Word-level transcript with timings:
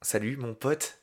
Salut 0.00 0.36
mon 0.36 0.54
pote, 0.54 0.98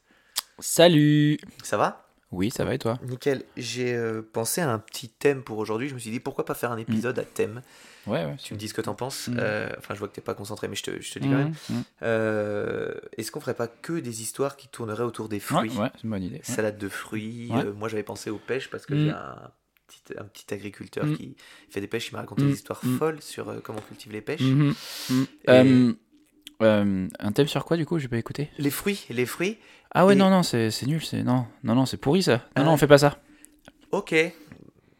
Salut 0.59 1.37
ça 1.63 1.77
va? 1.77 2.07
Oui, 2.31 2.49
ça 2.49 2.63
va 2.65 2.73
et 2.73 2.79
toi? 2.79 2.97
Nickel, 3.03 3.43
j'ai 3.57 3.93
euh, 3.93 4.21
pensé 4.21 4.61
à 4.61 4.71
un 4.71 4.79
petit 4.79 5.09
thème 5.09 5.43
pour 5.43 5.57
aujourd'hui, 5.57 5.89
je 5.89 5.93
me 5.93 5.99
suis 5.99 6.11
dit 6.11 6.19
pourquoi 6.19 6.45
pas 6.45 6.53
faire 6.53 6.71
un 6.71 6.77
épisode 6.77 7.19
à 7.19 7.23
thème? 7.23 7.61
Ouais, 8.07 8.23
ouais. 8.25 8.35
Tu 8.41 8.53
me 8.53 8.59
dis 8.59 8.67
ce 8.69 8.73
que 8.73 8.81
t'en 8.81 8.95
penses, 8.95 9.27
Mm. 9.27 9.37
Euh, 9.39 9.69
enfin 9.77 9.93
je 9.93 9.99
vois 9.99 10.07
que 10.07 10.13
t'es 10.15 10.21
pas 10.21 10.33
concentré 10.33 10.67
mais 10.67 10.75
je 10.75 10.83
te, 10.83 11.01
je 11.01 11.11
te 11.11 11.19
dis 11.19 11.27
quand 11.27 11.35
même. 11.35 11.49
Mhm, 11.69 11.75
mhm. 11.77 11.83
Euh, 12.03 12.93
Est-ce 13.17 13.31
qu'on 13.31 13.39
ferait 13.41 13.53
pas 13.53 13.67
que 13.67 13.93
des 13.99 14.21
histoires 14.21 14.55
qui 14.57 14.67
tourneraient 14.69 15.03
autour 15.03 15.27
des 15.29 15.39
fruits? 15.39 15.71
Ouais, 15.77 15.89
c'est 15.95 16.03
une 16.03 16.09
bonne 16.11 16.23
idée. 16.23 16.39
Salade 16.43 16.77
de 16.77 16.89
fruits, 16.89 17.51
moi 17.77 17.89
j'avais 17.89 18.03
pensé 18.03 18.29
aux 18.29 18.39
pêches 18.39 18.69
parce 18.69 18.85
que 18.85 18.93
Mm. 18.95 18.99
j'ai 19.03 19.09
un 19.11 19.51
petit, 19.87 20.13
un 20.17 20.23
petit 20.25 20.53
agriculteur 20.53 21.05
Mm. 21.05 21.17
qui 21.17 21.35
fait 21.69 21.81
des 21.81 21.87
pêches, 21.87 22.09
il 22.09 22.13
m'a 22.13 22.19
raconté 22.21 22.43
Mm. 22.43 22.47
des 22.47 22.53
histoires 22.53 22.79
Mm. 22.83 22.97
folles 22.97 23.21
sur 23.21 23.49
euh, 23.49 23.59
comment 23.61 23.79
on 23.79 23.87
cultive 23.87 24.11
les 24.13 24.21
pêches. 24.21 24.41
Et- 24.41 25.49
Euh, 25.49 25.93
euh, 26.61 27.07
un 27.19 27.31
thème 27.31 27.47
sur 27.47 27.65
quoi 27.65 27.77
du 27.77 27.85
coup 27.85 27.99
J'ai 27.99 28.07
pas 28.07 28.17
écouté? 28.17 28.49
Les 28.57 28.69
fruits, 28.69 29.05
les 29.09 29.25
fruits, 29.25 29.57
Ah 29.93 30.05
ouais, 30.05 30.13
Et- 30.13 30.17
non, 30.17 30.29
non, 30.29 30.43
c'est 30.43 30.71
c'est 30.71 30.85
nul, 30.87 31.03
c'est 31.03 31.23
non, 31.23 31.45
non, 31.63 31.75
non, 31.75 31.85
c'est 31.85 31.97
pourri 31.97 32.21
ça. 32.23 32.33
Non, 32.35 32.41
Ah. 32.55 32.63
non, 32.63 32.71
on 32.73 32.77
fait 32.77 32.87
pas 32.87 32.97
ça. 32.97 33.17
ok, 33.91 34.13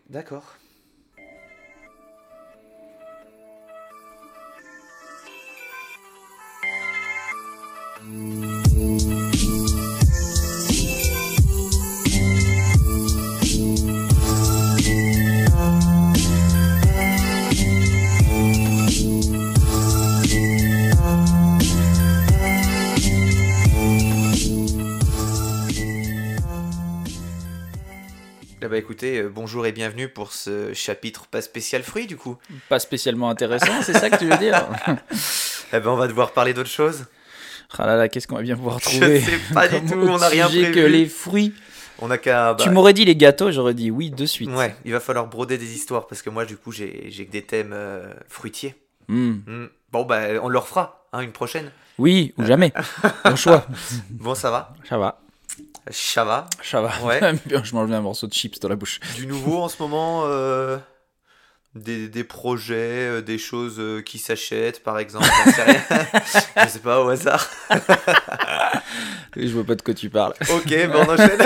d'accord. 0.10 0.56
Écoutez, 28.86 29.18
euh, 29.18 29.30
bonjour 29.34 29.66
et 29.66 29.72
bienvenue 29.72 30.08
pour 30.10 30.32
ce 30.32 30.72
chapitre 30.72 31.26
pas 31.26 31.42
spécial 31.42 31.82
fruits 31.82 32.06
du 32.06 32.18
coup. 32.18 32.38
Pas 32.70 32.78
spécialement 32.78 33.32
intéressant, 33.32 33.82
c'est 33.82 33.94
ça 33.94 34.12
que 34.12 34.18
tu 34.18 34.28
veux 34.30 34.38
dire 34.38 34.64
Eh 35.74 35.80
ben 35.80 35.90
on 35.90 35.96
va 35.96 36.08
devoir 36.08 36.34
parler 36.34 36.54
d'autre 36.54 36.70
chose. 36.70 37.06
Ah 37.80 37.88
là 37.88 37.96
là, 37.98 38.10
qu'est-ce 38.10 38.28
qu'on 38.28 38.36
va 38.36 38.44
bien 38.44 38.56
pouvoir 38.56 38.78
Je 38.84 38.86
trouver 38.86 39.22
sais 39.22 39.40
pas 39.56 39.68
du 39.68 39.82
tout, 39.92 39.98
on 39.98 40.20
n'a 40.20 40.28
rien 40.28 40.46
prévu. 40.46 40.72
que 40.72 40.80
les 40.82 41.08
fruits. 41.08 41.56
On 41.98 42.12
a 42.12 42.20
qu'à. 42.20 42.54
bah, 42.54 42.64
Tu 42.64 42.70
m'aurais 42.70 42.94
dit 42.94 43.06
les 43.06 43.16
gâteaux, 43.16 43.50
j'aurais 43.50 43.74
dit 43.74 43.90
oui 43.90 44.12
de 44.12 44.28
suite. 44.28 44.52
Ouais, 44.52 44.76
il 44.86 44.92
va 44.92 45.00
falloir 45.00 45.26
broder 45.26 45.58
des 45.58 45.74
histoires 45.74 46.06
parce 46.06 46.22
que 46.22 46.30
moi 46.30 46.46
du 46.46 46.56
coup 46.56 46.72
j'ai 46.72 47.10
que 47.26 47.32
des 47.32 47.42
thèmes 47.42 47.74
euh, 47.74 48.14
fruitiers. 48.28 48.76
Hmm. 49.08 49.66
Bon 49.92 50.06
bah 50.06 50.22
on 50.44 50.50
leur 50.50 50.68
fera 50.68 51.08
hein, 51.12 51.22
une 51.22 51.32
prochaine. 51.32 51.72
Oui 51.98 52.36
ou 52.38 52.46
jamais. 52.46 52.72
Au 53.26 53.36
choix. 53.36 53.66
Bon 54.12 54.36
ça 54.36 54.52
va, 54.52 54.74
Ça 54.88 55.00
va. 55.00 55.22
Ça 55.90 56.24
va. 56.24 56.48
Ça 56.64 56.82
va. 56.82 56.92
Ouais. 57.04 57.20
Je 57.64 57.76
mange 57.76 57.92
un 57.92 58.02
morceau 58.02 58.28
de 58.28 58.34
chips 58.34 58.60
dans 58.60 58.70
la 58.70 58.76
bouche. 58.76 59.00
Du 59.16 59.28
nouveau 59.28 59.62
en 59.62 59.70
ce 59.70 59.82
moment, 59.82 60.24
euh, 60.26 60.78
des, 61.76 62.08
des 62.08 62.24
projets, 62.24 63.10
euh, 63.10 63.22
des 63.22 63.38
choses 63.38 63.76
euh, 63.80 64.02
qui 64.02 64.18
s'achètent 64.18 64.84
par 64.84 64.98
exemple. 64.98 65.28
Je 66.58 66.68
sais 66.68 66.80
pas 66.80 67.04
au 67.04 67.10
hasard. 67.10 67.48
Je 69.36 69.48
vois 69.48 69.66
pas 69.66 69.76
de 69.76 69.82
quoi 69.82 69.94
tu 69.94 70.10
parles. 70.10 70.34
Ok, 70.50 70.70
ben 70.70 70.92
on 70.96 71.14
enchaîne. 71.14 71.40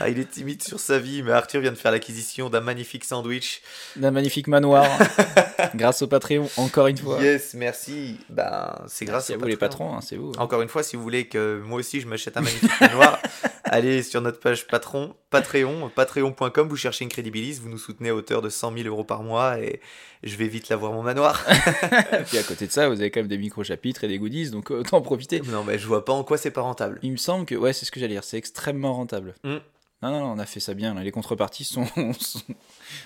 Ah, 0.00 0.08
il 0.08 0.18
est 0.18 0.30
timide 0.30 0.62
sur 0.62 0.80
sa 0.80 0.98
vie, 0.98 1.22
mais 1.22 1.32
Arthur 1.32 1.60
vient 1.60 1.70
de 1.70 1.76
faire 1.76 1.92
l'acquisition 1.92 2.50
d'un 2.50 2.60
magnifique 2.60 3.04
sandwich. 3.04 3.62
D'un 3.96 4.10
magnifique 4.10 4.48
manoir. 4.48 4.86
grâce 5.74 6.02
au 6.02 6.06
Patreon, 6.06 6.48
encore 6.56 6.88
une 6.88 6.98
fois. 6.98 7.22
Yes, 7.22 7.54
merci. 7.54 8.18
Ben, 8.28 8.82
c'est 8.86 9.04
grâce 9.04 9.30
à 9.30 9.36
vous 9.36 9.46
les 9.46 9.56
patrons, 9.56 9.94
hein, 9.94 10.00
c'est 10.00 10.16
vous. 10.16 10.32
Encore 10.38 10.62
une 10.62 10.68
fois, 10.68 10.82
si 10.82 10.96
vous 10.96 11.02
voulez 11.02 11.26
que 11.26 11.62
moi 11.64 11.78
aussi 11.78 12.00
je 12.00 12.06
m'achète 12.06 12.36
un 12.36 12.40
magnifique 12.40 12.80
manoir, 12.80 13.18
allez 13.72 14.02
sur 14.02 14.20
notre 14.20 14.38
page 14.38 14.66
Patreon, 14.66 15.16
Patreon, 15.30 15.90
patreon.com, 15.94 16.68
vous 16.68 16.76
cherchez 16.76 17.04
Incredibilis, 17.04 17.58
vous 17.60 17.70
nous 17.70 17.78
soutenez 17.78 18.10
à 18.10 18.14
hauteur 18.14 18.42
de 18.42 18.50
100 18.50 18.74
000 18.76 18.88
euros 18.88 19.02
par 19.02 19.22
mois 19.22 19.58
et 19.58 19.80
je 20.22 20.36
vais 20.36 20.46
vite 20.46 20.68
l'avoir 20.68 20.92
mon 20.92 21.02
manoir. 21.02 21.44
Et 22.12 22.22
puis 22.24 22.38
à 22.38 22.42
côté 22.42 22.66
de 22.66 22.72
ça, 22.72 22.88
vous 22.88 23.00
avez 23.00 23.10
quand 23.10 23.20
même 23.20 23.28
des 23.28 23.38
micro-chapitres 23.38 24.04
et 24.04 24.08
des 24.08 24.18
goodies, 24.18 24.50
donc 24.50 24.70
autant 24.70 24.98
en 24.98 25.00
profiter. 25.02 25.40
non, 25.40 25.64
mais 25.64 25.78
je 25.78 25.86
vois 25.86 26.04
pas 26.04 26.12
en 26.12 26.22
quoi 26.22 26.36
c'est 26.36 26.50
pas 26.50 26.60
rentable. 26.60 26.98
Il 27.02 27.12
me 27.12 27.16
semble 27.16 27.46
que, 27.46 27.54
ouais, 27.54 27.72
c'est 27.72 27.86
ce 27.86 27.90
que 27.90 27.98
j'allais 27.98 28.14
dire, 28.14 28.24
c'est 28.24 28.38
extrêmement 28.38 28.92
rentable. 28.94 29.34
Mm. 29.42 29.56
Non, 30.02 30.10
non, 30.10 30.20
non, 30.20 30.32
on 30.32 30.38
a 30.38 30.46
fait 30.46 30.60
ça 30.60 30.74
bien, 30.74 30.94
là. 30.94 31.02
les 31.02 31.12
contreparties 31.12 31.64
sont, 31.64 31.86
sont, 32.20 32.40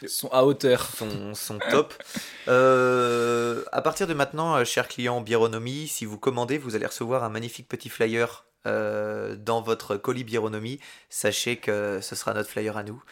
sont 0.06 0.28
à 0.28 0.44
hauteur. 0.44 0.86
sont, 0.86 1.34
sont 1.34 1.58
top. 1.70 1.94
Euh, 2.48 3.64
à 3.72 3.82
partir 3.82 4.06
de 4.06 4.14
maintenant, 4.14 4.54
euh, 4.54 4.64
chers 4.64 4.86
clients 4.86 5.20
Biéronomie, 5.20 5.88
si 5.88 6.04
vous 6.04 6.16
commandez, 6.16 6.58
vous 6.58 6.76
allez 6.76 6.86
recevoir 6.86 7.24
un 7.24 7.28
magnifique 7.28 7.66
petit 7.66 7.88
flyer 7.88 8.45
euh, 8.66 9.36
dans 9.36 9.62
votre 9.62 9.96
colis 9.96 10.24
Biéronomie. 10.24 10.78
Sachez 11.08 11.56
que 11.56 12.00
ce 12.02 12.14
sera 12.14 12.34
notre 12.34 12.50
flyer 12.50 12.76
à 12.76 12.82
nous. 12.82 13.02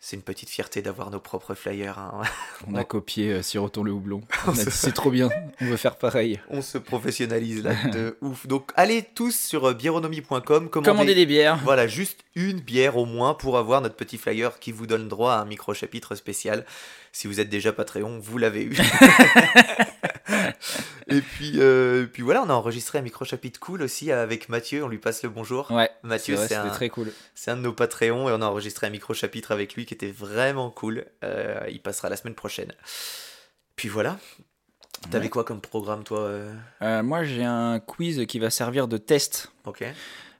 C'est 0.00 0.14
une 0.14 0.22
petite 0.22 0.48
fierté 0.48 0.80
d'avoir 0.80 1.10
nos 1.10 1.18
propres 1.18 1.56
flyers. 1.56 1.98
hein. 1.98 2.22
On 2.68 2.76
a 2.76 2.84
copié 2.84 3.32
euh, 3.32 3.42
Siroton 3.42 3.82
le 3.82 3.90
houblon. 3.90 4.20
On 4.46 4.50
On 4.50 4.52
a 4.52 4.54
se- 4.54 4.64
dit, 4.66 4.70
c'est 4.70 4.92
trop 4.94 5.10
bien, 5.10 5.28
on 5.60 5.64
veut 5.64 5.76
faire 5.76 5.96
pareil. 5.96 6.38
On 6.50 6.62
se 6.62 6.78
professionnalise 6.78 7.64
là 7.64 7.74
de 7.92 8.16
ouf. 8.20 8.46
Donc 8.46 8.70
allez 8.76 9.02
tous 9.02 9.34
sur 9.36 9.64
euh, 9.70 9.74
biéronomie.com, 9.74 10.40
commandez, 10.70 10.70
Commandez 10.88 11.14
des 11.16 11.26
bières. 11.26 11.58
Voilà, 11.64 11.88
juste 11.88 12.20
une 12.36 12.60
bière 12.60 12.96
au 12.96 13.06
moins 13.06 13.34
pour 13.34 13.58
avoir 13.58 13.80
notre 13.80 13.96
petit 13.96 14.18
flyer 14.18 14.60
qui 14.60 14.70
vous 14.70 14.86
donne 14.86 15.08
droit 15.08 15.32
à 15.32 15.40
un 15.40 15.44
micro-chapitre 15.46 16.14
spécial. 16.14 16.64
Si 17.10 17.26
vous 17.26 17.40
êtes 17.40 17.48
déjà 17.48 17.72
Patreon, 17.72 18.20
vous 18.22 18.38
l'avez 18.38 18.62
eu. 18.66 18.76
et 21.08 21.20
puis, 21.20 21.52
euh, 21.56 22.06
puis 22.06 22.22
voilà, 22.22 22.42
on 22.42 22.50
a 22.50 22.52
enregistré 22.54 22.98
un 22.98 23.02
micro-chapitre 23.02 23.58
cool 23.60 23.82
aussi 23.82 24.10
avec 24.12 24.48
Mathieu. 24.48 24.84
On 24.84 24.88
lui 24.88 24.98
passe 24.98 25.22
le 25.22 25.28
bonjour. 25.28 25.70
Ouais, 25.70 25.90
Mathieu, 26.02 26.36
c'est 26.36 26.54
un, 26.54 26.68
très 26.68 26.88
cool. 26.88 27.12
c'est 27.34 27.50
un 27.50 27.56
de 27.56 27.62
nos 27.62 27.72
Patreons 27.72 28.28
et 28.28 28.32
on 28.32 28.42
a 28.42 28.46
enregistré 28.46 28.86
un 28.86 28.90
micro-chapitre 28.90 29.52
avec 29.52 29.74
lui 29.74 29.86
qui 29.86 29.94
était 29.94 30.10
vraiment 30.12 30.70
cool. 30.70 31.06
Euh, 31.24 31.60
il 31.70 31.80
passera 31.80 32.08
la 32.08 32.16
semaine 32.16 32.34
prochaine. 32.34 32.72
Puis 33.76 33.88
voilà. 33.88 34.18
T'avais 35.12 35.24
Ouais. 35.26 35.30
quoi 35.30 35.44
comme 35.44 35.60
programme, 35.60 36.02
toi 36.02 36.28
Euh, 36.82 37.02
moi, 37.04 37.22
j'ai 37.22 37.44
un 37.44 37.78
quiz 37.78 38.26
qui 38.26 38.40
va 38.40 38.50
servir 38.50 38.88
de 38.88 38.96
test 38.98 39.52
Ok, 39.64 39.84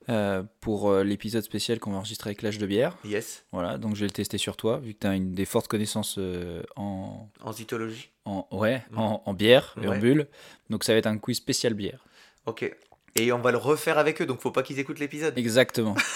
euh, 0.09 0.43
pour 0.61 0.91
euh, 0.91 1.03
l'épisode 1.05 1.43
spécial 1.43 1.79
qu'on 1.79 1.91
va 1.93 1.99
enregistrer 1.99 2.31
avec 2.31 2.43
l'âge 2.43 2.59
de 2.59 2.67
bière. 2.67 2.97
yes. 3.05 3.45
Voilà, 3.53 3.79
donc 3.79 3.95
je 3.95 4.01
vais 4.01 4.07
le 4.07 4.13
tester 4.13 4.39
sur 4.39 4.57
toi, 4.57 4.79
vu 4.79 4.95
que 4.95 5.01
tu 5.01 5.07
as 5.07 5.15
une 5.15 5.35
des 5.35 5.45
fortes 5.45 5.69
connaissances 5.69 6.17
euh, 6.19 6.63
en, 6.77 7.29
En 7.43 7.53
zytologie. 7.53 8.11
en, 8.25 8.47
ouais, 8.53 8.83
Mm. 8.91 8.99
en, 8.99 9.23
en 9.27 9.35
bière 9.35 9.75
et 9.83 9.87
Ouais. 9.89 9.97
en 9.97 10.01
bulle. 10.01 10.27
Donc 10.71 10.85
ça 10.85 10.93
va 10.93 10.99
être 10.99 11.07
un 11.07 11.19
quiz 11.19 11.37
spécial 11.37 11.75
bière. 11.75 12.05
Ok. 12.47 12.75
Et 13.17 13.33
on 13.33 13.39
va 13.41 13.51
le 13.51 13.59
refaire 13.59 13.99
avec 13.99 14.21
eux, 14.23 14.27
donc 14.27 14.41
faut 14.41 14.51
pas 14.53 14.63
qu'ils 14.63 14.79
écoutent 14.79 14.99
l'épisode. 15.01 15.37
Exactement. 15.39 15.95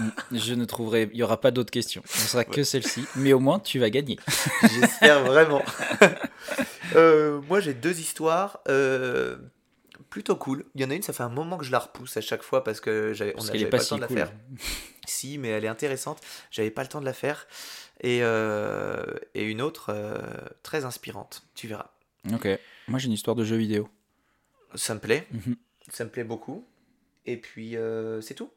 Mm. 0.00 0.08
je 0.32 0.54
ne 0.54 0.64
trouverai, 0.64 1.08
il 1.12 1.18
y 1.20 1.22
aura 1.22 1.40
pas 1.40 1.52
d'autres 1.52 1.70
questions. 1.70 2.02
Ce 2.06 2.26
sera 2.26 2.44
que 2.44 2.64
celle-ci, 2.64 3.04
mais 3.14 3.32
au 3.32 3.38
moins 3.38 3.60
tu 3.60 3.78
vas 3.78 3.90
gagner. 3.90 4.18
J'espère 4.62 5.22
vraiment. 5.22 5.62
Moi, 7.48 7.60
j'ai 7.60 7.74
deux 7.74 8.00
histoires 8.00 8.58
plutôt 10.14 10.36
cool. 10.36 10.64
Il 10.76 10.80
y 10.80 10.84
en 10.84 10.90
a 10.90 10.94
une, 10.94 11.02
ça 11.02 11.12
fait 11.12 11.24
un 11.24 11.28
moment 11.28 11.58
que 11.58 11.64
je 11.64 11.72
la 11.72 11.80
repousse 11.80 12.16
à 12.16 12.20
chaque 12.20 12.44
fois 12.44 12.62
parce 12.62 12.80
que 12.80 13.12
j'avais, 13.14 13.34
on 13.36 13.40
j'avais 13.40 13.64
pas 13.64 13.78
pas 13.78 13.82
le 13.82 13.82
temps 13.82 13.88
si 13.88 13.94
de 13.96 14.00
la 14.00 14.06
cool. 14.06 14.16
faire. 14.16 14.32
Si, 15.06 15.38
mais 15.38 15.48
elle 15.48 15.64
est 15.64 15.68
intéressante. 15.68 16.20
J'avais 16.52 16.70
pas 16.70 16.82
le 16.82 16.88
temps 16.88 17.00
de 17.00 17.04
la 17.04 17.12
faire. 17.12 17.48
Et, 18.00 18.20
euh, 18.22 19.04
et 19.34 19.42
une 19.42 19.60
autre 19.60 19.86
euh, 19.88 20.16
très 20.62 20.84
inspirante. 20.84 21.44
Tu 21.56 21.66
verras. 21.66 21.90
Ok. 22.32 22.46
Moi 22.86 23.00
j'ai 23.00 23.06
une 23.08 23.12
histoire 23.12 23.34
de 23.34 23.44
jeu 23.44 23.56
vidéo. 23.56 23.88
Ça 24.76 24.94
me 24.94 25.00
plaît. 25.00 25.26
Mhm. 25.32 25.56
Ça 25.90 26.04
me 26.04 26.10
plaît 26.10 26.22
beaucoup. 26.22 26.64
Et 27.26 27.36
puis, 27.36 27.76
euh, 27.76 28.20
c'est 28.20 28.34
tout. 28.34 28.50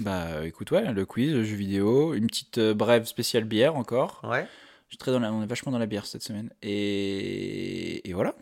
Bah 0.00 0.44
écoute, 0.44 0.72
ouais, 0.72 0.92
le 0.92 1.06
quiz, 1.06 1.32
le 1.32 1.44
jeu 1.44 1.54
vidéo, 1.54 2.12
une 2.12 2.26
petite 2.26 2.58
brève 2.58 3.04
spéciale 3.04 3.44
bière 3.44 3.76
encore. 3.76 4.20
Ouais. 4.24 4.48
Je 4.88 4.94
suis 4.94 4.98
très 4.98 5.12
dans 5.12 5.20
la, 5.20 5.32
on 5.32 5.44
est 5.44 5.46
vachement 5.46 5.70
dans 5.70 5.78
la 5.78 5.86
bière 5.86 6.06
cette 6.06 6.22
semaine. 6.22 6.50
Et, 6.60 8.08
et 8.08 8.12
voilà. 8.14 8.34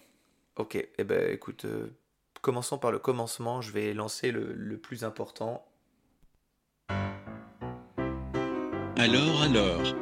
Ok. 0.56 0.76
Eh 0.98 1.04
ben, 1.04 1.30
écoute, 1.32 1.66
euh, 1.66 1.88
commençons 2.44 2.76
par 2.76 2.92
le 2.92 2.98
commencement. 2.98 3.62
Je 3.62 3.72
vais 3.72 3.94
lancer 3.94 4.30
le, 4.30 4.52
le 4.52 4.76
plus 4.76 5.02
important. 5.02 5.64
Alors, 8.96 9.42
alors. 9.42 9.94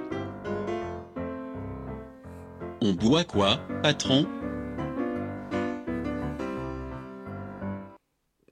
On 2.81 2.95
boit 2.95 3.23
quoi, 3.23 3.61
patron? 3.85 4.27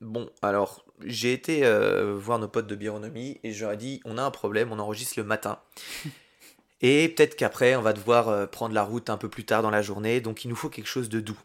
Bon, 0.00 0.30
alors, 0.40 0.84
j'ai 1.04 1.32
été 1.32 1.66
euh, 1.66 2.14
voir 2.16 2.38
nos 2.38 2.46
potes 2.46 2.68
de 2.68 2.76
Bironomie 2.76 3.40
et 3.42 3.52
je 3.52 3.64
leur 3.64 3.72
ai 3.72 3.76
dit 3.76 4.00
on 4.04 4.18
a 4.18 4.22
un 4.22 4.30
problème, 4.30 4.70
on 4.70 4.78
enregistre 4.78 5.14
le 5.18 5.24
matin. 5.24 5.58
et 6.80 7.08
peut-être 7.08 7.34
qu'après, 7.34 7.74
on 7.74 7.82
va 7.82 7.92
devoir 7.92 8.28
euh, 8.28 8.46
prendre 8.46 8.72
la 8.72 8.84
route 8.84 9.10
un 9.10 9.16
peu 9.16 9.28
plus 9.28 9.44
tard 9.44 9.62
dans 9.62 9.70
la 9.70 9.82
journée, 9.82 10.20
donc 10.20 10.44
il 10.44 10.48
nous 10.48 10.56
faut 10.56 10.68
quelque 10.68 10.86
chose 10.86 11.08
de 11.08 11.18
doux. 11.18 11.40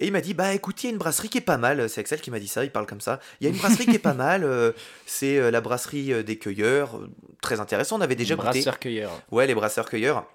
Et 0.00 0.06
il 0.06 0.12
m'a 0.12 0.20
dit 0.22 0.32
bah 0.34 0.52
écoute, 0.54 0.82
il 0.82 0.86
y 0.86 0.88
a 0.88 0.92
une 0.92 0.98
brasserie 0.98 1.28
qui 1.28 1.38
est 1.38 1.42
pas 1.42 1.58
mal, 1.58 1.88
c'est 1.90 2.00
Axel 2.00 2.20
qui 2.22 2.30
m'a 2.30 2.40
dit 2.40 2.48
ça, 2.48 2.64
il 2.64 2.72
parle 2.72 2.86
comme 2.86 3.00
ça. 3.02 3.20
Il 3.40 3.44
y 3.44 3.46
a 3.46 3.52
une 3.52 3.58
brasserie 3.58 3.84
qui 3.86 3.94
est 3.96 3.98
pas 3.98 4.14
mal, 4.14 4.44
euh, 4.44 4.72
c'est 5.06 5.36
euh, 5.38 5.50
la 5.50 5.60
brasserie 5.60 6.12
euh, 6.12 6.22
des 6.22 6.38
cueilleurs, 6.38 7.00
très 7.42 7.60
intéressant, 7.60 7.98
on 7.98 8.00
avait 8.00 8.16
déjà 8.16 8.34
goûté. 8.34 8.46
Brasseur-cueilleur. 8.48 9.12
Ouais, 9.30 9.46
les 9.46 9.54
brasseurs-cueilleurs. 9.54 10.26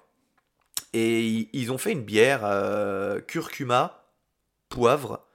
Et 0.92 1.48
ils- 1.52 1.70
ont 1.72 1.78
fait 1.78 1.92
une 1.92 2.04
bière 2.04 2.40
euh, 2.44 3.20
curcuma, 3.20 4.04
poivre, 4.68 5.26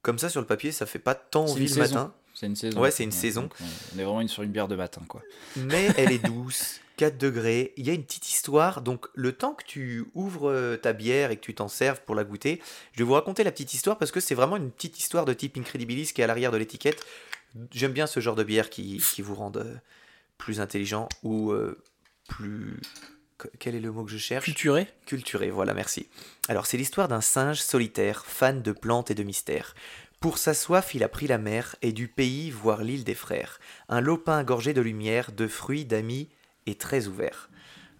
Comme 0.00 0.18
ça, 0.18 0.28
sur 0.28 0.40
le 0.40 0.46
papier, 0.46 0.72
ça 0.72 0.86
fait 0.86 0.98
pas 0.98 1.14
tant 1.14 1.44
envie 1.46 1.62
le 1.62 1.68
saison. 1.68 1.80
matin. 1.94 2.14
C'est 2.42 2.46
une 2.48 2.56
saison. 2.56 2.80
Ouais, 2.80 2.90
c'est 2.90 3.04
une 3.04 3.12
saison. 3.12 3.42
donc, 3.42 3.54
On 3.94 3.98
est 4.00 4.02
vraiment 4.04 4.20
une- 4.20 4.26
sur 4.28 4.42
une 4.42 4.50
bière 4.50 4.66
de 4.66 4.74
matin, 4.74 5.00
quoi. 5.08 5.22
Mais 5.56 5.88
elle 5.96 6.10
est 6.10 6.18
douce, 6.18 6.80
4 6.96 7.16
degrés. 7.16 7.72
Il 7.76 7.86
y 7.86 7.90
a 7.90 7.92
une 7.92 8.02
petite 8.04 8.28
histoire. 8.28 8.82
Donc, 8.82 9.06
le 9.14 9.32
temps 9.32 9.54
que 9.54 9.64
tu 9.64 10.04
ouvres 10.14 10.50
euh, 10.50 10.76
ta 10.76 10.92
bière 10.92 11.30
et 11.30 11.36
que 11.36 11.40
tu 11.42 11.54
t'en 11.54 11.68
serves 11.68 12.00
pour 12.02 12.16
la 12.16 12.24
goûter, 12.24 12.60
je 12.94 12.98
vais 12.98 13.04
vous 13.04 13.12
raconter 13.12 13.44
la 13.44 13.52
petite 13.52 13.72
histoire 13.74 13.96
parce 13.96 14.10
que 14.10 14.18
c'est 14.18 14.34
vraiment 14.34 14.56
une 14.56 14.72
petite 14.72 14.98
histoire 14.98 15.24
de 15.24 15.32
type 15.32 15.56
Incredibilis 15.56 16.12
qui 16.12 16.20
est 16.20 16.24
à 16.24 16.26
l'arrière 16.26 16.50
de 16.50 16.56
l'étiquette. 16.56 17.04
J'aime 17.70 17.92
bien 17.92 18.08
ce 18.08 18.18
genre 18.18 18.34
de 18.34 18.42
bière 18.44 18.70
qui, 18.70 18.98
qui 19.14 19.22
vous 19.22 19.36
rendent 19.36 19.58
euh, 19.58 19.76
plus 20.36 20.60
intelligent 20.60 21.08
ou 21.22 21.52
euh, 21.52 21.80
plus. 22.28 22.80
que- 23.38 23.48
Quel 23.60 23.76
est 23.76 23.80
le 23.80 23.92
mot 23.92 24.04
que 24.04 24.10
je 24.10 24.18
cherche? 24.18 24.44
Culturé 24.46 24.88
Culturé, 25.06 25.50
voilà, 25.50 25.74
merci. 25.74 26.08
Alors, 26.48 26.66
c'est 26.66 26.76
l'histoire 26.76 27.06
d'un 27.06 27.20
singe 27.20 27.60
solitaire, 27.60 28.24
fan 28.26 28.62
de 28.62 28.72
plantes 28.72 29.12
et 29.12 29.14
de 29.14 29.22
mystères. 29.22 29.76
Pour 30.22 30.38
sa 30.38 30.54
soif, 30.54 30.94
il 30.94 31.02
a 31.02 31.08
pris 31.08 31.26
la 31.26 31.36
mer 31.36 31.74
et 31.82 31.90
du 31.90 32.06
pays 32.06 32.52
voir 32.52 32.84
l'île 32.84 33.02
des 33.02 33.16
frères. 33.16 33.58
Un 33.88 34.00
lopin 34.00 34.44
gorgé 34.44 34.72
de 34.72 34.80
lumière, 34.80 35.32
de 35.32 35.48
fruits, 35.48 35.84
d'amis 35.84 36.28
et 36.66 36.76
très 36.76 37.08
ouvert. 37.08 37.50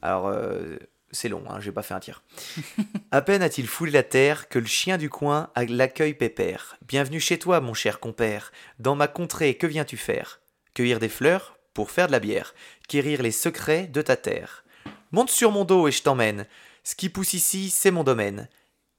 Alors, 0.02 0.28
euh, 0.28 0.76
c'est 1.10 1.28
long, 1.28 1.42
hein, 1.48 1.58
j'ai 1.58 1.72
pas 1.72 1.82
fait 1.82 1.94
un 1.94 1.98
tiers. 1.98 2.22
à 3.10 3.22
peine 3.22 3.42
a-t-il 3.42 3.66
foulé 3.66 3.90
la 3.90 4.04
terre 4.04 4.48
que 4.48 4.60
le 4.60 4.66
chien 4.66 4.98
du 4.98 5.10
coin 5.10 5.50
l'accueille 5.56 6.14
pépère. 6.14 6.76
Bienvenue 6.86 7.18
chez 7.18 7.40
toi, 7.40 7.60
mon 7.60 7.74
cher 7.74 7.98
compère. 7.98 8.52
Dans 8.78 8.94
ma 8.94 9.08
contrée, 9.08 9.56
que 9.56 9.66
viens-tu 9.66 9.96
faire? 9.96 10.40
Cueillir 10.74 11.00
des 11.00 11.08
fleurs 11.08 11.58
pour 11.74 11.90
faire 11.90 12.06
de 12.06 12.12
la 12.12 12.20
bière. 12.20 12.54
Quérir 12.86 13.20
les 13.20 13.32
secrets 13.32 13.88
de 13.88 14.00
ta 14.00 14.14
terre. 14.14 14.64
Monte 15.10 15.30
sur 15.30 15.50
mon 15.50 15.64
dos 15.64 15.88
et 15.88 15.92
je 15.92 16.04
t'emmène. 16.04 16.46
Ce 16.84 16.94
qui 16.94 17.08
pousse 17.08 17.32
ici, 17.32 17.68
c'est 17.68 17.90
mon 17.90 18.04
domaine. 18.04 18.48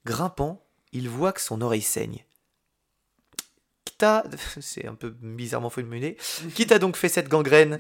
Grimpant, 0.03 0.61
il 0.91 1.07
voit 1.07 1.31
que 1.31 1.39
son 1.39 1.61
oreille 1.61 1.81
saigne. 1.81 2.25
C'est 4.61 4.87
un 4.87 4.95
peu 4.95 5.09
bizarrement 5.21 5.69
formulé. 5.69 6.17
Qui 6.55 6.67
t'a 6.67 6.79
donc 6.79 6.95
fait 6.95 7.09
cette 7.09 7.29
gangrène? 7.29 7.79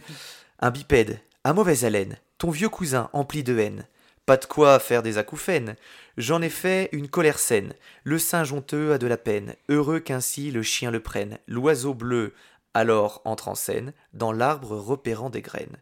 Un 0.59 0.71
bipède, 0.71 1.19
à 1.43 1.53
mauvaise 1.53 1.85
haleine, 1.85 2.17
ton 2.37 2.49
vieux 2.49 2.69
cousin 2.69 3.09
empli 3.13 3.43
de 3.43 3.57
haine. 3.57 3.85
Pas 4.25 4.37
de 4.37 4.45
quoi 4.45 4.79
faire 4.79 5.03
des 5.03 5.17
acouphènes. 5.17 5.75
J'en 6.17 6.41
ai 6.41 6.49
fait 6.49 6.87
une 6.93 7.09
colère 7.09 7.39
saine. 7.39 7.73
Le 8.05 8.17
singe 8.17 8.53
honteux 8.53 8.93
a 8.93 8.97
de 8.97 9.07
la 9.07 9.17
peine, 9.17 9.55
heureux 9.67 9.99
qu'ainsi 9.99 10.49
le 10.51 10.63
chien 10.63 10.91
le 10.91 11.01
prenne. 11.01 11.39
L'oiseau 11.47 11.93
bleu 11.93 12.33
alors 12.73 13.21
entre 13.25 13.49
en 13.49 13.55
scène, 13.55 13.93
dans 14.13 14.31
l'arbre 14.31 14.77
repérant 14.77 15.29
des 15.29 15.41
graines. 15.41 15.77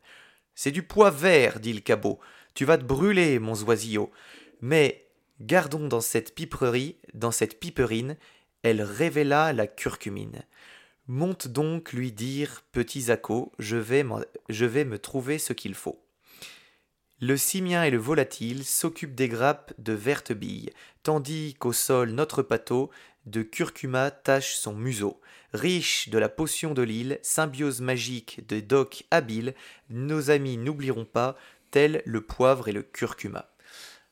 C'est 0.56 0.72
du 0.72 0.84
pois 0.84 1.12
vert, 1.12 1.60
dit 1.60 1.74
le 1.74 1.80
cabot. 1.80 2.20
Tu 2.54 2.66
vas 2.66 2.78
te 2.78 2.84
brûler, 2.84 3.40
mon 3.40 3.54
oisillot. 3.54 4.12
Mais 4.62 5.06
gardons 5.40 5.88
dans 5.88 6.02
cette 6.02 6.36
piperie, 6.36 6.98
dans 7.14 7.32
cette 7.32 7.60
piperine, 7.60 8.18
elle 8.64 8.82
révéla 8.82 9.54
la 9.54 9.68
curcumine. 9.68 10.44
Monte 11.08 11.48
donc 11.48 11.94
lui 11.94 12.12
dire, 12.12 12.64
petit 12.72 13.02
Zaco, 13.02 13.52
je 13.60 13.76
vais, 13.78 14.04
m'en- 14.04 14.22
je 14.50 14.66
vais 14.66 14.86
me 14.86 15.00
trouver 15.00 15.40
ce 15.40 15.54
qu'il 15.54 15.74
faut. 15.76 16.02
Le 17.20 17.38
simien 17.38 17.84
et 17.84 17.92
le 17.92 17.98
volatile 17.98 18.64
s'occupent 18.66 19.16
des 19.16 19.28
grappes 19.28 19.74
de 19.78 19.94
vertes 19.94 20.32
billes, 20.34 20.72
tandis 21.04 21.56
qu'au 21.60 21.74
sol 21.74 22.12
notre 22.12 22.42
pâteau 22.42 22.90
de 23.28 23.44
curcuma 23.44 24.10
tache 24.10 24.56
son 24.56 24.74
museau. 24.74 25.20
Riche 25.54 26.10
de 26.10 26.18
la 26.18 26.30
potion 26.30 26.74
de 26.74 26.82
l'île, 26.82 27.20
symbiose 27.22 27.82
magique 27.82 28.48
de 28.48 28.60
doc 28.60 29.04
habile, 29.12 29.54
nos 29.90 30.32
amis 30.32 30.58
n'oublieront 30.58 31.06
pas, 31.06 31.38
tel 31.70 32.02
le 32.06 32.22
poivre 32.22 32.68
et 32.70 32.72
le 32.72 32.82
curcuma. 32.84 33.50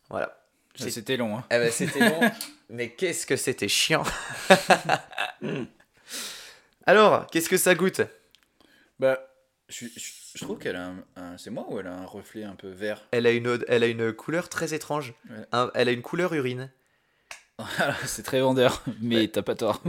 Voilà. 0.10 0.44
C'est- 0.76 0.92
C'était 0.92 1.18
long, 1.18 1.38
hein. 1.38 1.46
eh 1.50 1.58
ben, 1.58 1.72
c'était 1.72 2.08
long, 2.10 2.20
mais 2.70 2.92
qu'est-ce 2.92 3.26
que 3.26 3.36
c'était 3.36 3.68
chiant. 3.68 4.04
Alors, 6.86 7.28
qu'est-ce 7.28 7.50
que 7.50 7.58
ça 7.58 7.76
goûte? 7.76 8.02
Bah, 9.00 9.20
je, 9.68 9.86
je- 9.96 10.12
je 10.36 10.44
trouve 10.44 10.58
qu'elle 10.58 10.76
a 10.76 10.88
un, 10.88 11.04
un- 11.16 11.38
C'est 11.38 11.50
moi 11.50 11.66
ou 11.70 11.80
elle 11.80 11.88
a 11.88 11.94
un 11.94 12.06
reflet 12.06 12.44
un 12.44 12.56
peu 12.56 12.70
vert? 12.70 13.06
Elle 13.12 13.28
a, 13.28 13.32
une, 13.32 13.60
elle 13.68 13.84
a 13.84 13.88
une 13.88 14.14
couleur 14.14 14.50
très 14.50 14.74
étrange. 14.74 15.14
Ouais. 15.30 15.38
Un- 15.52 15.72
elle 15.76 15.90
a 15.90 15.92
une 15.92 16.02
couleur 16.02 16.34
urine. 16.34 16.72
C'est 18.06 18.24
très 18.24 18.40
vendeur, 18.40 18.84
mais 19.02 19.28
t'as 19.28 19.42
pas 19.42 19.54
tort. 19.56 19.84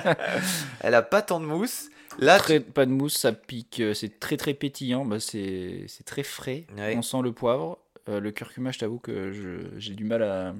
Elle 0.80 0.94
a 0.94 1.02
pas 1.02 1.22
tant 1.22 1.40
de 1.40 1.44
mousse. 1.44 1.88
Là, 2.20 2.36
tu- 2.38 2.44
Très, 2.44 2.60
pas 2.60 2.86
de 2.86 2.92
mousse, 2.92 3.16
ça 3.16 3.32
pique, 3.32 3.80
euh, 3.80 3.94
c'est 3.94 4.20
très 4.20 4.36
très 4.36 4.54
pétillant, 4.54 5.04
bah, 5.04 5.18
c'est 5.18 5.86
très 6.06 6.22
frais. 6.22 6.66
Ouais. 6.76 6.94
On 6.96 7.02
sent 7.02 7.22
le 7.24 7.32
poivre. 7.32 7.78
Euh, 8.08 8.20
le 8.20 8.30
curcuma, 8.30 8.70
je 8.70 8.78
t'avoue 8.78 9.00
que 9.00 9.32
j'ai 9.78 9.94
du 9.94 10.04
mal 10.04 10.22
à, 10.22 10.54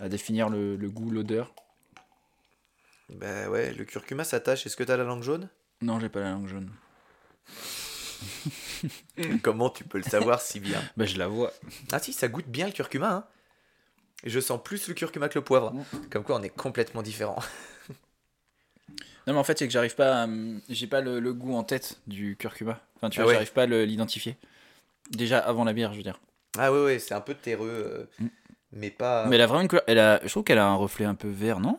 à 0.00 0.08
définir 0.08 0.48
le, 0.48 0.76
le 0.76 0.88
goût, 0.90 1.10
l'odeur. 1.10 1.52
bah 3.10 3.48
ouais, 3.48 3.72
le 3.72 3.84
curcuma 3.84 4.24
s'attache. 4.24 4.66
Est-ce 4.66 4.76
que 4.76 4.84
t'as 4.84 4.96
la 4.96 5.04
langue 5.04 5.22
jaune? 5.22 5.48
Non, 5.82 6.00
j'ai 6.00 6.08
pas 6.08 6.20
la 6.20 6.30
langue 6.32 6.48
jaune. 6.48 6.70
Comment 9.42 9.70
tu 9.70 9.84
peux 9.84 9.98
le 9.98 10.04
savoir 10.04 10.40
si 10.40 10.60
bien? 10.60 10.80
Bah, 10.96 11.06
je 11.06 11.16
la 11.18 11.26
vois. 11.28 11.52
Ah 11.92 11.98
si, 11.98 12.12
ça 12.12 12.28
goûte 12.28 12.46
bien 12.48 12.66
le 12.66 12.72
curcuma. 12.72 13.12
Hein. 13.12 13.24
Je 14.24 14.38
sens 14.40 14.60
plus 14.62 14.88
le 14.88 14.94
curcuma 14.94 15.28
que 15.28 15.38
le 15.38 15.44
poivre. 15.44 15.72
Mm. 15.72 15.84
Comme 16.10 16.24
quoi, 16.24 16.36
on 16.38 16.42
est 16.42 16.50
complètement 16.50 17.02
différents. 17.02 17.38
Non, 19.26 19.34
mais 19.34 19.38
en 19.38 19.44
fait, 19.44 19.58
c'est 19.58 19.66
que 19.66 19.72
j'arrive 19.72 19.94
pas 19.94 20.22
à. 20.24 20.28
J'ai 20.70 20.86
pas 20.86 21.02
le, 21.02 21.20
le 21.20 21.34
goût 21.34 21.54
en 21.54 21.62
tête 21.62 22.00
du 22.06 22.36
curcuma. 22.36 22.80
Enfin, 22.96 23.10
tu 23.10 23.20
Ah 23.20 23.24
vois, 23.24 23.28
ouais. 23.28 23.34
j'arrive 23.34 23.52
pas 23.52 23.62
à 23.64 23.66
l'identifier. 23.66 24.36
Déjà 25.10 25.38
avant 25.38 25.62
la 25.64 25.74
bière, 25.74 25.92
je 25.92 25.98
veux 25.98 26.02
dire. 26.02 26.18
Ah 26.58 26.72
ouais, 26.72 26.82
ouais, 26.84 26.98
c'est 26.98 27.12
un 27.14 27.20
peu 27.20 27.34
terreux, 27.34 27.68
euh, 28.18 28.24
Mm. 28.24 28.28
Mais 28.72 28.90
pas. 28.90 29.26
Mais 29.26 29.36
elle 29.36 29.42
a 29.42 29.46
vraiment 29.46 29.62
une 29.62 29.68
couleur. 29.68 29.84
Elle 29.86 29.98
a, 29.98 30.20
je 30.22 30.28
trouve 30.28 30.44
qu'elle 30.44 30.58
a 30.58 30.66
un 30.66 30.74
reflet 30.74 31.04
un 31.04 31.14
peu 31.14 31.28
vert, 31.28 31.60
non? 31.60 31.78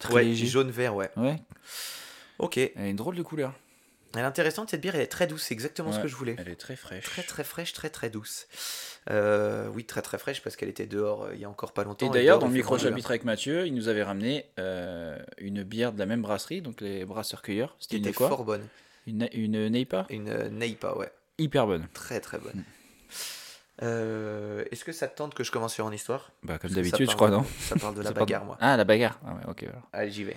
Très 0.00 0.12
ouais, 0.14 0.24
léger. 0.24 0.46
jaune-vert, 0.46 0.94
ouais. 0.94 1.10
Ouais, 1.16 1.36
Ok. 2.38 2.58
elle 2.58 2.70
a 2.76 2.88
une 2.88 2.96
drôle 2.96 3.16
de 3.16 3.22
couleur. 3.22 3.52
Elle 4.14 4.20
est 4.20 4.24
intéressante 4.24 4.70
cette 4.70 4.80
bière, 4.80 4.94
elle 4.94 5.00
est 5.00 5.06
très 5.08 5.26
douce, 5.26 5.42
c'est 5.42 5.54
exactement 5.54 5.90
ce 5.92 5.98
que 5.98 6.06
je 6.06 6.14
voulais. 6.14 6.36
Elle 6.38 6.48
est 6.48 6.54
très 6.54 6.76
fraîche. 6.76 7.04
Très 7.04 7.22
très 7.24 7.42
fraîche, 7.42 7.72
très 7.72 7.90
très 7.90 8.10
douce. 8.10 8.46
Euh, 9.10 9.68
oui, 9.74 9.84
très 9.84 10.02
très 10.02 10.18
fraîche 10.18 10.40
parce 10.40 10.54
qu'elle 10.54 10.68
était 10.68 10.86
dehors 10.86 11.24
euh, 11.24 11.34
il 11.34 11.40
y 11.40 11.44
a 11.44 11.50
encore 11.50 11.72
pas 11.72 11.82
longtemps. 11.82 12.06
Et 12.06 12.10
d'ailleurs, 12.10 12.38
dans 12.38 12.46
le 12.46 12.52
il 12.52 12.54
fait 12.54 12.58
micro 12.58 12.76
grand 12.76 12.84
chapitre 12.84 13.10
avec 13.10 13.24
Mathieu, 13.24 13.66
il 13.66 13.74
nous 13.74 13.88
avait 13.88 14.04
ramené 14.04 14.46
euh, 14.60 15.18
une 15.38 15.64
bière 15.64 15.92
de 15.92 15.98
la 15.98 16.06
même 16.06 16.22
brasserie, 16.22 16.62
donc 16.62 16.80
les 16.80 17.04
brasseurs 17.04 17.42
cueilleurs. 17.42 17.74
Qui 17.78 17.84
C'était 17.84 17.96
une 17.96 18.04
était 18.06 18.12
quoi? 18.14 18.28
fort 18.28 18.44
bonne. 18.44 18.66
Une, 19.08 19.28
une 19.32 19.66
Neipa? 19.68 20.06
Une 20.10 20.32
Neipa, 20.48 20.94
ouais. 20.96 21.10
Hyper 21.38 21.66
bonne. 21.66 21.88
Très 21.92 22.20
très 22.20 22.38
bonne. 22.38 22.62
Euh, 23.82 24.64
Est-ce 24.70 24.84
que 24.84 24.92
ça 24.92 25.08
te 25.08 25.16
tente 25.16 25.34
que 25.34 25.42
je 25.44 25.50
commence 25.50 25.74
sur 25.74 25.86
une 25.88 25.94
histoire? 25.94 26.30
Bah, 26.42 26.58
comme 26.58 26.70
d'habitude, 26.70 27.10
je 27.10 27.16
crois, 27.16 27.30
non? 27.30 27.44
Ça 27.58 27.76
parle 27.76 27.94
de 27.94 28.02
la 28.02 28.12
bagarre, 28.12 28.44
moi. 28.44 28.56
Ah, 28.60 28.76
la 28.76 28.84
bagarre? 28.84 29.18
Ah, 29.26 29.34
ouais, 29.34 29.40
ok. 29.48 29.62
alors. 29.64 29.82
Allez, 29.92 30.10
j'y 30.10 30.24
vais. 30.24 30.36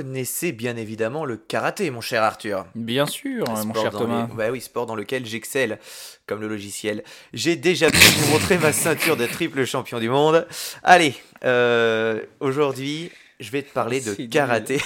Connaissez 0.00 0.52
bien 0.52 0.76
évidemment 0.76 1.26
le 1.26 1.36
karaté, 1.36 1.90
mon 1.90 2.00
cher 2.00 2.22
Arthur. 2.22 2.64
Bien 2.74 3.04
sûr, 3.04 3.44
mon 3.46 3.56
Sport 3.56 3.82
cher 3.82 3.92
Thomas. 3.92 4.28
Bah 4.34 4.50
oui, 4.50 4.60
sport 4.62 4.86
dans 4.86 4.94
lequel 4.94 5.26
j'excelle, 5.26 5.78
comme 6.26 6.40
le 6.40 6.48
logiciel. 6.48 7.04
J'ai 7.34 7.56
déjà 7.56 7.90
pu 7.90 7.98
vous 7.98 8.32
montrer 8.32 8.56
ma 8.56 8.72
ceinture 8.72 9.18
de 9.18 9.26
triple 9.26 9.64
champion 9.66 9.98
du 9.98 10.08
monde. 10.08 10.46
Allez, 10.82 11.14
euh, 11.44 12.20
aujourd'hui, 12.40 13.10
je 13.40 13.50
vais 13.50 13.62
te 13.62 13.72
parler 13.72 14.00
de 14.00 14.14
karaté. 14.26 14.80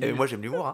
Et 0.00 0.12
moi, 0.12 0.26
j'aime 0.28 0.42
l'humour. 0.42 0.66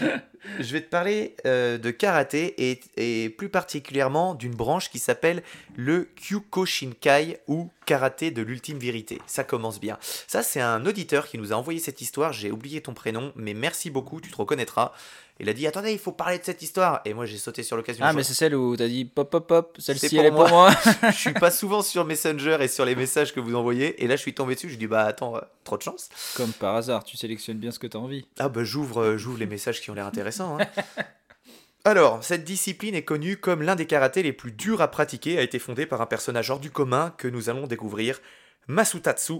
hein. 0.00 0.20
Je 0.58 0.72
vais 0.72 0.80
te 0.80 0.88
parler 0.88 1.36
euh, 1.46 1.78
de 1.78 1.90
karaté 1.90 2.54
et, 2.96 3.28
plus 3.30 3.48
particulièrement 3.48 4.34
d'une 4.34 4.54
branche 4.54 4.90
qui 4.90 4.98
s'appelle 4.98 5.42
le 5.76 6.08
Kyukoshinkai 6.16 7.38
ou 7.48 7.70
karaté 7.86 8.30
de 8.30 8.42
l'ultime 8.42 8.78
vérité. 8.78 9.20
Ça 9.26 9.44
commence 9.44 9.80
bien. 9.80 9.98
Ça, 10.26 10.42
c'est 10.42 10.60
un 10.60 10.86
auditeur 10.86 11.26
qui 11.26 11.38
nous 11.38 11.52
a 11.52 11.56
envoyé 11.56 11.80
cette 11.80 12.00
histoire. 12.00 12.32
J'ai 12.32 12.50
oublié 12.50 12.80
ton 12.80 12.94
prénom, 12.94 13.32
mais 13.36 13.54
merci 13.54 13.90
beaucoup, 13.90 14.20
tu 14.20 14.30
te 14.30 14.36
reconnaîtras. 14.36 14.92
Il 15.42 15.48
a 15.48 15.52
dit 15.52 15.66
Attendez, 15.66 15.92
il 15.92 15.98
faut 15.98 16.12
parler 16.12 16.38
de 16.38 16.44
cette 16.44 16.62
histoire. 16.62 17.00
Et 17.04 17.14
moi, 17.14 17.26
j'ai 17.26 17.36
sauté 17.36 17.62
sur 17.64 17.76
l'occasion. 17.76 18.04
Ah, 18.06 18.12
mais 18.12 18.22
c'est 18.22 18.32
celle 18.32 18.54
où 18.54 18.76
t'as 18.76 18.86
dit 18.86 19.04
pop 19.04 19.28
pop 19.28 19.46
pop, 19.46 19.76
celle-ci 19.78 20.16
elle 20.16 20.26
est 20.26 20.30
pour 20.30 20.44
pour 20.44 20.48
moi. 20.50 20.70
je 21.10 21.16
suis 21.16 21.32
pas 21.34 21.50
souvent 21.62 21.82
sur 21.82 22.04
Messenger 22.04 22.58
et 22.60 22.68
sur 22.68 22.84
les 22.84 22.94
messages 22.94 23.34
que 23.34 23.40
vous 23.40 23.54
envoyez. 23.56 24.02
Et 24.02 24.06
là, 24.06 24.14
je 24.16 24.20
suis 24.22 24.34
tombé 24.34 24.54
dessus. 24.54 24.70
Je 24.70 24.76
dis 24.76 24.86
Bah, 24.86 25.02
attends, 25.04 25.36
euh, 25.36 25.40
trop 25.64 25.76
de 25.76 25.82
chance. 25.82 26.08
Comme 26.36 26.52
par 26.52 26.76
hasard, 26.76 27.04
tu 27.04 27.16
sélectionnes 27.16 27.58
bien 27.58 27.72
ce 27.72 27.78
que 27.80 27.88
t'as 27.88 27.98
envie. 27.98 28.24
Ah 28.38 28.48
bah 28.48 28.62
j'ouvre 28.64 29.02
euh, 29.02 29.18
j'ouvre 29.18 29.38
les 29.38 29.46
messages 29.46 29.80
qui 29.80 29.90
ont 29.90 29.94
l'air 29.94 30.06
intéressants. 30.06 30.58
hein. 30.60 30.66
Alors, 31.84 32.22
cette 32.22 32.44
discipline 32.44 32.94
est 32.94 33.02
connue 33.04 33.36
comme 33.36 33.62
l'un 33.62 33.74
des 33.74 33.86
karatés 33.86 34.22
les 34.22 34.32
plus 34.32 34.52
durs 34.52 34.80
à 34.80 34.88
pratiquer, 34.88 35.38
a 35.38 35.42
été 35.42 35.58
fondée 35.58 35.84
par 35.84 36.00
un 36.00 36.06
personnage 36.06 36.48
hors 36.48 36.60
du 36.60 36.70
commun 36.70 37.12
que 37.18 37.26
nous 37.26 37.50
allons 37.50 37.66
découvrir, 37.66 38.20
Masutatsu 38.68 39.32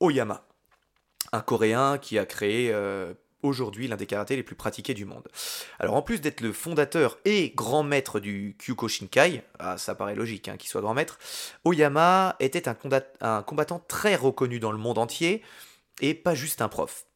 Oyama. 0.00 0.44
Un 1.32 1.40
Coréen 1.40 1.98
qui 1.98 2.18
a 2.18 2.26
créé, 2.26 2.72
euh, 2.72 3.14
aujourd'hui 3.44 3.86
l'un 3.86 3.96
des 3.96 4.06
karatés 4.06 4.36
les 4.36 4.42
plus 4.42 4.56
pratiqués 4.56 4.94
du 4.94 5.04
monde. 5.04 5.28
Alors 5.78 5.94
en 5.94 6.02
plus 6.02 6.20
d'être 6.20 6.40
le 6.40 6.52
fondateur 6.52 7.18
et 7.24 7.52
grand 7.54 7.82
maître 7.82 8.18
du 8.18 8.56
Kyokushinkai, 8.58 9.42
ah, 9.58 9.78
ça 9.78 9.94
paraît 9.94 10.14
logique 10.14 10.48
hein, 10.48 10.56
qu'il 10.56 10.68
soit 10.68 10.80
grand 10.80 10.94
maître, 10.94 11.18
Oyama 11.64 12.36
était 12.40 12.68
un, 12.68 13.42
combattant 13.42 13.84
très 13.86 14.16
reconnu 14.16 14.58
dans 14.58 14.72
le 14.72 14.78
monde 14.78 14.98
entier 14.98 15.42
et 16.00 16.14
pas 16.14 16.34
juste 16.34 16.62
un 16.62 16.68
prof. 16.68 17.06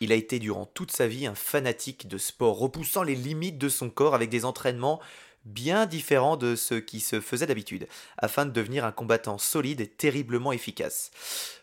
Il 0.00 0.12
a 0.12 0.14
été 0.14 0.38
durant 0.38 0.66
toute 0.66 0.92
sa 0.92 1.06
vie 1.06 1.26
un 1.26 1.34
fanatique 1.34 2.06
de 2.06 2.18
sport, 2.18 2.58
repoussant 2.58 3.02
les 3.02 3.14
limites 3.14 3.58
de 3.58 3.68
son 3.68 3.88
corps 3.88 4.14
avec 4.14 4.28
des 4.28 4.44
entraînements 4.44 5.00
bien 5.46 5.86
différents 5.86 6.36
de 6.36 6.56
ce 6.56 6.74
qui 6.74 7.00
se 7.00 7.20
faisait 7.20 7.46
d'habitude, 7.46 7.86
afin 8.18 8.44
de 8.44 8.50
devenir 8.50 8.84
un 8.84 8.92
combattant 8.92 9.38
solide 9.38 9.80
et 9.80 9.86
terriblement 9.86 10.52
efficace. 10.52 11.10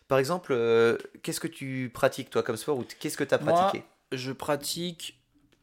Par 0.07 0.19
exemple, 0.19 0.53
euh, 0.53 0.97
qu'est-ce 1.21 1.39
que 1.39 1.47
tu 1.47 1.91
pratiques 1.93 2.29
toi 2.29 2.43
comme 2.43 2.57
sport 2.57 2.77
ou 2.77 2.85
qu'est-ce 2.99 3.17
que 3.17 3.23
tu 3.23 3.33
as 3.33 3.39
Moi, 3.39 3.53
pratiqué? 3.53 3.83
Je 4.15 4.31
pratique 4.31 5.19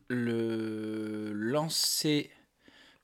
le 0.09 1.33
lancer 1.33 2.31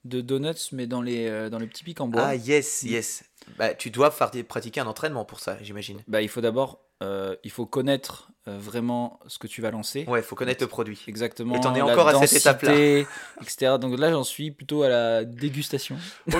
de 0.04 0.20
donuts, 0.20 0.70
mais 0.72 0.86
dans 0.86 1.02
les, 1.02 1.26
euh, 1.26 1.50
dans 1.50 1.58
les 1.58 1.66
petits 1.66 1.84
pics 1.84 2.00
en 2.00 2.08
bois. 2.08 2.22
Ah 2.22 2.34
yes, 2.34 2.82
yes. 2.82 3.24
Bah, 3.58 3.74
tu 3.74 3.90
dois 3.90 4.10
pratiquer 4.10 4.80
un 4.80 4.86
entraînement 4.86 5.24
pour 5.24 5.40
ça, 5.40 5.58
j'imagine. 5.62 6.02
Bah, 6.08 6.22
il 6.22 6.28
faut 6.28 6.40
d'abord 6.40 6.86
euh, 7.02 7.36
il 7.44 7.50
faut 7.50 7.66
connaître 7.66 8.30
euh, 8.48 8.58
vraiment 8.58 9.20
ce 9.26 9.38
que 9.38 9.46
tu 9.46 9.60
vas 9.60 9.70
lancer. 9.70 10.06
Ouais, 10.08 10.22
faut 10.22 10.34
connaître 10.34 10.62
le 10.62 10.68
produit. 10.68 11.02
Exactement. 11.08 11.54
Et 11.54 11.60
t'en 11.60 11.74
es 11.74 11.82
encore 11.82 12.08
à 12.08 12.26
cette 12.26 12.40
étape-là. 12.40 12.72
etc. 13.42 13.76
Donc 13.78 13.98
là, 13.98 14.10
j'en 14.10 14.24
suis 14.24 14.50
plutôt 14.50 14.82
à 14.82 14.88
la 14.88 15.24
dégustation. 15.24 15.96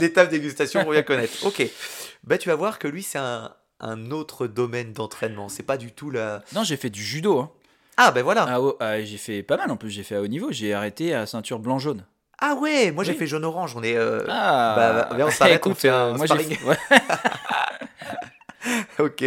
L'étape 0.00 0.30
dégustation 0.30 0.82
pour 0.82 0.92
bien 0.92 1.02
connaître. 1.02 1.44
Ok. 1.44 1.62
Bah, 2.24 2.38
tu 2.38 2.48
vas 2.48 2.54
voir 2.54 2.78
que 2.78 2.88
lui, 2.88 3.02
c'est 3.02 3.18
un, 3.18 3.54
un 3.80 4.10
autre 4.10 4.46
domaine 4.46 4.94
d'entraînement. 4.94 5.50
C'est 5.50 5.62
pas 5.62 5.76
du 5.76 5.92
tout 5.92 6.10
la. 6.10 6.42
Non, 6.54 6.64
j'ai 6.64 6.78
fait 6.78 6.90
du 6.90 7.02
judo. 7.02 7.40
Hein. 7.40 7.52
Ah, 8.00 8.12
ben 8.12 8.22
voilà. 8.22 8.44
À 8.44 8.60
haut- 8.60 8.76
ah, 8.80 9.00
j'ai 9.02 9.16
fait 9.18 9.42
pas 9.42 9.56
mal 9.56 9.70
en 9.70 9.76
plus. 9.76 9.90
J'ai 9.90 10.04
fait 10.04 10.14
à 10.14 10.22
haut 10.22 10.26
niveau. 10.28 10.52
J'ai 10.52 10.72
arrêté 10.72 11.14
à 11.14 11.26
ceinture 11.26 11.58
blanc-jaune. 11.58 12.04
Ah 12.40 12.54
ouais, 12.54 12.92
moi 12.92 13.02
j'ai 13.02 13.12
Oui. 13.12 13.18
fait 13.18 13.26
jaune-orange. 13.26 13.74
On 13.76 13.82
est. 13.82 13.96
euh, 13.96 14.24
Ah, 14.28 14.74
bah, 14.76 15.08
bah, 15.10 15.24
on 15.26 15.30
s'arrête, 15.30 15.66
on 15.66 15.74
fait 15.74 15.88
euh, 15.88 16.12
un 16.12 16.16
moi 16.16 16.26
j'ai 16.26 16.34
sparring. 16.34 16.56
fait- 16.56 16.64
ouais. 16.64 16.76
Ok. 18.98 19.24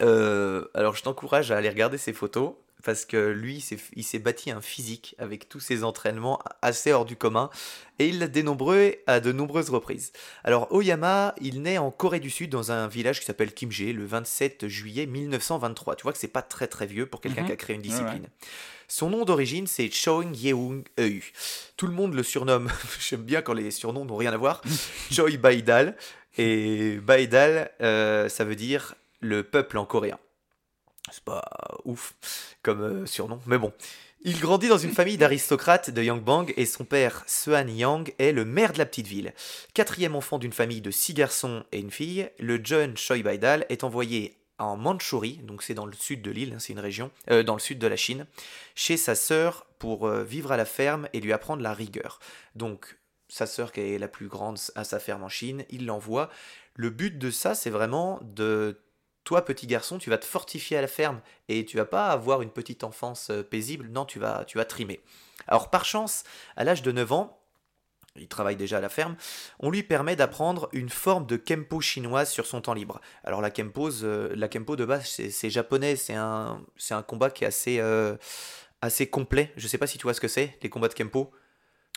Euh, 0.00 0.64
alors 0.74 0.96
je 0.96 1.02
t'encourage 1.02 1.50
à 1.52 1.56
aller 1.56 1.68
regarder 1.68 1.98
ses 1.98 2.12
photos 2.12 2.52
parce 2.82 3.04
que 3.04 3.30
lui, 3.30 3.64
il 3.96 4.04
s'est- 4.04 4.18
bâti 4.18 4.50
un 4.50 4.60
physique 4.60 5.14
avec 5.18 5.48
tous 5.48 5.60
ses 5.60 5.84
entraînements 5.84 6.38
assez 6.62 6.92
hors 6.92 7.04
du 7.04 7.16
commun 7.16 7.50
et 7.98 8.08
il 8.08 8.18
l'a 8.18 8.28
dénombré 8.28 9.02
à 9.06 9.20
de 9.20 9.32
nombreuses 9.32 9.70
reprises. 9.70 10.12
Alors 10.44 10.70
Oyama, 10.72 11.34
il 11.40 11.62
naît 11.62 11.78
en 11.78 11.90
Corée 11.90 12.20
du 12.20 12.30
Sud 12.30 12.50
dans 12.50 12.72
un 12.72 12.88
village 12.88 13.20
qui 13.20 13.26
s'appelle 13.26 13.52
Kimje 13.54 13.92
le 13.94 14.04
27 14.04 14.66
juillet 14.68 15.06
1923. 15.06 15.96
Tu 15.96 16.02
vois 16.02 16.12
que 16.12 16.18
c'est 16.18 16.28
pas 16.28 16.42
très 16.42 16.66
très 16.66 16.86
vieux 16.86 17.06
pour 17.06 17.20
quelqu'un 17.20 17.42
Mhm. 17.42 17.46
qui 17.46 17.52
a 17.52 17.56
créé 17.56 17.76
une 17.76 17.82
Ouais, 17.82 17.88
discipline. 17.88 18.26
Son 18.88 19.08
nom 19.08 19.24
d'origine, 19.24 19.66
c'est 19.66 19.90
Choing 19.90 20.32
Yeung 20.34 20.84
Eu. 20.98 21.22
Tout 21.76 21.86
le 21.86 21.94
monde 21.94 22.14
le 22.14 22.22
surnomme, 22.22 22.68
j'aime 23.00 23.22
bien 23.22 23.40
quand 23.42 23.54
les 23.54 23.70
surnoms 23.70 24.04
n'ont 24.04 24.16
rien 24.16 24.32
à 24.32 24.36
voir, 24.36 24.60
Choi 25.10 25.30
Baidal. 25.38 25.96
Et 26.38 26.96
Baidal, 26.96 27.70
euh, 27.80 28.28
ça 28.28 28.44
veut 28.44 28.56
dire 28.56 28.94
le 29.20 29.42
peuple 29.42 29.78
en 29.78 29.84
coréen. 29.86 30.18
C'est 31.12 31.24
pas 31.24 31.44
ouf 31.84 32.14
comme 32.62 32.80
euh, 32.80 33.06
surnom, 33.06 33.40
mais 33.46 33.58
bon. 33.58 33.72
Il 34.24 34.38
grandit 34.38 34.68
dans 34.68 34.78
une 34.78 34.92
famille 34.92 35.18
d'aristocrates 35.18 35.90
de 35.90 36.02
Yangbang 36.02 36.52
et 36.56 36.64
son 36.64 36.84
père, 36.84 37.24
Sean 37.26 37.66
Yang, 37.66 38.14
est 38.18 38.32
le 38.32 38.44
maire 38.44 38.72
de 38.72 38.78
la 38.78 38.86
petite 38.86 39.08
ville. 39.08 39.34
Quatrième 39.74 40.14
enfant 40.14 40.38
d'une 40.38 40.52
famille 40.52 40.80
de 40.80 40.92
six 40.92 41.12
garçons 41.12 41.64
et 41.72 41.80
une 41.80 41.90
fille, 41.90 42.30
le 42.38 42.64
jeune 42.64 42.96
Choi 42.96 43.22
Baidal 43.22 43.66
est 43.68 43.84
envoyé 43.84 44.36
en 44.58 44.76
Mandchourie, 44.76 45.38
donc 45.42 45.62
c'est 45.62 45.74
dans 45.74 45.86
le 45.86 45.92
sud 45.92 46.22
de 46.22 46.30
l'île, 46.30 46.54
hein, 46.54 46.58
c'est 46.60 46.72
une 46.72 46.78
région, 46.78 47.10
euh, 47.30 47.42
dans 47.42 47.54
le 47.54 47.60
sud 47.60 47.78
de 47.78 47.86
la 47.88 47.96
Chine, 47.96 48.26
chez 48.76 48.96
sa 48.96 49.16
sœur 49.16 49.66
pour 49.78 50.06
euh, 50.06 50.22
vivre 50.22 50.52
à 50.52 50.56
la 50.56 50.64
ferme 50.64 51.08
et 51.12 51.20
lui 51.20 51.32
apprendre 51.32 51.62
la 51.62 51.74
rigueur. 51.74 52.20
Donc 52.54 52.96
sa 53.28 53.46
sœur 53.46 53.72
qui 53.72 53.80
est 53.80 53.98
la 53.98 54.08
plus 54.08 54.28
grande 54.28 54.58
à 54.76 54.84
sa 54.84 55.00
ferme 55.00 55.24
en 55.24 55.28
Chine, 55.28 55.64
il 55.68 55.86
l'envoie. 55.86 56.30
Le 56.74 56.90
but 56.90 57.18
de 57.18 57.30
ça, 57.30 57.54
c'est 57.54 57.70
vraiment 57.70 58.20
de 58.22 58.78
toi, 59.24 59.44
petit 59.44 59.66
garçon, 59.66 59.98
tu 59.98 60.10
vas 60.10 60.18
te 60.18 60.24
fortifier 60.24 60.76
à 60.76 60.80
la 60.80 60.88
ferme 60.88 61.20
et 61.48 61.64
tu 61.64 61.76
vas 61.76 61.84
pas 61.84 62.08
avoir 62.08 62.42
une 62.42 62.50
petite 62.50 62.84
enfance 62.84 63.30
euh, 63.30 63.42
paisible. 63.42 63.88
Non, 63.88 64.04
tu 64.04 64.18
vas, 64.18 64.44
tu 64.46 64.58
vas 64.58 64.64
trimer. 64.64 65.00
Alors, 65.46 65.70
par 65.70 65.84
chance, 65.84 66.24
à 66.56 66.64
l'âge 66.64 66.82
de 66.82 66.92
9 66.92 67.12
ans, 67.12 67.38
il 68.16 68.28
travaille 68.28 68.56
déjà 68.56 68.78
à 68.78 68.80
la 68.80 68.88
ferme, 68.88 69.16
on 69.58 69.70
lui 69.70 69.82
permet 69.82 70.16
d'apprendre 70.16 70.68
une 70.72 70.90
forme 70.90 71.26
de 71.26 71.36
kempo 71.36 71.80
chinoise 71.80 72.30
sur 72.30 72.46
son 72.46 72.60
temps 72.60 72.74
libre. 72.74 73.00
Alors 73.24 73.40
la 73.40 73.50
kempo, 73.50 73.88
euh, 74.02 74.34
de 74.34 74.84
base, 74.84 75.06
c'est 75.06 75.50
japonais, 75.50 75.96
c'est 75.96 76.14
un, 76.14 76.60
combat 77.06 77.30
qui 77.30 77.44
est 77.44 77.46
assez, 77.46 77.78
euh, 77.80 78.16
assez 78.82 79.08
complet. 79.08 79.52
Je 79.56 79.66
sais 79.66 79.78
pas 79.78 79.86
si 79.86 79.96
tu 79.96 80.02
vois 80.02 80.14
ce 80.14 80.20
que 80.20 80.28
c'est, 80.28 80.58
les 80.62 80.68
combats 80.68 80.88
de 80.88 80.94
kempo. 80.94 81.30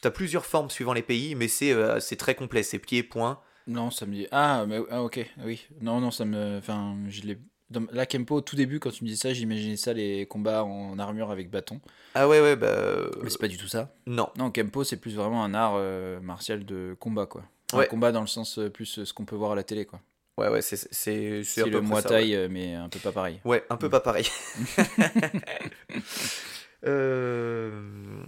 Tu 0.01 0.07
as 0.07 0.11
plusieurs 0.11 0.45
formes 0.45 0.69
suivant 0.69 0.93
les 0.93 1.03
pays, 1.03 1.35
mais 1.35 1.47
c'est 1.49 1.73
c'est 1.99 2.15
très 2.17 2.35
complet, 2.35 2.63
c'est 2.63 2.79
pieds, 2.79 3.03
poings. 3.03 3.41
Non, 3.67 3.89
ça 3.91 4.05
me 4.05 4.13
dit. 4.13 4.27
Ah, 4.31 4.65
mais, 4.67 4.79
ah, 4.91 5.01
ok, 5.03 5.25
oui. 5.43 5.65
Non, 5.81 5.99
non, 5.99 6.11
ça 6.11 6.25
me. 6.25 6.57
Enfin, 6.57 6.95
je 7.09 7.21
l'ai. 7.23 7.39
Dans 7.71 7.83
la 7.91 8.05
Kempo, 8.05 8.35
au 8.35 8.41
tout 8.41 8.55
début, 8.55 8.79
quand 8.79 8.91
tu 8.91 9.03
me 9.03 9.09
dis 9.09 9.17
ça, 9.17 9.33
j'imaginais 9.33 9.75
ça, 9.75 9.91
les 9.91 10.27
combats 10.27 10.63
en 10.63 10.99
armure 10.99 11.31
avec 11.31 11.49
bâton. 11.49 11.81
Ah 12.13 12.27
ouais, 12.27 12.39
ouais, 12.39 12.55
bah. 12.55 12.67
euh, 12.67 13.09
Mais 13.23 13.29
c'est 13.31 13.39
pas 13.41 13.47
du 13.47 13.57
tout 13.57 13.67
ça. 13.67 13.95
non. 14.05 14.29
Non, 14.37 14.51
Kempo, 14.51 14.83
c'est 14.83 14.97
plus 14.97 15.15
vraiment 15.15 15.43
un 15.43 15.55
art 15.55 15.73
euh, 15.77 16.19
martial 16.19 16.63
de 16.63 16.95
combat, 16.99 17.25
quoi. 17.25 17.43
Un 17.73 17.79
Ouais. 17.79 17.87
combat 17.87 18.11
dans 18.11 18.21
le 18.21 18.27
sens 18.27 18.59
euh, 18.59 18.69
plus 18.69 18.99
euh, 18.99 19.05
ce 19.05 19.13
qu'on 19.13 19.25
peut 19.25 19.35
voir 19.35 19.53
à 19.53 19.55
la 19.55 19.63
télé, 19.63 19.85
quoi. 19.85 19.99
Ouais, 20.37 20.49
ouais, 20.49 20.61
c'est 20.61 20.75
c'est- 20.93 21.41
le 21.65 21.81
Muay 21.81 22.01
Thai, 22.03 22.35
ouais. 22.37 22.47
mais 22.49 22.75
un 22.75 22.87
peu 22.89 22.99
pas 22.99 23.11
pareil. 23.11 23.39
Ouais, 23.45 23.63
un 23.71 23.77
peu 23.77 23.87
Mm. 23.87 23.91
pas 23.91 23.99
pareil. 24.01 24.27
Euh, 26.87 28.23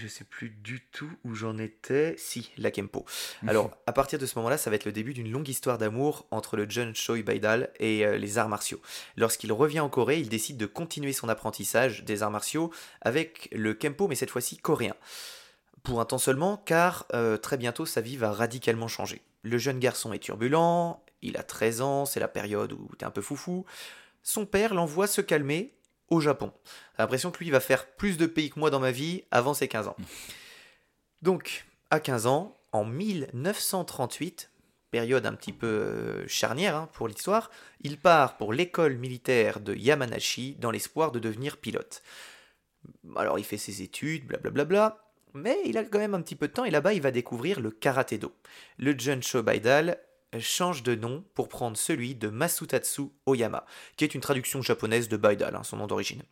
Je 0.00 0.08
sais 0.08 0.24
plus 0.24 0.48
du 0.48 0.80
tout 0.80 1.10
où 1.24 1.34
j'en 1.34 1.58
étais. 1.58 2.14
Si, 2.16 2.52
la 2.56 2.70
Kempo. 2.70 3.04
Alors, 3.46 3.70
à 3.86 3.92
partir 3.92 4.18
de 4.18 4.24
ce 4.24 4.38
moment-là, 4.38 4.56
ça 4.56 4.70
va 4.70 4.76
être 4.76 4.86
le 4.86 4.92
début 4.92 5.12
d'une 5.12 5.30
longue 5.30 5.48
histoire 5.48 5.76
d'amour 5.76 6.26
entre 6.30 6.56
le 6.56 6.68
jeune 6.70 6.94
Choi 6.94 7.22
Baidal 7.22 7.70
et 7.78 8.06
euh, 8.06 8.16
les 8.16 8.38
arts 8.38 8.48
martiaux. 8.48 8.80
Lorsqu'il 9.18 9.52
revient 9.52 9.80
en 9.80 9.90
Corée, 9.90 10.18
il 10.18 10.30
décide 10.30 10.56
de 10.56 10.64
continuer 10.64 11.12
son 11.12 11.28
apprentissage 11.28 12.02
des 12.04 12.22
arts 12.22 12.30
martiaux 12.30 12.72
avec 13.02 13.50
le 13.52 13.74
Kempo, 13.74 14.08
mais 14.08 14.14
cette 14.14 14.30
fois-ci 14.30 14.56
coréen. 14.56 14.94
Pour 15.82 16.00
un 16.00 16.06
temps 16.06 16.16
seulement, 16.16 16.56
car 16.56 17.04
euh, 17.12 17.36
très 17.36 17.58
bientôt 17.58 17.84
sa 17.84 18.00
vie 18.00 18.16
va 18.16 18.32
radicalement 18.32 18.88
changer. 18.88 19.20
Le 19.42 19.58
jeune 19.58 19.80
garçon 19.80 20.14
est 20.14 20.18
turbulent, 20.18 21.04
il 21.20 21.36
a 21.36 21.42
13 21.42 21.82
ans, 21.82 22.06
c'est 22.06 22.20
la 22.20 22.28
période 22.28 22.72
où 22.72 22.88
t'es 22.96 23.04
un 23.04 23.10
peu 23.10 23.20
foufou. 23.20 23.66
Son 24.22 24.46
père 24.46 24.72
l'envoie 24.72 25.06
se 25.06 25.20
calmer 25.20 25.74
au 26.10 26.20
Japon. 26.20 26.52
J'ai 26.96 27.02
l'impression 27.02 27.30
que 27.30 27.38
lui 27.38 27.46
il 27.46 27.52
va 27.52 27.60
faire 27.60 27.86
plus 27.86 28.18
de 28.18 28.26
pays 28.26 28.50
que 28.50 28.58
moi 28.58 28.70
dans 28.70 28.80
ma 28.80 28.90
vie 28.90 29.24
avant 29.30 29.54
ses 29.54 29.68
15 29.68 29.88
ans. 29.88 29.96
Donc, 31.22 31.66
à 31.90 32.00
15 32.00 32.26
ans, 32.26 32.56
en 32.72 32.84
1938, 32.84 34.50
période 34.90 35.26
un 35.26 35.34
petit 35.34 35.52
peu 35.52 35.66
euh, 35.66 36.28
charnière 36.28 36.76
hein, 36.76 36.88
pour 36.92 37.08
l'histoire, 37.08 37.50
il 37.80 37.96
part 37.96 38.36
pour 38.36 38.52
l'école 38.52 38.96
militaire 38.96 39.60
de 39.60 39.74
Yamanashi 39.74 40.56
dans 40.58 40.70
l'espoir 40.70 41.12
de 41.12 41.18
devenir 41.18 41.56
pilote. 41.56 42.02
Alors 43.16 43.38
il 43.38 43.44
fait 43.44 43.58
ses 43.58 43.82
études, 43.82 44.26
blablabla, 44.26 44.64
bla, 44.64 45.04
mais 45.34 45.58
il 45.64 45.78
a 45.78 45.84
quand 45.84 45.98
même 45.98 46.14
un 46.14 46.22
petit 46.22 46.36
peu 46.36 46.48
de 46.48 46.52
temps 46.52 46.64
et 46.64 46.70
là-bas 46.70 46.92
il 46.92 47.02
va 47.02 47.10
découvrir 47.10 47.60
le 47.60 47.70
karaté-do. 47.70 48.32
Le 48.78 48.98
Jun 48.98 49.20
Shobaidal 49.20 49.98
change 50.38 50.82
de 50.82 50.94
nom 50.94 51.24
pour 51.34 51.48
prendre 51.48 51.76
celui 51.76 52.14
de 52.14 52.28
Masutatsu 52.28 53.02
Oyama, 53.26 53.66
qui 53.96 54.04
est 54.04 54.14
une 54.14 54.20
traduction 54.20 54.62
japonaise 54.62 55.08
de 55.08 55.16
Baidal, 55.16 55.56
hein, 55.56 55.62
son 55.64 55.78
nom 55.78 55.86
d'origine. 55.86 56.22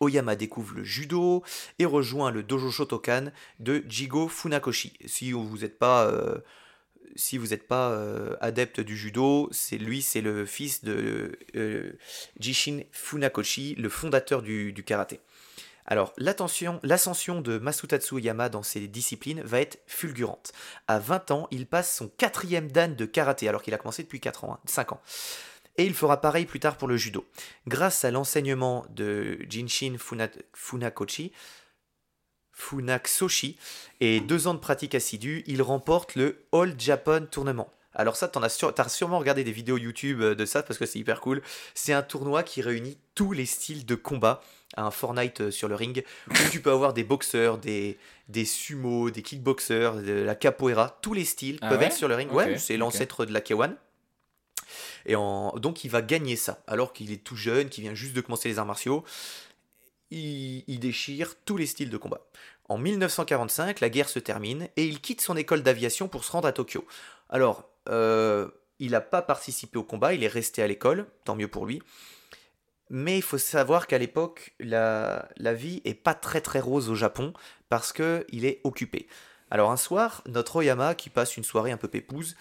Oyama 0.00 0.34
découvre 0.34 0.74
le 0.74 0.82
judo 0.82 1.44
et 1.78 1.84
rejoint 1.84 2.30
le 2.30 2.42
dojo 2.42 2.70
Shotokan 2.70 3.30
de 3.58 3.84
Jigo 3.86 4.28
Funakoshi. 4.28 4.94
Si 5.04 5.32
vous 5.32 5.58
n'êtes 5.58 5.78
pas, 5.78 6.06
euh, 6.06 6.38
euh, 7.72 8.36
adepte 8.40 8.80
du 8.80 8.96
judo, 8.96 9.50
lui, 9.72 10.00
c'est 10.00 10.22
le 10.22 10.46
fils 10.46 10.84
de 10.84 11.38
euh, 11.54 11.92
Jishin 12.38 12.80
Funakoshi, 12.92 13.74
le 13.74 13.90
fondateur 13.90 14.42
du 14.42 14.82
karaté. 14.86 15.20
Alors, 15.90 16.12
l'ascension 16.18 17.40
de 17.40 17.58
Masutatsu 17.58 18.14
Oyama 18.14 18.48
dans 18.48 18.62
ces 18.62 18.86
disciplines 18.86 19.42
va 19.42 19.60
être 19.60 19.80
fulgurante. 19.88 20.52
À 20.86 21.00
20 21.00 21.32
ans, 21.32 21.48
il 21.50 21.66
passe 21.66 21.94
son 21.96 22.08
quatrième 22.08 22.70
dan 22.70 22.94
de 22.94 23.04
karaté, 23.04 23.48
alors 23.48 23.60
qu'il 23.60 23.74
a 23.74 23.78
commencé 23.78 24.04
depuis 24.04 24.20
4 24.20 24.44
ans, 24.44 24.60
5 24.66 24.92
ans. 24.92 25.00
Et 25.76 25.84
il 25.84 25.94
fera 25.94 26.20
pareil 26.20 26.46
plus 26.46 26.60
tard 26.60 26.76
pour 26.76 26.86
le 26.86 26.96
judo. 26.96 27.26
Grâce 27.66 28.04
à 28.04 28.12
l'enseignement 28.12 28.86
de 28.90 29.38
Jinshin 29.48 29.96
Funa- 29.98 30.30
Funakoshi, 30.54 31.32
et 34.00 34.20
deux 34.20 34.46
ans 34.46 34.54
de 34.54 34.58
pratique 34.58 34.94
assidue, 34.94 35.42
il 35.46 35.62
remporte 35.62 36.14
le 36.14 36.46
All 36.52 36.78
Japan 36.78 37.22
Tournament. 37.22 37.72
Alors 37.94 38.16
ça, 38.16 38.28
t'en 38.28 38.42
as, 38.42 38.88
sûrement 38.88 39.18
regardé 39.18 39.42
des 39.42 39.50
vidéos 39.50 39.76
YouTube 39.76 40.20
euh, 40.20 40.34
de 40.36 40.44
ça 40.44 40.62
parce 40.62 40.78
que 40.78 40.86
c'est 40.86 40.98
hyper 40.98 41.20
cool. 41.20 41.42
C'est 41.74 41.92
un 41.92 42.02
tournoi 42.02 42.44
qui 42.44 42.62
réunit 42.62 42.98
tous 43.16 43.32
les 43.32 43.46
styles 43.46 43.84
de 43.84 43.96
combat 43.96 44.40
à 44.76 44.84
un 44.84 44.90
Fortnite 44.90 45.40
euh, 45.40 45.50
sur 45.50 45.68
le 45.68 45.74
ring 45.74 46.04
où 46.30 46.50
tu 46.50 46.60
peux 46.60 46.70
avoir 46.70 46.92
des 46.92 47.04
boxeurs, 47.04 47.58
des, 47.58 47.98
des 48.28 48.44
sumo, 48.44 49.10
des 49.10 49.22
kickboxers, 49.22 49.96
de 49.96 50.12
la 50.12 50.34
capoeira, 50.34 50.98
tous 51.02 51.14
les 51.14 51.24
styles 51.24 51.58
Ah 51.60 51.68
peuvent 51.68 51.80
ouais 51.80 51.86
être 51.86 51.96
sur 51.96 52.08
le 52.08 52.14
ring. 52.14 52.30
Ouais, 52.32 52.58
c'est 52.58 52.76
l'ancêtre 52.76 53.24
de 53.24 53.32
la 53.32 53.40
K1. 53.40 53.74
Et 55.06 55.16
en... 55.16 55.52
donc 55.56 55.84
il 55.84 55.90
va 55.90 56.02
gagner 56.02 56.36
ça, 56.36 56.62
alors 56.66 56.92
qu'il 56.92 57.12
est 57.12 57.24
tout 57.24 57.36
jeune, 57.36 57.68
qu'il 57.68 57.82
vient 57.82 57.94
juste 57.94 58.14
de 58.14 58.20
commencer 58.20 58.48
les 58.48 58.58
arts 58.58 58.66
martiaux. 58.66 59.04
Il, 60.10 60.64
il 60.66 60.80
déchire 60.80 61.34
tous 61.44 61.56
les 61.56 61.66
styles 61.66 61.90
de 61.90 61.96
combat. 61.96 62.26
En 62.68 62.78
1945, 62.78 63.80
la 63.80 63.88
guerre 63.90 64.08
se 64.08 64.20
termine 64.20 64.68
et 64.76 64.84
il 64.84 65.00
quitte 65.00 65.20
son 65.20 65.36
école 65.36 65.62
d'aviation 65.62 66.06
pour 66.06 66.24
se 66.24 66.30
rendre 66.30 66.46
à 66.46 66.52
Tokyo. 66.52 66.86
Alors, 67.28 67.68
euh, 67.88 68.48
il 68.78 68.92
n'a 68.92 69.00
pas 69.00 69.22
participé 69.22 69.76
au 69.76 69.82
combat, 69.82 70.14
il 70.14 70.22
est 70.22 70.28
resté 70.28 70.62
à 70.62 70.66
l'école, 70.66 71.06
tant 71.24 71.34
mieux 71.34 71.48
pour 71.48 71.66
lui. 71.66 71.82
Mais 72.90 73.16
il 73.16 73.22
faut 73.22 73.38
savoir 73.38 73.86
qu'à 73.86 73.98
l'époque, 73.98 74.54
la, 74.58 75.28
la 75.36 75.54
vie 75.54 75.80
est 75.84 75.94
pas 75.94 76.14
très 76.14 76.40
très 76.40 76.60
rose 76.60 76.90
au 76.90 76.94
Japon 76.94 77.32
parce 77.68 77.92
que 77.92 78.26
il 78.30 78.44
est 78.44 78.60
occupé. 78.64 79.06
Alors 79.50 79.70
un 79.70 79.76
soir, 79.76 80.22
notre 80.26 80.56
Oyama, 80.56 80.94
qui 80.94 81.08
passe 81.08 81.36
une 81.36 81.44
soirée 81.44 81.70
un 81.72 81.76
peu 81.76 81.88
pépouse 81.88 82.36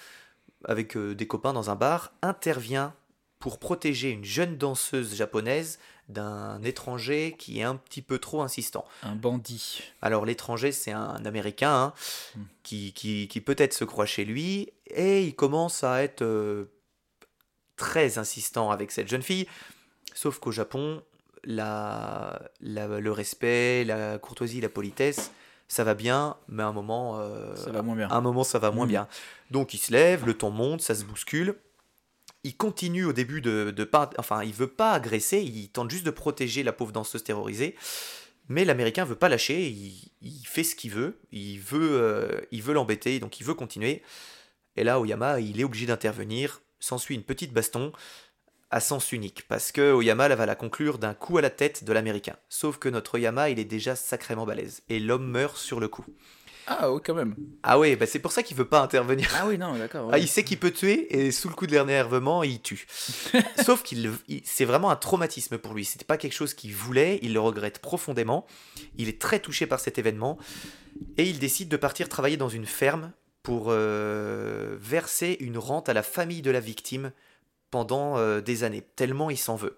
avec 0.65 0.97
euh, 0.97 1.15
des 1.15 1.27
copains 1.27 1.53
dans 1.53 1.69
un 1.69 1.75
bar, 1.75 2.11
intervient 2.21 2.93
pour 3.39 3.59
protéger 3.59 4.09
une 4.09 4.25
jeune 4.25 4.57
danseuse 4.57 5.15
japonaise 5.15 5.79
d'un 6.09 6.61
étranger 6.63 7.35
qui 7.37 7.59
est 7.59 7.63
un 7.63 7.75
petit 7.75 8.01
peu 8.01 8.17
trop 8.17 8.41
insistant. 8.41 8.83
Un 9.03 9.15
bandit. 9.15 9.83
Alors 10.01 10.25
l'étranger, 10.25 10.71
c'est 10.71 10.91
un 10.91 11.23
Américain 11.25 11.71
hein, 11.71 11.93
Hmm. 12.35 12.43
qui, 12.63 12.93
qui, 12.93 13.27
qui 13.27 13.39
peut-être 13.41 13.73
se 13.73 13.85
croit 13.85 14.05
chez 14.07 14.25
lui, 14.25 14.73
et 14.87 15.23
il 15.23 15.35
commence 15.35 15.83
à 15.83 16.03
être 16.03 16.23
euh, 16.23 16.65
très 17.75 18.17
insistant 18.17 18.71
avec 18.71 18.91
cette 18.91 19.07
jeune 19.07 19.21
fille. 19.21 19.47
Sauf 20.13 20.39
qu'au 20.39 20.51
Japon, 20.51 21.01
la, 21.43 22.41
la- 22.61 22.99
le 22.99 23.11
respect, 23.11 23.83
la 23.85 24.17
courtoisie, 24.17 24.61
la 24.61 24.69
politesse, 24.69 25.31
ça 25.67 25.83
va 25.83 25.93
bien, 25.93 26.35
mais 26.47 26.63
à 26.63 26.67
un 26.67 26.73
moment, 26.73 27.19
euh, 27.19 27.55
Ça 27.55 27.71
va 27.71 27.81
moins 27.81 27.95
bien. 27.95 28.07
à 28.09 28.15
un 28.15 28.21
moment, 28.21 28.43
ça 28.43 28.59
va 28.59 28.71
moins 28.71 28.85
Mhm. 28.85 28.89
bien. 28.91 29.07
Donc 29.51 29.73
il 29.73 29.77
se 29.77 29.91
lève, 29.91 30.25
le 30.25 30.33
ton 30.33 30.49
monte, 30.49 30.81
ça 30.81 30.95
se 30.95 31.03
bouscule. 31.05 31.55
Il 32.43 32.55
continue 32.55 33.05
au 33.05 33.13
début 33.13 33.41
de, 33.41 33.71
de 33.71 33.83
pas, 33.83 34.09
enfin, 34.17 34.43
il 34.43 34.53
veut 34.53 34.67
pas 34.67 34.93
agresser, 34.93 35.39
il 35.41 35.69
tente 35.69 35.91
juste 35.91 36.05
de 36.05 36.11
protéger 36.11 36.63
la 36.63 36.71
pauvre 36.73 36.91
danseuse 36.91 37.23
terrorisée. 37.23 37.75
Mais 38.47 38.65
l'Américain 38.65 39.05
veut 39.05 39.15
pas 39.15 39.29
lâcher, 39.29 39.67
il, 39.67 40.11
il 40.21 40.43
fait 40.47 40.63
ce 40.63 40.75
qu'il 40.75 40.91
veut, 40.91 41.19
il 41.31 41.59
veut, 41.59 42.01
euh, 42.01 42.41
il 42.51 42.63
veut 42.63 42.73
l'embêter, 42.73 43.19
donc 43.19 43.39
il 43.39 43.43
veut 43.45 43.53
continuer. 43.53 44.01
Et 44.75 44.83
là, 44.83 44.99
Oyama, 44.99 45.39
il 45.39 45.59
est 45.59 45.63
obligé 45.63 45.85
d'intervenir. 45.85 46.61
S'ensuit 46.79 47.13
une 47.15 47.23
petite 47.23 47.51
baston 47.53 47.91
à 48.71 48.79
sens 48.79 49.11
unique, 49.11 49.45
parce 49.47 49.71
que 49.71 49.91
Oyama 49.91 50.27
là, 50.27 50.35
va 50.35 50.45
la 50.45 50.55
conclure 50.55 50.97
d'un 50.99 51.13
coup 51.13 51.37
à 51.37 51.41
la 51.41 51.49
tête 51.49 51.83
de 51.83 51.93
l'Américain. 51.93 52.35
Sauf 52.49 52.77
que 52.77 52.89
notre 52.89 53.15
Oyama, 53.15 53.49
il 53.49 53.59
est 53.59 53.65
déjà 53.65 53.95
sacrément 53.95 54.45
balèze, 54.45 54.83
et 54.89 54.99
l'homme 54.99 55.27
meurt 55.27 55.57
sur 55.57 55.79
le 55.79 55.87
coup. 55.87 56.05
Ah 56.71 56.91
oui, 56.91 57.01
quand 57.03 57.15
même. 57.15 57.35
Ah 57.63 57.79
ouais, 57.79 57.95
bah 57.95 58.05
c'est 58.05 58.19
pour 58.19 58.31
ça 58.31 58.43
qu'il 58.43 58.55
veut 58.55 58.67
pas 58.67 58.81
intervenir. 58.81 59.27
Ah 59.35 59.47
oui, 59.47 59.57
non, 59.57 59.75
d'accord. 59.75 60.11
Ah, 60.13 60.19
il 60.19 60.27
sait 60.27 60.43
qu'il 60.43 60.59
peut 60.59 60.69
tuer 60.69 61.07
et 61.09 61.31
sous 61.31 61.49
le 61.49 61.55
coup 61.55 61.65
de 61.65 61.71
l'énervement, 61.71 62.43
il 62.43 62.61
tue. 62.61 62.85
Sauf 63.65 63.81
qu'il, 63.81 64.11
c'est 64.43 64.65
vraiment 64.65 64.91
un 64.91 64.95
traumatisme 64.95 65.57
pour 65.57 65.73
lui. 65.73 65.83
C'était 65.83 66.05
pas 66.05 66.17
quelque 66.17 66.33
chose 66.33 66.53
qu'il 66.53 66.75
voulait. 66.75 67.17
Il 67.23 67.33
le 67.33 67.39
regrette 67.39 67.79
profondément. 67.79 68.45
Il 68.97 69.09
est 69.09 69.19
très 69.19 69.39
touché 69.39 69.65
par 69.65 69.79
cet 69.79 69.97
événement 69.97 70.37
et 71.17 71.23
il 71.23 71.39
décide 71.39 71.69
de 71.69 71.77
partir 71.77 72.07
travailler 72.07 72.37
dans 72.37 72.49
une 72.49 72.67
ferme 72.67 73.13
pour 73.41 73.67
euh, 73.69 74.77
verser 74.79 75.37
une 75.39 75.57
rente 75.57 75.89
à 75.89 75.93
la 75.93 76.03
famille 76.03 76.43
de 76.43 76.51
la 76.51 76.59
victime 76.59 77.11
pendant 77.71 78.17
euh, 78.17 78.41
des 78.41 78.63
années. 78.63 78.83
Tellement 78.95 79.29
il 79.29 79.37
s'en 79.37 79.55
veut. 79.55 79.77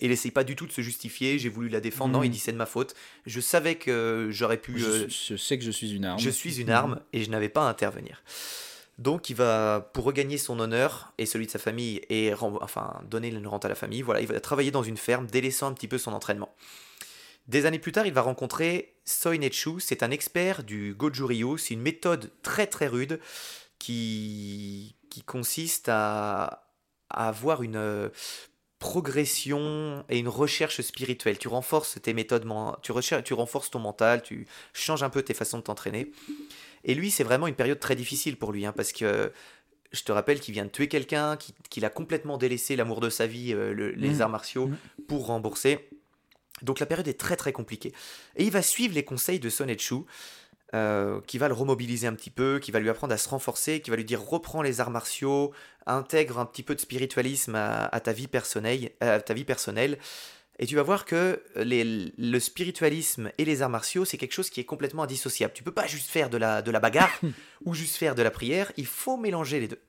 Il 0.00 0.10
n'essaye 0.10 0.30
pas 0.30 0.44
du 0.44 0.56
tout 0.56 0.66
de 0.66 0.72
se 0.72 0.80
justifier. 0.80 1.38
J'ai 1.38 1.50
voulu 1.50 1.68
la 1.68 1.80
défendre. 1.80 2.14
Non, 2.14 2.22
il 2.22 2.30
dit 2.30 2.38
c'est 2.38 2.52
de 2.52 2.56
ma 2.56 2.66
faute. 2.66 2.94
Je 3.26 3.40
savais 3.40 3.74
que 3.74 4.28
j'aurais 4.30 4.56
pu. 4.56 4.78
Je, 4.78 4.86
euh, 4.86 5.08
je 5.08 5.36
sais 5.36 5.58
que 5.58 5.64
je 5.64 5.70
suis 5.70 5.92
une 5.92 6.04
arme. 6.04 6.18
je 6.18 6.30
suis 6.30 6.60
une 6.60 6.70
arme 6.70 7.00
et 7.12 7.22
je 7.22 7.30
n'avais 7.30 7.50
pas 7.50 7.66
à 7.66 7.70
intervenir. 7.70 8.22
Donc 8.98 9.30
il 9.30 9.36
va, 9.36 9.90
pour 9.94 10.04
regagner 10.04 10.36
son 10.36 10.60
honneur 10.60 11.14
et 11.16 11.24
celui 11.24 11.46
de 11.46 11.50
sa 11.50 11.58
famille 11.58 12.02
et 12.10 12.34
enfin 12.34 13.00
donner 13.08 13.28
une 13.28 13.46
rente 13.46 13.64
à 13.64 13.68
la 13.70 13.74
famille, 13.74 14.02
voilà, 14.02 14.20
il 14.20 14.26
va 14.26 14.38
travailler 14.40 14.70
dans 14.70 14.82
une 14.82 14.98
ferme, 14.98 15.26
délaissant 15.26 15.68
un 15.68 15.72
petit 15.72 15.88
peu 15.88 15.96
son 15.96 16.12
entraînement. 16.12 16.54
Des 17.48 17.64
années 17.64 17.78
plus 17.78 17.92
tard, 17.92 18.06
il 18.06 18.12
va 18.12 18.20
rencontrer 18.20 18.94
Soinetsu, 19.06 19.80
c'est 19.80 20.02
un 20.02 20.10
expert 20.10 20.64
du 20.64 20.94
Goju 20.94 21.24
Ryu, 21.24 21.56
c'est 21.56 21.72
une 21.72 21.80
méthode 21.80 22.30
très 22.42 22.66
très 22.66 22.88
rude 22.88 23.20
qui, 23.78 24.96
qui 25.08 25.22
consiste 25.22 25.88
à, 25.88 26.69
à 27.10 27.28
avoir 27.28 27.62
une 27.62 27.76
euh, 27.76 28.08
progression 28.78 30.04
et 30.08 30.18
une 30.18 30.28
recherche 30.28 30.80
spirituelle. 30.80 31.38
Tu 31.38 31.48
renforces 31.48 32.00
tes 32.02 32.12
méthodes, 32.14 32.46
tu, 32.82 32.92
recherches, 32.92 33.24
tu 33.24 33.34
renforces 33.34 33.70
ton 33.70 33.78
mental, 33.78 34.22
tu 34.22 34.46
changes 34.72 35.02
un 35.02 35.10
peu 35.10 35.22
tes 35.22 35.34
façons 35.34 35.58
de 35.58 35.62
t'entraîner. 35.62 36.10
Et 36.84 36.94
lui, 36.94 37.10
c'est 37.10 37.24
vraiment 37.24 37.46
une 37.46 37.54
période 37.54 37.78
très 37.78 37.94
difficile 37.94 38.36
pour 38.36 38.52
lui, 38.52 38.64
hein, 38.66 38.72
parce 38.72 38.92
que 38.92 39.32
je 39.92 40.02
te 40.02 40.12
rappelle 40.12 40.40
qu'il 40.40 40.54
vient 40.54 40.64
de 40.64 40.70
tuer 40.70 40.88
quelqu'un, 40.88 41.36
qu'il 41.68 41.84
a 41.84 41.90
complètement 41.90 42.38
délaissé 42.38 42.74
l'amour 42.76 43.00
de 43.00 43.10
sa 43.10 43.26
vie, 43.26 43.52
euh, 43.52 43.72
le- 43.74 43.90
les 43.90 44.14
Mhm. 44.14 44.20
arts 44.22 44.28
martiaux, 44.30 44.66
Mhm. 44.68 44.76
pour 45.08 45.26
rembourser. 45.26 45.88
Donc 46.62 46.78
la 46.80 46.86
période 46.86 47.08
est 47.08 47.18
très 47.18 47.36
très 47.36 47.52
compliquée. 47.52 47.92
Et 48.36 48.44
il 48.44 48.50
va 48.50 48.62
suivre 48.62 48.94
les 48.94 49.04
conseils 49.04 49.40
de 49.40 49.48
Sonetsu, 49.50 49.96
euh, 50.74 51.20
qui 51.26 51.38
va 51.38 51.48
le 51.48 51.54
remobiliser 51.54 52.06
un 52.06 52.14
petit 52.14 52.30
peu, 52.30 52.58
qui 52.60 52.70
va 52.70 52.78
lui 52.80 52.88
apprendre 52.90 53.12
à 53.12 53.18
se 53.18 53.28
renforcer, 53.28 53.80
qui 53.80 53.90
va 53.90 53.96
lui 53.96 54.04
dire 54.04 54.22
reprends 54.24 54.62
les 54.62 54.80
arts 54.80 54.90
martiaux, 54.90 55.52
intègre 55.86 56.38
un 56.38 56.46
petit 56.46 56.62
peu 56.62 56.74
de 56.74 56.80
spiritualisme 56.80 57.54
à, 57.56 57.86
à 57.86 58.00
ta 58.00 58.12
vie 58.12 58.28
personnelle, 58.28 58.90
à 59.00 59.20
ta 59.20 59.34
vie 59.34 59.44
personnelle. 59.44 59.98
Et 60.62 60.66
tu 60.66 60.76
vas 60.76 60.82
voir 60.82 61.06
que 61.06 61.42
les- 61.56 62.12
le 62.18 62.38
spiritualisme 62.38 63.30
et 63.38 63.44
les 63.46 63.62
arts 63.62 63.70
martiaux, 63.70 64.04
c'est 64.04 64.18
quelque 64.18 64.34
chose 64.34 64.50
qui 64.50 64.60
est 64.60 64.64
complètement 64.64 65.02
indissociable. 65.04 65.54
Tu 65.54 65.62
peux 65.62 65.72
pas 65.72 65.86
juste 65.86 66.10
faire 66.10 66.28
de 66.30 66.36
la, 66.36 66.60
de 66.62 66.70
la 66.70 66.80
bagarre 66.80 67.18
ou 67.64 67.74
juste 67.74 67.96
faire 67.96 68.14
de 68.14 68.22
la 68.22 68.30
prière, 68.30 68.70
il 68.76 68.86
faut 68.86 69.16
mélanger 69.16 69.58
les 69.58 69.68
deux. 69.68 69.80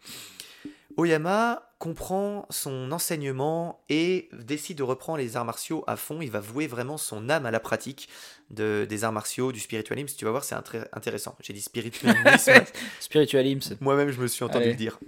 Oyama 0.97 1.67
comprend 1.79 2.45
son 2.49 2.91
enseignement 2.91 3.83
et 3.89 4.29
décide 4.33 4.77
de 4.77 4.83
reprendre 4.83 5.17
les 5.17 5.35
arts 5.35 5.45
martiaux 5.45 5.83
à 5.87 5.95
fond. 5.95 6.21
Il 6.21 6.29
va 6.29 6.39
vouer 6.39 6.67
vraiment 6.67 6.97
son 6.97 7.29
âme 7.29 7.45
à 7.45 7.51
la 7.51 7.59
pratique 7.59 8.07
de, 8.51 8.85
des 8.87 9.03
arts 9.03 9.11
martiaux, 9.11 9.51
du 9.51 9.59
spiritualisme. 9.59 10.15
Tu 10.17 10.25
vas 10.25 10.31
voir, 10.31 10.43
c'est 10.43 10.55
intéressant. 10.55 11.35
J'ai 11.41 11.53
dit 11.53 11.61
spiritualisme. 11.61 12.53
Spiritualisme. 12.99 13.77
Moi-même, 13.81 14.11
je 14.11 14.21
me 14.21 14.27
suis 14.27 14.43
entendu 14.43 14.65
Allez. 14.65 14.71
le 14.73 14.77
dire. 14.77 14.99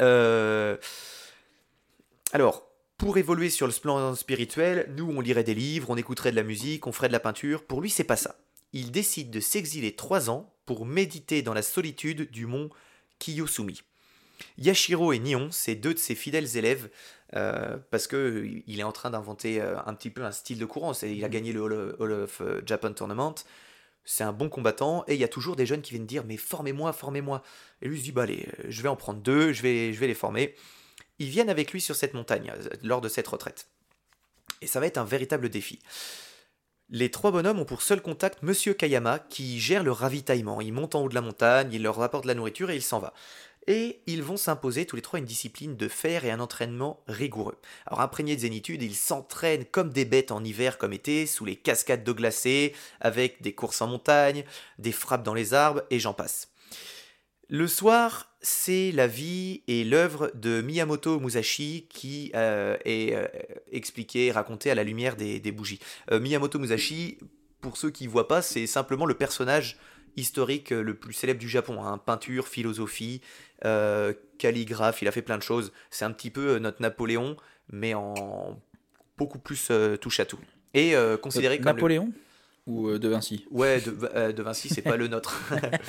Euh, 0.00 0.76
Alors, 2.32 2.66
pour 2.96 3.18
évoluer 3.18 3.50
sur 3.50 3.66
le 3.66 3.72
plan 3.74 4.14
spirituel, 4.14 4.90
nous, 4.96 5.10
on 5.10 5.20
lirait 5.20 5.44
des 5.44 5.54
livres, 5.54 5.90
on 5.90 5.96
écouterait 5.96 6.30
de 6.30 6.36
la 6.36 6.42
musique, 6.42 6.86
on 6.86 6.92
ferait 6.92 7.08
de 7.08 7.12
la 7.12 7.20
peinture. 7.20 7.64
Pour 7.64 7.80
lui, 7.82 7.90
c'est 7.90 8.04
pas 8.04 8.16
ça. 8.16 8.36
Il 8.72 8.90
décide 8.90 9.30
de 9.30 9.40
s'exiler 9.40 9.94
trois 9.94 10.30
ans 10.30 10.52
pour 10.64 10.86
méditer 10.86 11.42
dans 11.42 11.54
la 11.54 11.62
solitude 11.62 12.30
du 12.30 12.46
mont 12.46 12.70
Kiyosumi. 13.18 13.82
Yashiro 14.58 15.12
et 15.12 15.18
Nihon, 15.18 15.48
c'est 15.50 15.74
deux 15.74 15.94
de 15.94 15.98
ses 15.98 16.14
fidèles 16.14 16.56
élèves, 16.56 16.88
euh, 17.34 17.76
parce 17.90 18.06
que 18.06 18.16
euh, 18.16 18.62
il 18.66 18.80
est 18.80 18.84
en 18.84 18.92
train 18.92 19.10
d'inventer 19.10 19.60
euh, 19.60 19.76
un 19.84 19.94
petit 19.94 20.10
peu 20.10 20.24
un 20.24 20.32
style 20.32 20.58
de 20.58 20.64
courant. 20.64 20.92
Il 21.02 21.24
a 21.24 21.28
gagné 21.28 21.52
le 21.52 21.96
Hall, 21.98 22.12
of 22.12 22.42
Japan 22.64 22.92
Tournament. 22.92 23.34
C'est 24.04 24.22
un 24.22 24.32
bon 24.32 24.48
combattant 24.48 25.04
et 25.08 25.14
il 25.14 25.20
y 25.20 25.24
a 25.24 25.28
toujours 25.28 25.56
des 25.56 25.66
jeunes 25.66 25.82
qui 25.82 25.90
viennent 25.90 26.06
dire 26.06 26.24
mais 26.24 26.36
formez-moi, 26.36 26.92
formez-moi. 26.92 27.42
Et 27.82 27.88
lui 27.88 27.98
se 27.98 28.04
dit 28.04 28.12
bah 28.12 28.22
allez, 28.22 28.46
je 28.68 28.82
vais 28.82 28.88
en 28.88 28.94
prendre 28.94 29.20
deux, 29.20 29.52
je 29.52 29.62
vais, 29.62 29.92
je 29.92 29.98
vais 29.98 30.06
les 30.06 30.14
former. 30.14 30.54
Ils 31.18 31.28
viennent 31.28 31.50
avec 31.50 31.72
lui 31.72 31.80
sur 31.80 31.96
cette 31.96 32.14
montagne 32.14 32.52
lors 32.82 33.00
de 33.00 33.08
cette 33.08 33.26
retraite. 33.26 33.66
Et 34.60 34.68
ça 34.68 34.78
va 34.78 34.86
être 34.86 34.98
un 34.98 35.04
véritable 35.04 35.48
défi. 35.48 35.80
Les 36.88 37.10
trois 37.10 37.32
bonhommes 37.32 37.58
ont 37.58 37.64
pour 37.64 37.82
seul 37.82 38.00
contact 38.00 38.44
Monsieur 38.44 38.72
Kayama 38.72 39.18
qui 39.18 39.58
gère 39.58 39.82
le 39.82 39.90
ravitaillement. 39.90 40.60
Il 40.60 40.72
monte 40.72 40.94
en 40.94 41.02
haut 41.02 41.08
de 41.08 41.16
la 41.16 41.20
montagne, 41.20 41.72
il 41.72 41.82
leur 41.82 42.00
apporte 42.00 42.24
de 42.24 42.28
la 42.28 42.34
nourriture 42.34 42.70
et 42.70 42.76
il 42.76 42.82
s'en 42.82 43.00
va. 43.00 43.12
Et 43.68 44.00
ils 44.06 44.22
vont 44.22 44.36
s'imposer 44.36 44.86
tous 44.86 44.96
les 44.96 45.02
trois 45.02 45.18
une 45.18 45.24
discipline 45.24 45.76
de 45.76 45.88
fer 45.88 46.24
et 46.24 46.30
un 46.30 46.40
entraînement 46.40 47.02
rigoureux. 47.08 47.58
Alors 47.86 48.00
imprégnés 48.00 48.36
de 48.36 48.40
zénitude, 48.40 48.82
ils 48.82 48.94
s'entraînent 48.94 49.64
comme 49.64 49.90
des 49.90 50.04
bêtes 50.04 50.30
en 50.30 50.44
hiver 50.44 50.78
comme 50.78 50.92
été, 50.92 51.26
sous 51.26 51.44
les 51.44 51.56
cascades 51.56 52.04
d'eau 52.04 52.14
glacée, 52.14 52.74
avec 53.00 53.42
des 53.42 53.54
courses 53.54 53.82
en 53.82 53.88
montagne, 53.88 54.44
des 54.78 54.92
frappes 54.92 55.24
dans 55.24 55.34
les 55.34 55.52
arbres, 55.52 55.82
et 55.90 55.98
j'en 55.98 56.14
passe. 56.14 56.48
Le 57.48 57.68
soir, 57.68 58.36
c'est 58.40 58.90
la 58.92 59.06
vie 59.06 59.62
et 59.68 59.84
l'œuvre 59.84 60.32
de 60.34 60.62
Miyamoto 60.62 61.20
Musashi 61.20 61.86
qui 61.88 62.32
euh, 62.34 62.76
est 62.84 63.14
euh, 63.14 63.26
expliquée 63.70 64.32
racontée 64.32 64.70
à 64.70 64.74
la 64.74 64.82
lumière 64.82 65.14
des, 65.14 65.38
des 65.38 65.52
bougies. 65.52 65.78
Euh, 66.10 66.18
Miyamoto 66.18 66.58
Musashi, 66.58 67.18
pour 67.60 67.76
ceux 67.76 67.90
qui 67.90 68.06
ne 68.06 68.10
voient 68.10 68.26
pas, 68.26 68.42
c'est 68.42 68.66
simplement 68.66 69.06
le 69.06 69.14
personnage 69.14 69.78
historique 70.16 70.72
euh, 70.72 70.82
le 70.82 70.94
plus 70.94 71.12
célèbre 71.12 71.40
du 71.40 71.48
Japon. 71.48 71.82
hein. 71.84 71.98
Peinture, 71.98 72.48
philosophie, 72.48 73.20
euh, 73.64 74.12
calligraphe, 74.38 75.02
il 75.02 75.08
a 75.08 75.12
fait 75.12 75.22
plein 75.22 75.38
de 75.38 75.42
choses. 75.42 75.72
C'est 75.90 76.04
un 76.04 76.12
petit 76.12 76.30
peu 76.30 76.54
euh, 76.54 76.58
notre 76.58 76.80
Napoléon, 76.82 77.36
mais 77.70 77.94
en 77.94 78.60
beaucoup 79.18 79.38
plus 79.38 79.68
euh, 79.70 79.96
touche 79.96 80.20
à 80.20 80.24
tout. 80.26 80.38
Et 80.74 80.94
considéré 81.22 81.56
comme 81.58 81.68
le- 81.68 81.72
Napoléon 81.74 82.12
ou 82.66 82.98
De 82.98 83.08
Vinci? 83.08 83.46
Ouais, 83.50 83.80
de, 83.80 84.32
de 84.32 84.42
Vinci, 84.42 84.68
c'est 84.68 84.82
pas 84.82 84.96
le 84.98 85.08
nôtre. 85.08 85.40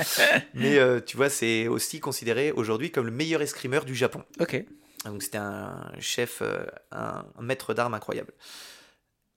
Mais 0.53 0.79
tu 1.05 1.17
vois, 1.17 1.29
c'est 1.29 1.67
aussi 1.67 1.99
considéré 1.99 2.51
aujourd'hui 2.53 2.89
comme 2.91 3.05
le 3.05 3.11
meilleur 3.11 3.41
escrimeur 3.41 3.83
du 3.83 3.95
Japon. 3.95 4.23
Ok. 4.39 4.63
Donc 5.05 5.23
c'était 5.23 5.39
un 5.39 5.91
chef, 5.99 6.41
un 6.91 7.25
maître 7.41 7.73
d'armes 7.73 7.95
incroyable. 7.95 8.31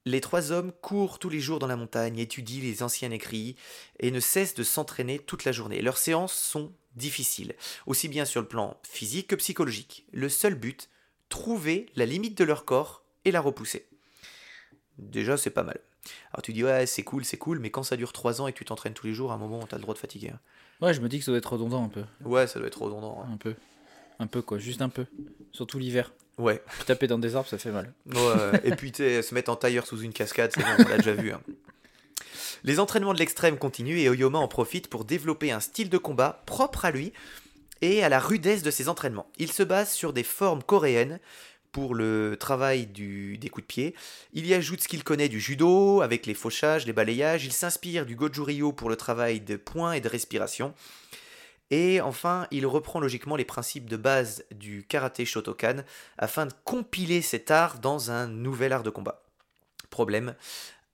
Les 0.06 0.20
trois 0.20 0.50
hommes 0.50 0.72
courent 0.80 1.18
tous 1.18 1.28
les 1.28 1.40
jours 1.40 1.58
dans 1.58 1.66
la 1.66 1.76
montagne, 1.76 2.18
étudient 2.18 2.62
les 2.62 2.82
anciens 2.82 3.10
écrits 3.10 3.56
et 3.98 4.10
ne 4.10 4.20
cessent 4.20 4.54
de 4.54 4.62
s'entraîner 4.62 5.18
toute 5.18 5.44
la 5.44 5.52
journée. 5.52 5.82
Leurs 5.82 5.98
séances 5.98 6.32
sont 6.32 6.72
difficiles, 6.96 7.54
aussi 7.86 8.08
bien 8.08 8.24
sur 8.24 8.40
le 8.40 8.48
plan 8.48 8.78
physique 8.82 9.28
que 9.28 9.36
psychologique. 9.36 10.06
Le 10.12 10.28
seul 10.28 10.54
but, 10.54 10.88
trouver 11.28 11.86
la 11.96 12.06
limite 12.06 12.36
de 12.38 12.44
leur 12.44 12.64
corps 12.64 13.04
et 13.24 13.30
la 13.30 13.40
repousser. 13.40 13.86
Déjà, 14.98 15.36
c'est 15.36 15.50
pas 15.50 15.62
mal. 15.62 15.78
Alors 16.32 16.42
tu 16.42 16.52
dis, 16.54 16.64
ouais, 16.64 16.86
c'est 16.86 17.02
cool, 17.02 17.24
c'est 17.24 17.36
cool, 17.36 17.58
mais 17.58 17.70
quand 17.70 17.82
ça 17.82 17.96
dure 17.96 18.12
trois 18.12 18.40
ans 18.40 18.46
et 18.46 18.52
que 18.52 18.58
tu 18.58 18.64
t'entraînes 18.64 18.94
tous 18.94 19.06
les 19.06 19.14
jours, 19.14 19.32
à 19.32 19.34
un 19.34 19.38
moment, 19.38 19.66
t'as 19.66 19.76
le 19.76 19.82
droit 19.82 19.94
de 19.94 19.98
fatiguer. 19.98 20.30
hein. 20.30 20.40
Ouais, 20.80 20.94
je 20.94 21.00
me 21.02 21.08
dis 21.10 21.18
que 21.18 21.24
ça 21.26 21.30
doit 21.30 21.38
être 21.38 21.52
redondant 21.52 21.84
un 21.84 21.88
peu. 21.88 22.04
Ouais, 22.24 22.46
ça 22.46 22.58
doit 22.58 22.68
être 22.68 22.80
redondant. 22.80 23.22
hein. 23.22 23.28
Un 23.32 23.36
peu. 23.36 23.54
Un 24.18 24.26
peu 24.26 24.40
quoi, 24.40 24.58
juste 24.58 24.80
un 24.80 24.88
peu. 24.88 25.06
Surtout 25.52 25.78
l'hiver. 25.78 26.12
Ouais. 26.40 26.62
Puis 26.76 26.85
taper 26.87 27.07
dans 27.07 27.18
des 27.18 27.37
arbres, 27.37 27.48
ça 27.48 27.59
fait 27.59 27.70
mal. 27.70 27.92
Ouais, 28.07 28.61
et 28.64 28.72
puis 28.74 28.92
se 28.96 29.35
mettre 29.35 29.50
en 29.50 29.57
tailleur 29.57 29.87
sous 29.87 30.00
une 30.00 30.12
cascade, 30.12 30.50
c'est 30.55 30.62
bon, 30.62 30.85
on 30.85 30.88
l'a 30.88 30.96
déjà 30.98 31.12
vu. 31.14 31.33
hein. 31.33 31.40
Les 32.64 32.79
entraînements 32.79 33.14
de 33.14 33.18
l'extrême 33.18 33.57
continuent 33.59 33.98
et 33.98 34.09
Oyoma 34.09 34.38
en 34.38 34.48
profite 34.48 34.88
pour 34.88 35.05
développer 35.05 35.50
un 35.50 35.61
style 35.61 35.88
de 35.88 35.98
combat 35.98 36.42
propre 36.46 36.85
à 36.85 36.90
lui 36.90 37.12
et 37.81 38.03
à 38.05 38.09
la 38.11 38.18
rudesse 38.18 38.62
de 38.62 38.70
ses 38.70 38.88
entraînements. 38.88 39.26
Il 39.38 39.50
se 39.50 39.62
base 39.62 39.90
sur 39.92 40.12
des 40.12 40.22
formes 40.24 40.62
coréennes 40.62 41.20
pour 41.72 41.94
le 41.94 42.37
travail 42.38 42.87
du- 42.87 43.38
des 43.38 43.48
coups 43.48 43.64
de 43.64 43.72
pied. 43.72 43.94
Il 44.35 44.46
y 44.46 44.53
ajoute 44.55 44.83
ce 44.83 44.88
qu'il 44.88 45.05
connaît 45.05 45.29
du 45.29 45.40
judo 45.40 46.03
avec 46.03 46.26
les 46.26 46.35
fauchages, 46.35 46.85
les 46.85 46.92
balayages. 46.92 47.44
Il 47.46 47.53
s'inspire 47.53 48.05
du 48.05 48.16
goju 48.16 48.42
ryu 48.42 48.72
pour 48.74 48.90
le 48.90 48.96
travail 48.96 49.40
de 49.40 49.57
points 49.57 49.92
et 49.92 50.00
de 50.00 50.09
respiration. 50.09 50.74
Et 51.70 52.00
enfin, 52.00 52.46
il 52.50 52.66
reprend 52.66 52.98
logiquement 53.00 53.37
les 53.37 53.44
principes 53.44 53.88
de 53.88 53.96
base 53.96 54.44
du 54.50 54.85
karaté 54.85 55.24
Shotokan 55.24 55.85
afin 56.18 56.46
de 56.46 56.52
compiler 56.64 57.22
cet 57.22 57.50
art 57.50 57.78
dans 57.78 58.11
un 58.11 58.26
nouvel 58.26 58.72
art 58.72 58.83
de 58.83 58.90
combat. 58.90 59.22
Problème, 59.88 60.35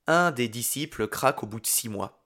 un 0.07 0.31
des 0.31 0.49
disciples 0.49 1.09
craque 1.09 1.43
au 1.43 1.47
bout 1.47 1.61
de 1.61 1.67
six 1.67 1.89
mois. 1.89 2.23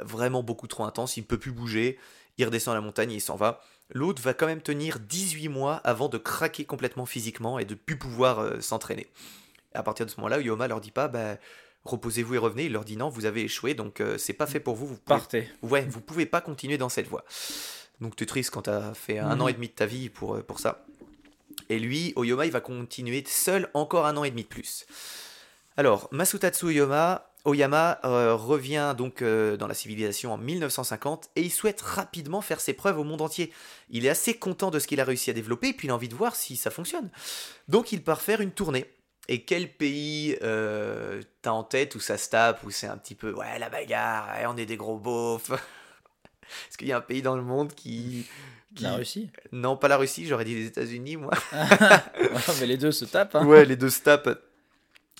Vraiment 0.00 0.42
beaucoup 0.42 0.66
trop 0.66 0.84
intense, 0.84 1.16
il 1.16 1.22
ne 1.22 1.26
peut 1.26 1.38
plus 1.38 1.52
bouger, 1.52 1.98
il 2.36 2.44
redescend 2.44 2.72
à 2.72 2.76
la 2.76 2.82
montagne 2.82 3.12
et 3.12 3.16
il 3.16 3.20
s'en 3.20 3.36
va. 3.36 3.62
L'autre 3.90 4.20
va 4.20 4.34
quand 4.34 4.46
même 4.46 4.62
tenir 4.62 4.98
18 5.00 5.48
mois 5.48 5.76
avant 5.76 6.08
de 6.08 6.18
craquer 6.18 6.64
complètement 6.64 7.06
physiquement 7.06 7.58
et 7.58 7.64
de 7.64 7.74
plus 7.74 7.96
pouvoir 7.96 8.40
euh, 8.40 8.60
s'entraîner. 8.60 9.06
À 9.74 9.82
partir 9.82 10.04
de 10.04 10.10
ce 10.10 10.16
moment-là, 10.18 10.40
Yoma 10.40 10.68
leur 10.68 10.80
dit 10.80 10.90
pas 10.90 11.08
bah, 11.08 11.36
reposez-vous 11.84 12.34
et 12.34 12.38
revenez, 12.38 12.64
il 12.64 12.72
leur 12.72 12.84
dit 12.84 12.96
non, 12.96 13.08
vous 13.08 13.24
avez 13.24 13.42
échoué 13.42 13.74
donc 13.74 14.00
euh, 14.00 14.18
c'est 14.18 14.32
pas 14.32 14.46
fait 14.46 14.60
pour 14.60 14.74
vous, 14.74 14.86
vous 14.86 14.96
pouvez 14.96 15.18
Partez. 15.18 15.48
Ouais, 15.62 15.86
vous 15.88 16.00
pouvez 16.00 16.26
pas 16.26 16.40
continuer 16.40 16.78
dans 16.78 16.88
cette 16.88 17.06
voie. 17.06 17.24
Donc 18.00 18.16
t'es 18.16 18.26
triste 18.26 18.50
quand 18.50 18.62
t'as 18.62 18.92
fait 18.94 19.18
un 19.18 19.34
Mhm. 19.36 19.42
an 19.42 19.48
et 19.48 19.52
demi 19.54 19.68
de 19.68 19.72
ta 19.72 19.86
vie 19.86 20.08
pour, 20.10 20.36
euh, 20.36 20.42
pour 20.42 20.60
ça. 20.60 20.84
Et 21.68 21.78
lui, 21.78 22.12
Oyoma, 22.16 22.44
il 22.46 22.52
va 22.52 22.60
continuer 22.60 23.24
seul 23.26 23.68
encore 23.74 24.06
un 24.06 24.16
an 24.16 24.24
et 24.24 24.30
demi 24.30 24.42
de 24.42 24.48
plus. 24.48 24.86
Alors, 25.76 26.08
Masutatsu 26.12 26.66
Oyama, 26.66 27.30
Oyama 27.44 27.98
euh, 28.04 28.34
revient 28.34 28.94
donc 28.96 29.22
euh, 29.22 29.56
dans 29.56 29.66
la 29.66 29.74
civilisation 29.74 30.32
en 30.32 30.38
1950 30.38 31.30
et 31.36 31.42
il 31.42 31.50
souhaite 31.50 31.80
rapidement 31.80 32.40
faire 32.40 32.60
ses 32.60 32.72
preuves 32.72 32.98
au 32.98 33.04
monde 33.04 33.22
entier. 33.22 33.52
Il 33.90 34.04
est 34.04 34.08
assez 34.08 34.34
content 34.34 34.70
de 34.70 34.78
ce 34.78 34.86
qu'il 34.86 35.00
a 35.00 35.04
réussi 35.04 35.30
à 35.30 35.32
développer 35.32 35.68
et 35.68 35.72
puis 35.72 35.88
il 35.88 35.90
a 35.90 35.94
envie 35.94 36.08
de 36.08 36.14
voir 36.14 36.34
si 36.36 36.56
ça 36.56 36.70
fonctionne. 36.70 37.08
Donc 37.68 37.92
il 37.92 38.02
part 38.02 38.20
faire 38.20 38.40
une 38.40 38.50
tournée. 38.52 38.86
Et 39.28 39.42
quel 39.44 39.72
pays 39.72 40.36
euh, 40.42 41.20
t'as 41.42 41.50
en 41.50 41.64
tête 41.64 41.94
où 41.96 42.00
ça 42.00 42.16
se 42.16 42.30
tape, 42.30 42.62
où 42.64 42.70
c'est 42.70 42.86
un 42.86 42.96
petit 42.96 43.16
peu 43.16 43.32
ouais 43.32 43.58
la 43.58 43.68
bagarre, 43.68 44.28
ouais, 44.38 44.46
on 44.46 44.56
est 44.56 44.66
des 44.66 44.76
gros 44.76 44.98
beaufs. 44.98 45.50
Est-ce 46.68 46.78
qu'il 46.78 46.88
y 46.88 46.92
a 46.92 46.98
un 46.98 47.00
pays 47.02 47.22
dans 47.22 47.36
le 47.36 47.42
monde 47.42 47.72
qui, 47.74 48.26
qui- 48.74 48.82
La 48.84 48.94
Russie. 48.96 49.30
Non, 49.52 49.76
pas 49.76 49.88
la 49.88 49.96
Russie, 49.96 50.26
j'aurais 50.26 50.44
dit 50.44 50.54
les 50.54 50.66
États-Unis, 50.66 51.16
moi. 51.16 51.32
Mais 52.60 52.66
les 52.66 52.76
deux 52.76 52.92
se 52.92 53.04
tapent. 53.04 53.34
Hein. 53.34 53.46
Ouais, 53.46 53.64
les 53.64 53.76
deux 53.76 53.90
se 53.90 54.00
tapent. 54.02 54.42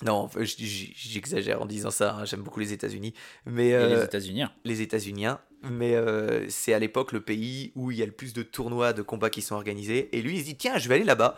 Non, 0.03 0.29
j'exagère 0.37 1.59
en 1.61 1.65
disant 1.65 1.89
ça. 1.89 2.15
hein, 2.15 2.25
J'aime 2.25 2.41
beaucoup 2.41 2.59
les 2.59 2.71
États-Unis, 2.71 3.15
mais 3.47 3.69
Et 3.69 3.75
euh, 3.75 3.95
les 3.97 4.03
États-Unis. 4.03 4.43
hein. 4.43 4.51
les 4.63 4.81
États-Uniens. 4.81 5.39
Mais 5.71 5.95
euh, 5.95 6.45
c'est 6.49 6.71
à 6.73 6.77
l'époque 6.79 7.11
le 7.13 7.19
pays 7.21 7.71
où 7.73 7.89
il 7.89 7.97
y 7.97 8.03
a 8.03 8.05
le 8.05 8.11
plus 8.11 8.31
de 8.33 8.43
tournois 8.43 8.93
de 8.93 9.01
combats 9.01 9.31
qui 9.31 9.41
sont 9.41 9.55
organisés. 9.55 10.15
Et 10.15 10.21
lui, 10.21 10.35
il 10.35 10.39
se 10.41 10.45
dit 10.45 10.55
tiens, 10.55 10.77
je 10.77 10.87
vais 10.87 10.95
aller 10.95 11.03
là-bas 11.03 11.35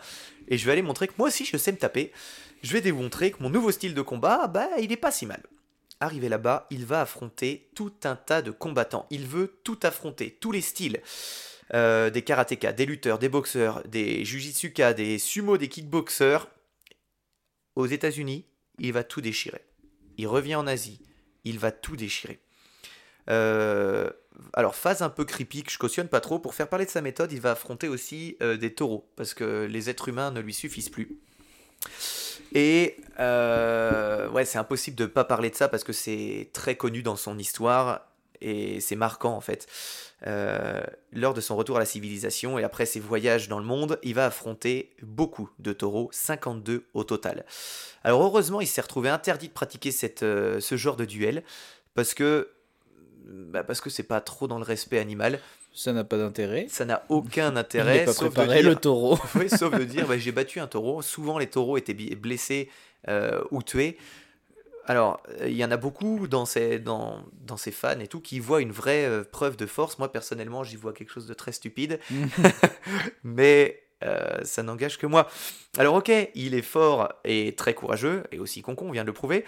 et 0.48 0.58
je 0.58 0.66
vais 0.66 0.72
aller 0.72 0.82
montrer 0.82 1.08
que 1.08 1.14
moi 1.16 1.28
aussi 1.28 1.46
je 1.46 1.56
sais 1.56 1.72
me 1.72 1.78
taper. 1.78 2.12
Je 2.62 2.70
vais 2.74 2.82
démontrer 2.82 3.30
que 3.30 3.42
mon 3.42 3.48
nouveau 3.48 3.70
style 3.72 3.94
de 3.94 4.02
combat, 4.02 4.46
bah, 4.46 4.68
il 4.78 4.92
est 4.92 4.98
pas 4.98 5.10
si 5.10 5.24
mal. 5.24 5.42
Arrivé 6.00 6.30
là-bas, 6.30 6.66
il 6.70 6.86
va 6.86 7.02
affronter 7.02 7.70
tout 7.74 7.92
un 8.04 8.16
tas 8.16 8.40
de 8.40 8.50
combattants. 8.50 9.06
Il 9.10 9.26
veut 9.26 9.60
tout 9.64 9.78
affronter, 9.82 10.30
tous 10.40 10.50
les 10.50 10.62
styles. 10.62 11.02
Euh, 11.72 12.10
des 12.10 12.22
karatékas, 12.22 12.72
des 12.72 12.86
lutteurs, 12.86 13.18
des 13.18 13.28
boxeurs, 13.28 13.86
des 13.86 14.24
jujitsuka, 14.24 14.92
des 14.92 15.18
sumo, 15.18 15.56
des 15.56 15.68
kickboxers. 15.68 16.48
Aux 17.76 17.86
États-Unis, 17.86 18.46
il 18.78 18.92
va 18.92 19.04
tout 19.04 19.20
déchirer. 19.20 19.62
Il 20.16 20.26
revient 20.26 20.56
en 20.56 20.66
Asie, 20.66 21.00
il 21.44 21.58
va 21.58 21.70
tout 21.70 21.96
déchirer. 21.96 22.40
Euh, 23.28 24.10
alors, 24.54 24.74
phase 24.74 25.02
un 25.02 25.10
peu 25.10 25.24
creepy 25.24 25.64
je 25.68 25.78
cautionne 25.78 26.08
pas 26.08 26.20
trop, 26.20 26.38
pour 26.38 26.54
faire 26.54 26.68
parler 26.68 26.86
de 26.86 26.90
sa 26.90 27.02
méthode, 27.02 27.30
il 27.30 27.40
va 27.40 27.52
affronter 27.52 27.88
aussi 27.88 28.36
euh, 28.42 28.56
des 28.56 28.74
taureaux, 28.74 29.08
parce 29.16 29.34
que 29.34 29.66
les 29.70 29.90
êtres 29.90 30.08
humains 30.08 30.30
ne 30.30 30.40
lui 30.40 30.54
suffisent 30.54 30.88
plus. 30.88 31.20
Et 32.52 32.96
euh, 33.18 34.44
c'est 34.44 34.58
impossible 34.58 34.96
de 34.96 35.06
pas 35.06 35.24
parler 35.24 35.50
de 35.50 35.54
ça 35.54 35.68
parce 35.68 35.84
que 35.84 35.92
c'est 35.92 36.50
très 36.52 36.76
connu 36.76 37.02
dans 37.02 37.16
son 37.16 37.38
histoire 37.38 38.06
et 38.40 38.80
c'est 38.80 38.96
marquant 38.96 39.34
en 39.34 39.40
fait. 39.40 39.66
Euh, 40.26 40.82
lors 41.12 41.32
de 41.32 41.40
son 41.40 41.56
retour 41.56 41.76
à 41.76 41.78
la 41.78 41.86
civilisation 41.86 42.58
et 42.58 42.64
après 42.64 42.86
ses 42.86 43.00
voyages 43.00 43.48
dans 43.48 43.58
le 43.58 43.64
monde, 43.64 43.98
il 44.02 44.14
va 44.14 44.26
affronter 44.26 44.94
beaucoup 45.02 45.50
de 45.58 45.72
taureaux, 45.72 46.10
52 46.12 46.84
au 46.94 47.04
total. 47.04 47.44
Alors 48.04 48.22
heureusement, 48.22 48.60
il 48.60 48.66
s'est 48.66 48.80
retrouvé 48.80 49.08
interdit 49.08 49.48
de 49.48 49.52
pratiquer 49.52 49.90
euh, 50.22 50.60
ce 50.60 50.76
genre 50.76 50.96
de 50.96 51.04
duel 51.04 51.42
parce 51.94 52.14
que 52.14 52.50
bah, 53.26 53.62
parce 53.62 53.80
que 53.80 53.90
c'est 53.90 54.02
pas 54.02 54.20
trop 54.20 54.48
dans 54.48 54.58
le 54.58 54.64
respect 54.64 54.98
animal. 54.98 55.38
Ça 55.72 55.92
n'a 55.92 56.04
pas 56.04 56.16
d'intérêt. 56.18 56.66
Ça 56.68 56.84
n'a 56.84 57.04
aucun 57.08 57.52
Il 57.54 57.58
intérêt. 57.58 57.98
n'est 58.00 58.04
pas 58.06 58.12
sauf 58.12 58.30
de 58.30 58.34
préparé, 58.34 58.60
dire- 58.60 58.70
le 58.70 58.76
taureau. 58.76 59.18
oui, 59.36 59.48
sauf 59.48 59.72
de 59.78 59.84
dire, 59.84 60.06
bah, 60.08 60.18
j'ai 60.18 60.32
battu 60.32 60.60
un 60.60 60.66
taureau. 60.66 61.02
Souvent, 61.02 61.38
les 61.38 61.46
taureaux 61.48 61.76
étaient 61.78 61.94
blessés 61.94 62.68
euh, 63.08 63.40
ou 63.50 63.62
tués. 63.62 63.96
Alors, 64.86 65.22
euh, 65.40 65.48
il 65.48 65.56
y 65.56 65.64
en 65.64 65.70
a 65.70 65.76
beaucoup 65.76 66.26
dans 66.26 66.44
ces, 66.46 66.78
dans, 66.80 67.22
dans 67.46 67.56
ces 67.56 67.70
fans 67.70 68.00
et 68.00 68.08
tout 68.08 68.20
qui 68.20 68.40
voient 68.40 68.60
une 68.60 68.72
vraie 68.72 69.04
euh, 69.04 69.22
preuve 69.22 69.56
de 69.56 69.66
force. 69.66 69.98
Moi, 69.98 70.10
personnellement, 70.10 70.64
j'y 70.64 70.76
vois 70.76 70.92
quelque 70.92 71.12
chose 71.12 71.26
de 71.26 71.34
très 71.34 71.52
stupide. 71.52 72.00
Mais 73.22 73.82
euh, 74.02 74.38
ça 74.42 74.62
n'engage 74.62 74.98
que 74.98 75.06
moi. 75.06 75.28
Alors, 75.78 75.94
ok, 75.94 76.10
il 76.34 76.54
est 76.54 76.62
fort 76.62 77.12
et 77.24 77.54
très 77.54 77.74
courageux, 77.74 78.24
et 78.32 78.38
aussi 78.40 78.62
concon, 78.62 78.88
on 78.88 78.92
vient 78.92 79.02
de 79.02 79.08
le 79.08 79.12
prouver. 79.12 79.44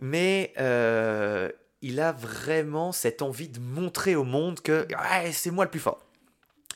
Mais 0.00 0.54
il 1.82 2.00
a 2.00 2.12
vraiment 2.12 2.92
cette 2.92 3.22
envie 3.22 3.48
de 3.48 3.60
montrer 3.60 4.16
au 4.16 4.24
monde 4.24 4.60
que 4.60 4.86
c'est 5.32 5.50
moi 5.50 5.64
le 5.64 5.70
plus 5.70 5.80
fort. 5.80 6.00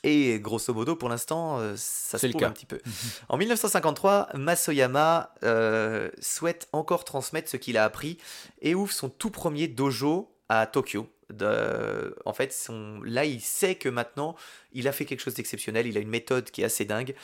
Et 0.05 0.41
grosso 0.41 0.75
modo, 0.75 0.97
pour 0.97 1.09
l'instant, 1.09 1.61
euh, 1.61 1.75
ça 1.77 2.19
se 2.19 2.27
le 2.27 2.33
cas. 2.33 2.49
un 2.49 2.51
petit 2.51 2.67
peu. 2.67 2.81
En 3.29 3.37
1953, 3.37 4.31
Masoyama 4.35 5.33
euh, 5.45 6.11
souhaite 6.21 6.69
encore 6.73 7.05
transmettre 7.05 7.49
ce 7.49 7.57
qu'il 7.57 7.77
a 7.77 7.85
appris 7.85 8.19
et 8.61 8.75
ouvre 8.75 8.93
son 8.93 9.09
tout 9.09 9.31
premier 9.31 9.69
dojo 9.69 10.35
à 10.49 10.67
Tokyo. 10.67 11.09
De- 11.33 12.17
en 12.25 12.33
fait, 12.33 12.53
son, 12.53 13.01
là, 13.05 13.25
il 13.25 13.41
sait 13.41 13.77
que 13.77 13.89
maintenant, 13.89 14.35
il 14.73 14.89
a 14.89 14.93
fait 14.93 15.05
quelque 15.05 15.21
chose 15.21 15.35
d'exceptionnel, 15.35 15.87
il 15.87 15.97
a 15.97 16.01
une 16.01 16.09
méthode 16.11 16.51
qui 16.51 16.63
est 16.63 16.65
assez 16.65 16.85
dingue, 16.85 17.15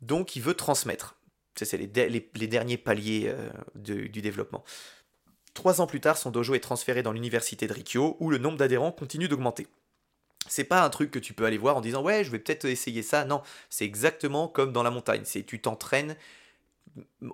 donc 0.00 0.34
il 0.36 0.42
veut 0.42 0.54
transmettre. 0.54 1.14
Ça, 1.58 1.64
C'est 1.64 1.78
les, 1.78 1.86
de- 1.86 2.02
les- 2.02 2.28
les 2.34 2.46
derniers 2.48 2.76
paliers 2.76 3.28
euh, 3.28 3.48
de- 3.76 4.08
du 4.08 4.20
développement. 4.20 4.62
Trois 5.56 5.80
ans 5.80 5.86
plus 5.86 6.00
tard, 6.00 6.18
son 6.18 6.30
dojo 6.30 6.54
est 6.54 6.60
transféré 6.60 7.02
dans 7.02 7.12
l'université 7.12 7.66
de 7.66 7.72
Rikyo, 7.72 8.18
où 8.20 8.28
le 8.28 8.36
nombre 8.36 8.58
d'adhérents 8.58 8.92
continue 8.92 9.26
d'augmenter. 9.26 9.66
C'est 10.48 10.64
pas 10.64 10.84
un 10.84 10.90
truc 10.90 11.10
que 11.10 11.18
tu 11.18 11.32
peux 11.32 11.46
aller 11.46 11.56
voir 11.56 11.78
en 11.78 11.80
disant 11.80 12.02
ouais, 12.02 12.24
je 12.24 12.30
vais 12.30 12.38
peut-être 12.38 12.66
essayer 12.66 13.02
ça. 13.02 13.24
Non, 13.24 13.40
c'est 13.70 13.86
exactement 13.86 14.48
comme 14.48 14.70
dans 14.70 14.82
la 14.82 14.90
montagne. 14.90 15.22
C'est 15.24 15.44
tu 15.44 15.58
t'entraînes 15.62 16.14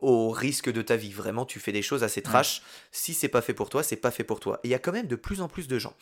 au 0.00 0.30
risque 0.30 0.70
de 0.70 0.82
ta 0.82 0.94
vie. 0.94 1.11
Vraiment, 1.11 1.44
tu 1.44 1.58
fais 1.58 1.72
des 1.72 1.82
choses 1.82 2.04
assez 2.04 2.22
trash. 2.22 2.62
Si 2.92 3.12
c'est 3.12 3.28
pas 3.28 3.42
fait 3.42 3.54
pour 3.54 3.68
toi, 3.68 3.82
c'est 3.82 3.96
pas 3.96 4.12
fait 4.12 4.24
pour 4.24 4.38
toi. 4.38 4.61
Et 4.62 4.68
il 4.68 4.70
y 4.70 4.74
a 4.74 4.78
quand 4.78 4.92
même 4.92 5.08
de 5.08 5.16
plus 5.16 5.40
en 5.40 5.48
plus 5.48 5.66
de 5.66 5.80
gens. 5.80 5.94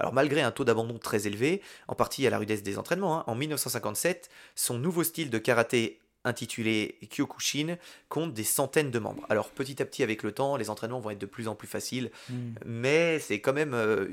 Alors 0.00 0.12
malgré 0.12 0.42
un 0.42 0.50
taux 0.50 0.64
d'abandon 0.64 0.98
très 0.98 1.28
élevé, 1.28 1.62
en 1.86 1.94
partie 1.94 2.26
à 2.26 2.30
la 2.30 2.38
rudesse 2.38 2.64
des 2.64 2.78
entraînements, 2.78 3.20
hein, 3.20 3.24
en 3.28 3.36
1957, 3.36 4.28
son 4.56 4.76
nouveau 4.76 5.04
style 5.04 5.30
de 5.30 5.38
karaté 5.38 6.00
intitulé 6.24 6.98
Kyokushin 7.10 7.76
compte 8.08 8.34
des 8.34 8.44
centaines 8.44 8.90
de 8.90 8.98
membres. 8.98 9.24
Alors 9.28 9.50
petit 9.50 9.80
à 9.80 9.84
petit 9.84 10.02
avec 10.02 10.22
le 10.22 10.32
temps, 10.32 10.56
les 10.56 10.70
entraînements 10.70 11.00
vont 11.00 11.10
être 11.10 11.18
de 11.18 11.26
plus 11.26 11.48
en 11.48 11.54
plus 11.54 11.68
faciles, 11.68 12.10
Hmm. 12.28 12.52
mais 12.66 13.18
c'est 13.18 13.40
quand 13.40 13.52
même 13.52 13.74
euh, 13.74 14.08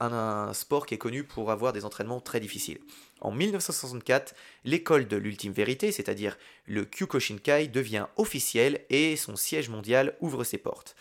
un, 0.00 0.12
un 0.12 0.52
sport 0.52 0.86
qui 0.86 0.94
est 0.94 0.98
connu 0.98 1.24
pour 1.24 1.50
avoir 1.50 1.72
des 1.72 1.84
entraînements 1.84 2.20
très 2.20 2.40
difficiles. 2.40 2.78
En 3.20 3.30
1964, 3.30 4.34
l'école 4.64 5.08
de 5.08 5.16
l'ultime 5.16 5.52
vérité, 5.52 5.92
c'est-à-dire 5.92 6.36
le 6.66 6.84
Kyokushinkai, 6.84 7.68
devient 7.68 8.06
officielle 8.16 8.80
et 8.90 9.16
son 9.16 9.36
siège 9.36 9.70
mondial 9.70 10.16
ouvre 10.20 10.44
ses 10.44 10.58
portes. 10.58 10.94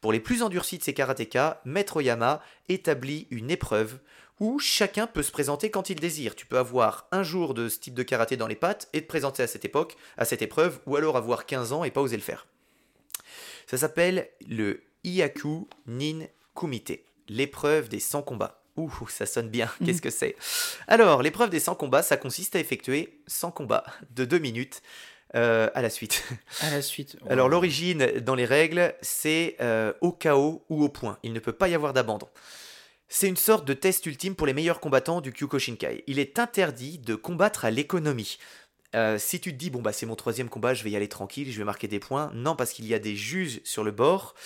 Pour 0.00 0.12
les 0.12 0.20
plus 0.20 0.42
endurcis 0.42 0.78
de 0.78 0.82
ces 0.82 0.92
karatékas, 0.94 1.60
Maître 1.64 1.96
Oyama 1.96 2.42
établit 2.68 3.26
une 3.30 3.50
épreuve 3.50 3.98
où 4.40 4.58
chacun 4.58 5.06
peut 5.06 5.22
se 5.22 5.30
présenter 5.30 5.70
quand 5.70 5.90
il 5.90 6.00
désire. 6.00 6.34
Tu 6.34 6.46
peux 6.46 6.58
avoir 6.58 7.06
un 7.12 7.22
jour 7.22 7.54
de 7.54 7.68
ce 7.68 7.78
type 7.78 7.94
de 7.94 8.02
karaté 8.02 8.36
dans 8.36 8.46
les 8.46 8.56
pattes 8.56 8.88
et 8.92 9.02
te 9.02 9.06
présenter 9.06 9.42
à 9.42 9.46
cette 9.46 9.64
époque, 9.64 9.96
à 10.16 10.24
cette 10.24 10.42
épreuve, 10.42 10.80
ou 10.86 10.96
alors 10.96 11.16
avoir 11.16 11.46
15 11.46 11.72
ans 11.72 11.84
et 11.84 11.90
pas 11.90 12.00
oser 12.00 12.16
le 12.16 12.22
faire. 12.22 12.46
Ça 13.66 13.76
s'appelle 13.78 14.28
le 14.48 14.82
Iyaku 15.04 15.68
Nin 15.86 16.26
Kumite, 16.56 17.00
l'épreuve 17.28 17.88
des 17.88 18.00
100 18.00 18.22
combats. 18.22 18.62
Ouh, 18.76 18.90
ça 19.08 19.26
sonne 19.26 19.50
bien, 19.50 19.70
qu'est-ce 19.84 20.00
que 20.00 20.10
c'est? 20.10 20.36
Alors, 20.88 21.22
l'épreuve 21.22 21.50
des 21.50 21.60
100 21.60 21.74
combats, 21.74 22.02
ça 22.02 22.16
consiste 22.16 22.56
à 22.56 22.60
effectuer 22.60 23.20
100 23.26 23.50
combats 23.50 23.84
de 24.10 24.24
2 24.24 24.38
minutes 24.38 24.82
euh, 25.34 25.70
à 25.74 25.82
la 25.82 25.90
suite. 25.90 26.24
À 26.60 26.70
la 26.70 26.82
suite. 26.82 27.16
Alors 27.28 27.48
l'origine 27.48 28.06
dans 28.20 28.34
les 28.34 28.44
règles, 28.44 28.94
c'est 29.00 29.56
euh, 29.60 29.92
au 30.00 30.12
chaos 30.12 30.64
ou 30.68 30.82
au 30.82 30.88
point. 30.88 31.18
Il 31.22 31.32
ne 31.32 31.38
peut 31.38 31.52
pas 31.52 31.68
y 31.68 31.74
avoir 31.74 31.92
d'abandon. 31.92 32.28
C'est 33.12 33.26
une 33.26 33.36
sorte 33.36 33.64
de 33.64 33.74
test 33.74 34.06
ultime 34.06 34.36
pour 34.36 34.46
les 34.46 34.54
meilleurs 34.54 34.78
combattants 34.78 35.20
du 35.20 35.32
Kyokushinkai. 35.32 36.04
Il 36.06 36.20
est 36.20 36.38
interdit 36.38 36.98
de 36.98 37.16
combattre 37.16 37.64
à 37.64 37.72
l'économie. 37.72 38.38
Euh, 38.94 39.18
si 39.18 39.40
tu 39.40 39.52
te 39.52 39.58
dis, 39.58 39.68
bon 39.68 39.82
bah 39.82 39.92
c'est 39.92 40.06
mon 40.06 40.14
troisième 40.14 40.48
combat, 40.48 40.74
je 40.74 40.84
vais 40.84 40.92
y 40.92 40.96
aller 40.96 41.08
tranquille, 41.08 41.50
je 41.50 41.58
vais 41.58 41.64
marquer 41.64 41.88
des 41.88 41.98
points. 41.98 42.30
Non, 42.34 42.54
parce 42.54 42.72
qu'il 42.72 42.86
y 42.86 42.94
a 42.94 43.00
des 43.00 43.16
juges 43.16 43.60
sur 43.64 43.82
le 43.82 43.90
bord 43.90 44.36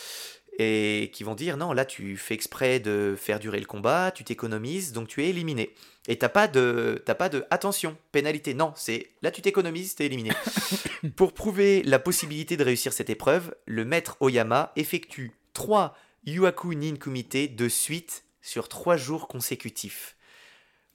et 0.59 1.11
qui 1.13 1.25
vont 1.25 1.35
dire, 1.35 1.59
non, 1.59 1.75
là 1.75 1.85
tu 1.85 2.17
fais 2.17 2.33
exprès 2.33 2.81
de 2.81 3.15
faire 3.19 3.39
durer 3.39 3.61
le 3.61 3.67
combat, 3.67 4.11
tu 4.13 4.25
t'économises, 4.25 4.93
donc 4.93 5.09
tu 5.09 5.23
es 5.23 5.29
éliminé. 5.29 5.75
Et 6.09 6.17
t'as 6.17 6.31
pas 6.31 6.49
de, 6.49 7.03
t'as 7.05 7.15
pas 7.15 7.29
de, 7.29 7.45
attention, 7.51 7.99
pénalité. 8.13 8.55
Non, 8.55 8.73
c'est 8.77 9.11
là 9.21 9.31
tu 9.31 9.43
t'économises, 9.43 9.95
t'es 9.95 10.07
éliminé. 10.07 10.31
Pour 11.17 11.35
prouver 11.35 11.83
la 11.83 11.99
possibilité 11.99 12.57
de 12.57 12.65
réussir 12.65 12.95
cette 12.95 13.11
épreuve, 13.11 13.55
le 13.67 13.85
maître 13.85 14.17
Oyama 14.21 14.73
effectue 14.75 15.33
3 15.53 15.95
Yuaku 16.25 16.75
Nin 16.75 16.97
Kumite 16.97 17.55
de 17.55 17.69
suite 17.69 18.24
sur 18.45 18.69
3 18.69 18.97
jours 18.97 19.27
consécutifs. 19.27 20.17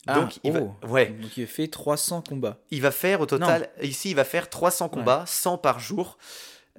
Ah, 0.07 0.13
Donc, 0.13 0.39
il 0.43 0.53
va, 0.53 0.61
oh. 0.61 0.87
ouais, 0.87 1.07
Donc 1.07 1.35
il 1.35 1.47
fait 1.47 1.67
300 1.67 2.21
combats. 2.21 2.57
il 2.71 2.81
va 2.81 2.91
faire 2.91 3.19
au 3.19 3.25
total, 3.25 3.69
ici 3.81 4.11
il 4.11 4.15
va 4.15 4.23
faire 4.23 4.49
300 4.49 4.87
combats, 4.87 5.25
100 5.27 5.57
par 5.57 5.79
jour. 5.79 6.17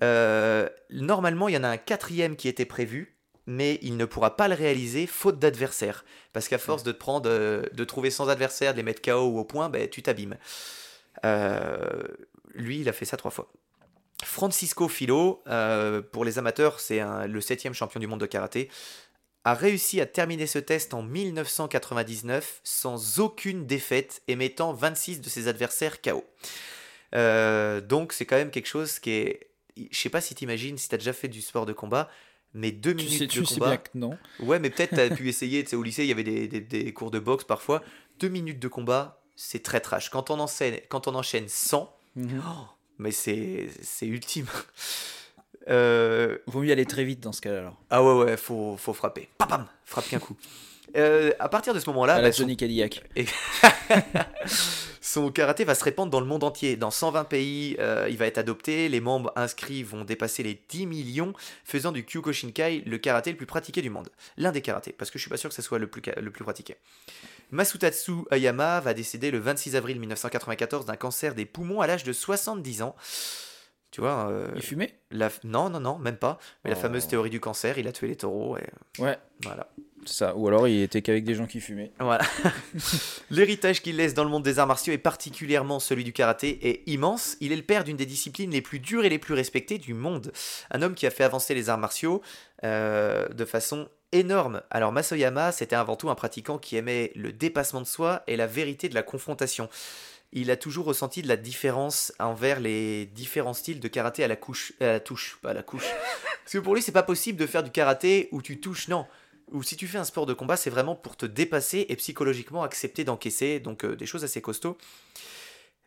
Euh, 0.02 0.68
normalement, 0.88 1.48
il 1.48 1.54
y 1.54 1.58
en 1.58 1.64
a 1.64 1.68
un 1.68 1.76
quatrième 1.76 2.36
qui 2.36 2.48
était 2.48 2.64
prévu, 2.64 3.18
mais 3.46 3.78
il 3.82 3.98
ne 3.98 4.04
pourra 4.06 4.36
pas 4.36 4.48
le 4.48 4.54
réaliser 4.54 5.06
faute 5.06 5.38
d'adversaire. 5.38 6.04
Parce 6.32 6.48
qu'à 6.48 6.56
force 6.56 6.82
de 6.82 6.92
te 6.92 6.98
prendre, 6.98 7.28
euh, 7.28 7.64
de 7.72 7.84
trouver 7.84 8.10
sans 8.10 8.30
adversaire, 8.30 8.72
de 8.72 8.78
les 8.78 8.82
mettre 8.82 9.02
KO 9.02 9.26
ou 9.26 9.38
au 9.38 9.44
point, 9.44 9.68
ben, 9.68 9.88
tu 9.88 10.02
t'abîmes. 10.02 10.36
Euh, 11.26 12.04
lui, 12.54 12.80
il 12.80 12.88
a 12.88 12.92
fait 12.92 13.04
ça 13.04 13.18
trois 13.18 13.32
fois. 13.32 13.50
Francisco 14.24 14.88
Filo, 14.88 15.42
pour 16.12 16.24
les 16.24 16.38
amateurs, 16.38 16.78
c'est 16.78 17.00
le 17.26 17.40
septième 17.40 17.72
champion 17.74 18.00
du 18.00 18.06
monde 18.06 18.20
de 18.20 18.26
karaté, 18.26 18.70
a 19.44 19.54
réussi 19.54 20.00
à 20.00 20.06
terminer 20.06 20.46
ce 20.46 20.58
test 20.58 20.92
en 20.94 21.02
1999 21.02 22.60
sans 22.64 23.20
aucune 23.20 23.66
défaite 23.66 24.22
et 24.28 24.36
mettant 24.36 24.72
26 24.72 25.20
de 25.20 25.28
ses 25.28 25.48
adversaires 25.48 26.02
KO. 26.02 26.24
Euh, 27.14 27.80
donc 27.80 28.12
c'est 28.12 28.26
quand 28.26 28.36
même 28.36 28.50
quelque 28.50 28.68
chose 28.68 28.98
qui 28.98 29.10
est... 29.10 29.50
Je 29.76 29.98
sais 29.98 30.10
pas 30.10 30.20
si 30.20 30.34
t'imagines, 30.34 30.76
si 30.78 30.88
t'as 30.88 30.98
déjà 30.98 31.12
fait 31.12 31.28
du 31.28 31.40
sport 31.40 31.64
de 31.64 31.72
combat, 31.72 32.10
mais 32.52 32.70
deux 32.70 32.94
Tu 32.94 33.04
minutes 33.04 33.18
sais, 33.18 33.26
de 33.26 33.30
tu 33.32 33.46
sais 33.46 33.54
combat... 33.54 33.68
bien 33.68 33.76
que 33.78 33.88
non? 33.94 34.18
Ouais, 34.40 34.58
mais 34.58 34.68
peut-être 34.70 34.94
t'as 34.94 35.08
pu 35.16 35.28
essayer, 35.28 35.64
tu 35.64 35.70
sais, 35.70 35.76
au 35.76 35.82
lycée, 35.82 36.02
il 36.04 36.08
y 36.08 36.12
avait 36.12 36.24
des, 36.24 36.46
des- 36.48 36.60
des 36.60 36.92
cours 36.92 37.10
de 37.10 37.18
boxe 37.18 37.44
parfois. 37.44 37.82
Deux 38.18 38.28
minutes 38.28 38.58
de 38.58 38.68
combat, 38.68 39.22
c'est 39.36 39.62
très 39.62 39.80
trash. 39.80 40.10
Quand 40.10 40.28
on, 40.30 40.38
enchaîne, 40.38 40.78
quand 40.90 41.08
on 41.08 41.14
enchaîne 41.14 41.48
100, 41.48 41.96
Mhm. 42.16 42.42
oh, 42.44 42.66
mais 42.98 43.12
c'est 43.12 43.68
ultime. 44.02 44.46
Euh, 45.70 46.38
Vaut 46.46 46.60
mieux 46.60 46.72
aller 46.72 46.86
très 46.86 47.04
vite 47.04 47.20
dans 47.20 47.32
ce 47.32 47.40
cas-là 47.40 47.58
alors. 47.58 47.76
ah 47.90 48.02
ouais, 48.02 48.24
ouais, 48.24 48.36
faut, 48.36 48.76
faut 48.76 48.92
frapper. 48.92 49.28
Pam, 49.38 49.48
pam, 49.48 49.66
frappe 49.84 50.08
qu'un 50.08 50.18
coup. 50.18 50.36
Euh, 50.96 51.32
à 51.38 51.48
partir 51.48 51.74
de 51.74 51.78
ce 51.78 51.88
moment-là, 51.90 52.14
à 52.14 52.16
bah, 52.16 52.22
la 52.22 52.32
son, 52.32 52.46
son 55.00 55.30
karaté 55.30 55.64
va 55.64 55.74
se 55.74 55.84
répandre 55.84 56.10
dans 56.10 56.20
le 56.20 56.26
monde 56.26 56.44
entier. 56.44 56.76
Dans 56.76 56.90
120 56.90 57.24
pays, 57.24 57.76
euh, 57.78 58.06
il 58.10 58.16
va 58.16 58.26
être 58.26 58.38
adopté. 58.38 58.88
Les 58.88 59.00
membres 59.00 59.32
inscrits 59.36 59.82
vont 59.82 60.04
dépasser 60.04 60.42
les 60.42 60.60
10 60.68 60.86
millions, 60.86 61.32
faisant 61.64 61.92
du 61.92 62.04
Kyokushinkai 62.04 62.82
le 62.86 62.98
karaté 62.98 63.30
le 63.30 63.36
plus 63.36 63.46
pratiqué 63.46 63.82
du 63.82 63.90
monde. 63.90 64.08
L'un 64.36 64.52
des 64.52 64.62
karatés, 64.62 64.92
parce 64.92 65.10
que 65.10 65.18
je 65.18 65.22
suis 65.22 65.30
pas 65.30 65.36
sûr 65.36 65.50
que 65.50 65.54
ce 65.54 65.62
soit 65.62 65.78
le 65.78 65.86
plus, 65.86 66.02
le 66.20 66.30
plus 66.30 66.44
pratiqué. 66.44 66.76
Masutatsu 67.52 68.12
Ayama 68.30 68.80
va 68.80 68.94
décéder 68.94 69.30
le 69.30 69.38
26 69.38 69.76
avril 69.76 69.98
1994 69.98 70.86
d'un 70.86 70.96
cancer 70.96 71.34
des 71.34 71.46
poumons 71.46 71.80
à 71.80 71.86
l'âge 71.86 72.04
de 72.04 72.12
70 72.12 72.82
ans. 72.82 72.94
Tu 73.90 74.00
vois, 74.00 74.28
euh, 74.30 74.46
Il 74.54 74.62
fumait? 74.62 74.94
la... 75.10 75.30
non, 75.44 75.68
non, 75.68 75.80
non, 75.80 75.98
même 75.98 76.16
pas. 76.16 76.38
Mais 76.64 76.70
la 76.70 76.76
Oh. 76.76 76.80
fameuse 76.80 77.06
théorie 77.08 77.30
du 77.30 77.40
cancer, 77.40 77.76
il 77.78 77.88
a 77.88 77.92
tué 77.92 78.06
les 78.08 78.16
taureaux. 78.16 78.56
Et... 78.56 79.02
Ouais, 79.02 79.18
Voilà. 79.42 79.66
c'est 80.06 80.14
ça. 80.14 80.36
Ou 80.36 80.46
alors 80.46 80.68
il 80.68 80.80
était 80.82 81.02
qu'avec 81.02 81.24
des 81.24 81.34
gens 81.34 81.46
qui 81.46 81.60
fumaient. 81.60 81.90
Voilà. 81.98 82.24
L'héritage 83.30 83.82
qu'il 83.82 83.96
laisse 83.96 84.14
dans 84.14 84.24
le 84.24 84.30
monde 84.30 84.42
des 84.42 84.58
arts 84.58 84.66
martiaux 84.66 84.92
et 84.92 84.98
particulièrement 84.98 85.80
celui 85.80 86.04
du 86.04 86.12
karaté 86.12 86.68
est 86.68 86.82
immense. 86.88 87.36
Il 87.40 87.52
est 87.52 87.56
le 87.56 87.62
père 87.62 87.84
d'une 87.84 87.96
des 87.96 88.06
disciplines 88.06 88.50
les 88.50 88.62
plus 88.62 88.78
dures 88.80 89.04
et 89.04 89.08
les 89.08 89.18
plus 89.18 89.34
respectées 89.34 89.78
du 89.78 89.94
monde. 89.94 90.32
Un 90.70 90.82
homme 90.82 90.94
qui 90.94 91.06
a 91.06 91.10
fait 91.10 91.24
avancer 91.24 91.54
les 91.54 91.68
arts 91.68 91.78
martiaux 91.78 92.22
euh, 92.64 93.28
de 93.28 93.44
façon 93.44 93.88
énorme. 94.12 94.62
Alors 94.70 94.90
Masoyama, 94.92 95.52
c'était 95.52 95.76
avant 95.76 95.96
tout 95.96 96.10
un 96.10 96.14
pratiquant 96.14 96.58
qui 96.58 96.76
aimait 96.76 97.12
le 97.14 97.32
dépassement 97.32 97.80
de 97.80 97.86
soi 97.86 98.22
et 98.26 98.36
la 98.36 98.46
vérité 98.46 98.88
de 98.88 98.94
la 98.94 99.02
confrontation. 99.02 99.68
Il 100.32 100.50
a 100.50 100.56
toujours 100.56 100.86
ressenti 100.86 101.22
de 101.22 101.28
la 101.28 101.36
différence 101.36 102.12
envers 102.20 102.60
les 102.60 103.06
différents 103.06 103.54
styles 103.54 103.80
de 103.80 103.88
karaté 103.88 104.22
à 104.22 104.28
la 104.28 104.36
couche, 104.36 104.72
à 104.80 104.86
la 104.86 105.00
touche, 105.00 105.38
pas 105.42 105.50
à 105.50 105.54
la 105.54 105.62
couche. 105.62 105.88
Parce 106.44 106.52
que 106.52 106.58
pour 106.58 106.74
lui, 106.74 106.82
c'est 106.82 106.92
pas 106.92 107.02
possible 107.02 107.38
de 107.38 107.46
faire 107.46 107.62
du 107.62 107.70
karaté 107.70 108.28
où 108.32 108.40
tu 108.42 108.60
touches, 108.60 108.88
non 108.88 109.06
ou 109.52 109.62
si 109.62 109.76
tu 109.76 109.86
fais 109.86 109.98
un 109.98 110.04
sport 110.04 110.26
de 110.26 110.32
combat, 110.32 110.56
c'est 110.56 110.70
vraiment 110.70 110.94
pour 110.94 111.16
te 111.16 111.26
dépasser 111.26 111.86
et 111.88 111.96
psychologiquement 111.96 112.62
accepter 112.62 113.04
d'encaisser, 113.04 113.60
donc 113.60 113.84
euh, 113.84 113.96
des 113.96 114.06
choses 114.06 114.24
assez 114.24 114.40
costauds. 114.40 114.78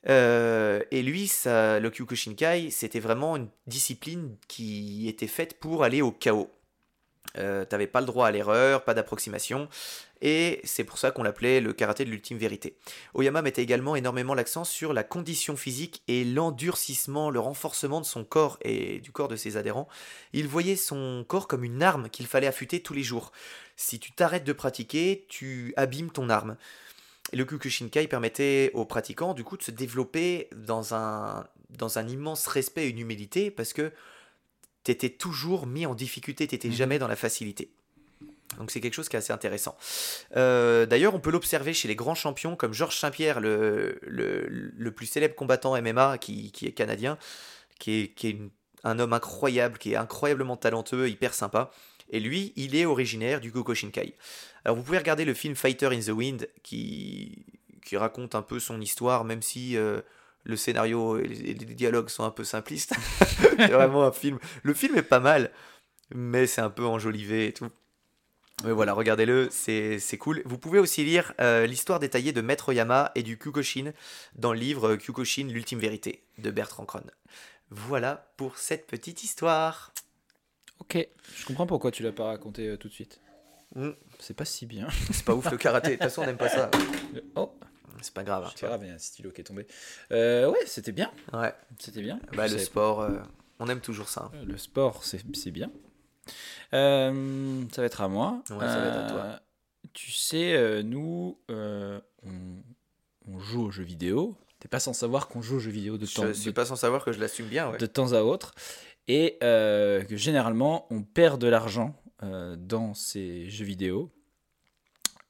Euh, 0.10 0.82
et 0.92 1.02
lui, 1.02 1.28
ça, 1.28 1.80
le 1.80 1.90
Kyokushinkai, 1.90 2.72
c'était 2.72 3.00
vraiment 3.00 3.38
une 3.38 3.48
discipline 3.68 4.36
qui 4.48 5.08
était 5.08 5.28
faite 5.28 5.60
pour 5.60 5.84
aller 5.84 6.02
au 6.02 6.12
chaos. 6.12 6.52
Euh, 7.38 7.66
T'avais 7.66 7.88
pas 7.88 8.02
le 8.02 8.06
droit 8.06 8.28
à 8.28 8.32
l'erreur, 8.32 8.84
pas 8.84 8.94
d'approximation, 8.94 9.70
et 10.26 10.62
c'est 10.64 10.86
pour 10.86 10.98
ça 10.98 11.12
qu'on 11.12 11.22
l'appelait 11.22 11.60
le 11.60 11.74
karaté 11.74 12.06
de 12.06 12.10
l'ultime 12.10 12.38
vérité. 12.38 12.78
Oyama 13.14 13.42
mettait 13.42 13.62
également 13.62 13.98
énormément 13.98 14.34
l'accent 14.34 14.64
sur 14.64 14.94
la 14.94 15.04
condition 15.04 15.58
physique 15.58 16.02
et 16.08 16.24
l'endurcissement, 16.24 17.30
le 17.30 17.42
renforcement 17.42 18.00
de 18.00 18.06
son 18.06 18.24
corps 18.24 18.58
et 18.62 19.00
du 19.02 19.12
corps 19.12 19.28
de 19.28 19.36
ses 19.36 19.58
adhérents. 19.58 19.90
Il 20.32 20.48
voyait 20.48 20.78
son 20.78 21.26
corps 21.28 21.48
comme 21.50 21.66
une 21.66 21.84
arme 21.84 22.10
qu'il 22.10 22.26
fallait 22.26 22.48
affûter 22.48 22.80
tous 22.80 22.94
les 22.94 23.04
jours. 23.04 23.34
Si 23.76 24.00
tu 24.00 24.14
t'arrêtes 24.14 24.46
de 24.46 24.54
pratiquer, 24.54 25.26
tu 25.28 25.74
abîmes 25.76 26.10
ton 26.10 26.30
arme. 26.30 26.56
Et 27.34 27.36
le 27.36 27.44
Kyokushinkai 27.44 28.08
permettait 28.08 28.72
aux 28.74 28.86
pratiquants 28.86 29.34
du 29.34 29.44
coup 29.44 29.58
de 29.58 29.64
se 29.64 29.72
développer 29.72 30.48
dans 30.56 30.94
un, 30.96 31.46
dans 31.70 31.98
un 32.00 32.08
immense 32.08 32.48
respect 32.48 32.86
et 32.86 32.90
une 32.90 33.00
humilité 33.00 33.52
parce 33.52 33.74
que 33.74 33.92
t'étais 34.86 35.10
toujours 35.10 35.68
mis 35.68 35.86
en 35.86 35.96
difficulté, 35.96 36.48
t'étais 36.48 36.70
Mhm. 36.70 36.74
jamais 36.74 37.00
dans 37.00 37.08
la 37.10 37.16
facilité. 37.18 37.72
Donc 38.58 38.72
c'est 38.72 38.82
quelque 38.82 38.94
chose 38.94 39.10
qui 39.10 39.16
est 39.16 39.20
assez 39.20 39.34
intéressant. 39.34 39.76
Euh, 40.36 40.86
D'ailleurs, 40.86 41.16
on 41.16 41.20
peut 41.20 41.32
l'observer 41.32 41.74
chez 41.74 41.88
les 41.88 41.96
grands 41.96 42.16
champions 42.16 42.56
comme 42.56 42.74
Georges 42.74 42.98
Saint-Pierre, 42.98 43.40
le, 43.40 44.00
le, 44.02 44.92
plus 44.92 45.06
célèbre 45.06 45.36
combattant 45.36 45.80
MMA 45.82 46.18
qui, 46.18 46.52
est 46.62 46.72
canadien, 46.72 47.18
qui 47.80 48.02
est, 48.02 48.08
qui 48.10 48.28
est 48.28 48.40
un 48.84 49.00
homme 49.00 49.14
incroyable, 49.14 49.78
qui 49.78 49.94
est 49.94 49.96
incroyablement 49.96 50.58
talentueux, 50.58 51.10
hyper 51.10 51.34
sympa. 51.34 51.72
Et 52.10 52.20
lui, 52.20 52.54
il 52.56 52.76
est 52.76 52.86
originaire 52.86 53.40
du 53.40 53.52
Kyokushinkai. 53.52 54.16
Alors 54.66 54.78
vous 54.78 54.84
pouvez 54.84 54.98
regarder 54.98 55.26
le 55.26 55.34
film 55.34 55.56
Fighter 55.56 55.88
in 55.88 56.00
the 56.00 56.10
Wind 56.10 56.48
qui, 56.62 57.46
qui 57.84 57.98
raconte 57.98 58.36
un 58.36 58.42
peu 58.42 58.60
son 58.60 58.80
histoire, 58.82 59.24
même 59.24 59.42
si 59.42 59.78
euh, 59.78 60.02
le 60.44 60.56
scénario 60.56 61.18
et 61.18 61.28
les 61.28 61.54
dialogues 61.54 62.10
sont 62.10 62.24
un 62.24 62.32
peu 62.32 62.44
simplistes. 62.44 62.94
c'est 63.58 63.68
vraiment 63.68 64.04
un 64.04 64.12
film. 64.12 64.40
Le 64.64 64.74
film 64.74 64.98
est 64.98 65.04
pas 65.04 65.20
mal, 65.20 65.52
mais 66.14 66.48
c'est 66.48 66.62
un 66.62 66.70
peu 66.70 66.86
enjolivé 66.86 67.48
et 67.48 67.54
tout. 67.54 67.70
Mais 68.64 68.72
voilà, 68.72 68.94
regardez-le, 68.94 69.50
c'est 69.52 70.00
c'est 70.00 70.18
cool. 70.18 70.42
Vous 70.46 70.58
pouvez 70.58 70.80
aussi 70.80 71.04
lire 71.04 71.34
euh, 71.42 71.66
l'histoire 71.66 72.00
détaillée 72.00 72.32
de 72.32 72.42
Maître 72.42 72.70
Oyama 72.70 73.12
et 73.16 73.24
du 73.24 73.38
Kyokushin 73.38 73.92
dans 74.36 74.54
le 74.54 74.60
livre 74.60 74.96
Kyokushin, 74.96 75.48
l'ultime 75.48 75.80
vérité 75.80 76.24
de 76.38 76.50
Bertrand 76.50 76.86
Kron. 76.86 77.04
Voilà 77.72 78.32
pour 78.38 78.58
cette 78.58 78.88
petite 78.88 79.24
histoire. 79.24 79.92
Ok. 80.80 80.98
Je 81.36 81.46
comprends 81.46 81.66
pourquoi 81.68 81.92
tu 81.92 82.04
l'as 82.04 82.12
pas 82.12 82.26
raconté 82.26 82.68
euh, 82.68 82.78
tout 82.78 82.88
de 82.88 82.94
suite. 82.94 83.20
Mm. 83.76 83.90
C'est 84.20 84.36
pas 84.36 84.46
si 84.46 84.66
bien. 84.66 84.88
C'est 85.12 85.26
pas 85.26 85.34
ouf 85.34 85.50
le 85.52 85.58
karaté, 85.58 85.90
de 85.90 85.94
toute 85.96 86.04
façon 86.04 86.22
on 86.22 86.26
n'aime 86.26 86.38
pas 86.38 86.50
ça. 86.50 86.70
Oh, 87.36 87.52
C'est 88.02 88.14
pas 88.14 88.24
grave. 88.24 88.44
hein, 88.44 88.48
c'est 88.52 88.56
tu 88.56 88.62
pas 88.62 88.68
vois. 88.68 88.78
grave, 88.78 88.86
il 88.88 88.90
y 88.90 88.92
a 88.92 88.96
un 88.96 89.00
stylo 89.00 89.32
qui 89.32 89.42
est 89.42 89.46
tombé. 89.46 89.66
Euh, 90.12 90.50
ouais, 90.50 90.60
c'était 90.68 90.92
bien. 90.92 91.12
Ouais, 91.34 91.54
C'était 91.80 92.02
bien. 92.02 92.20
bah, 92.34 92.44
le 92.44 92.50
savais 92.54 92.64
sport, 92.64 93.02
euh, 93.02 93.20
on 93.60 93.68
aime 93.68 93.82
toujours 93.82 94.08
ça. 94.10 94.30
pas. 94.32 94.44
Le 94.46 94.58
sport, 94.58 95.04
c'est 95.04 95.22
c'est 95.36 95.52
bien. 95.52 95.72
Euh, 96.74 97.64
ça 97.72 97.82
va 97.82 97.86
être 97.86 98.02
à 98.02 98.08
moi. 98.08 98.42
Ouais, 98.50 98.60
ça 98.60 98.80
va 98.80 98.88
être 98.88 98.98
à 99.06 99.10
toi. 99.10 99.20
Euh, 99.22 99.38
Tu 99.94 100.12
sais, 100.12 100.54
euh, 100.54 100.82
nous, 100.84 101.38
on, 101.50 102.02
on 103.28 103.40
joue 103.40 103.64
aux 103.66 103.72
jeux 103.72 103.84
vidéo. 103.84 104.36
T'es 104.60 104.68
pas 104.70 104.80
sans 104.80 104.94
savoir 104.94 105.28
qu'on 105.28 105.42
joue 105.42 105.58
aux 105.58 105.60
jeux 105.60 105.72
vidéo 105.72 105.98
de 105.98 106.06
temps, 106.06 106.26
Je 106.26 106.32
suis 106.34 106.52
de, 106.52 106.56
pas 106.56 106.66
sans 106.66 106.78
savoir 106.78 107.04
que 107.04 107.12
je 107.12 107.20
l'assume 107.20 107.48
bien. 107.48 107.70
Ouais. 107.70 107.78
de 107.78 107.86
temps 107.86 108.14
à 108.14 108.22
autre. 108.22 108.56
Et 109.10 109.38
euh, 109.44 110.04
que 110.04 110.16
généralement, 110.16 110.88
on 110.90 111.04
perd 111.04 111.40
de 111.42 111.48
l'argent 111.48 112.02
euh, 112.24 112.56
dans 112.56 112.94
ces 112.94 113.50
jeux 113.50 113.66
vidéo. 113.66 114.10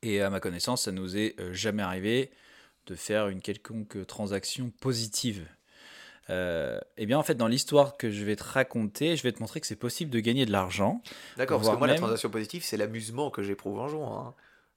Et 0.03 0.21
à 0.21 0.29
ma 0.29 0.39
connaissance, 0.39 0.83
ça 0.83 0.91
nous 0.91 1.17
est 1.17 1.35
jamais 1.53 1.81
arrivé 1.81 2.29
de 2.85 2.93
faire 2.93 3.29
une 3.29 3.41
quelconque 3.41 4.05
transaction 4.05 4.69
positive. 4.81 5.47
Euh, 6.29 6.79
eh 6.97 7.05
bien, 7.05 7.17
en 7.17 7.23
fait, 7.23 7.35
dans 7.35 7.47
l'histoire 7.47 7.97
que 7.97 8.09
je 8.09 8.23
vais 8.23 8.35
te 8.35 8.43
raconter, 8.43 9.17
je 9.17 9.23
vais 9.23 9.31
te 9.31 9.39
montrer 9.39 9.59
que 9.59 9.67
c'est 9.67 9.75
possible 9.75 10.09
de 10.09 10.19
gagner 10.19 10.45
de 10.45 10.51
l'argent. 10.51 11.01
D'accord, 11.37 11.59
parce 11.59 11.73
que 11.73 11.77
moi, 11.77 11.87
la 11.87 11.95
transaction 11.95 12.29
positive, 12.29 12.63
c'est 12.63 12.77
l'amusement 12.77 13.29
que 13.29 13.43
j'éprouve 13.43 13.79
en 13.79 13.87
jouant. 13.87 14.19
hein. 14.19 14.33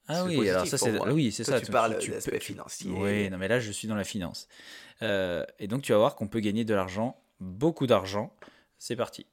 Ah 0.09 0.23
oui, 0.23 0.49
alors 0.49 0.65
ça 0.65 0.77
c'est 0.77 0.97
oui, 1.11 1.33
c'est 1.33 1.43
ça. 1.43 1.59
tu 1.59 1.69
parles 1.69 1.97
tu 1.99 2.11
d'aspect 2.11 2.31
peux- 2.31 2.39
financier. 2.39 2.89
Oui, 2.89 3.29
non 3.29 3.37
mais 3.37 3.49
là 3.49 3.59
je 3.59 3.71
suis 3.73 3.89
dans 3.89 3.95
la 3.95 4.05
finance. 4.05 4.47
Euh, 5.01 5.45
et 5.59 5.67
donc 5.67 5.81
tu 5.81 5.91
vas 5.91 5.97
voir 5.97 6.15
qu'on 6.15 6.29
peut 6.29 6.39
gagner 6.39 6.63
de 6.63 6.73
l'argent, 6.73 7.17
beaucoup 7.41 7.87
d'argent. 7.87 8.31
C'est 8.77 8.95
parti. 8.95 9.25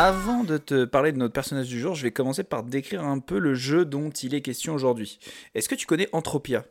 Avant 0.00 0.44
de 0.44 0.58
te 0.58 0.84
parler 0.84 1.10
de 1.10 1.16
notre 1.16 1.32
personnage 1.32 1.66
du 1.66 1.80
jour, 1.80 1.96
je 1.96 2.04
vais 2.04 2.12
commencer 2.12 2.44
par 2.44 2.62
décrire 2.62 3.02
un 3.02 3.18
peu 3.18 3.40
le 3.40 3.54
jeu 3.54 3.84
dont 3.84 4.10
il 4.10 4.32
est 4.32 4.42
question 4.42 4.72
aujourd'hui. 4.72 5.18
Est-ce 5.56 5.68
que 5.68 5.74
tu 5.74 5.86
connais 5.86 6.08
Entropia? 6.12 6.64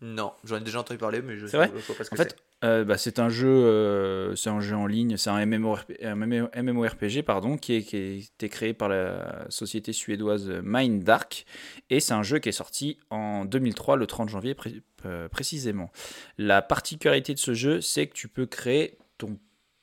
Non, 0.00 0.32
j'en 0.44 0.56
ai 0.56 0.60
déjà 0.60 0.80
entendu 0.80 0.96
parler, 0.96 1.20
mais 1.20 1.36
je 1.36 1.46
C'est 1.46 1.58
vrai? 1.58 1.70
je 1.76 1.82
vois 1.86 1.94
pas 1.94 2.04
ce 2.04 2.08
que 2.08 2.14
En 2.14 2.16
fait, 2.16 2.36
euh, 2.64 2.84
bah, 2.84 2.96
c'est 2.96 3.18
un 3.18 3.28
jeu, 3.28 3.48
euh, 3.50 4.34
c'est 4.34 4.48
un 4.48 4.60
jeu 4.60 4.74
en 4.76 4.86
ligne, 4.86 5.18
c'est 5.18 5.28
un, 5.28 5.44
MMORP 5.44 5.92
un 6.02 6.14
MMORPG 6.62 7.20
pardon, 7.22 7.58
qui, 7.58 7.74
est, 7.74 7.82
qui 7.82 7.96
a 7.96 8.00
été 8.14 8.48
créé 8.48 8.72
par 8.72 8.88
la 8.88 9.44
société 9.50 9.92
suédoise 9.92 10.50
Mind 10.64 11.04
Dark, 11.04 11.44
et 11.90 12.00
c'est 12.00 12.14
un 12.14 12.22
jeu 12.22 12.38
qui 12.38 12.48
est 12.48 12.52
sorti 12.52 12.96
en 13.10 13.44
2003, 13.44 13.96
le 13.96 14.06
30 14.06 14.30
janvier 14.30 14.54
pré- 14.54 14.80
euh, 15.04 15.28
précisément. 15.28 15.92
La 16.38 16.62
particularité 16.62 17.34
de 17.34 17.38
ce 17.38 17.52
jeu, 17.52 17.82
c'est 17.82 18.06
que 18.06 18.14
tu 18.14 18.28
peux 18.28 18.46
créer 18.46 18.96
ton 19.18 19.38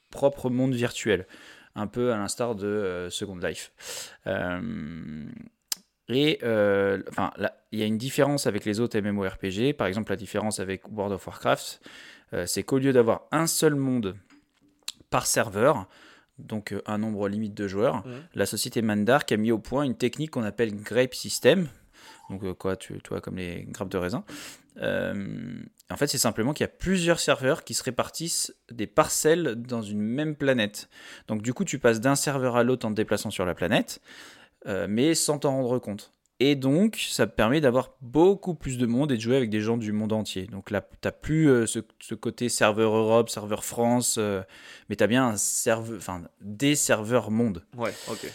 propre 0.09 0.49
monde 0.49 0.73
virtuel, 0.73 1.27
un 1.77 1.87
peu 1.87 2.11
à 2.11 2.17
l'instar 2.17 2.55
de 2.55 2.67
euh, 2.67 3.09
Second 3.09 3.37
Life. 3.37 3.71
Euh, 4.27 5.25
et 6.09 6.39
euh, 6.43 7.01
enfin, 7.09 7.31
il 7.71 7.79
y 7.79 7.83
a 7.83 7.85
une 7.85 7.97
différence 7.97 8.47
avec 8.47 8.65
les 8.65 8.79
autres 8.79 8.99
MMORPG. 8.99 9.73
Par 9.73 9.87
exemple, 9.87 10.11
la 10.11 10.15
différence 10.17 10.59
avec 10.59 10.87
World 10.91 11.13
of 11.13 11.25
Warcraft, 11.27 11.81
euh, 12.33 12.45
c'est 12.45 12.63
qu'au 12.63 12.77
lieu 12.79 12.93
d'avoir 12.93 13.23
un 13.31 13.47
seul 13.47 13.75
monde 13.75 14.15
par 15.09 15.25
serveur, 15.27 15.87
donc 16.39 16.71
euh, 16.71 16.81
un 16.85 16.97
nombre 16.97 17.27
limite 17.29 17.53
de 17.53 17.67
joueurs, 17.67 18.05
Mhm. 18.05 18.13
la 18.35 18.45
société 18.45 18.81
Mandark 18.81 19.31
a 19.31 19.37
mis 19.37 19.51
au 19.51 19.59
point 19.59 19.83
une 19.83 19.95
technique 19.95 20.31
qu'on 20.31 20.43
appelle 20.43 20.75
Grape 20.75 21.13
System. 21.13 21.67
Donc 22.29 22.53
quoi, 22.57 22.75
tu, 22.75 22.99
tu 23.01 23.09
vois, 23.09 23.21
comme 23.21 23.37
les 23.37 23.65
grappes 23.69 23.87
de 23.89 23.97
raisin. 23.97 24.23
Euh, 24.81 25.61
en 25.89 25.97
fait, 25.97 26.07
c'est 26.07 26.17
simplement 26.17 26.53
qu'il 26.53 26.63
y 26.63 26.69
a 26.69 26.71
plusieurs 26.71 27.19
serveurs 27.19 27.63
qui 27.63 27.73
se 27.73 27.83
répartissent 27.83 28.53
des 28.71 28.87
parcelles 28.87 29.55
dans 29.55 29.81
une 29.81 30.01
même 30.01 30.35
planète. 30.35 30.89
Donc 31.27 31.41
du 31.41 31.53
coup, 31.53 31.65
tu 31.65 31.79
passes 31.79 31.99
d'un 31.99 32.15
serveur 32.15 32.55
à 32.55 32.63
l'autre 32.63 32.85
en 32.85 32.91
te 32.91 32.95
déplaçant 32.95 33.31
sur 33.31 33.45
la 33.45 33.55
planète, 33.55 34.01
euh, 34.67 34.87
mais 34.89 35.15
sans 35.15 35.39
t'en 35.39 35.51
rendre 35.51 35.79
compte. 35.79 36.11
Et 36.39 36.55
donc, 36.55 37.03
ça 37.09 37.25
permet 37.25 37.61
d'avoir 37.61 37.95
beaucoup 38.01 38.53
plus 38.53 38.77
de 38.77 38.85
monde 38.85 39.11
et 39.11 39.17
de 39.17 39.21
jouer 39.21 39.37
avec 39.37 39.49
des 39.49 39.59
gens 39.59 39.75
du 39.75 39.91
monde 39.91 40.13
entier. 40.13 40.45
Donc 40.45 40.69
là, 40.69 40.81
tu 40.81 41.07
n'as 41.07 41.11
plus 41.11 41.49
euh, 41.49 41.65
ce, 41.65 42.13
côté 42.13 42.47
serveur 42.47 42.95
Europe, 42.95 43.29
serveur 43.29 43.65
France, 43.65 44.19
mais 44.89 44.95
tu 44.95 45.03
as 45.03 45.07
bien 45.07 45.33
un 45.33 46.21
des 46.41 46.75
serveurs 46.75 47.31
monde. 47.31 47.63
Ouais, 47.75 47.93
ok. 48.07 48.31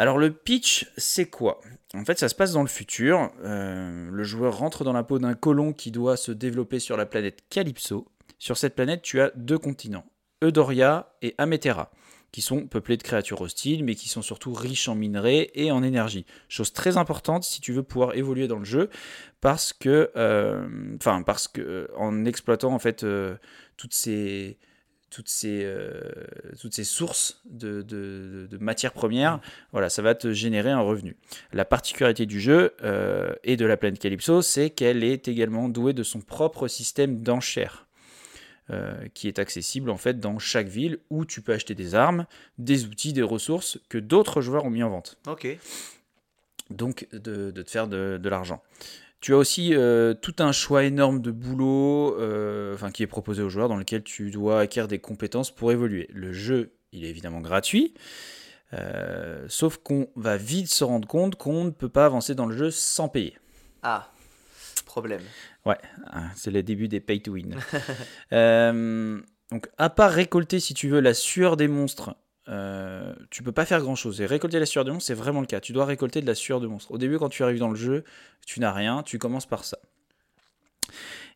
Alors 0.00 0.16
le 0.16 0.32
pitch, 0.32 0.90
c'est 0.96 1.26
quoi? 1.26 1.60
En 1.92 2.06
fait, 2.06 2.18
ça 2.18 2.30
se 2.30 2.34
passe 2.34 2.52
dans 2.52 2.62
le 2.62 2.68
futur. 2.68 3.30
Euh, 3.44 4.08
le 4.10 4.22
joueur 4.24 4.56
rentre 4.56 4.82
dans 4.82 4.94
la 4.94 5.02
peau 5.02 5.18
d'un 5.18 5.34
colon 5.34 5.74
qui 5.74 5.90
doit 5.90 6.16
se 6.16 6.32
développer 6.32 6.78
sur 6.78 6.96
la 6.96 7.04
planète 7.04 7.44
Calypso. 7.50 8.08
Sur 8.38 8.56
cette 8.56 8.74
planète, 8.74 9.02
tu 9.02 9.20
as 9.20 9.30
deux 9.36 9.58
continents, 9.58 10.06
Eudoria 10.42 11.12
et 11.20 11.34
Ametera, 11.36 11.90
qui 12.32 12.40
sont 12.40 12.66
peuplés 12.66 12.96
de 12.96 13.02
créatures 13.02 13.42
hostiles, 13.42 13.84
mais 13.84 13.94
qui 13.94 14.08
sont 14.08 14.22
surtout 14.22 14.54
riches 14.54 14.88
en 14.88 14.94
minerais 14.94 15.50
et 15.52 15.70
en 15.70 15.82
énergie. 15.82 16.24
Chose 16.48 16.72
très 16.72 16.96
importante 16.96 17.44
si 17.44 17.60
tu 17.60 17.74
veux 17.74 17.82
pouvoir 17.82 18.14
évoluer 18.14 18.48
dans 18.48 18.58
le 18.58 18.64
jeu, 18.64 18.88
parce 19.42 19.74
que, 19.74 20.10
euh, 20.16 20.66
euh, 21.58 21.86
en 21.98 22.24
exploitant 22.24 22.72
en 22.72 22.78
fait 22.78 23.04
toutes 23.76 23.92
ces 23.92 24.56
toutes 25.10 25.28
ces, 25.28 25.62
euh, 25.64 26.00
toutes 26.60 26.74
ces 26.74 26.84
sources 26.84 27.40
de, 27.50 27.82
de, 27.82 28.46
de 28.50 28.58
matières 28.58 28.92
premières, 28.92 29.40
voilà, 29.72 29.88
ça 29.90 30.02
va 30.02 30.14
te 30.14 30.32
générer 30.32 30.70
un 30.70 30.80
revenu. 30.80 31.16
La 31.52 31.64
particularité 31.64 32.26
du 32.26 32.40
jeu 32.40 32.74
euh, 32.82 33.34
et 33.44 33.56
de 33.56 33.66
la 33.66 33.76
planète 33.76 34.00
Calypso, 34.00 34.40
c'est 34.42 34.70
qu'elle 34.70 35.02
est 35.04 35.28
également 35.28 35.68
douée 35.68 35.92
de 35.92 36.02
son 36.04 36.20
propre 36.20 36.68
système 36.68 37.20
d'enchères. 37.20 37.86
euh, 38.70 39.08
qui 39.14 39.28
est 39.28 39.38
accessible 39.38 39.90
en 39.90 39.96
fait 39.96 40.20
dans 40.20 40.38
chaque 40.38 40.68
ville 40.68 40.98
où 41.10 41.24
tu 41.24 41.40
peux 41.42 41.52
acheter 41.52 41.74
des 41.74 41.94
armes, 41.94 42.26
des 42.58 42.84
outils, 42.86 43.12
des 43.12 43.22
ressources 43.22 43.78
que 43.88 43.98
d'autres 43.98 44.40
joueurs 44.40 44.64
ont 44.64 44.70
mis 44.70 44.82
en 44.82 44.90
vente. 44.90 45.18
Ok. 45.26 45.58
Donc 46.70 47.08
de, 47.12 47.50
de 47.50 47.62
te 47.62 47.70
faire 47.70 47.88
de 47.88 48.28
l'argent. 48.28 48.62
Tu 49.20 49.34
as 49.34 49.36
aussi 49.36 49.74
euh, 49.74 50.14
tout 50.14 50.36
un 50.38 50.50
choix 50.50 50.84
énorme 50.84 51.20
de 51.20 51.30
boulot 51.30 52.18
euh, 52.18 52.74
enfin, 52.74 52.90
qui 52.90 53.02
est 53.02 53.06
proposé 53.06 53.42
aux 53.42 53.50
joueurs 53.50 53.68
dans 53.68 53.76
lequel 53.76 54.02
tu 54.02 54.30
dois 54.30 54.60
acquérir 54.60 54.88
des 54.88 54.98
compétences 54.98 55.50
pour 55.50 55.72
évoluer. 55.72 56.08
Le 56.12 56.32
jeu, 56.32 56.72
il 56.92 57.04
est 57.04 57.08
évidemment 57.08 57.40
gratuit, 57.40 57.92
euh, 58.72 59.44
sauf 59.48 59.76
qu'on 59.76 60.08
va 60.16 60.38
vite 60.38 60.68
se 60.68 60.84
rendre 60.84 61.06
compte 61.06 61.36
qu'on 61.36 61.64
ne 61.64 61.70
peut 61.70 61.90
pas 61.90 62.06
avancer 62.06 62.34
dans 62.34 62.46
le 62.46 62.56
jeu 62.56 62.70
sans 62.70 63.08
payer. 63.08 63.36
Ah, 63.82 64.10
problème. 64.86 65.22
Ouais, 65.66 65.78
hein, 66.06 66.30
c'est 66.34 66.50
le 66.50 66.62
début 66.62 66.88
des 66.88 67.00
pay 67.00 67.20
to 67.20 67.32
win. 67.32 67.56
Donc, 69.50 69.68
à 69.78 69.90
part 69.90 70.12
récolter, 70.12 70.60
si 70.60 70.74
tu 70.74 70.88
veux, 70.88 71.00
la 71.00 71.12
sueur 71.12 71.56
des 71.56 71.68
monstres, 71.68 72.14
euh, 72.48 73.14
tu 73.30 73.42
peux 73.42 73.52
pas 73.52 73.64
faire 73.64 73.80
grand 73.80 73.94
chose. 73.94 74.20
Et 74.20 74.26
récolter 74.26 74.58
la 74.58 74.66
sueur 74.66 74.84
des 74.84 74.90
monstres, 74.90 75.06
c'est 75.06 75.14
vraiment 75.14 75.40
le 75.40 75.46
cas. 75.46 75.60
Tu 75.60 75.72
dois 75.72 75.84
récolter 75.84 76.20
de 76.20 76.26
la 76.26 76.34
sueur 76.34 76.60
de 76.60 76.66
monstres. 76.66 76.90
Au 76.90 76.98
début, 76.98 77.18
quand 77.18 77.28
tu 77.28 77.42
arrives 77.42 77.58
dans 77.58 77.70
le 77.70 77.76
jeu, 77.76 78.04
tu 78.46 78.60
n'as 78.60 78.72
rien, 78.72 79.02
tu 79.02 79.18
commences 79.18 79.46
par 79.46 79.64
ça. 79.64 79.78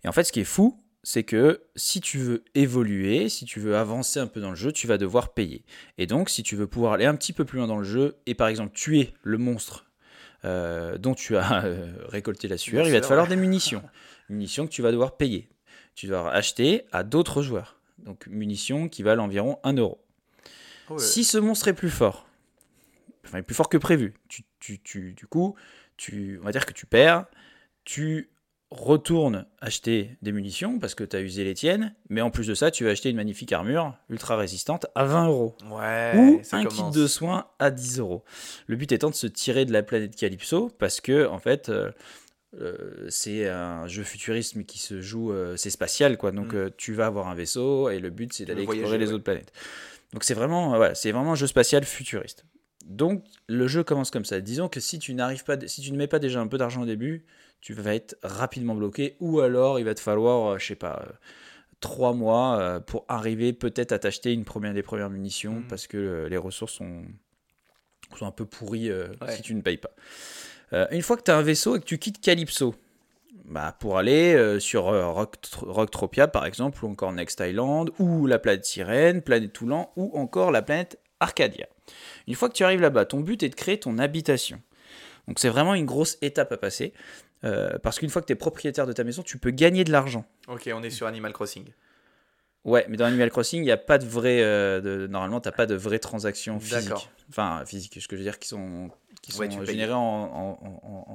Et 0.03 0.09
en 0.09 0.13
fait, 0.13 0.25
ce 0.25 0.33
qui 0.33 0.41
est 0.41 0.45
fou, 0.45 0.81
c'est 1.03 1.23
que 1.23 1.63
si 1.77 2.01
tu 2.01 2.19
veux 2.19 2.45
évoluer, 2.55 3.29
si 3.29 3.45
tu 3.45 3.61
veux 3.61 3.77
avancer 3.77 4.19
un 4.19 4.27
peu 4.27 4.41
dans 4.41 4.51
le 4.51 4.57
jeu, 4.57 4.73
tu 4.73 4.87
vas 4.87 4.99
devoir 4.99 5.35
payer. 5.35 5.65
Et 5.99 6.07
donc, 6.07 6.31
si 6.31 6.43
tu 6.43 6.57
veux 6.57 6.67
pouvoir 6.67 6.95
aller 6.95 7.05
un 7.05 7.15
petit 7.15 7.33
peu 7.33 7.45
plus 7.45 7.59
loin 7.59 7.67
dans 7.67 7.79
le 7.79 7.85
jeu, 7.85 8.17
et 8.27 8.35
par 8.35 8.49
exemple 8.49 8.75
tuer 8.75 9.13
le 9.23 9.39
monstre 9.39 9.85
euh, 10.45 10.99
dont 10.99 11.15
tu 11.15 11.37
as 11.37 11.65
euh, 11.65 11.93
récolté 12.09 12.49
la 12.49 12.59
sueur, 12.59 12.87
il 12.87 12.93
va 12.93 13.01
te 13.01 13.07
falloir 13.07 13.29
ouais. 13.29 13.37
des 13.37 13.41
munitions. 13.41 13.83
munitions 14.29 14.67
que 14.67 14.73
tu 14.73 14.83
vas 14.83 14.93
devoir 14.93 15.17
payer. 15.17 15.49
Tu 15.95 16.07
vas 16.07 16.17
devoir 16.17 16.35
acheter 16.35 16.87
à 16.91 17.05
d'autres 17.05 17.43
joueurs. 17.43 17.79
Donc, 17.99 18.27
munitions 18.27 18.89
qui 18.89 19.03
valent 19.03 19.25
environ 19.25 19.59
1 19.63 19.75
euro. 19.75 20.04
Ouais. 20.91 20.99
Si 20.99 21.25
ce 21.25 21.39
monstre 21.39 21.69
est 21.69 21.73
plus 21.75 21.91
fort, 21.91 22.27
enfin, 23.25 23.39
est 23.39 23.43
plus 23.43 23.55
fort 23.55 23.69
que 23.69 23.77
prévu, 23.79 24.15
tu, 24.29 24.43
tu, 24.61 24.81
tu- 24.81 25.13
du 25.13 25.27
coup, 25.27 25.55
tu, 25.97 26.39
on 26.43 26.45
va 26.45 26.53
dire 26.53 26.67
que 26.67 26.73
tu 26.73 26.87
perds, 26.87 27.27
tu 27.85 28.31
retournes 28.71 29.47
acheter 29.61 30.17
des 30.23 30.33
munitions 30.33 30.79
parce 30.81 30.97
que 30.97 31.05
tu 31.05 31.15
as 31.15 31.21
usé 31.21 31.45
les 31.45 31.55
tiennes, 31.55 31.95
mais 32.09 32.21
en 32.23 32.31
plus 32.31 32.47
de 32.49 32.55
ça, 32.55 32.71
tu 32.73 32.85
vas 32.85 32.91
acheter 32.91 33.09
une 33.09 33.17
magnifique 33.17 33.53
armure 33.53 33.95
ultra 34.11 34.37
résistante 34.37 34.87
à 34.97 35.05
20 35.05 35.29
euros. 35.29 35.57
Ouais, 35.71 36.13
Ou 36.17 36.41
ça 36.43 36.57
un 36.57 36.65
commence. 36.65 36.93
kit 36.95 37.01
de 37.01 37.07
soins 37.07 37.47
à 37.61 37.71
10 37.71 38.01
euros. 38.01 38.25
Le 38.67 38.75
but 38.77 38.91
étant 38.91 39.11
de 39.11 39.15
se 39.15 39.29
tirer 39.29 39.65
de 39.65 39.73
la 39.73 39.83
planète 39.85 40.17
Calypso 40.17 40.71
parce 40.79 41.01
que, 41.01 41.27
en 41.29 41.39
fait, 41.39 41.69
euh, 41.69 41.93
euh, 42.61 43.07
c'est 43.11 43.49
un 43.49 43.87
jeu 43.87 44.03
futurisme 44.03 44.65
qui 44.65 44.79
se 44.81 45.01
joue, 45.01 45.33
euh, 45.33 45.57
c'est 45.57 45.71
spatial 45.71 46.17
quoi. 46.19 46.33
Donc 46.33 46.53
Mm. 46.53 46.57
euh, 46.57 46.71
tu 46.77 46.95
vas 46.95 47.07
avoir 47.07 47.29
un 47.29 47.35
vaisseau 47.37 47.91
et 47.91 48.01
le 48.01 48.11
but 48.11 48.33
c'est 48.33 48.45
d'aller 48.45 48.63
explorer 48.65 48.99
les 48.99 49.07
ouais. 49.09 49.13
autres 49.13 49.25
planètes. 49.25 49.53
Donc 50.13 50.25
c'est 50.25 50.35
vraiment, 50.35 50.75
euh, 50.75 50.77
voilà, 50.77 50.95
c'est 50.95 51.11
vraiment 51.13 51.33
un 51.33 51.37
jeu 51.37 51.47
spatial 51.47 51.85
futuriste. 51.85 52.45
Donc 52.85 53.25
le 53.49 53.67
jeu 53.67 53.83
commence 53.83 54.11
comme 54.11 54.25
ça. 54.25 54.41
Disons 54.41 54.69
que 54.69 54.79
si 54.81 54.99
tu 54.99 55.15
n'arrives 55.15 55.45
pas, 55.45 55.57
si 55.67 55.81
tu 55.81 55.91
ne 55.93 55.97
mets 55.97 56.07
pas 56.07 56.19
déjà 56.19 56.41
un 56.41 56.47
peu 56.47 56.59
d'argent 56.59 56.83
au 56.83 56.87
début, 56.87 57.25
tu 57.61 57.73
vas 57.73 57.95
être 57.95 58.17
rapidement 58.23 58.75
bloqué, 58.75 59.17
ou 59.21 59.41
alors 59.41 59.79
il 59.79 59.85
va 59.85 59.95
te 59.95 60.01
falloir, 60.01 60.53
euh, 60.53 60.59
je 60.59 60.67
sais 60.67 60.75
pas, 60.77 61.03
euh, 61.09 61.13
trois 61.81 62.13
mois 62.13 62.81
pour 62.87 63.05
arriver 63.09 63.53
peut-être 63.53 63.93
à 63.93 63.99
t'acheter 63.99 64.33
une 64.33 64.45
première 64.45 64.73
des 64.75 64.83
premières 64.83 65.11
munitions 65.11 65.55
Mhm. 65.61 65.67
parce 65.69 65.87
que 65.87 66.27
les 66.31 66.37
ressources 66.39 66.73
sont, 66.75 67.03
sont 68.17 68.27
un 68.27 68.31
peu 68.31 68.47
pourries 68.47 68.91
Ouais. 68.93 69.09
si 69.37 69.43
tu 69.43 69.55
ne 69.55 69.61
payes 69.61 69.79
pas. 69.79 69.91
Une 70.91 71.03
fois 71.03 71.17
que 71.17 71.23
tu 71.23 71.31
as 71.31 71.37
un 71.37 71.43
vaisseau 71.43 71.77
et 71.77 71.81
que 71.81 71.85
tu 71.85 71.99
quittes 71.99 72.21
Calypso, 72.23 72.75
bah, 73.45 73.77
pour 73.79 73.99
aller 73.99 74.35
euh, 74.35 74.59
sur 74.61 74.89
euh, 74.89 75.09
Rock- 75.11 75.37
Rocktropia 75.63 76.29
par 76.29 76.47
exemple, 76.47 76.85
ou 76.85 76.89
encore 76.89 77.13
Next 77.13 77.41
Island, 77.41 77.91
ou 77.99 78.27
la 78.27 78.39
planète 78.39 78.65
Sirène, 78.65 79.23
planète 79.23 79.53
Toulan, 79.53 79.93
ou 79.97 80.17
encore 80.19 80.51
la 80.51 80.63
planète 80.63 80.99
Arcadia. 81.21 81.67
Une 82.27 82.35
fois 82.35 82.49
que 82.49 82.55
tu 82.55 82.65
arrives 82.65 82.81
là-bas, 82.81 83.05
ton 83.05 83.21
but 83.21 83.43
est 83.43 83.49
de 83.51 83.55
créer 83.55 83.79
ton 83.79 83.99
habitation. 83.99 84.61
Donc 85.29 85.39
c'est 85.39 85.49
vraiment 85.49 85.75
une 85.75 85.87
grosse 85.87 86.19
étape 86.23 86.53
à 86.53 86.57
passer, 86.57 86.93
euh, 87.45 87.79
parce 87.83 87.99
qu'une 87.99 88.11
fois 88.11 88.21
que 88.23 88.27
tu 88.27 88.33
es 88.33 88.37
propriétaire 88.37 88.87
de 88.87 88.93
ta 88.93 89.05
maison, 89.05 89.23
tu 89.23 89.39
peux 89.39 89.51
gagner 89.51 89.85
de 89.85 89.93
l'argent. 89.93 90.25
Ok, 90.49 90.69
on 90.75 90.83
est 90.83 90.91
sur 90.91 91.07
Animal 91.07 91.33
Crossing. 91.33 91.65
Ouais, 92.65 92.87
mais 92.89 92.97
dans 92.97 93.05
Animal 93.05 93.29
Crossing, 93.31 93.61
il 93.61 93.65
n'y 93.67 93.71
a 93.71 93.77
pas 93.77 93.99
de 93.99 94.07
vrai. 94.07 94.41
euh, 94.43 94.81
de, 94.81 95.07
normalement, 95.07 95.39
tu 95.41 95.49
n'as 95.49 95.53
pas 95.53 95.67
de 95.67 95.75
vraies 95.75 95.99
transactions 95.99 96.59
physiques. 96.59 96.89
D'accord. 96.89 97.11
Enfin, 97.29 97.63
physiques, 97.67 97.99
ce 98.01 98.09
que 98.09 98.17
je 98.17 98.21
veux 98.21 98.25
dire, 98.25 98.39
qui 98.39 98.49
sont, 98.49 98.91
qui 99.21 99.33
sont 99.33 99.41
Ouais, 99.41 99.51
générées 99.67 99.93
en, 99.93 99.99
en, 99.99 100.59
en- 100.63 101.14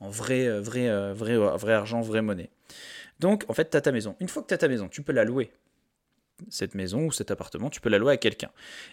en- 0.00 0.10
vrai, 0.10 0.46
euh, 0.46 0.60
vrai, 0.60 0.88
euh, 0.88 1.12
vrai, 1.14 1.32
euh, 1.34 1.56
vrai 1.56 1.72
argent, 1.74 2.00
vraie 2.00 2.22
monnaie. 2.22 2.50
Donc, 3.20 3.44
en 3.48 3.52
fait, 3.54 3.70
tu 3.70 3.76
as 3.76 3.80
ta 3.80 3.92
maison. 3.92 4.14
Une 4.20 4.28
fois 4.28 4.42
que 4.42 4.48
tu 4.48 4.54
as 4.54 4.58
ta 4.58 4.68
maison, 4.68 4.88
tu 4.88 5.02
peux 5.02 5.12
la 5.12 5.24
louer. 5.24 5.50
cette 6.50 6.76
maison 6.76 7.06
ou 7.06 7.10
cet 7.10 7.32
appartement, 7.32 7.68
tu 7.68 7.80
peux 7.80 7.88
la 7.88 7.98
louer 7.98 8.12
à 8.12 8.16
quelqu'un. 8.16 8.50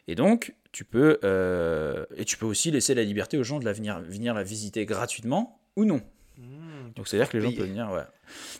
Et 0.07 0.15
donc, 0.15 0.55
tu 0.71 0.83
peux, 0.83 1.19
euh, 1.23 2.03
et 2.17 2.25
tu 2.25 2.37
peux 2.37 2.45
aussi 2.47 2.71
laisser 2.71 2.95
la 2.95 3.03
liberté 3.03 3.37
aux 3.37 3.43
gens 3.43 3.59
de 3.59 3.65
la 3.65 3.71
venir, 3.71 3.99
venir 4.01 4.33
la 4.33 4.41
visiter 4.41 4.83
gratuitement 4.87 5.59
ou 5.75 5.85
non. 5.85 6.01
Mmh, 6.39 6.93
Donc, 6.95 7.07
c'est-à-dire 7.07 7.29
que 7.29 7.37
les 7.37 7.43
gens 7.43 7.51
peuvent 7.51 7.67
venir. 7.67 7.91
ouais. 7.91 8.01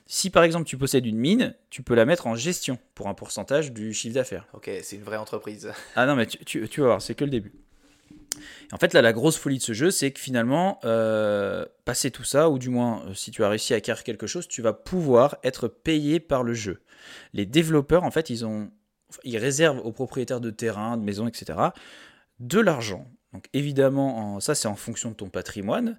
Si 0.05 0.29
par 0.29 0.43
exemple 0.43 0.67
tu 0.67 0.77
possèdes 0.77 1.07
une 1.07 1.17
mine, 1.17 1.55
tu 1.71 1.81
peux 1.81 1.95
la 1.95 2.05
mettre 2.05 2.27
en 2.27 2.35
gestion 2.35 2.77
pour 2.93 3.07
un 3.07 3.15
pourcentage 3.15 3.71
du 3.71 3.91
chiffre 3.91 4.13
d'affaires. 4.13 4.45
Ok, 4.53 4.69
c'est 4.83 4.97
une 4.97 5.01
vraie 5.03 5.17
entreprise. 5.17 5.71
Ah 5.95 6.05
non, 6.05 6.15
mais 6.15 6.27
tu, 6.27 6.37
tu- 6.45 6.69
tu 6.69 6.81
vas 6.81 6.85
voir, 6.87 7.01
c'est 7.01 7.15
que 7.15 7.23
le 7.25 7.31
début. 7.31 7.53
En 8.71 8.77
fait, 8.77 8.93
là, 8.93 9.01
la 9.01 9.13
grosse 9.13 9.37
folie 9.37 9.57
de 9.57 9.63
ce 9.63 9.73
jeu, 9.73 9.91
c'est 9.91 10.11
que 10.11 10.19
finalement, 10.19 10.79
euh, 10.85 11.65
passer 11.85 12.11
tout 12.11 12.23
ça, 12.23 12.49
ou 12.49 12.59
du 12.59 12.69
moins, 12.69 13.03
euh, 13.07 13.13
si 13.13 13.31
tu 13.31 13.43
as 13.43 13.49
réussi 13.49 13.73
à 13.73 13.77
acquérir 13.77 14.03
quelque 14.03 14.27
chose, 14.27 14.47
tu 14.47 14.61
vas 14.61 14.73
pouvoir 14.73 15.37
être 15.43 15.67
payé 15.67 16.19
par 16.19 16.43
le 16.43 16.53
jeu. 16.53 16.81
Les 17.33 17.45
développeurs, 17.45 18.03
en 18.03 18.11
fait, 18.11 18.29
ils, 18.29 18.45
ont, 18.45 18.69
ils 19.23 19.37
réservent 19.37 19.79
aux 19.85 19.91
propriétaires 19.91 20.41
de 20.41 20.49
terrains, 20.49 20.97
de 20.97 21.03
maisons, 21.03 21.27
etc., 21.27 21.59
de 22.39 22.59
l'argent. 22.59 23.07
Donc 23.33 23.47
évidemment, 23.53 24.35
en- 24.35 24.39
ça, 24.39 24.55
c'est 24.55 24.67
en 24.67 24.75
fonction 24.75 25.11
de 25.11 25.15
ton 25.15 25.29
patrimoine. 25.29 25.97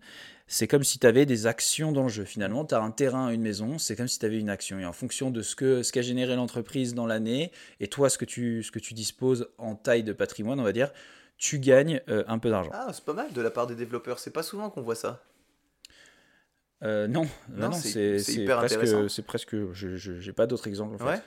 C'est 0.49 0.69
comme 0.69 0.85
si 0.85 0.99
tu 0.99 1.07
avais 1.07 1.27
des 1.27 1.47
actions 1.47 1.91
dans 1.93 2.05
le 2.05 2.09
jeu. 2.09 2.25
Finalement, 2.25 2.65
tu 2.65 2.75
as 2.75 2.81
un 2.81 2.91
terrain, 2.93 3.31
une 3.31 3.43
maison, 3.43 3.79
c'est 3.79 3.97
comme 3.97 4.07
si 4.07 4.19
tu 4.19 4.27
avais 4.27 4.39
une 4.39 4.49
action. 4.49 4.79
Et 4.79 4.85
en 4.87 4.93
fonction 4.93 5.31
de 5.31 5.43
ce 5.43 5.57
que 5.57 5.83
ce 5.83 5.93
qu'a 5.93 6.03
généré 6.03 6.37
l'entreprise 6.37 6.95
dans 6.95 7.05
l'année, 7.07 7.51
et 7.81 7.89
toi, 7.89 8.09
ce 8.11 8.17
que, 8.17 8.25
tu, 8.25 8.63
ce 8.63 8.71
que 8.71 8.79
tu 8.79 8.95
disposes 8.95 9.49
en 9.59 9.75
taille 9.75 10.05
de 10.05 10.13
patrimoine, 10.13 10.61
on 10.61 10.63
va 10.63 10.73
dire, 10.73 10.93
tu 11.39 11.59
gagnes 11.59 12.01
euh, 12.09 12.25
un 12.29 12.39
peu 12.39 12.51
d'argent. 12.51 12.71
Ah, 12.73 12.89
c'est 12.93 13.05
pas 13.05 13.13
mal 13.13 13.33
de 13.33 13.41
la 13.41 13.51
part 13.51 13.67
des 13.67 13.75
développeurs. 13.75 14.19
C'est 14.19 14.31
pas 14.31 14.43
souvent 14.43 14.71
qu'on 14.71 14.83
voit 14.83 14.95
ça. 14.95 15.23
Euh, 16.83 17.07
non, 17.09 17.23
Non, 17.49 17.71
non, 17.71 17.73
c'est- 17.73 18.19
hyper 18.35 18.59
intéressant. 18.61 18.99
presque, 18.99 19.11
c'est 19.15 19.23
presque, 19.25 19.73
je 19.73 19.97
j'ai 19.97 20.33
pas 20.33 20.47
d'autres 20.47 20.67
exemples 20.69 21.03
en 21.03 21.07
fait. 21.07 21.23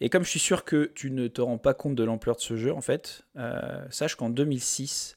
Et 0.00 0.08
comme 0.08 0.22
je 0.24 0.30
suis 0.30 0.38
sûr 0.38 0.64
que 0.64 0.84
tu 0.94 1.10
ne 1.10 1.26
te 1.26 1.40
rends 1.40 1.58
pas 1.58 1.74
compte 1.74 1.96
de 1.96 2.04
l'ampleur 2.04 2.36
de 2.36 2.40
ce 2.40 2.56
jeu, 2.56 2.72
en 2.72 2.80
fait, 2.80 3.22
euh, 3.36 3.84
sache 3.90 4.14
qu'en 4.14 4.30
2006, 4.30 5.16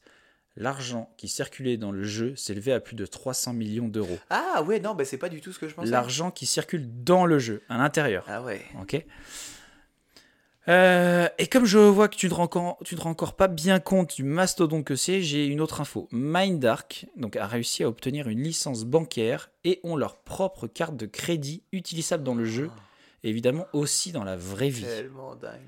l'argent 0.56 1.14
qui 1.16 1.28
circulait 1.28 1.76
dans 1.76 1.92
le 1.92 2.02
jeu 2.02 2.34
s'élevait 2.34 2.72
à 2.72 2.80
plus 2.80 2.96
de 2.96 3.06
300 3.06 3.52
millions 3.52 3.86
d'euros. 3.86 4.18
Ah 4.30 4.64
ouais, 4.66 4.80
non, 4.80 4.94
bah 4.94 5.04
c'est 5.04 5.16
pas 5.18 5.28
du 5.28 5.40
tout 5.40 5.52
ce 5.52 5.60
que 5.60 5.68
je 5.68 5.74
pensais. 5.74 5.90
L'argent 5.90 6.32
qui 6.32 6.46
circule 6.46 7.04
dans 7.04 7.24
le 7.26 7.38
jeu, 7.38 7.62
à 7.68 7.78
l'intérieur. 7.78 8.24
Ah 8.26 8.42
ouais. 8.42 8.62
Ok? 8.80 9.04
Euh, 10.68 11.28
et 11.38 11.48
comme 11.48 11.64
je 11.64 11.78
vois 11.78 12.08
que 12.08 12.14
tu 12.14 12.26
ne 12.26 12.30
te 12.30 12.34
rends 12.36 12.78
tu 12.84 12.94
ne 12.94 13.00
rends 13.00 13.10
encore 13.10 13.34
pas 13.34 13.48
bien 13.48 13.80
compte 13.80 14.16
du 14.16 14.22
mastodonte 14.22 14.84
que 14.84 14.94
c'est, 14.94 15.20
j'ai 15.20 15.46
une 15.46 15.60
autre 15.60 15.80
info. 15.80 16.08
Mindark 16.12 17.06
donc, 17.16 17.36
a 17.36 17.46
réussi 17.46 17.82
à 17.82 17.88
obtenir 17.88 18.28
une 18.28 18.42
licence 18.42 18.84
bancaire 18.84 19.50
et 19.64 19.80
ont 19.82 19.96
leur 19.96 20.16
propre 20.16 20.68
carte 20.68 20.96
de 20.96 21.06
crédit 21.06 21.64
utilisable 21.72 22.22
dans 22.22 22.34
le 22.34 22.44
jeu, 22.44 22.70
et 23.24 23.30
évidemment 23.30 23.66
aussi 23.72 24.12
dans 24.12 24.24
la 24.24 24.36
vraie 24.36 24.68
vie. 24.68 24.84
Tellement 24.84 25.34
dingue. 25.34 25.60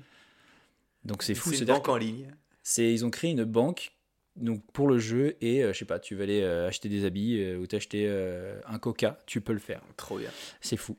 Donc 1.03 1.23
c'est 1.23 1.35
fou, 1.35 1.51
C'est 1.51 1.59
une 1.59 1.65
banque 1.65 1.89
en 1.89 1.97
ligne. 1.97 2.33
c'est 2.63 2.91
ils 2.91 3.05
ont 3.05 3.11
créé 3.11 3.31
une 3.31 3.43
banque 3.43 3.91
donc 4.37 4.61
pour 4.73 4.87
le 4.87 4.97
jeu 4.97 5.37
et 5.39 5.63
euh, 5.63 5.71
je 5.71 5.79
sais 5.79 5.85
pas, 5.85 5.99
tu 5.99 6.15
veux 6.15 6.23
aller 6.23 6.41
euh, 6.41 6.67
acheter 6.67 6.89
des 6.89 7.05
habits 7.05 7.55
ou 7.55 7.67
t'acheter 7.67 8.09
un 8.65 8.79
Coca, 8.79 9.19
tu 9.25 9.41
peux 9.41 9.53
le 9.53 9.59
faire. 9.59 9.81
Trop 9.97 10.17
bien. 10.17 10.29
C'est 10.61 10.77
fou. 10.77 10.97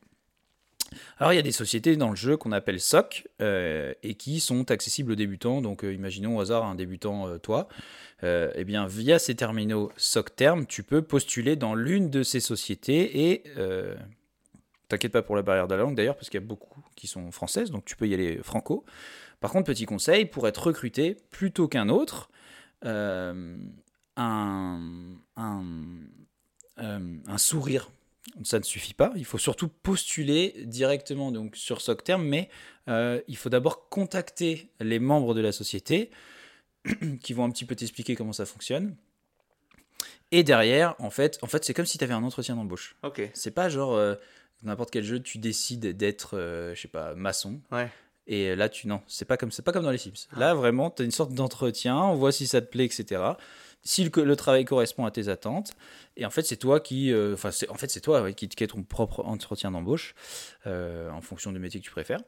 Alors 1.19 1.33
il 1.33 1.35
y 1.35 1.39
a 1.39 1.43
des 1.43 1.51
sociétés 1.51 1.95
dans 1.95 2.09
le 2.09 2.15
jeu 2.15 2.37
qu'on 2.37 2.51
appelle 2.51 2.79
SOC 2.79 3.27
euh, 3.41 3.93
et 4.03 4.15
qui 4.15 4.39
sont 4.39 4.71
accessibles 4.71 5.11
aux 5.11 5.15
débutants. 5.15 5.61
Donc 5.61 5.83
euh, 5.83 5.93
imaginons 5.93 6.37
au 6.37 6.41
hasard 6.41 6.65
un 6.65 6.75
débutant 6.75 7.27
euh, 7.27 7.37
toi. 7.37 7.67
Eh 8.23 8.63
bien 8.63 8.87
via 8.87 9.19
ces 9.19 9.35
terminaux 9.35 9.91
SOC 9.95 10.35
Term, 10.35 10.65
tu 10.65 10.81
peux 10.81 11.03
postuler 11.03 11.55
dans 11.55 11.75
l'une 11.75 12.09
de 12.09 12.23
ces 12.23 12.39
sociétés 12.39 13.31
et 13.31 13.43
t'inquiète 14.87 15.11
pas 15.11 15.21
pour 15.21 15.35
la 15.35 15.43
barrière 15.43 15.67
de 15.67 15.75
la 15.75 15.83
langue 15.83 15.95
d'ailleurs 15.95 16.15
parce 16.15 16.29
qu'il 16.29 16.39
y 16.39 16.43
a 16.43 16.47
beaucoup 16.47 16.81
qui 16.95 17.05
sont 17.05 17.31
françaises 17.31 17.69
donc 17.69 17.85
tu 17.85 17.95
peux 17.95 18.07
y 18.07 18.15
aller 18.15 18.39
franco. 18.41 18.85
Par 19.39 19.51
contre 19.51 19.65
petit 19.65 19.85
conseil 19.85 20.25
pour 20.25 20.47
être 20.47 20.65
recruté 20.65 21.15
plutôt 21.29 21.67
qu'un 21.67 21.89
autre, 21.89 22.31
un 22.81 23.27
sourire 27.37 27.91
ça 28.43 28.59
ne 28.59 28.63
suffit 28.63 28.93
pas. 28.93 29.11
Il 29.15 29.25
faut 29.25 29.37
surtout 29.37 29.67
postuler 29.67 30.53
directement 30.65 31.31
donc 31.31 31.55
sur 31.55 31.81
SocTerm, 31.81 32.23
mais 32.23 32.49
euh, 32.87 33.21
il 33.27 33.37
faut 33.37 33.49
d'abord 33.49 33.89
contacter 33.89 34.69
les 34.79 34.99
membres 34.99 35.33
de 35.33 35.41
la 35.41 35.51
société 35.51 36.11
qui 37.21 37.33
vont 37.33 37.45
un 37.45 37.51
petit 37.51 37.65
peu 37.65 37.75
t'expliquer 37.75 38.15
comment 38.15 38.33
ça 38.33 38.45
fonctionne. 38.45 38.95
Et 40.31 40.43
derrière, 40.43 40.95
en 40.99 41.09
fait, 41.09 41.39
en 41.41 41.47
fait 41.47 41.63
c'est 41.63 41.73
comme 41.73 41.85
si 41.85 41.97
tu 41.97 42.03
avais 42.03 42.13
un 42.13 42.23
entretien 42.23 42.55
d'embauche. 42.55 42.95
Ok. 43.03 43.21
C'est 43.33 43.51
pas 43.51 43.69
genre 43.69 43.95
euh, 43.95 44.15
n'importe 44.63 44.91
quel 44.91 45.03
jeu, 45.03 45.21
tu 45.21 45.37
décides 45.37 45.95
d'être, 45.95 46.37
euh, 46.37 46.75
je 46.75 46.81
sais 46.81 46.87
pas, 46.87 47.15
maçon. 47.15 47.61
Ouais. 47.71 47.89
Et 48.27 48.55
là, 48.55 48.67
tu 48.67 48.87
non, 48.87 49.01
c'est 49.07 49.25
pas 49.25 49.37
comme 49.37 49.51
c'est 49.51 49.61
pas 49.61 49.71
comme 49.71 49.83
dans 49.83 49.91
les 49.91 49.97
Sims. 49.97 50.27
Là, 50.35 50.53
vraiment, 50.53 50.91
tu 50.91 51.01
as 51.01 51.05
une 51.05 51.11
sorte 51.11 51.33
d'entretien, 51.33 51.97
on 51.97 52.15
voit 52.15 52.33
si 52.33 52.45
ça 52.45 52.59
te 52.59 52.69
plaît, 52.69 52.83
etc. 52.83 53.21
Si 53.83 54.03
le, 54.03 54.23
le 54.23 54.35
travail 54.35 54.65
correspond 54.65 55.05
à 55.05 55.11
tes 55.11 55.29
attentes. 55.29 55.71
Et 56.17 56.25
en 56.25 56.29
fait, 56.29 56.41
c'est 56.41 56.57
toi 56.57 56.79
qui, 56.79 57.11
euh, 57.13 57.33
enfin, 57.35 57.51
en 57.69 57.75
fait 57.75 57.89
c'est 57.89 58.01
toi 58.01 58.21
ouais, 58.21 58.33
qui, 58.33 58.49
qui 58.49 58.63
as 58.63 58.67
ton 58.67 58.83
propre 58.83 59.23
entretien 59.23 59.71
d'embauche 59.71 60.13
euh, 60.65 61.09
en 61.11 61.21
fonction 61.21 61.51
du 61.53 61.59
métier 61.59 61.79
que 61.79 61.85
tu 61.85 61.91
préfères. 61.91 62.19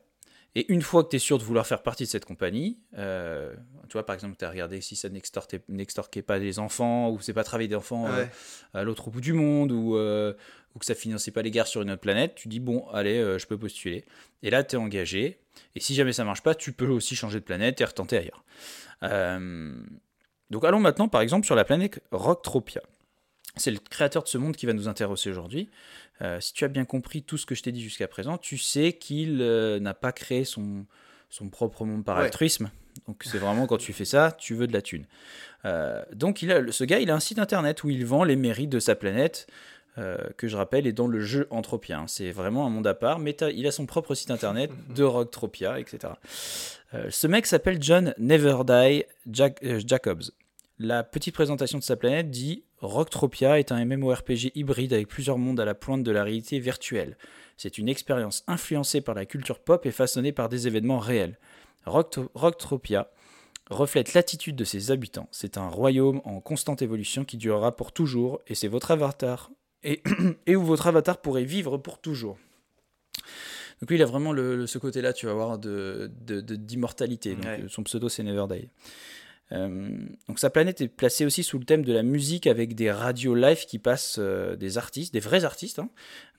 Et 0.55 0.71
une 0.71 0.81
fois 0.81 1.03
que 1.03 1.09
tu 1.09 1.17
es 1.17 1.19
sûr 1.19 1.37
de 1.37 1.43
vouloir 1.43 1.67
faire 1.67 1.83
partie 1.83 2.05
de 2.05 2.09
cette 2.09 2.25
compagnie, 2.25 2.79
euh, 2.97 3.53
tu 3.87 3.93
vois, 3.93 4.05
par 4.05 4.15
exemple, 4.15 4.35
tu 4.37 4.45
as 4.45 4.49
regardé 4.49 4.81
si 4.81 4.95
ça 4.95 5.07
n'extorquait 5.09 6.21
pas 6.23 6.39
les 6.39 6.57
enfants, 6.57 7.11
ou 7.11 7.19
c'est 7.19 7.33
pas 7.33 7.43
travailler 7.43 7.67
des 7.67 7.75
enfants 7.75 8.05
Ouais. 8.05 8.31
à 8.73 8.83
l'autre 8.83 9.11
bout 9.11 9.21
du 9.21 9.33
monde, 9.33 9.71
ou, 9.71 9.95
ou 9.95 10.79
que 10.79 10.85
ça 10.85 10.95
finançait 10.95 11.29
pas 11.29 11.43
les 11.43 11.51
guerres 11.51 11.67
sur 11.67 11.83
une 11.83 11.91
autre 11.91 12.01
planète, 12.01 12.33
tu 12.33 12.47
dis, 12.47 12.59
bon, 12.59 12.87
allez, 12.89 13.37
je 13.37 13.45
peux 13.45 13.59
postuler. 13.59 14.05
Et 14.41 14.49
là, 14.49 14.63
tu 14.63 14.75
es 14.75 14.79
engagé. 14.79 15.39
Et 15.75 15.79
si 15.81 15.93
jamais 15.93 16.13
ça 16.13 16.23
marche 16.23 16.41
pas, 16.41 16.55
tu 16.55 16.71
peux 16.71 16.87
aussi 16.87 17.15
changer 17.15 17.39
de 17.39 17.45
planète 17.45 17.79
et 17.79 17.85
retenter 17.85 18.17
ailleurs. 18.17 18.43
Euh, 19.03 19.75
donc 20.49 20.63
allons 20.65 20.79
maintenant, 20.79 21.07
par 21.07 21.21
exemple, 21.21 21.45
sur 21.45 21.55
la 21.55 21.63
planète 21.65 22.01
Rocktropia. 22.11 22.81
C'est 23.55 23.71
le 23.71 23.79
créateur 23.79 24.23
de 24.23 24.27
ce 24.27 24.37
monde 24.37 24.55
qui 24.55 24.65
va 24.65 24.73
nous 24.73 24.87
intéresser 24.87 25.29
aujourd'hui. 25.29 25.69
Euh, 26.21 26.39
si 26.39 26.53
tu 26.53 26.65
as 26.65 26.67
bien 26.67 26.85
compris 26.85 27.23
tout 27.23 27.37
ce 27.37 27.45
que 27.45 27.55
je 27.55 27.63
t'ai 27.63 27.71
dit 27.71 27.81
jusqu'à 27.81 28.07
présent, 28.07 28.37
tu 28.37 28.57
sais 28.57 28.93
qu'il 28.93 29.41
euh, 29.41 29.79
n'a 29.79 29.93
pas 29.93 30.11
créé 30.11 30.43
son, 30.45 30.85
son 31.29 31.49
propre 31.49 31.85
monde 31.85 32.03
par 32.05 32.17
Ouais. 32.17 32.25
altruisme. 32.25 32.69
Donc 33.07 33.23
c'est 33.23 33.37
vraiment 33.37 33.65
quand 33.67 33.77
tu 33.77 33.93
fais 33.93 34.05
ça, 34.05 34.31
tu 34.37 34.53
veux 34.55 34.67
de 34.67 34.73
la 34.73 34.81
thune. 34.81 35.05
Euh, 35.65 36.03
donc 36.13 36.41
il 36.41 36.51
a, 36.51 36.71
ce 36.71 36.83
gars, 36.83 36.99
il 36.99 37.09
a 37.09 37.15
un 37.15 37.19
site 37.19 37.39
internet 37.39 37.83
où 37.83 37.89
il 37.89 38.05
vend 38.05 38.23
les 38.23 38.35
mérites 38.35 38.69
de 38.69 38.79
sa 38.79 38.95
planète, 38.95 39.47
euh, 39.99 40.17
que 40.37 40.47
je 40.47 40.55
rappelle 40.57 40.87
est 40.87 40.93
dans 40.93 41.07
le 41.07 41.19
jeu 41.19 41.45
Entropia. 41.51 41.99
hein. 41.99 42.07
C'est 42.07 42.31
vraiment 42.31 42.65
un 42.65 42.69
monde 42.69 42.87
à 42.87 42.93
part, 42.95 43.19
mais 43.19 43.35
il 43.53 43.67
a 43.67 43.71
son 43.71 43.85
propre 43.85 44.15
site 44.15 44.31
internet 44.31 44.71
de 44.95 45.03
Rocktropia, 45.03 45.79
etc. 45.79 46.13
Euh, 46.93 47.07
ce 47.11 47.27
mec 47.27 47.45
s'appelle 47.45 47.77
John 47.81 48.13
Neverdie 48.17 49.03
Jack- 49.29 49.63
euh, 49.63 49.79
Jacobs. 49.85 50.23
La 50.79 51.03
petite 51.03 51.33
présentation 51.35 51.77
de 51.77 51.83
sa 51.83 51.97
planète 51.97 52.31
dit 52.31 52.63
Rocktropia 52.77 53.59
est 53.59 53.71
un 53.73 53.83
MMORPG 53.83 54.53
hybride 54.55 54.93
avec 54.93 55.09
plusieurs 55.09 55.37
mondes 55.37 55.59
à 55.59 55.65
la 55.65 55.75
pointe 55.75 56.03
de 56.03 56.11
la 56.11 56.23
réalité 56.23 56.59
virtuelle. 56.59 57.17
C'est 57.57 57.77
une 57.77 57.89
expérience 57.89 58.43
influencée 58.47 59.01
par 59.01 59.13
la 59.15 59.25
culture 59.25 59.59
pop 59.59 59.85
et 59.85 59.91
façonnée 59.91 60.31
par 60.31 60.47
des 60.47 60.67
événements 60.67 60.99
réels. 60.99 61.37
Rocktropia 61.85 63.09
reflète 63.69 64.13
l'attitude 64.13 64.55
de 64.55 64.63
ses 64.63 64.91
habitants. 64.91 65.27
C'est 65.31 65.57
un 65.57 65.67
royaume 65.67 66.21
en 66.23 66.39
constante 66.39 66.81
évolution 66.81 67.25
qui 67.25 67.37
durera 67.37 67.75
pour 67.75 67.91
toujours 67.91 68.39
et 68.47 68.55
c'est 68.55 68.67
votre 68.67 68.91
avatar 68.91 69.51
et, 69.83 70.01
et 70.47 70.55
où 70.55 70.63
votre 70.63 70.87
avatar 70.87 71.19
pourrait 71.21 71.43
vivre 71.45 71.77
pour 71.77 71.99
toujours. 71.99 72.37
Donc 73.81 73.89
lui, 73.89 73.97
il 73.97 74.01
a 74.03 74.05
vraiment 74.05 74.33
le, 74.33 74.55
le- 74.57 74.67
ce 74.67 74.77
côté-là, 74.77 75.13
tu 75.13 75.25
vas 75.25 75.33
voir, 75.33 75.57
de, 75.57 76.11
de- 76.25 76.41
de- 76.41 76.55
d'immortalité. 76.55 77.35
Donc, 77.35 77.45
Ouais. 77.45 77.61
euh, 77.63 77.67
Son 77.69 77.83
pseudo, 77.83 78.09
c'est 78.09 78.23
Neverdie. 78.23 78.69
Euh, 79.51 79.89
donc 80.27 80.37
sa 80.37 80.51
planète 80.51 80.79
est 80.81 80.87
placée 80.89 81.25
aussi 81.25 81.41
sous 81.43 81.57
le 81.57 81.65
thème 81.65 81.83
de 81.83 81.91
la 81.91 82.03
musique 82.03 82.45
avec 82.45 82.75
des 82.75 82.91
radios 82.91 83.33
live 83.33 83.65
qui 83.65 83.79
passent 83.79 84.17
euh, 84.19 84.55
des 84.55 84.77
artistes, 84.77 85.11
des 85.11 85.19
vrais 85.19 85.43
artistes, 85.43 85.79
hein, 85.79 85.89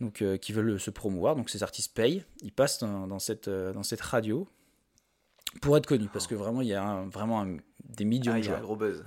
donc 0.01 0.23
euh, 0.23 0.37
qui 0.37 0.53
veulent 0.53 0.79
se 0.79 0.91
promouvoir. 0.91 1.35
Donc 1.35 1.51
ces 1.51 1.65
artistes 1.65 1.93
payent, 1.93 2.23
ils 2.43 2.53
passent 2.53 2.79
dans, 2.79 3.09
dans 3.09 3.19
cette, 3.19 3.49
dans 3.49 3.83
cette 3.83 4.01
radio 4.01 4.47
pour 5.61 5.77
être 5.77 5.87
connus 5.87 6.09
parce 6.13 6.29
que 6.29 6.37
vraiment 6.37 6.63
il 6.63 6.69
y 6.69 6.75
a 6.75 6.85
un- 6.85 7.09
vraiment 7.09 7.43
un- 7.43 7.57
des 7.85 8.05
millions 8.05 8.31
Ah, 8.33 8.39
de 8.39 8.43
il 8.43 8.47
y 8.47 8.49
a 8.49 8.53
un 8.53 8.57
joueurs. 8.59 8.63
gros 8.63 8.77
buzz. 8.77 9.03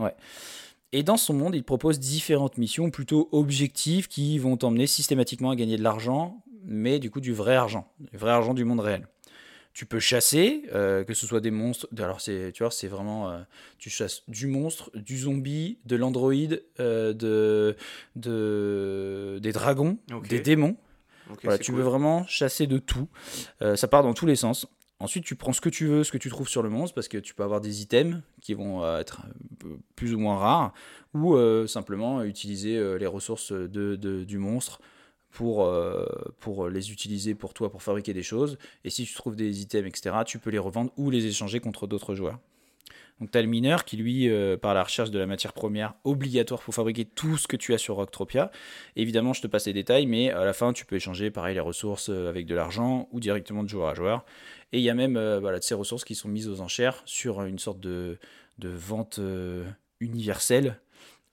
Et 0.95 1.01
dans 1.01 1.17
son 1.17 1.33
monde, 1.33 1.55
il 1.55 1.63
propose 1.63 1.99
différentes 1.99 2.59
missions 2.59 2.91
plutôt 2.91 3.27
objectives 3.31 4.07
qui 4.07 4.37
vont 4.37 4.55
t'emmener 4.57 4.85
systématiquement 4.85 5.49
à 5.49 5.55
gagner 5.55 5.75
de 5.75 5.81
l'argent, 5.81 6.43
mais 6.63 6.99
du 6.99 7.09
coup 7.09 7.19
du 7.19 7.33
vrai 7.33 7.55
argent, 7.55 7.91
du 7.99 8.15
vrai 8.15 8.29
argent 8.29 8.53
du 8.53 8.63
monde 8.63 8.79
réel. 8.79 9.07
Tu 9.73 9.87
peux 9.87 9.99
chasser, 9.99 10.61
euh, 10.71 11.03
que 11.03 11.15
ce 11.15 11.25
soit 11.25 11.41
des 11.41 11.49
monstres. 11.49 11.87
Alors 11.97 12.21
c'est, 12.21 12.51
tu 12.53 12.61
vois, 12.61 12.69
c'est 12.69 12.87
vraiment, 12.87 13.31
euh, 13.31 13.39
tu 13.79 13.89
chasses 13.89 14.21
du 14.27 14.45
monstre, 14.45 14.91
du 14.93 15.17
zombie, 15.17 15.79
de 15.85 15.95
l'androïde, 15.95 16.63
euh, 16.79 17.11
de, 17.11 17.75
de, 18.15 19.39
des 19.41 19.51
dragons, 19.51 19.97
des 20.29 20.41
démons. 20.41 20.77
Voilà, 21.41 21.57
tu 21.57 21.71
cool. 21.71 21.79
veux 21.81 21.87
vraiment 21.87 22.23
chasser 22.27 22.67
de 22.67 22.77
tout. 22.77 23.07
Ça 23.75 23.87
part 23.87 24.03
dans 24.03 24.13
tous 24.13 24.27
les 24.27 24.35
sens. 24.35 24.67
Ensuite, 25.03 25.25
tu 25.25 25.35
prends 25.35 25.51
ce 25.51 25.59
que 25.59 25.67
tu 25.67 25.85
veux, 25.85 26.05
ce 26.05 26.13
que 26.13 26.17
tu 26.17 26.29
trouves 26.29 26.47
sur 26.47 26.63
le 26.63 26.69
monstre, 26.69 26.95
parce 26.95 27.09
que 27.09 27.17
tu 27.17 27.35
peux 27.35 27.43
avoir 27.43 27.59
des 27.59 27.81
items 27.81 28.21
qui 28.39 28.53
vont 28.53 28.85
euh, 28.85 28.99
être 28.99 29.23
euh, 29.65 29.75
plus 29.97 30.13
ou 30.13 30.17
moins 30.17 30.37
rares, 30.37 30.73
ou 31.13 31.35
euh, 31.35 31.67
simplement 31.67 32.23
utiliser 32.23 32.97
les 32.97 33.05
ressources 33.05 33.51
du 33.51 34.37
monstre 34.37 34.79
pour, 35.29 35.67
les 36.69 36.91
utiliser 36.93 37.35
pour 37.35 37.53
toi, 37.53 37.69
pour 37.69 37.83
fabriquer 37.83 38.13
des 38.13 38.23
choses. 38.23 38.57
Et 38.85 38.89
si 38.89 39.03
tu 39.03 39.13
trouves 39.13 39.35
des 39.35 39.61
items, 39.61 39.89
etc., 39.89 40.15
tu 40.25 40.39
peux 40.39 40.51
les 40.51 40.57
revendre 40.57 40.93
ou 40.95 41.09
les 41.09 41.25
échanger 41.25 41.59
contre 41.59 41.85
d'autres 41.85 42.15
joueurs. 42.15 42.39
Donc 43.19 43.29
tu 43.29 43.37
as 43.37 43.41
le 43.41 43.47
mineur 43.47 43.85
qui, 43.85 43.97
lui, 43.97 44.29
par 44.61 44.73
la 44.73 44.83
recherche 44.83 45.11
de 45.11 45.19
la 45.19 45.27
matière 45.27 45.53
première 45.53 45.93
obligatoire 46.03 46.61
pour 46.61 46.73
fabriquer 46.73 47.05
tout 47.05 47.37
ce 47.37 47.47
que 47.47 47.57
tu 47.57 47.73
as 47.73 47.77
sur 47.77 47.95
Rocktropia. 47.95 48.51
Évidemment, 48.95 49.33
je 49.33 49.41
te 49.41 49.47
passe 49.47 49.67
les 49.67 49.73
détails, 49.73 50.07
mais 50.07 50.31
à 50.31 50.45
la 50.45 50.53
fin, 50.53 50.73
tu 50.73 50.85
peux 50.85 50.95
échanger, 50.95 51.29
pareil, 51.29 51.53
les 51.53 51.59
ressources 51.59 52.09
avec 52.09 52.45
de 52.47 52.55
l'argent 52.55 53.07
ou 53.11 53.19
directement 53.19 53.63
de 53.63 53.69
joueur 53.69 53.89
à 53.89 53.93
joueur. 53.93 54.25
Et 54.73 54.79
il 54.79 54.83
y 54.83 54.89
a 54.89 54.93
même 54.95 55.15
euh, 55.17 55.39
voilà, 55.39 55.59
de 55.59 55.63
ces 55.63 55.75
ressources 55.75 56.03
qui 56.03 56.15
sont 56.15 56.27
mises 56.27 56.49
aux 56.49 56.59
enchères 56.59 57.01
sur 57.05 57.43
une 57.43 57.59
sorte 57.59 57.79
de, 57.79 58.17
de 58.57 58.69
vente 58.69 59.19
euh, 59.19 59.63
universelle 59.99 60.79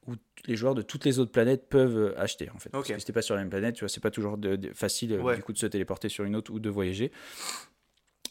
où 0.06 0.12
les 0.46 0.56
joueurs 0.56 0.74
de 0.74 0.82
toutes 0.82 1.04
les 1.06 1.18
autres 1.18 1.32
planètes 1.32 1.68
peuvent 1.68 1.96
euh, 1.96 2.20
acheter 2.20 2.50
en 2.54 2.58
fait. 2.58 2.68
Parce 2.70 2.88
Ok. 2.88 2.94
que 2.94 3.00
si 3.00 3.06
t'es 3.06 3.12
pas 3.14 3.22
sur 3.22 3.34
la 3.34 3.40
même 3.40 3.50
planète, 3.50 3.74
tu 3.76 3.80
vois, 3.80 3.88
c'est 3.88 4.00
pas 4.02 4.10
toujours 4.10 4.36
de- 4.38 4.56
de- 4.56 4.72
facile 4.74 5.14
Ouais. 5.20 5.36
du 5.36 5.42
coup 5.42 5.52
de 5.54 5.58
se 5.58 5.66
téléporter 5.66 6.08
sur 6.10 6.24
une 6.24 6.36
autre 6.36 6.52
ou 6.52 6.60
de 6.60 6.68
voyager. 6.70 7.10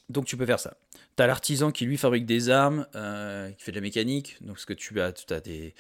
Donc 0.10 0.26
tu 0.26 0.38
peux 0.38 0.46
faire 0.46 0.60
ça. 0.60 0.78
T'as 1.16 1.28
l'artisan 1.28 1.72
qui 1.72 1.86
lui 1.86 1.98
fabrique 1.98 2.26
des 2.26 2.50
armes, 2.50 2.88
euh, 2.96 3.52
qui 3.52 3.64
fait 3.64 3.72
de 3.72 3.78
la 3.78 3.82
mécanique. 3.82 4.38
Donc 4.42 4.58
ce 4.60 4.66
que 4.66 4.74
tu 4.74 5.00
as, 5.02 5.12
tu 5.12 5.32
as 5.34 5.40
des, 5.40 5.76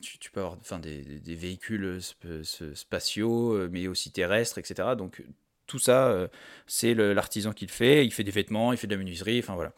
tu, 0.00 0.18
tu 0.18 0.30
peux 0.30 0.40
avoir 0.40 0.56
enfin, 0.58 0.78
des, 0.78 1.02
des- 1.02 1.34
véhicules 1.34 1.98
sp- 1.98 2.74
spatiaux, 2.74 3.68
mais 3.70 3.86
aussi 3.86 4.10
terrestres, 4.12 4.58
etc. 4.58 4.96
Donc 4.96 5.22
tout 5.66 5.78
ça, 5.78 6.06
euh, 6.08 6.28
c'est 6.66 6.94
l'artisan 6.94 7.52
qui 7.52 7.66
le 7.66 7.72
fait. 7.72 8.04
Il 8.06 8.12
fait 8.12 8.24
des 8.24 8.30
vêtements, 8.30 8.72
il 8.72 8.78
fait 8.78 8.86
de 8.86 8.94
la 8.94 8.98
menuiserie, 8.98 9.38
enfin 9.40 9.54
voilà. 9.54 9.72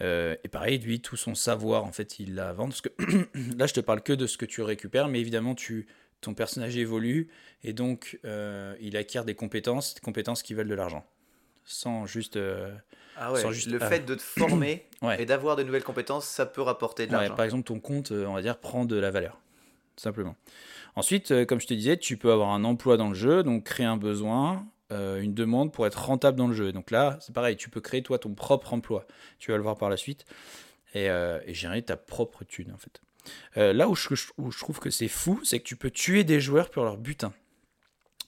Euh, 0.00 0.36
et 0.44 0.48
pareil, 0.48 0.78
lui, 0.78 1.00
tout 1.00 1.16
son 1.16 1.34
savoir, 1.34 1.84
en 1.84 1.92
fait, 1.92 2.18
il 2.20 2.34
l'a 2.36 2.50
à 2.50 2.52
vendre. 2.52 2.70
Parce 2.72 2.80
que 2.82 2.88
là, 3.58 3.66
je 3.66 3.74
te 3.74 3.80
parle 3.80 4.00
que 4.02 4.12
de 4.12 4.26
ce 4.26 4.36
que 4.38 4.46
tu 4.46 4.62
récupères, 4.62 5.08
mais 5.08 5.18
évidemment, 5.20 5.54
tu, 5.54 5.86
ton 6.20 6.34
personnage 6.34 6.76
évolue 6.76 7.28
et 7.64 7.72
donc 7.72 8.18
euh, 8.24 8.74
il 8.80 8.96
acquiert 8.96 9.24
des 9.24 9.34
compétences, 9.34 9.94
des 9.94 10.00
compétences 10.00 10.42
qui 10.42 10.54
valent 10.54 10.70
de 10.70 10.74
l'argent. 10.74 11.04
Sans 11.64 12.06
juste. 12.06 12.36
euh, 12.36 12.72
Ah 13.16 13.32
ouais, 13.32 13.40
Sans 13.42 13.50
juste- 13.52 13.66
le 13.68 13.78
fait 13.80 14.06
de 14.06 14.14
te 14.14 14.22
former 14.22 14.86
Ouais. 15.02 15.20
et 15.20 15.26
d'avoir 15.26 15.56
de 15.56 15.62
nouvelles 15.64 15.84
compétences, 15.84 16.26
ça 16.26 16.46
peut 16.46 16.62
rapporter 16.62 17.06
de 17.06 17.10
Ouais, 17.12 17.18
l'argent. 17.18 17.34
par 17.34 17.44
exemple, 17.44 17.64
ton 17.64 17.78
compte, 17.80 18.10
on 18.12 18.34
va 18.34 18.40
dire, 18.42 18.58
prend 18.58 18.84
de 18.84 18.96
la 18.96 19.10
valeur. 19.10 19.40
Simplement. 19.96 20.36
Ensuite, 20.94 21.44
comme 21.46 21.60
je 21.60 21.66
te 21.66 21.74
disais, 21.74 21.96
tu 21.96 22.16
peux 22.16 22.30
avoir 22.32 22.50
un 22.50 22.62
emploi 22.64 22.96
dans 22.96 23.08
le 23.08 23.14
jeu, 23.14 23.42
donc 23.42 23.64
créer 23.64 23.86
un 23.86 23.96
besoin, 23.96 24.66
euh, 24.92 25.20
une 25.20 25.34
demande 25.34 25.72
pour 25.72 25.86
être 25.86 26.06
rentable 26.06 26.38
dans 26.38 26.48
le 26.48 26.54
jeu. 26.54 26.72
Donc 26.72 26.90
là, 26.90 27.18
c'est 27.20 27.34
pareil, 27.34 27.56
tu 27.56 27.68
peux 27.68 27.80
créer 27.80 28.02
toi 28.02 28.18
ton 28.18 28.34
propre 28.34 28.72
emploi. 28.72 29.06
Tu 29.38 29.50
vas 29.50 29.56
le 29.56 29.62
voir 29.62 29.76
par 29.76 29.90
la 29.90 29.96
suite. 29.96 30.24
Et, 30.94 31.10
euh, 31.10 31.38
et 31.44 31.52
générer 31.52 31.82
ta 31.82 31.98
propre 31.98 32.44
thune, 32.44 32.72
en 32.72 32.78
fait. 32.78 33.02
Euh, 33.56 33.72
là 33.72 33.88
où 33.88 33.94
je, 33.94 34.08
où 34.38 34.50
je 34.50 34.58
trouve 34.58 34.78
que 34.80 34.90
c'est 34.90 35.08
fou, 35.08 35.40
c'est 35.44 35.58
que 35.58 35.64
tu 35.64 35.76
peux 35.76 35.90
tuer 35.90 36.24
des 36.24 36.40
joueurs 36.40 36.70
pour 36.70 36.84
leur 36.84 36.96
butin. 36.96 37.32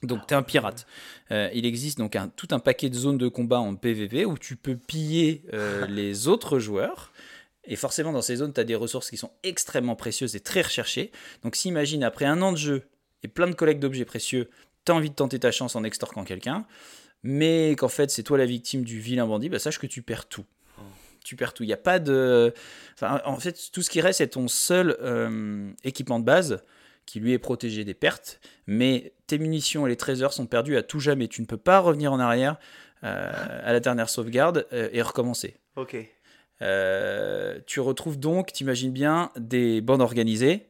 Donc, 0.03 0.25
tu 0.27 0.33
es 0.33 0.37
un 0.37 0.43
pirate. 0.43 0.87
Euh, 1.29 1.49
il 1.53 1.65
existe 1.65 1.99
donc 1.99 2.15
un, 2.15 2.27
tout 2.27 2.47
un 2.51 2.59
paquet 2.59 2.89
de 2.89 2.95
zones 2.95 3.19
de 3.19 3.27
combat 3.27 3.59
en 3.59 3.75
PvP 3.75 4.25
où 4.25 4.37
tu 4.37 4.55
peux 4.55 4.75
piller 4.75 5.43
euh, 5.53 5.85
les 5.89 6.27
autres 6.27 6.59
joueurs. 6.59 7.11
Et 7.65 7.75
forcément, 7.75 8.11
dans 8.11 8.23
ces 8.23 8.37
zones, 8.37 8.53
tu 8.53 8.59
as 8.59 8.63
des 8.63 8.75
ressources 8.75 9.11
qui 9.11 9.17
sont 9.17 9.31
extrêmement 9.43 9.95
précieuses 9.95 10.35
et 10.35 10.39
très 10.39 10.63
recherchées. 10.63 11.11
Donc, 11.43 11.55
si 11.55 11.67
imagine, 11.67 12.03
après 12.03 12.25
un 12.25 12.41
an 12.41 12.51
de 12.51 12.57
jeu 12.57 12.83
et 13.21 13.27
plein 13.27 13.47
de 13.47 13.53
collectes 13.53 13.79
d'objets 13.79 14.05
précieux, 14.05 14.49
tu 14.85 14.91
as 14.91 14.95
envie 14.95 15.09
de 15.09 15.15
tenter 15.15 15.39
ta 15.39 15.51
chance 15.51 15.75
en 15.75 15.83
extorquant 15.83 16.23
quelqu'un, 16.23 16.65
mais 17.23 17.75
qu'en 17.77 17.87
fait, 17.87 18.09
c'est 18.11 18.23
toi 18.23 18.37
la 18.37 18.45
victime 18.45 18.83
du 18.83 18.99
vilain 18.99 19.27
bandit, 19.27 19.49
bah, 19.49 19.59
sache 19.59 19.79
que 19.79 19.87
tu 19.87 20.01
perds 20.01 20.27
tout. 20.27 20.45
Tu 21.23 21.35
perds 21.35 21.53
tout. 21.53 21.61
Il 21.61 21.67
n'y 21.67 21.73
a 21.73 21.77
pas 21.77 21.99
de. 21.99 22.51
Enfin, 22.95 23.21
en 23.25 23.37
fait, 23.37 23.69
tout 23.71 23.83
ce 23.83 23.91
qui 23.91 24.01
reste, 24.01 24.17
c'est 24.17 24.29
ton 24.29 24.47
seul 24.47 24.97
euh, 25.01 25.71
équipement 25.83 26.19
de 26.19 26.25
base 26.25 26.63
qui 27.05 27.19
lui 27.19 27.33
est 27.33 27.39
protégé 27.39 27.83
des 27.83 27.93
pertes, 27.93 28.39
mais 28.67 29.13
tes 29.27 29.37
munitions 29.37 29.85
et 29.85 29.89
les 29.89 29.97
trésors 29.97 30.33
sont 30.33 30.45
perdus 30.45 30.77
à 30.77 30.83
tout 30.83 30.99
jamais. 30.99 31.27
Tu 31.27 31.41
ne 31.41 31.45
peux 31.45 31.57
pas 31.57 31.79
revenir 31.79 32.11
en 32.11 32.19
arrière 32.19 32.57
euh, 33.03 33.31
à 33.63 33.73
la 33.73 33.79
dernière 33.79 34.09
sauvegarde 34.09 34.67
euh, 34.73 34.89
et 34.91 35.01
recommencer. 35.01 35.57
Ok. 35.75 35.97
Euh, 36.61 37.59
tu 37.65 37.79
retrouves 37.79 38.19
donc, 38.19 38.53
t'imagines 38.53 38.91
bien, 38.91 39.31
des 39.35 39.81
bandes 39.81 40.01
organisées. 40.01 40.67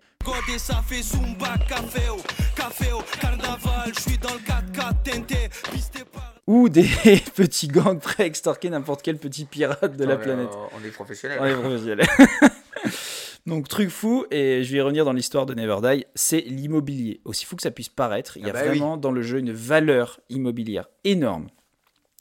Godé, 2.55 2.61
ça 2.61 2.69
fait 2.69 2.85
Zumba, 2.85 2.91
café 2.91 2.91
au, 2.91 2.99
café 2.99 3.17
au, 3.17 3.19
carnaval, 3.21 3.91
je 3.95 4.01
suis 4.01 4.17
dans 4.17 4.33
le 4.33 4.39
4x4 4.39 5.03
tenté, 5.03 5.35
pisté 5.71 5.99
par... 6.11 6.35
ou 6.47 6.69
des 6.69 6.83
petits 7.35 7.67
gangs 7.67 7.99
prêts 7.99 8.23
à 8.23 8.25
extorquer 8.25 8.69
n'importe 8.69 9.01
quel 9.01 9.17
petit 9.17 9.45
pirate 9.45 9.95
de 9.95 10.03
la 10.05 10.15
Non, 10.15 10.21
planète. 10.21 10.49
euh, 10.51 10.77
On 10.79 10.85
est 10.85 10.91
professionnel. 10.91 11.37
On 11.41 11.45
est 11.45 11.55
professionnel. 11.55 12.07
Donc 13.47 13.67
truc 13.67 13.89
fou, 13.89 14.25
et 14.29 14.63
je 14.63 14.71
vais 14.71 14.77
y 14.77 14.81
revenir 14.81 15.03
dans 15.03 15.13
l'histoire 15.13 15.47
de 15.47 15.55
Never 15.55 15.77
Die, 15.81 16.05
c'est 16.13 16.41
l'immobilier. 16.41 17.21
Aussi 17.25 17.45
fou 17.45 17.55
que 17.55 17.63
ça 17.63 17.71
puisse 17.71 17.89
paraître, 17.89 18.37
il 18.37 18.43
y 18.43 18.45
a 18.45 18.49
Ah 18.49 18.53
bah 18.53 18.59
oui. 18.63 18.67
vraiment 18.77 18.97
dans 18.97 19.11
le 19.11 19.23
jeu 19.23 19.39
une 19.39 19.51
valeur 19.51 20.19
immobilière 20.29 20.87
énorme. 21.03 21.47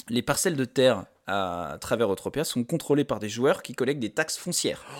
Les 0.08 0.22
parcelles 0.22 0.56
de 0.56 0.64
terre 0.64 1.04
à 1.26 1.76
travers 1.80 2.10
Eutropia 2.10 2.42
sont 2.44 2.64
contrôlées 2.64 3.04
par 3.04 3.18
des 3.20 3.28
joueurs 3.28 3.62
qui 3.62 3.74
collectent 3.74 4.00
des 4.00 4.10
taxes 4.10 4.38
foncières. 4.38 4.82
Oh, 4.90 4.98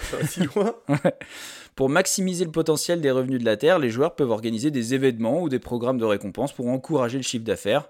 ça 0.00 0.16
va 0.16 0.26
si 0.26 0.40
loin. 0.54 0.74
Pour 1.76 1.88
maximiser 1.88 2.44
le 2.44 2.50
potentiel 2.50 3.00
des 3.00 3.10
revenus 3.10 3.40
de 3.40 3.44
la 3.44 3.56
Terre, 3.56 3.78
les 3.78 3.90
joueurs 3.90 4.14
peuvent 4.14 4.30
organiser 4.30 4.70
des 4.70 4.94
événements 4.94 5.40
ou 5.42 5.48
des 5.48 5.58
programmes 5.58 5.98
de 5.98 6.04
récompense 6.04 6.52
pour 6.52 6.68
encourager 6.68 7.16
le 7.16 7.22
chiffre 7.24 7.44
d'affaires 7.44 7.88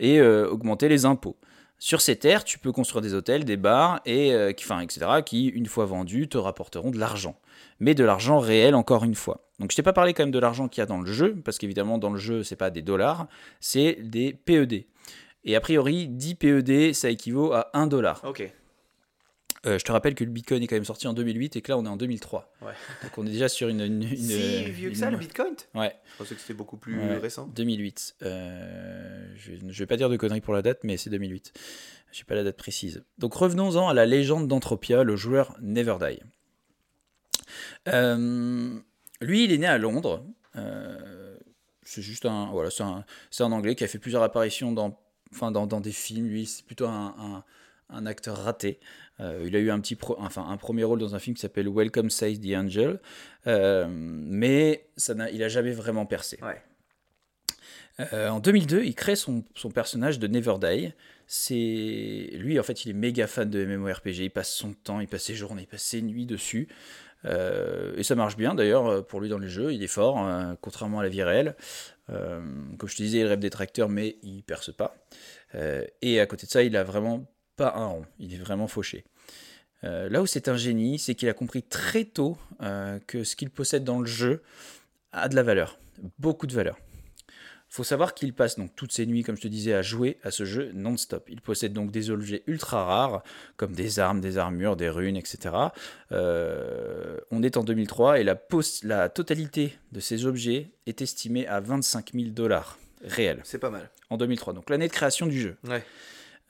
et 0.00 0.18
euh, 0.20 0.48
augmenter 0.48 0.88
les 0.88 1.04
impôts. 1.04 1.36
Sur 1.78 2.00
ces 2.00 2.16
terres, 2.16 2.44
tu 2.44 2.58
peux 2.58 2.70
construire 2.72 3.02
des 3.02 3.14
hôtels, 3.14 3.44
des 3.44 3.56
bars, 3.56 4.00
et, 4.06 4.32
euh, 4.32 4.52
qui- 4.52 4.64
enfin, 4.64 4.80
etc., 4.80 5.00
qui, 5.24 5.46
une 5.48 5.66
fois 5.66 5.84
vendus, 5.84 6.28
te 6.28 6.38
rapporteront 6.38 6.90
de 6.90 6.98
l'argent. 6.98 7.36
Mais 7.80 7.94
de 7.94 8.04
l'argent 8.04 8.38
réel, 8.38 8.74
encore 8.76 9.02
une 9.04 9.14
fois. 9.16 9.48
Donc 9.58 9.70
je 9.72 9.76
t'ai 9.76 9.82
pas 9.82 9.92
parlé 9.92 10.14
quand 10.14 10.22
même 10.22 10.30
de 10.32 10.38
l'argent 10.38 10.68
qu'il 10.68 10.80
y 10.80 10.82
a 10.82 10.86
dans 10.86 11.00
le 11.00 11.10
jeu, 11.12 11.36
parce 11.44 11.58
qu'évidemment, 11.58 11.98
dans 11.98 12.10
le 12.10 12.18
jeu, 12.18 12.42
c'est 12.44 12.56
pas 12.56 12.70
des 12.70 12.82
dollars, 12.82 13.26
c'est 13.60 13.98
des 14.00 14.32
PED. 14.32 14.84
Et 15.44 15.56
a 15.56 15.60
priori, 15.60 16.06
10 16.08 16.34
PED, 16.36 16.92
ça 16.94 17.10
équivaut 17.10 17.52
à 17.52 17.68
1 17.74 17.88
dollar. 17.88 18.20
Ok. 18.24 18.48
Euh, 19.64 19.78
je 19.78 19.84
te 19.84 19.92
rappelle 19.92 20.16
que 20.16 20.24
le 20.24 20.30
Bitcoin 20.30 20.60
est 20.62 20.66
quand 20.66 20.74
même 20.74 20.84
sorti 20.84 21.06
en 21.06 21.14
2008 21.14 21.54
et 21.54 21.62
que 21.62 21.70
là, 21.70 21.78
on 21.78 21.84
est 21.84 21.88
en 21.88 21.96
2003. 21.96 22.52
Ouais. 22.62 22.72
Donc 23.04 23.16
on 23.16 23.24
est 23.26 23.30
déjà 23.30 23.48
sur 23.48 23.68
une... 23.68 23.80
une, 23.80 24.02
une- 24.02 24.16
si 24.16 24.64
vieux 24.72 24.90
que 24.90 24.96
ça, 24.96 25.06
une- 25.06 25.12
le 25.12 25.18
Bitcoin 25.18 25.54
Ouais. 25.74 25.94
Je 26.12 26.18
pensais 26.18 26.34
que 26.34 26.40
c'était 26.40 26.54
beaucoup 26.54 26.76
plus 26.76 26.98
Ouais. 26.98 27.16
récent. 27.18 27.46
2008. 27.54 28.16
Euh, 28.22 29.32
je, 29.36 29.52
ne 29.64 29.72
vais 29.72 29.86
pas 29.86 29.96
dire 29.96 30.08
de 30.10 30.16
conneries 30.16 30.40
pour 30.40 30.52
la 30.54 30.62
date, 30.62 30.80
mais 30.82 30.96
c'est 30.96 31.10
2008. 31.10 31.52
Je 32.12 32.18
n'ai 32.20 32.24
pas 32.24 32.34
la 32.34 32.42
date 32.44 32.56
précise. 32.56 33.04
Donc 33.18 33.34
revenons-en 33.34 33.88
à 33.88 33.94
la 33.94 34.04
légende 34.04 34.48
d'Anthropia, 34.48 35.04
le 35.04 35.14
joueur 35.16 35.56
Never 35.60 35.96
Die. 36.00 36.20
Euh, 37.88 38.78
lui, 39.20 39.44
il 39.44 39.52
est 39.52 39.58
né 39.58 39.66
à 39.66 39.78
Londres. 39.78 40.24
Euh, 40.56 41.36
c'est 41.82 42.02
juste 42.02 42.26
un, 42.26 42.50
voilà, 42.50 42.70
c'est 42.70 42.82
un, 42.82 43.04
c'est 43.30 43.42
un 43.42 43.52
Anglais 43.52 43.74
qui 43.74 43.84
a 43.84 43.88
fait 43.88 43.98
plusieurs 43.98 44.22
apparitions 44.22 44.72
dans, 44.72 44.98
enfin, 45.32 45.50
dans, 45.50 45.66
dans 45.66 45.80
des 45.80 45.92
films. 45.92 46.26
Lui, 46.28 46.46
c'est 46.46 46.64
plutôt 46.64 46.86
un, 46.86 47.14
un- 47.18 47.44
un 47.94 48.06
acteur 48.06 48.38
raté. 48.38 48.80
Euh, 49.22 49.44
il 49.46 49.56
a 49.56 49.58
eu 49.60 49.70
un 49.70 49.80
petit, 49.80 49.94
pro- 49.94 50.16
enfin, 50.18 50.44
un 50.48 50.56
premier 50.58 50.84
rôle 50.84 50.98
dans 50.98 51.14
un 51.14 51.18
film 51.18 51.34
qui 51.36 51.40
s'appelle 51.40 51.68
Welcome 51.68 52.10
Says 52.10 52.38
the 52.38 52.54
Angel, 52.54 53.00
Euh, 53.46 53.86
mais 53.88 54.86
ça 54.96 55.14
n'a, 55.14 55.30
il 55.30 55.42
a 55.42 55.48
jamais 55.48 55.72
vraiment 55.72 56.04
percé. 56.06 56.38
Ouais. 56.42 56.60
Euh, 58.12 58.28
en 58.30 58.40
2002, 58.40 58.84
il 58.84 58.94
crée 58.94 59.16
son, 59.16 59.44
son 59.54 59.70
personnage 59.70 60.18
de 60.18 60.26
Never 60.26 60.54
Die. 60.60 60.92
C'est 61.26 62.30
lui, 62.34 62.58
en 62.58 62.62
fait, 62.62 62.84
il 62.84 62.90
est 62.90 62.94
méga 62.94 63.26
fan 63.26 63.48
de 63.48 63.64
MMORPG. 63.64 64.18
Il 64.18 64.30
passe 64.30 64.52
son 64.52 64.72
temps, 64.72 65.00
il 65.00 65.08
passe 65.08 65.24
ses 65.24 65.34
journées, 65.34 65.62
il 65.62 65.66
passe 65.68 65.82
ses 65.84 66.02
nuits 66.02 66.26
dessus. 66.26 66.68
Euh, 67.24 67.92
et 67.96 68.02
ça 68.02 68.16
marche 68.16 68.36
bien 68.36 68.54
d'ailleurs 68.54 69.06
pour 69.06 69.20
lui 69.20 69.28
dans 69.28 69.38
les 69.38 69.48
jeux. 69.48 69.72
Il 69.72 69.82
est 69.82 69.86
fort, 69.88 70.26
euh, 70.26 70.54
contrairement 70.60 71.00
à 71.00 71.02
la 71.04 71.08
vie 71.08 71.22
réelle. 71.22 71.54
Euh, 72.10 72.40
comme 72.78 72.88
je 72.88 72.96
te 72.96 73.02
disais, 73.02 73.18
il 73.18 73.26
rêve 73.26 73.38
des 73.38 73.50
tracteurs, 73.50 73.88
mais 73.88 74.16
il 74.22 74.42
perce 74.42 74.72
pas. 74.74 74.96
Et 76.00 76.18
à 76.18 76.26
côté 76.26 76.46
de 76.46 76.50
ça, 76.50 76.62
il 76.62 76.76
a 76.76 76.82
vraiment 76.84 77.24
pas 77.56 77.74
un 77.76 77.86
rond. 77.86 78.06
Il 78.18 78.32
est 78.34 78.38
vraiment 78.38 78.66
fauché. 78.66 79.04
Euh, 79.84 80.08
là 80.08 80.22
où 80.22 80.26
c'est 80.26 80.48
un 80.48 80.56
génie, 80.56 80.98
c'est 80.98 81.14
qu'il 81.14 81.28
a 81.28 81.34
compris 81.34 81.62
très 81.62 82.04
tôt 82.04 82.36
euh, 82.62 82.98
que 83.06 83.24
ce 83.24 83.36
qu'il 83.36 83.50
possède 83.50 83.84
dans 83.84 83.98
le 84.00 84.06
jeu 84.06 84.42
a 85.12 85.28
de 85.28 85.34
la 85.36 85.42
valeur, 85.42 85.78
beaucoup 86.18 86.46
de 86.46 86.54
valeur. 86.54 86.76
faut 87.68 87.84
savoir 87.84 88.14
qu'il 88.14 88.32
passe 88.32 88.56
donc 88.58 88.74
toutes 88.76 88.92
ses 88.92 89.06
nuits, 89.06 89.22
comme 89.22 89.36
je 89.36 89.42
te 89.42 89.48
disais, 89.48 89.74
à 89.74 89.82
jouer 89.82 90.18
à 90.22 90.30
ce 90.30 90.44
jeu 90.44 90.70
non-stop. 90.74 91.26
Il 91.28 91.40
possède 91.40 91.72
donc 91.72 91.90
des 91.90 92.10
objets 92.10 92.42
ultra 92.46 92.84
rares, 92.84 93.22
comme 93.56 93.72
des 93.72 93.98
armes, 93.98 94.20
des 94.20 94.38
armures, 94.38 94.76
des 94.76 94.88
runes, 94.88 95.16
etc. 95.16 95.54
Euh, 96.12 97.18
on 97.30 97.42
est 97.42 97.56
en 97.56 97.64
2003 97.64 98.20
et 98.20 98.24
la, 98.24 98.40
la 98.84 99.08
totalité 99.08 99.76
de 99.92 100.00
ces 100.00 100.26
objets 100.26 100.70
est 100.86 101.02
estimée 101.02 101.46
à 101.46 101.60
25 101.60 102.12
000 102.14 102.26
dollars 102.30 102.78
réels 103.04 103.40
C'est 103.44 103.58
pas 103.58 103.70
mal. 103.70 103.90
en 104.10 104.16
2003, 104.16 104.52
donc 104.54 104.70
l'année 104.70 104.88
de 104.88 104.92
création 104.92 105.26
du 105.26 105.40
jeu. 105.40 105.56
Ouais. 105.64 105.82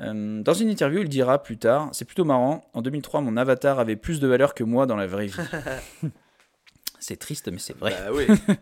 Euh, 0.03 0.43
dans 0.43 0.55
une 0.55 0.69
interview, 0.69 1.01
il 1.03 1.09
dira 1.09 1.43
plus 1.43 1.57
tard 1.59 1.91
C'est 1.93 2.05
plutôt 2.05 2.25
marrant, 2.25 2.69
en 2.75 2.83
2003, 2.83 3.21
mon 3.21 3.37
avatar 3.37 3.79
avait 3.79 3.97
plus 3.97 4.21
de 4.21 4.27
valeur 4.27 4.55
que 4.55 4.65
moi 4.65 4.87
dans 4.87 4.97
la 4.97 5.07
vraie 5.07 5.27
vie. 5.27 5.41
c'est 6.99 7.17
triste, 7.19 7.49
mais 7.53 7.59
c'est 7.59 7.77
vrai. 7.77 7.93
Bah 7.93 8.11
oui. 8.13 8.27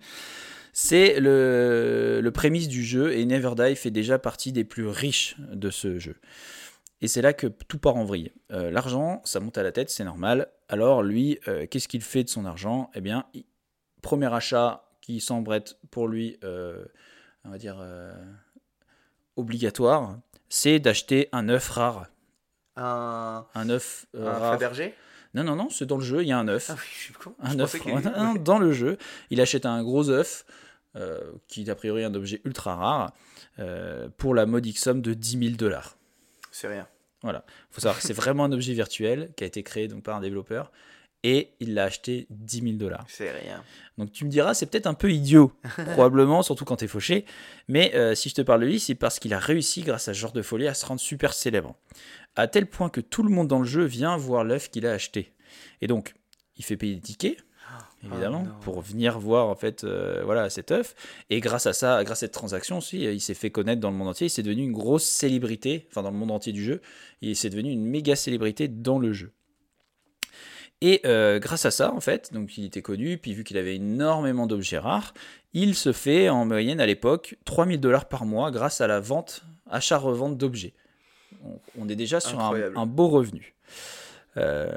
C'est 0.72 1.18
le, 1.18 2.20
le 2.22 2.30
prémisse 2.30 2.68
du 2.68 2.84
jeu 2.84 3.12
et 3.12 3.24
Never 3.26 3.54
Die 3.56 3.74
fait 3.74 3.90
déjà 3.90 4.20
partie 4.20 4.52
des 4.52 4.62
plus 4.62 4.86
riches 4.86 5.34
de 5.52 5.68
ce 5.68 5.98
jeu. 5.98 6.14
Et 7.00 7.08
c'est 7.08 7.22
là 7.22 7.32
que 7.32 7.48
tout 7.48 7.78
part 7.78 7.96
en 7.96 8.04
vrille. 8.04 8.30
Euh, 8.52 8.70
L'argent, 8.70 9.20
ça 9.24 9.40
monte 9.40 9.58
à 9.58 9.64
la 9.64 9.72
tête, 9.72 9.90
c'est 9.90 10.04
normal. 10.04 10.46
Alors 10.68 11.02
lui, 11.02 11.40
euh, 11.48 11.66
qu'est-ce 11.66 11.88
qu'il 11.88 12.02
fait 12.02 12.22
de 12.22 12.28
son 12.28 12.44
argent? 12.44 12.88
Eh 12.94 13.00
bien, 13.00 13.24
il- 13.34 13.46
premier 14.00 14.32
achat 14.32 14.84
qui 15.00 15.20
s'embrette 15.20 15.76
pour 15.90 16.06
lui 16.06 16.38
euh, 16.44 16.84
on 17.44 17.50
va 17.50 17.58
dire, 17.58 17.82
obligatoire, 19.36 20.18
c'est 20.50 20.78
d'acheter 20.80 21.28
un 21.32 21.48
œuf 21.48 21.70
rare. 21.70 22.08
Un, 22.76 23.46
Un 23.54 23.70
œuf 23.70 24.06
euh, 24.14 24.28
un 24.28 24.38
rare. 24.38 24.52
Fabergé 24.52 24.94
Non, 25.32 25.44
non, 25.44 25.56
non, 25.56 25.70
c'est 25.70 25.86
dans 25.86 25.96
le 25.96 26.04
jeu, 26.04 26.22
il 26.22 26.28
y 26.28 26.32
a 26.32 26.38
un 26.38 26.48
œuf. 26.48 26.70
Ah 26.70 26.74
oui, 26.74 26.86
je 26.92 26.98
suis 27.04 27.14
con. 27.14 27.34
un 27.40 27.52
Je 27.52 27.62
œuf 27.62 27.86
non, 27.86 28.34
dans 28.34 28.58
le 28.58 28.72
jeu. 28.72 28.98
Il 29.30 29.40
achète 29.40 29.64
un 29.64 29.82
gros 29.82 30.10
œuf, 30.10 30.44
euh, 30.96 31.32
qui 31.48 31.62
est 31.62 31.70
a 31.70 31.74
priori 31.74 32.04
un 32.04 32.14
objet 32.14 32.42
ultra 32.44 32.74
rare, 32.76 33.14
euh, 33.58 34.08
pour 34.18 34.34
la 34.34 34.44
modique 34.44 34.78
somme 34.78 35.00
de 35.00 35.14
10 35.14 35.38
000 35.38 35.56
dollars. 35.56 35.96
C'est 36.50 36.68
rien. 36.68 36.86
faut 37.70 37.80
savoir 37.80 37.96
que 37.96 38.02
c'est 38.02 38.12
vraiment 38.12 38.44
un 38.44 38.52
objet 38.52 38.72
virtuel 38.72 39.32
qui 39.36 39.44
a 39.44 39.46
été 39.46 39.62
créé 39.62 39.88
donc 39.88 40.02
par 40.02 40.16
un 40.16 40.20
développeur 40.20 40.72
et 41.22 41.50
il 41.60 41.74
l'a 41.74 41.84
acheté 41.84 42.26
10 42.30 42.62
000 42.62 42.72
dollars. 42.74 43.04
C'est 43.08 43.30
rien. 43.30 43.62
Donc 43.98 44.12
tu 44.12 44.24
me 44.24 44.30
diras, 44.30 44.54
c'est 44.54 44.66
peut-être 44.66 44.86
un 44.86 44.94
peu 44.94 45.12
idiot, 45.12 45.52
probablement, 45.92 46.42
surtout 46.42 46.64
quand 46.64 46.76
t'es 46.76 46.86
fauché. 46.86 47.24
Mais 47.68 47.94
euh, 47.94 48.14
si 48.14 48.28
je 48.28 48.34
te 48.34 48.42
parle 48.42 48.62
de 48.62 48.66
lui, 48.66 48.80
c'est 48.80 48.94
parce 48.94 49.18
qu'il 49.18 49.34
a 49.34 49.38
réussi, 49.38 49.82
grâce 49.82 50.08
à 50.08 50.14
ce 50.14 50.18
genre 50.18 50.32
de 50.32 50.42
folie, 50.42 50.66
à 50.66 50.74
se 50.74 50.86
rendre 50.86 51.00
super 51.00 51.34
célèbre. 51.34 51.76
À 52.36 52.48
tel 52.48 52.66
point 52.66 52.88
que 52.88 53.00
tout 53.00 53.22
le 53.22 53.30
monde 53.30 53.48
dans 53.48 53.58
le 53.58 53.66
jeu 53.66 53.84
vient 53.84 54.16
voir 54.16 54.44
l'œuf 54.44 54.70
qu'il 54.70 54.86
a 54.86 54.92
acheté. 54.92 55.34
Et 55.80 55.86
donc, 55.86 56.14
il 56.56 56.64
fait 56.64 56.76
payer 56.76 56.94
des 56.94 57.00
tickets, 57.00 57.36
évidemment, 58.02 58.44
non. 58.44 58.54
pour 58.62 58.80
venir 58.80 59.18
voir 59.18 59.48
en 59.48 59.54
fait, 59.54 59.84
euh, 59.84 60.22
voilà, 60.24 60.48
cet 60.48 60.70
œuf. 60.70 60.94
Et 61.28 61.40
grâce 61.40 61.66
à 61.66 61.72
ça, 61.72 62.02
grâce 62.04 62.18
à 62.18 62.20
cette 62.20 62.32
transaction 62.32 62.78
aussi, 62.78 63.06
euh, 63.06 63.12
il 63.12 63.20
s'est 63.20 63.34
fait 63.34 63.50
connaître 63.50 63.80
dans 63.80 63.90
le 63.90 63.96
monde 63.96 64.08
entier. 64.08 64.28
Il 64.28 64.30
s'est 64.30 64.42
devenu 64.42 64.62
une 64.62 64.72
grosse 64.72 65.04
célébrité, 65.04 65.86
enfin 65.90 66.02
dans 66.02 66.10
le 66.10 66.16
monde 66.16 66.30
entier 66.30 66.52
du 66.52 66.64
jeu. 66.64 66.80
Il 67.20 67.36
s'est 67.36 67.50
devenu 67.50 67.70
une 67.70 67.84
méga 67.84 68.16
célébrité 68.16 68.68
dans 68.68 68.98
le 68.98 69.12
jeu. 69.12 69.32
Et 70.82 71.02
euh, 71.04 71.38
grâce 71.38 71.66
à 71.66 71.70
ça, 71.70 71.92
en 71.92 72.00
fait, 72.00 72.32
donc 72.32 72.56
il 72.56 72.64
était 72.64 72.80
connu, 72.80 73.18
puis 73.18 73.34
vu 73.34 73.44
qu'il 73.44 73.58
avait 73.58 73.76
énormément 73.76 74.46
d'objets 74.46 74.78
rares, 74.78 75.12
il 75.52 75.74
se 75.74 75.92
fait 75.92 76.28
en 76.30 76.46
moyenne 76.46 76.80
à 76.80 76.86
l'époque 76.86 77.36
3000 77.44 77.80
dollars 77.80 78.08
par 78.08 78.24
mois 78.24 78.50
grâce 78.50 78.80
à 78.80 78.86
la 78.86 78.98
vente, 78.98 79.44
achat-revente 79.68 80.38
d'objets. 80.38 80.72
On, 81.44 81.58
on 81.78 81.88
est 81.88 81.96
déjà 81.96 82.18
sur 82.20 82.40
un, 82.40 82.86
beau 82.86 83.08
revenu. 83.08 83.54
Euh, 84.36 84.70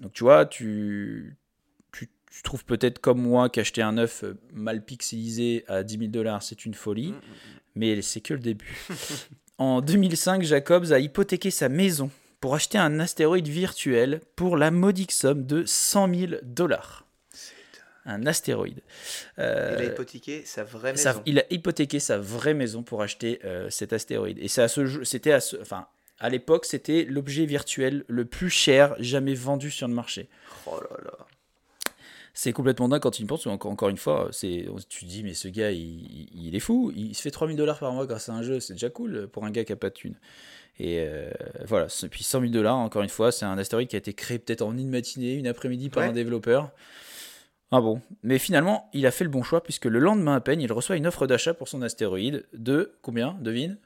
donc 0.00 0.12
tu 0.12 0.22
vois, 0.22 0.46
tu, 0.46 1.36
tu, 1.90 2.10
tu 2.30 2.42
trouves 2.42 2.64
peut-être 2.64 3.00
comme 3.00 3.20
moi 3.20 3.48
qu'acheter 3.48 3.82
un 3.82 3.98
œuf 3.98 4.22
euh, 4.22 4.34
mal 4.52 4.84
pixelisé 4.84 5.64
à 5.66 5.82
10 5.82 5.98
000 5.98 6.10
dollars, 6.10 6.42
c'est 6.42 6.64
une 6.64 6.74
folie, 6.74 7.12
Mm, 7.12 7.14
mm, 7.14 7.58
mais 7.74 8.02
c'est 8.02 8.20
que 8.20 8.34
le 8.34 8.40
début. 8.40 8.86
en 9.58 9.80
2005, 9.80 10.42
Jacobs 10.42 10.92
a 10.92 11.00
hypothéqué 11.00 11.50
sa 11.50 11.68
maison 11.68 12.10
pour 12.44 12.54
acheter 12.54 12.76
un 12.76 13.00
astéroïde 13.00 13.48
virtuel 13.48 14.20
pour 14.36 14.58
la 14.58 14.70
modique 14.70 15.12
somme 15.12 15.46
de 15.46 15.64
100 15.64 16.14
000 16.14 16.32
dollars. 16.42 17.06
Un 18.04 18.26
astéroïde. 18.26 18.82
Euh, 19.38 19.76
Il 19.78 19.86
a 19.86 19.88
hypothéqué 19.92 20.42
sa 20.44 20.62
vraie 20.62 20.92
maison. 20.92 21.02
sa- 21.14 21.22
il 21.24 21.38
a 21.38 21.44
hypothéqué 21.50 22.00
sa 22.00 22.18
vraie 22.18 22.52
maison 22.52 22.82
pour 22.82 23.00
acheter 23.00 23.40
euh, 23.46 23.70
cet 23.70 23.94
astéroïde. 23.94 24.36
Et 24.42 24.48
c'est 24.48 24.60
à 24.60 24.68
ce 24.68 24.84
jeu- 24.84 25.04
c'était 25.04 25.32
à 25.32 25.40
ce, 25.40 25.56
enfin, 25.56 25.86
à 26.18 26.28
l'époque, 26.28 26.66
c'était 26.66 27.06
l'objet 27.08 27.46
virtuel 27.46 28.04
le 28.08 28.26
plus 28.26 28.50
cher 28.50 28.94
jamais 28.98 29.32
vendu 29.34 29.70
sur 29.70 29.88
le 29.88 29.94
marché. 29.94 30.28
Oh 30.66 30.78
là 30.90 30.98
là. 31.02 31.12
C'est 32.34 32.52
complètement 32.52 32.90
dingue 32.90 33.00
quand 33.00 33.12
tu 33.12 33.22
y 33.22 33.24
penses. 33.24 33.46
Encore, 33.46 33.88
une 33.88 33.96
fois, 33.96 34.28
c'est, 34.32 34.66
tu 34.90 35.06
te 35.06 35.08
dis, 35.08 35.22
mais 35.24 35.32
ce 35.32 35.48
gars, 35.48 35.70
il, 35.70 35.78
il- 35.80 36.48
il 36.48 36.54
est 36.54 36.60
fou. 36.60 36.92
Il 36.94 37.14
se 37.14 37.22
fait 37.22 37.30
3000 37.30 37.56
dollars 37.56 37.78
par 37.78 37.90
mois 37.94 38.04
grâce 38.06 38.28
à 38.28 38.34
un 38.34 38.42
jeu. 38.42 38.60
C'est 38.60 38.74
déjà 38.74 38.90
cool 38.90 39.28
pour 39.28 39.46
un 39.46 39.50
gars 39.50 39.64
qui 39.64 39.72
a 39.72 39.76
pas 39.76 39.88
de 39.88 39.94
thune. 39.94 40.16
Et 40.80 41.04
euh, 41.06 41.30
voilà. 41.66 41.86
Puis 42.10 42.24
100 42.24 42.40
000 42.40 42.52
dollars, 42.52 42.76
encore 42.76 43.02
une 43.02 43.08
fois, 43.08 43.30
c'est 43.32 43.44
un 43.44 43.56
astéroïde 43.58 43.88
qui 43.88 43.96
a 43.96 43.98
été 43.98 44.12
créé 44.12 44.38
peut-être 44.38 44.62
en 44.62 44.76
une 44.76 44.88
matinée, 44.90 45.34
une 45.34 45.46
après-midi 45.46 45.88
par 45.90 46.02
Ouais. 46.02 46.08
un 46.08 46.12
développeur. 46.12 46.70
Ah 47.70 47.80
bon. 47.80 48.00
Mais 48.22 48.38
finalement, 48.38 48.88
il 48.92 49.06
a 49.06 49.10
fait 49.10 49.24
le 49.24 49.30
bon 49.30 49.42
choix 49.42 49.62
puisque 49.62 49.84
le 49.86 49.98
lendemain 49.98 50.36
à 50.36 50.40
peine, 50.40 50.60
il 50.60 50.72
reçoit 50.72 50.96
une 50.96 51.06
offre 51.06 51.26
d'achat 51.26 51.54
pour 51.54 51.68
son 51.68 51.82
astéroïde 51.82 52.44
de 52.52 52.92
combien 53.02 53.36
Devine? 53.40 53.78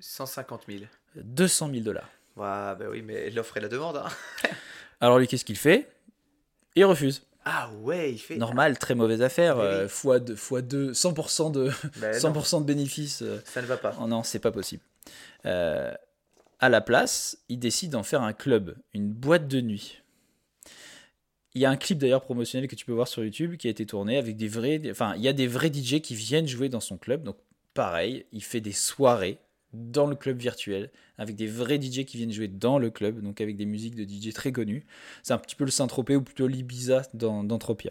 150 0.00 0.62
000. 0.68 0.80
200 1.16 1.70
000 1.70 1.80
dollars. 1.82 2.08
Ouais, 2.36 2.44
bah 2.44 2.86
oui, 2.90 3.02
mais 3.02 3.30
l'offre 3.30 3.56
et 3.56 3.60
la 3.60 3.68
demande. 3.68 3.96
hein. 3.98 4.06
Alors 5.00 5.18
lui, 5.18 5.26
qu'est-ce 5.28 5.44
qu'il 5.44 5.56
fait? 5.58 5.88
Il 6.74 6.84
refuse. 6.84 7.22
Ah 7.44 7.70
ouais, 7.82 8.12
il 8.12 8.18
fait. 8.18 8.36
Normal, 8.36 8.78
très 8.78 8.94
mauvaise 8.94 9.20
affaire. 9.22 9.56
Mais 9.56 9.62
oui. 9.62 9.68
euh, 9.68 9.88
fois 9.88 10.18
2, 10.20 10.34
fois 10.36 10.62
2, 10.62 10.92
100% 10.92 11.50
de, 11.52 11.70
Bah 12.00 12.10
non, 12.12 12.32
100% 12.32 12.60
de 12.60 12.64
bénéfices. 12.64 13.22
euh, 13.22 13.40
ça 13.44 13.60
ne 13.62 13.66
va 13.66 13.76
pas. 13.76 13.94
oh 14.00 14.06
non, 14.06 14.22
c'est 14.22 14.38
pas 14.38 14.52
possible. 14.52 14.82
Euh, 15.46 15.92
à 16.62 16.68
la 16.68 16.80
place, 16.80 17.38
il 17.48 17.58
décide 17.58 17.90
d'en 17.90 18.04
faire 18.04 18.22
un 18.22 18.32
club, 18.32 18.76
une 18.94 19.12
boîte 19.12 19.48
de 19.48 19.60
nuit. 19.60 19.98
Il 21.54 21.60
y 21.60 21.66
a 21.66 21.70
un 21.70 21.76
clip 21.76 21.98
d'ailleurs 21.98 22.22
promotionnel 22.22 22.68
que 22.68 22.76
tu 22.76 22.86
peux 22.86 22.92
voir 22.92 23.08
sur 23.08 23.24
YouTube 23.24 23.56
qui 23.56 23.66
a 23.66 23.70
été 23.70 23.84
tourné 23.84 24.16
avec 24.16 24.36
des 24.36 24.46
vrais. 24.46 24.80
Enfin, 24.88 25.14
il 25.16 25.22
y 25.22 25.28
a 25.28 25.32
des 25.32 25.48
vrais 25.48 25.72
DJ 25.72 26.00
qui 26.00 26.14
viennent 26.14 26.46
jouer 26.46 26.68
dans 26.68 26.80
son 26.80 26.96
club. 26.96 27.24
Donc, 27.24 27.36
pareil, 27.74 28.24
il 28.30 28.44
fait 28.44 28.60
des 28.60 28.72
soirées 28.72 29.38
dans 29.72 30.06
le 30.06 30.14
club 30.14 30.38
virtuel 30.38 30.90
avec 31.18 31.34
des 31.34 31.48
vrais 31.48 31.80
DJ 31.80 32.04
qui 32.04 32.16
viennent 32.16 32.32
jouer 32.32 32.48
dans 32.48 32.78
le 32.78 32.90
club, 32.90 33.20
donc 33.20 33.40
avec 33.40 33.56
des 33.56 33.66
musiques 33.66 33.96
de 33.96 34.04
DJ 34.04 34.32
très 34.32 34.52
connues. 34.52 34.86
C'est 35.24 35.32
un 35.32 35.38
petit 35.38 35.56
peu 35.56 35.64
le 35.64 35.70
Saint-Tropez 35.70 36.14
ou 36.14 36.22
plutôt 36.22 36.46
l'Ibiza 36.46 37.02
d'Entropia. 37.12 37.90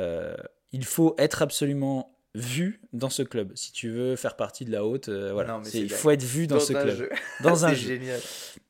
Euh, 0.00 0.36
il 0.72 0.84
faut 0.84 1.14
être 1.16 1.42
absolument 1.42 2.12
vu 2.34 2.80
dans 2.92 3.10
ce 3.10 3.22
club 3.22 3.52
si 3.56 3.72
tu 3.72 3.88
veux 3.90 4.14
faire 4.16 4.36
partie 4.36 4.64
de 4.64 4.70
la 4.70 4.84
haute. 4.84 5.08
euh, 5.08 5.32
voilà, 5.32 5.54
Non, 5.54 5.62
il 5.74 5.90
faut 5.90 6.10
être 6.10 6.22
vu 6.22 6.46
dans, 6.46 6.60
ce 6.60 6.72
club, 6.72 6.96
jeu. 6.96 7.10
dans 7.42 7.64
un 7.64 7.70
C'est 7.70 7.76
jeu. 7.76 7.88
génial. 7.88 8.20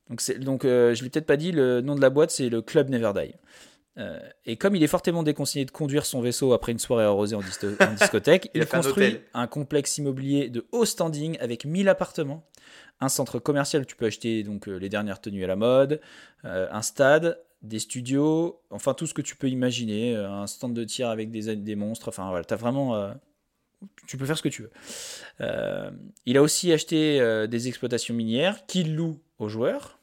Donc, 0.09 0.21
c'est- 0.21 0.39
donc 0.39 0.65
euh, 0.65 0.93
je 0.95 1.03
l'ai 1.03 1.09
peut-être 1.09 1.25
pas 1.27 1.37
dit, 1.37 1.51
le 1.51 1.81
nom 1.81 1.95
de 1.95 2.01
la 2.01 2.09
boîte, 2.09 2.31
c'est 2.31 2.49
le 2.49 2.61
Club 2.61 2.89
Never 2.89 3.11
Die. 3.15 3.33
Euh, 3.97 4.19
et 4.45 4.55
comme 4.55 4.75
il 4.75 4.83
est 4.83 4.87
fortement 4.87 5.21
déconseillé 5.21 5.65
de 5.65 5.71
conduire 5.71 6.05
son 6.05 6.21
vaisseau 6.21 6.53
après 6.53 6.71
une 6.71 6.79
soirée 6.79 7.03
arrosée 7.03 7.35
en, 7.35 7.41
discothèque, 7.99 8.49
Il 8.53 8.59
il, 8.59 8.63
un 8.63 8.65
construit 8.65 9.19
un, 9.33 9.47
complexe 9.47 9.97
immobilier 9.97 10.49
de 10.49 10.65
haut 10.71 10.85
standing 10.85 11.37
avec 11.39 11.65
1000 11.65 11.87
appartements, 11.89 12.47
un 12.99 13.09
centre 13.09 13.37
commercial 13.39 13.81
où 13.83 13.85
tu 13.85 13.95
peux 13.95 14.05
acheter 14.05 14.43
donc 14.43 14.67
euh, 14.67 14.77
les 14.77 14.89
dernières 14.89 15.19
tenues 15.21 15.43
à 15.43 15.47
la 15.47 15.55
mode, 15.57 15.99
un 16.43 16.81
stade, 16.81 17.39
des 17.61 17.79
studios, 17.79 18.59
enfin 18.71 18.93
tout 18.95 19.05
ce 19.07 19.13
que 19.13 19.21
tu 19.21 19.35
peux 19.35 19.49
imaginer, 19.49 20.15
un 20.15 20.47
stand 20.47 20.73
de 20.73 20.83
tir 20.83 21.09
avec 21.09 21.29
des, 21.29 21.55
des 21.55 21.75
monstres, 21.75 22.07
enfin 22.07 22.27
voilà, 22.29 22.43
t'as 22.43 22.55
vraiment... 22.55 23.13
tu 24.07 24.17
peux 24.17 24.25
faire 24.25 24.37
ce 24.37 24.43
que 24.43 24.49
tu 24.49 24.61
veux. 24.63 24.71
Euh, 25.41 25.91
il 26.25 26.37
a 26.37 26.41
aussi 26.41 26.71
acheté 26.71 27.19
euh, 27.21 27.47
des 27.47 27.67
exploitations 27.67 28.13
minières 28.13 28.65
qu'il 28.65 28.95
loue 28.95 29.19
aux 29.39 29.47
joueurs. 29.49 29.97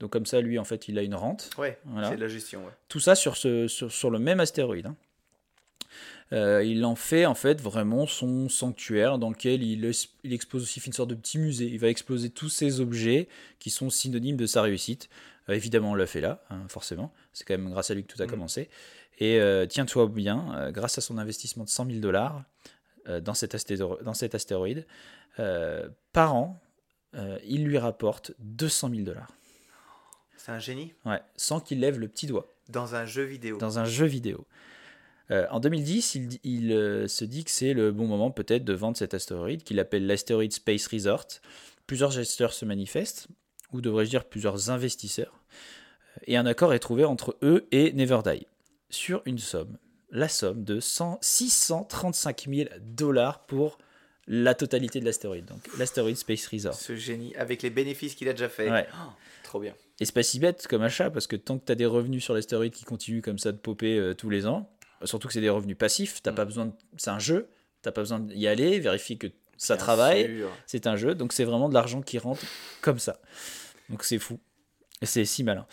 Donc 0.00 0.10
comme 0.10 0.26
ça, 0.26 0.40
lui, 0.40 0.58
en 0.58 0.64
fait, 0.64 0.86
il 0.88 0.98
a 0.98 1.02
une 1.02 1.14
rente. 1.14 1.50
Ouais, 1.58 1.78
Voilà. 1.86 2.10
c'est 2.10 2.16
de 2.16 2.20
la 2.20 2.28
gestion. 2.28 2.64
Ouais. 2.64 2.72
Tout 2.88 3.00
ça 3.00 3.14
sur, 3.14 3.36
ce, 3.36 3.66
sur, 3.68 3.90
sur 3.90 4.10
le 4.10 4.18
même 4.18 4.38
astéroïde. 4.40 4.86
hein. 4.86 4.96
Euh, 6.34 6.62
il 6.62 6.84
en 6.84 6.94
fait 6.94 7.24
en 7.24 7.34
fait 7.34 7.58
vraiment 7.60 8.06
son 8.06 8.50
sanctuaire 8.50 9.18
dans 9.18 9.30
lequel 9.30 9.62
il, 9.62 9.90
il 10.24 10.32
expose 10.34 10.62
aussi 10.62 10.78
une 10.86 10.92
sorte 10.92 11.08
de 11.08 11.14
petit 11.14 11.38
musée. 11.38 11.64
Il 11.66 11.78
va 11.78 11.88
exposer 11.88 12.28
tous 12.28 12.50
ces 12.50 12.80
objets 12.80 13.28
qui 13.58 13.70
sont 13.70 13.88
synonymes 13.88 14.36
de 14.36 14.46
sa 14.46 14.60
réussite. 14.60 15.08
Évidemment, 15.48 15.92
on 15.92 15.94
l'a 15.94 16.06
fait 16.06 16.20
là, 16.20 16.44
hein, 16.50 16.60
forcément. 16.68 17.14
C'est 17.32 17.44
quand 17.46 17.56
même 17.56 17.70
grâce 17.70 17.90
à 17.90 17.94
lui 17.94 18.04
que 18.04 18.12
tout 18.12 18.20
a 18.20 18.26
Mhm. 18.26 18.30
commencé. 18.30 18.68
Et 19.20 19.40
tiens-toi 19.68 20.06
bien, 20.06 20.70
grâce 20.70 20.96
à 20.98 21.00
son 21.00 21.16
investissement 21.18 21.64
de 21.64 21.70
100 21.70 21.86
000 21.86 21.98
dollars 21.98 22.44
dans, 23.20 23.34
cet 23.34 23.54
astéro- 23.54 24.02
dans 24.02 24.14
cet 24.14 24.34
astéroïde, 24.34 24.86
euh, 25.38 25.88
par 26.12 26.34
an, 26.34 26.60
euh, 27.14 27.38
il 27.46 27.64
lui 27.64 27.78
rapporte 27.78 28.32
200 28.38 28.90
000 28.90 29.02
dollars. 29.02 29.30
C'est 30.36 30.52
un 30.52 30.58
génie 30.58 30.92
Ouais, 31.04 31.20
sans 31.36 31.60
qu'il 31.60 31.80
lève 31.80 31.98
le 31.98 32.08
petit 32.08 32.26
doigt 32.26 32.46
dans 32.68 32.94
un 32.94 33.04
jeu 33.06 33.22
vidéo. 33.24 33.56
dans 33.58 33.78
un 33.78 33.84
jeu 33.84 34.06
vidéo. 34.06 34.46
Euh, 35.30 35.46
en 35.50 35.60
2010, 35.60 36.14
il, 36.14 36.38
il, 36.44 36.72
euh, 36.72 37.06
se 37.08 37.24
dit 37.24 37.44
que 37.44 37.50
c'est 37.50 37.74
le 37.74 37.92
bon 37.92 38.06
moment 38.06 38.30
peut-être 38.30 38.64
de 38.64 38.72
vendre 38.72 38.96
cet 38.96 39.12
astéroïde 39.14 39.62
qu'il 39.62 39.78
appelle 39.80 40.06
l'astéroïde 40.06 40.52
Space 40.52 40.86
Resort. 40.86 41.26
Plusieurs 41.86 42.10
gesteurs 42.10 42.52
se 42.52 42.64
manifestent, 42.64 43.28
ou 43.72 43.80
devrais-je 43.80 44.10
dire 44.10 44.24
plusieurs 44.24 44.70
investisseurs, 44.70 45.42
et 46.26 46.36
un 46.36 46.46
accord 46.46 46.72
est 46.72 46.78
trouvé 46.78 47.04
entre 47.04 47.36
eux 47.42 47.66
et 47.72 47.92
Neverdie 47.92 48.46
sur 48.90 49.20
une 49.26 49.38
somme, 49.38 49.76
la 50.10 50.28
somme 50.28 50.64
de 50.64 50.80
100 50.80 51.18
635 51.20 52.46
000 52.48 52.68
dollars 52.80 53.44
pour 53.46 53.78
la 54.26 54.54
totalité 54.54 55.00
de 55.00 55.04
l'astéroïde, 55.06 55.46
donc 55.46 55.60
l'astéroïde 55.78 56.16
Space 56.16 56.46
Resort. 56.48 56.74
Ce 56.74 56.94
génie, 56.96 57.34
avec 57.36 57.62
les 57.62 57.70
bénéfices 57.70 58.14
qu'il 58.14 58.28
a 58.28 58.32
déjà 58.32 58.48
fait. 58.48 58.70
Ouais. 58.70 58.86
Oh, 58.92 59.10
trop 59.42 59.58
bien. 59.60 59.72
Et 60.00 60.04
c'est 60.04 60.12
pas 60.14 60.22
si 60.22 60.38
bête 60.38 60.66
comme 60.68 60.82
achat 60.82 61.10
parce 61.10 61.26
que 61.26 61.36
tant 61.36 61.58
que 61.58 61.64
tu 61.64 61.72
as 61.72 61.74
des 61.74 61.86
revenus 61.86 62.22
sur 62.22 62.34
l'astéroïde 62.34 62.72
qui 62.74 62.84
continuent 62.84 63.22
comme 63.22 63.38
ça 63.38 63.52
de 63.52 63.56
popper 63.56 63.96
euh, 63.98 64.14
tous 64.14 64.28
les 64.28 64.46
ans, 64.46 64.70
surtout 65.04 65.28
que 65.28 65.32
c'est 65.34 65.40
des 65.40 65.48
revenus 65.48 65.76
passifs, 65.78 66.20
t'as 66.22 66.32
Mm. 66.32 66.34
pas 66.34 66.44
besoin 66.44 66.66
de... 66.66 66.72
c'est 66.98 67.10
un 67.10 67.18
jeu, 67.18 67.48
t'as 67.82 67.90
pas 67.92 68.02
besoin 68.02 68.20
d'y 68.20 68.46
aller, 68.46 68.78
vérifier 68.80 69.16
que 69.16 69.28
ça 69.56 69.74
Bien 69.76 69.82
travaille, 69.84 70.44
c'est 70.66 70.86
un 70.86 70.96
jeu, 70.96 71.14
donc 71.14 71.32
c'est 71.32 71.44
vraiment 71.44 71.68
de 71.70 71.74
l'argent 71.74 72.02
qui 72.02 72.18
rentre 72.18 72.42
comme 72.82 72.98
ça. 72.98 73.18
Donc 73.88 74.04
c'est 74.04 74.18
fou. 74.18 74.38
C'est 75.02 75.24
si 75.24 75.42
malin. 75.42 75.66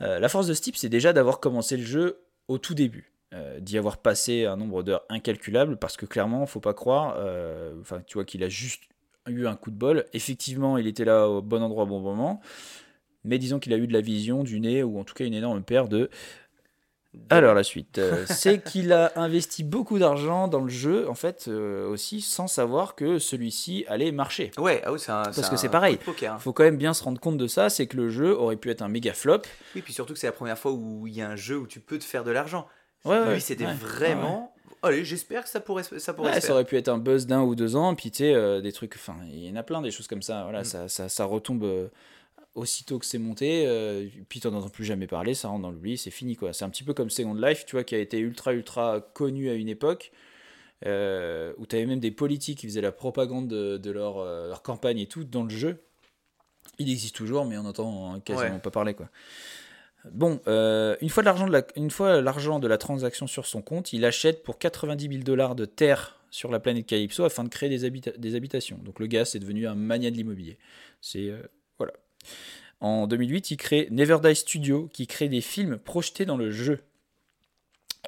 Euh, 0.00 0.18
la 0.18 0.28
force 0.28 0.46
de 0.46 0.54
ce 0.54 0.60
type, 0.60 0.76
c'est 0.76 0.88
déjà 0.88 1.12
d'avoir 1.12 1.40
commencé 1.40 1.76
le 1.76 1.84
jeu 1.84 2.20
au 2.48 2.58
tout 2.58 2.74
début. 2.74 3.11
Euh, 3.34 3.60
d'y 3.60 3.78
avoir 3.78 3.96
passé 3.96 4.44
un 4.44 4.56
nombre 4.56 4.82
d'heures 4.82 5.04
incalculable 5.08 5.78
parce 5.78 5.96
que 5.96 6.04
clairement, 6.04 6.44
faut 6.44 6.60
pas 6.60 6.74
croire, 6.74 7.14
euh, 7.16 7.72
enfin, 7.80 8.02
tu 8.06 8.14
vois 8.14 8.26
qu'il 8.26 8.44
a 8.44 8.50
juste 8.50 8.82
eu 9.26 9.46
un 9.46 9.56
coup 9.56 9.70
de 9.70 9.76
bol. 9.76 10.04
Effectivement, 10.12 10.76
il 10.76 10.86
était 10.86 11.06
là 11.06 11.28
au 11.28 11.40
bon 11.40 11.62
endroit 11.62 11.84
au 11.84 11.86
bon 11.86 12.00
moment, 12.00 12.40
mais 13.24 13.38
disons 13.38 13.58
qu'il 13.58 13.72
a 13.72 13.76
eu 13.78 13.86
de 13.86 13.92
la 13.94 14.02
vision, 14.02 14.42
du 14.42 14.60
nez, 14.60 14.82
ou 14.82 14.98
en 14.98 15.04
tout 15.04 15.14
cas 15.14 15.24
une 15.24 15.32
énorme 15.32 15.62
paire 15.62 15.88
de 15.88 16.10
Alors 17.30 17.54
la 17.54 17.62
suite, 17.62 17.96
euh, 17.96 18.26
c'est 18.28 18.62
qu'il 18.62 18.92
a 18.92 19.12
investi 19.16 19.64
beaucoup 19.64 19.98
d'argent 19.98 20.46
dans 20.46 20.60
le 20.60 20.68
jeu, 20.68 21.08
en 21.08 21.14
fait, 21.14 21.46
euh, 21.48 21.88
aussi, 21.88 22.20
sans 22.20 22.48
savoir 22.48 22.94
que 22.94 23.18
celui-ci 23.18 23.86
allait 23.88 24.12
marcher. 24.12 24.50
Ouais, 24.58 24.82
ah 24.84 24.92
oui, 24.92 24.98
c'est 24.98 25.12
un. 25.12 25.22
Parce 25.22 25.48
que 25.48 25.56
c'est 25.56 25.70
pareil. 25.70 25.96
poker, 25.96 26.34
hein. 26.34 26.38
faut 26.38 26.52
quand 26.52 26.64
même 26.64 26.76
bien 26.76 26.92
se 26.92 27.02
rendre 27.02 27.18
compte 27.20 27.38
de 27.38 27.46
ça, 27.46 27.70
c'est 27.70 27.86
que 27.86 27.96
le 27.96 28.10
jeu 28.10 28.36
aurait 28.36 28.56
pu 28.56 28.70
être 28.70 28.82
un 28.82 28.88
méga 28.88 29.14
flop. 29.14 29.42
Oui, 29.74 29.80
puis 29.80 29.94
surtout 29.94 30.12
que 30.12 30.18
c'est 30.18 30.26
la 30.26 30.32
première 30.32 30.58
fois 30.58 30.72
où 30.72 31.06
il 31.06 31.14
y 31.14 31.22
a 31.22 31.30
un 31.30 31.36
jeu 31.36 31.56
où 31.56 31.66
tu 31.66 31.80
peux 31.80 31.98
te 31.98 32.04
faire 32.04 32.24
de 32.24 32.30
l'argent. 32.30 32.66
Ouais, 33.04 33.18
ouais, 33.18 33.40
c'était 33.40 33.66
ouais, 33.66 33.74
vraiment. 33.74 34.54
Allez, 34.84 35.04
j'espère 35.04 35.44
que 35.44 35.48
ça 35.48 35.60
pourrait, 35.60 35.82
ça 35.84 36.12
pourrait 36.14 36.30
se 36.34 36.40
ça 36.40 36.46
faire. 36.48 36.54
aurait 36.56 36.64
pu 36.64 36.76
être 36.76 36.88
un 36.88 36.98
buzz 36.98 37.26
d'un 37.26 37.42
ou 37.42 37.54
deux 37.54 37.76
ans, 37.76 37.94
puis 37.94 38.10
tu 38.10 38.18
sais, 38.18 38.34
euh, 38.34 38.60
des 38.60 38.72
trucs, 38.72 38.94
enfin, 38.96 39.16
il 39.28 39.44
y 39.46 39.50
en 39.50 39.56
a 39.56 39.62
plein 39.62 39.80
des 39.80 39.90
choses 39.92 40.08
comme 40.08 40.22
ça, 40.22 40.42
voilà, 40.42 40.62
Mm. 40.62 40.64
ça, 40.64 40.88
ça, 40.88 41.08
ça 41.08 41.24
retombe 41.24 41.62
euh, 41.62 41.88
aussitôt 42.56 42.98
que 42.98 43.06
c'est 43.06 43.18
monté, 43.18 43.64
euh, 43.66 44.08
puis 44.28 44.40
t'en 44.40 44.52
entends 44.54 44.68
plus 44.68 44.84
jamais 44.84 45.06
parler, 45.06 45.34
ça 45.34 45.48
rentre 45.48 45.62
dans 45.62 45.70
l'oubli, 45.70 45.96
c'est 45.98 46.10
fini 46.10 46.34
quoi. 46.36 46.52
C'est 46.52 46.64
un 46.64 46.68
petit 46.68 46.82
peu 46.84 46.94
comme 46.94 47.10
Second 47.10 47.34
Life, 47.34 47.64
tu 47.64 47.76
vois, 47.76 47.84
qui 47.84 47.94
a 47.94 47.98
été 47.98 48.18
ultra 48.18 48.52
ultra 48.54 49.00
connu 49.14 49.48
à 49.50 49.54
une 49.54 49.68
époque, 49.68 50.10
euh, 50.84 51.52
où 51.58 51.66
t'avais 51.66 51.86
même 51.86 52.00
des 52.00 52.10
politiques 52.10 52.58
qui 52.58 52.66
faisaient 52.66 52.80
la 52.80 52.90
propagande 52.92 53.46
de, 53.46 53.76
de 53.78 53.90
leur, 53.92 54.18
euh, 54.18 54.48
leur 54.48 54.62
campagne 54.62 54.98
et 54.98 55.06
tout 55.06 55.22
dans 55.22 55.44
le 55.44 55.50
jeu. 55.50 55.80
Il 56.78 56.90
existe 56.90 57.14
toujours, 57.14 57.44
mais 57.44 57.56
on 57.56 57.64
entend 57.66 58.18
quasiment 58.20 58.54
Ouais. 58.54 58.58
pas 58.58 58.70
parler 58.72 58.94
quoi. 58.94 59.08
Bon, 60.10 60.40
euh, 60.48 60.96
une 61.00 61.10
fois 61.10 61.22
l'argent 61.22 61.46
de 61.46 62.62
de 62.62 62.68
la 62.68 62.78
transaction 62.78 63.26
sur 63.26 63.46
son 63.46 63.62
compte, 63.62 63.92
il 63.92 64.04
achète 64.04 64.42
pour 64.42 64.58
90 64.58 65.08
000 65.08 65.22
dollars 65.22 65.54
de 65.54 65.64
terre 65.64 66.18
sur 66.30 66.50
la 66.50 66.58
planète 66.60 66.86
Calypso 66.86 67.24
afin 67.24 67.44
de 67.44 67.48
créer 67.48 67.68
des, 67.68 67.88
habita- 67.88 68.16
des 68.18 68.34
habitations. 68.34 68.78
Donc 68.82 68.98
le 68.98 69.06
gars, 69.06 69.24
c'est 69.24 69.38
devenu 69.38 69.66
un 69.66 69.74
mania 69.74 70.10
de 70.10 70.16
l'immobilier. 70.16 70.58
C'est 71.00 71.28
euh, 71.28 71.42
voilà. 71.78 71.92
En 72.80 73.06
2008, 73.06 73.52
il 73.52 73.56
crée 73.56 73.86
Never 73.90 74.18
Die 74.22 74.34
Studio, 74.34 74.88
qui 74.92 75.06
crée 75.06 75.28
des 75.28 75.40
films 75.40 75.78
projetés 75.78 76.24
dans 76.24 76.36
le 76.36 76.50
jeu. 76.50 76.80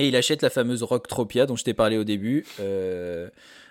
Et 0.00 0.08
il 0.08 0.16
achète 0.16 0.42
la 0.42 0.50
fameuse 0.50 0.82
Rocktropia 0.82 1.46
dont 1.46 1.54
je 1.54 1.62
t'ai 1.62 1.74
parlé 1.74 1.96
au 1.96 2.02
début, 2.02 2.44
euh, 2.58 3.30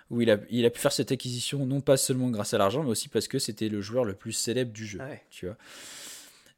où 0.10 0.22
il 0.22 0.32
a, 0.32 0.38
il 0.50 0.66
a 0.66 0.70
pu 0.70 0.80
faire 0.80 0.94
cette 0.94 1.12
acquisition 1.12 1.66
non 1.66 1.82
pas 1.82 1.98
seulement 1.98 2.30
grâce 2.30 2.54
à 2.54 2.58
l'argent, 2.58 2.84
mais 2.84 2.90
aussi 2.92 3.10
parce 3.10 3.28
que 3.28 3.40
c'était 3.40 3.68
le 3.68 3.82
joueur 3.82 4.06
le 4.06 4.14
plus 4.14 4.32
célèbre 4.32 4.72
du 4.72 4.86
jeu. 4.86 5.00
Ah 5.02 5.10
ouais. 5.10 5.24
Tu 5.30 5.48
vois. 5.48 5.58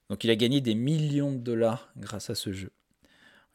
Donc 0.09 0.23
il 0.23 0.29
a 0.29 0.35
gagné 0.35 0.61
des 0.61 0.75
millions 0.75 1.31
de 1.31 1.37
dollars 1.39 1.91
grâce 1.97 2.29
à 2.29 2.35
ce 2.35 2.51
jeu. 2.53 2.71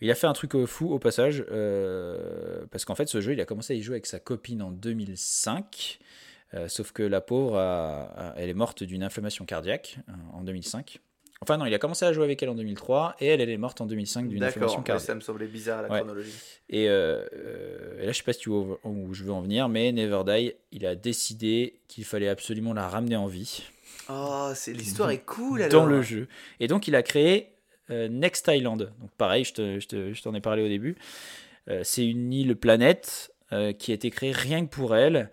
Il 0.00 0.10
a 0.10 0.14
fait 0.14 0.26
un 0.26 0.32
truc 0.32 0.54
euh, 0.54 0.66
fou 0.66 0.90
au 0.92 0.98
passage, 0.98 1.44
euh, 1.50 2.64
parce 2.70 2.84
qu'en 2.84 2.94
fait 2.94 3.06
ce 3.08 3.20
jeu, 3.20 3.32
il 3.34 3.40
a 3.40 3.44
commencé 3.44 3.74
à 3.74 3.76
y 3.76 3.82
jouer 3.82 3.94
avec 3.96 4.06
sa 4.06 4.18
copine 4.18 4.62
en 4.62 4.70
2005, 4.70 5.98
euh, 6.54 6.68
sauf 6.68 6.92
que 6.92 7.02
la 7.02 7.20
pauvre, 7.20 7.56
a- 7.58 8.30
a- 8.30 8.34
elle 8.36 8.48
est 8.48 8.54
morte 8.54 8.82
d'une 8.82 9.02
inflammation 9.02 9.44
cardiaque 9.44 9.98
en 10.32 10.42
2005. 10.42 11.00
Enfin 11.42 11.56
non, 11.56 11.64
il 11.64 11.72
a 11.72 11.78
commencé 11.78 12.04
à 12.04 12.12
jouer 12.12 12.24
avec 12.24 12.42
elle 12.42 12.48
en 12.50 12.54
2003, 12.54 13.16
et 13.20 13.26
elle, 13.26 13.40
elle 13.40 13.48
est 13.50 13.56
morte 13.56 13.80
en 13.80 13.86
2005 13.86 14.28
d'une 14.28 14.42
inflammation 14.42 14.82
cardiaque. 14.82 15.06
ça 15.06 15.14
me 15.14 15.20
semblait 15.20 15.46
bizarre 15.46 15.82
la 15.82 15.88
Ouais. 15.90 15.98
chronologie. 15.98 16.32
Et, 16.68 16.86
euh, 16.88 17.24
et 17.98 18.04
là, 18.06 18.12
je 18.12 18.16
sais 18.18 18.24
pas 18.24 18.32
si 18.34 18.40
tu 18.40 18.50
vois 18.50 18.78
où, 18.84 18.88
où 19.08 19.14
je 19.14 19.24
veux 19.24 19.32
en 19.32 19.40
venir, 19.40 19.68
mais 19.70 19.90
Never 19.92 20.22
Die, 20.26 20.52
il 20.72 20.84
a 20.86 20.94
décidé 20.96 21.80
qu'il 21.88 22.04
fallait 22.04 22.28
absolument 22.28 22.74
la 22.74 22.88
ramener 22.88 23.16
en 23.16 23.26
vie 23.26 23.62
Oh, 24.08 24.50
c'est 24.54 24.72
l'histoire 24.72 25.10
est 25.10 25.24
cool 25.24 25.62
alors. 25.62 25.82
dans 25.82 25.86
le 25.86 26.02
jeu. 26.02 26.26
Et 26.58 26.66
donc, 26.66 26.88
il 26.88 26.94
a 26.96 27.02
créé 27.02 27.48
euh, 27.90 28.08
Next 28.08 28.48
Island. 28.48 28.92
Donc, 29.00 29.10
pareil, 29.18 29.44
je 29.44 29.52
te- 29.52 29.80
je 29.80 29.86
te- 29.88 30.12
je 30.12 30.22
t'en 30.22 30.34
ai 30.34 30.40
parlé 30.40 30.62
au 30.64 30.68
début. 30.68 30.96
Euh, 31.68 31.82
c'est 31.84 32.06
une 32.06 32.32
île 32.32 32.56
planète 32.56 33.32
euh, 33.52 33.72
qui 33.72 33.90
a 33.90 33.94
été 33.94 34.10
créée 34.10 34.32
rien 34.32 34.64
que 34.64 34.70
pour 34.70 34.94
elle. 34.96 35.30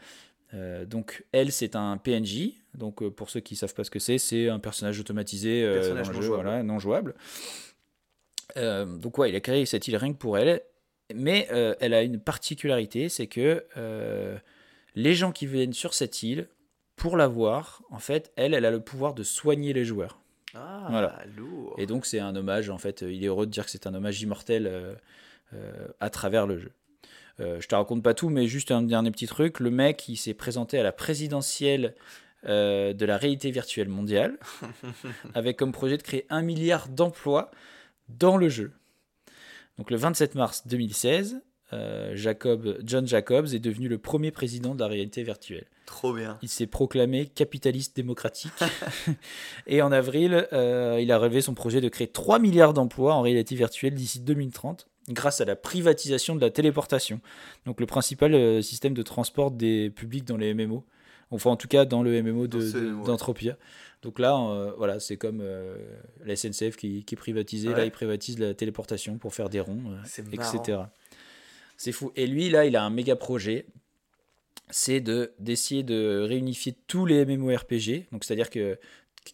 Donc, 0.88 1.24
elle, 1.34 1.52
c'est 1.52 1.76
un 1.76 1.98
PNJ. 1.98 2.54
Donc, 2.74 3.08
pour 3.10 3.30
ceux 3.30 3.42
qui 3.42 3.56
savent 3.56 3.74
pas 3.76 3.84
ce 3.84 3.92
que 3.92 4.00
c'est, 4.00 4.18
c'est 4.18 4.50
un 4.50 4.60
personnage 4.60 5.00
automatisé 5.00 5.62
Personnage 5.72 6.08
dans 6.08 6.12
le 6.14 6.16
non 6.16 6.22
jeu, 6.22 6.28
jouable. 6.28 6.44
voilà, 6.44 6.64
non 6.64 6.80
jouable. 6.80 7.16
Donc, 8.56 9.18
ouais, 9.20 9.30
il 9.30 9.36
a 9.36 9.40
créé 9.40 9.66
cette 9.66 9.88
île 9.88 9.98
rien 9.98 10.12
que 10.14 10.18
pour 10.18 10.38
elle. 10.38 10.62
Mais 11.14 11.48
elle 11.80 11.94
a 11.94 12.02
une 12.02 12.20
particularité, 12.20 13.08
c'est 13.10 13.28
que 13.28 13.64
les 14.96 15.14
gens 15.14 15.32
qui 15.32 15.46
viennent 15.46 15.74
sur 15.74 15.94
cette 15.94 16.24
île, 16.24 16.48
pour 16.98 17.16
la 17.16 17.28
voir, 17.28 17.84
en 17.90 18.00
fait, 18.00 18.34
elle, 18.36 18.54
elle 18.54 18.66
a 18.66 18.72
le 18.72 18.82
pouvoir 18.82 19.14
de 19.14 19.24
soigner 19.24 19.72
les 19.72 19.86
joueurs. 19.86 20.20
Ah, 20.56 20.88
Voilà. 20.90 21.20
lourd. 21.38 21.76
Et 21.78 21.86
donc 21.86 22.06
c'est 22.06 22.20
un 22.20 22.36
hommage, 22.36 22.70
en 22.70 22.80
fait, 22.80 23.04
il 23.08 23.24
est 23.24 23.28
heureux 23.28 23.46
de 23.46 23.52
dire 23.52 23.64
que 23.64 23.72
c'est 23.72 23.88
un 23.88 23.94
hommage 23.94 24.22
immortel 24.22 24.68
euh, 24.68 24.94
euh, 25.54 25.88
à 26.00 26.10
travers 26.10 26.48
le 26.48 26.58
jeu. 26.58 26.72
Euh, 27.40 27.62
je 27.62 27.68
te 27.68 27.76
raconte 27.76 28.02
pas 28.02 28.16
tout, 28.16 28.30
mais 28.30 28.48
juste 28.48 28.72
un 28.72 28.82
dernier 28.82 29.12
petit 29.12 29.28
truc. 29.28 29.60
Le 29.60 29.70
mec, 29.70 30.10
il 30.10 30.18
s'est 30.18 30.34
présenté 30.34 30.80
à 30.80 30.84
la 30.84 30.92
présidentielle 30.92 31.96
de 32.44 33.06
la 33.06 33.18
réalité 33.18 33.52
virtuelle 33.52 33.90
mondiale, 33.90 34.38
avec 35.34 35.58
comme 35.58 35.74
projet 35.74 35.98
de 35.98 36.04
créer 36.04 36.26
un 36.30 36.42
milliard 36.42 36.88
d'emplois 36.88 37.52
dans 38.08 38.38
le 38.38 38.48
jeu. 38.48 38.72
Donc 39.78 39.92
le 39.92 39.98
27 39.98 40.36
mars 40.36 40.66
2016, 40.66 41.42
euh, 41.74 42.12
Jacob, 42.16 42.78
John 42.84 43.08
Jacobs 43.08 43.48
est 43.54 43.60
devenu 43.60 43.88
le 43.90 43.98
premier 43.98 44.32
président 44.32 44.74
de 44.76 44.80
la 44.80 44.88
réalité 44.88 45.24
virtuelle. 45.24 45.66
Trop 45.86 46.14
bien. 46.14 46.38
Il 46.42 46.50
s'est 46.50 46.68
proclamé 46.68 47.26
capitaliste 47.28 47.96
démocratique. 47.96 48.52
et 49.68 49.82
en 49.82 49.92
avril, 49.92 50.48
euh, 50.54 51.00
il 51.02 51.12
a 51.12 51.18
relevé 51.18 51.42
son 51.42 51.54
projet 51.54 51.82
de 51.82 51.90
créer 51.90 52.08
3 52.08 52.40
milliards 52.40 52.74
d'emplois 52.74 53.14
en 53.14 53.22
réalité 53.22 53.56
virtuelle 53.56 53.96
d'ici 53.96 54.20
2030 54.20 54.88
grâce 55.10 55.40
à 55.40 55.46
la 55.46 55.56
privatisation 55.56 56.36
de 56.36 56.42
la 56.42 56.50
téléportation. 56.50 57.22
Donc 57.66 57.80
le 57.80 57.86
principal 57.86 58.34
euh, 58.34 58.62
système 58.62 58.94
de 58.94 59.02
transport 59.02 59.52
des 59.52 59.90
publics 59.90 60.26
dans 60.26 60.36
les 60.38 60.54
MMO. 60.54 60.84
Enfin, 61.32 61.50
en 61.50 61.56
tout 61.58 61.68
cas, 61.68 61.86
dans 61.86 62.04
le 62.04 62.22
MMO 62.22 62.48
de- 62.48 62.60
d'Entropia. 63.06 63.58
Donc 64.02 64.20
là, 64.20 64.38
euh, 64.38 64.72
voilà, 64.78 65.00
c'est 65.00 65.18
comme 65.18 65.40
euh, 65.42 65.76
la 66.26 66.36
SNCF 66.36 66.76
qui, 66.78 67.04
qui 67.04 67.16
est 67.16 67.18
privatisée. 67.18 67.70
Là, 67.70 67.86
ils 67.86 67.92
privatisent 67.92 68.40
la 68.40 68.54
téléportation 68.54 69.18
pour 69.18 69.34
faire 69.34 69.50
des 69.50 69.60
ronds, 69.60 69.82
euh, 69.90 69.98
etc. 70.58 70.80
C'est 71.78 71.92
fou. 71.92 72.12
Et 72.16 72.28
lui, 72.28 72.50
là, 72.50 72.66
il 72.66 72.76
a 72.76 72.84
un 72.84 72.90
méga 72.90 73.16
projet. 73.16 73.66
C'est 74.70 75.00
de 75.00 75.34
d'essayer 75.40 75.84
de 75.84 76.26
réunifier 76.28 76.76
tous 76.88 77.06
les 77.06 77.24
MMORPG. 77.26 78.08
Donc, 78.12 78.24
c'est-à-dire 78.26 78.50
que 78.50 78.78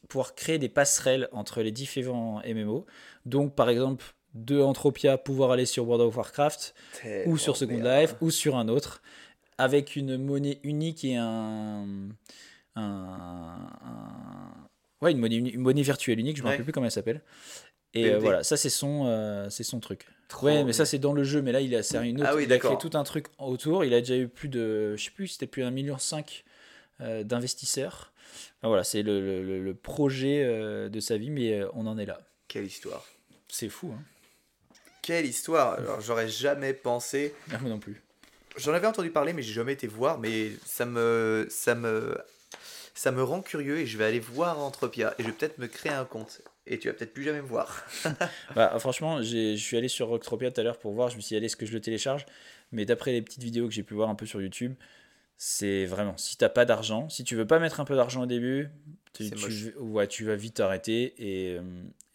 pouvoir 0.07 0.35
créer 0.35 0.59
des 0.59 0.69
passerelles 0.69 1.27
entre 1.31 1.61
les 1.61 1.71
différents 1.71 2.41
MMO. 2.45 2.85
Donc, 3.25 3.55
par 3.55 3.69
exemple, 3.69 4.03
de 4.35 4.59
Entropia 4.61 5.17
pouvoir 5.17 5.51
aller 5.51 5.65
sur 5.65 5.87
World 5.87 6.05
of 6.07 6.17
Warcraft 6.17 6.73
ou 7.27 7.37
sur 7.37 7.55
Second 7.57 7.77
bien. 7.79 8.01
Life 8.01 8.15
ou 8.21 8.29
sur 8.31 8.55
un 8.57 8.67
autre 8.67 9.01
avec 9.59 9.95
une 9.95 10.17
monnaie 10.17 10.59
unique 10.63 11.03
et 11.05 11.15
un, 11.17 11.85
un- 12.75 13.69
un- 13.85 14.67
ouais 15.01 15.11
une 15.11 15.19
monnaie, 15.19 15.35
uni- 15.35 15.51
une 15.51 15.61
monnaie 15.61 15.83
virtuelle 15.83 16.19
unique 16.19 16.37
je 16.37 16.41
me 16.41 16.47
Ouais. 16.47 16.51
rappelle 16.53 16.63
plus 16.65 16.73
comment 16.73 16.87
elle 16.87 16.91
s'appelle 16.91 17.21
et 17.93 18.09
euh, 18.09 18.17
voilà 18.17 18.43
ça 18.43 18.57
c'est 18.57 18.69
son 18.71 19.03
euh, 19.05 19.47
c'est 19.51 19.63
son 19.63 19.79
truc 19.79 20.07
Trop 20.27 20.47
ouais 20.47 20.57
mais 20.59 20.63
bien. 20.65 20.73
ça 20.73 20.85
c'est 20.85 20.99
dans 20.99 21.13
le 21.13 21.23
jeu 21.23 21.41
mais 21.41 21.51
là 21.51 21.61
il 21.61 21.75
a 21.75 21.83
c'est 21.83 21.97
une 22.09 22.21
autre 22.21 22.29
Ah 22.31 22.35
oui, 22.35 22.43
il 22.45 22.53
a 22.53 22.57
créé 22.59 22.77
tout 22.77 22.91
un 22.93 23.03
truc 23.03 23.27
autour 23.37 23.85
il 23.85 23.93
a 23.93 23.99
déjà 23.99 24.15
eu 24.17 24.27
plus 24.27 24.49
de 24.49 24.95
je 24.95 25.03
sais 25.05 25.11
plus 25.11 25.27
c'était 25.27 25.47
plus 25.47 25.63
un 25.63 25.71
million 25.71 25.97
cinq 25.97 26.43
euh, 27.01 27.23
d'investisseurs 27.23 28.11
Enfin, 28.59 28.69
voilà 28.69 28.83
c'est 28.83 29.03
le, 29.03 29.19
le- 29.21 29.43
le- 29.43 29.63
le 29.63 29.73
projet 29.75 30.43
euh, 30.43 30.89
de 30.89 30.99
sa 30.99 31.17
vie 31.17 31.29
mais 31.29 31.59
euh, 31.59 31.67
on 31.73 31.85
en 31.85 31.97
est 31.97 32.05
là 32.05 32.19
Quelle 32.47 32.65
histoire. 32.65 33.05
c'est 33.47 33.69
fou 33.69 33.91
hein 33.95 34.01
Quelle 35.01 35.25
histoire. 35.25 35.73
Alors, 35.73 35.99
j'aurais 36.01 36.29
jamais 36.29 36.73
pensé. 36.73 37.35
Ah, 37.51 37.57
moi 37.59 37.69
non 37.69 37.79
plus 37.79 38.01
J'en 38.55 38.71
avais 38.73 38.87
entendu 38.87 39.09
parler, 39.11 39.33
mais 39.33 39.41
j'ai 39.41 39.51
jamais 39.53 39.73
été 39.73 39.85
voir. 39.87 40.17
Mais 40.19 40.51
ça 40.65 40.85
me, 40.85 41.45
ça 41.49 41.75
me, 41.75 42.17
ça 42.93 43.11
me 43.11 43.21
rend 43.21 43.41
curieux 43.41 43.79
et 43.79 43.85
je 43.85 43.97
vais 43.97 44.05
aller 44.05 44.19
voir 44.21 44.59
Entropia 44.59 45.13
et 45.17 45.23
je 45.23 45.27
vais 45.27 45.33
peut-être 45.33 45.57
me 45.57 45.67
créer 45.67 45.91
un 45.91 46.05
compte. 46.05 46.41
Et 46.65 46.79
tu 46.79 46.87
vas 46.87 46.93
peut-être 46.93 47.13
plus 47.13 47.23
jamais 47.23 47.41
me 47.41 47.47
voir. 47.47 47.85
Bah, 48.55 48.73
franchement, 48.79 49.21
je 49.21 49.55
suis 49.55 49.77
allé 49.77 49.87
sur 49.87 50.07
Rocktropia 50.07 50.51
tout 50.51 50.61
à 50.61 50.63
l'heure 50.63 50.79
pour 50.79 50.93
voir. 50.93 51.09
Je 51.09 51.15
me 51.15 51.21
suis 51.21 51.29
dit, 51.29 51.35
allez, 51.37 51.47
est-ce 51.47 51.57
que 51.57 51.65
je 51.65 51.73
le 51.73 51.81
télécharge? 51.81 52.25
Mais 52.71 52.85
d'après 52.85 53.11
les 53.11 53.21
petites 53.21 53.43
vidéos 53.43 53.67
que 53.67 53.73
j'ai 53.73 53.83
pu 53.83 53.93
voir 53.93 54.09
un 54.09 54.15
peu 54.15 54.25
sur 54.25 54.41
YouTube, 54.41 54.73
c'est 55.37 55.85
vraiment, 55.85 56.15
si 56.17 56.37
t'as 56.37 56.49
pas 56.49 56.65
d'argent, 56.65 57.09
si 57.09 57.23
tu 57.23 57.35
veux 57.35 57.45
pas 57.45 57.59
mettre 57.59 57.79
un 57.79 57.85
peu 57.85 57.95
d'argent 57.95 58.23
au 58.23 58.25
début, 58.25 58.69
tu, 59.13 59.73
ouais, 59.77 60.07
tu 60.07 60.23
vas 60.23 60.35
vite 60.35 60.55
t'arrêter 60.55 61.13
et, 61.17 61.57
euh, 61.57 61.61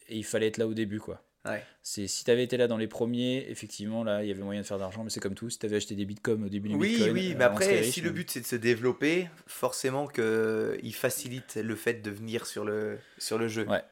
et 0.09 0.17
il 0.17 0.25
fallait 0.25 0.47
être 0.47 0.57
là 0.57 0.67
au 0.67 0.75
début, 0.75 0.99
quoi. 0.99 1.23
Ouais. 1.45 1.63
C'est 1.83 2.07
si 2.09 2.25
t'avais 2.25 2.45
été 2.45 2.57
là 2.57 2.67
dans 2.67 2.77
les 2.77 2.89
premiers, 2.89 3.47
effectivement, 3.49 4.03
là, 4.03 4.23
il 4.23 4.29
y 4.29 4.33
avait 4.33 4.43
moyen 4.43 4.61
de 4.61 4.67
faire 4.67 4.79
d'argent, 4.79 5.05
mais 5.05 5.11
c'est 5.11 5.21
comme 5.21 5.35
tout. 5.35 5.51
Si 5.51 5.59
t'avais 5.59 5.77
acheté 5.77 5.95
des 5.95 6.05
bitcoins 6.05 6.45
au 6.45 6.49
début 6.49 6.69
du 6.69 6.75
Oui, 6.75 6.89
bitcoin, 6.89 7.13
oui, 7.13 7.33
euh, 7.33 7.35
mais 7.39 7.45
après, 7.45 7.81
riche, 7.81 7.95
si 7.95 8.01
le 8.01 8.11
but 8.11 8.31
c'est 8.31 8.41
de 8.41 8.47
se 8.47 8.57
développer, 8.57 9.29
forcément 9.47 10.07
que 10.07 10.79
il 10.83 10.95
facilite 10.95 11.57
le 11.57 11.77
fait 11.77 12.03
de 12.03 12.11
venir 12.11 12.47
sur 12.47 12.65
le, 12.65 12.99
sur 13.19 13.39
le 13.39 13.49
jeu. 13.49 13.67
Ouais. 13.69 13.83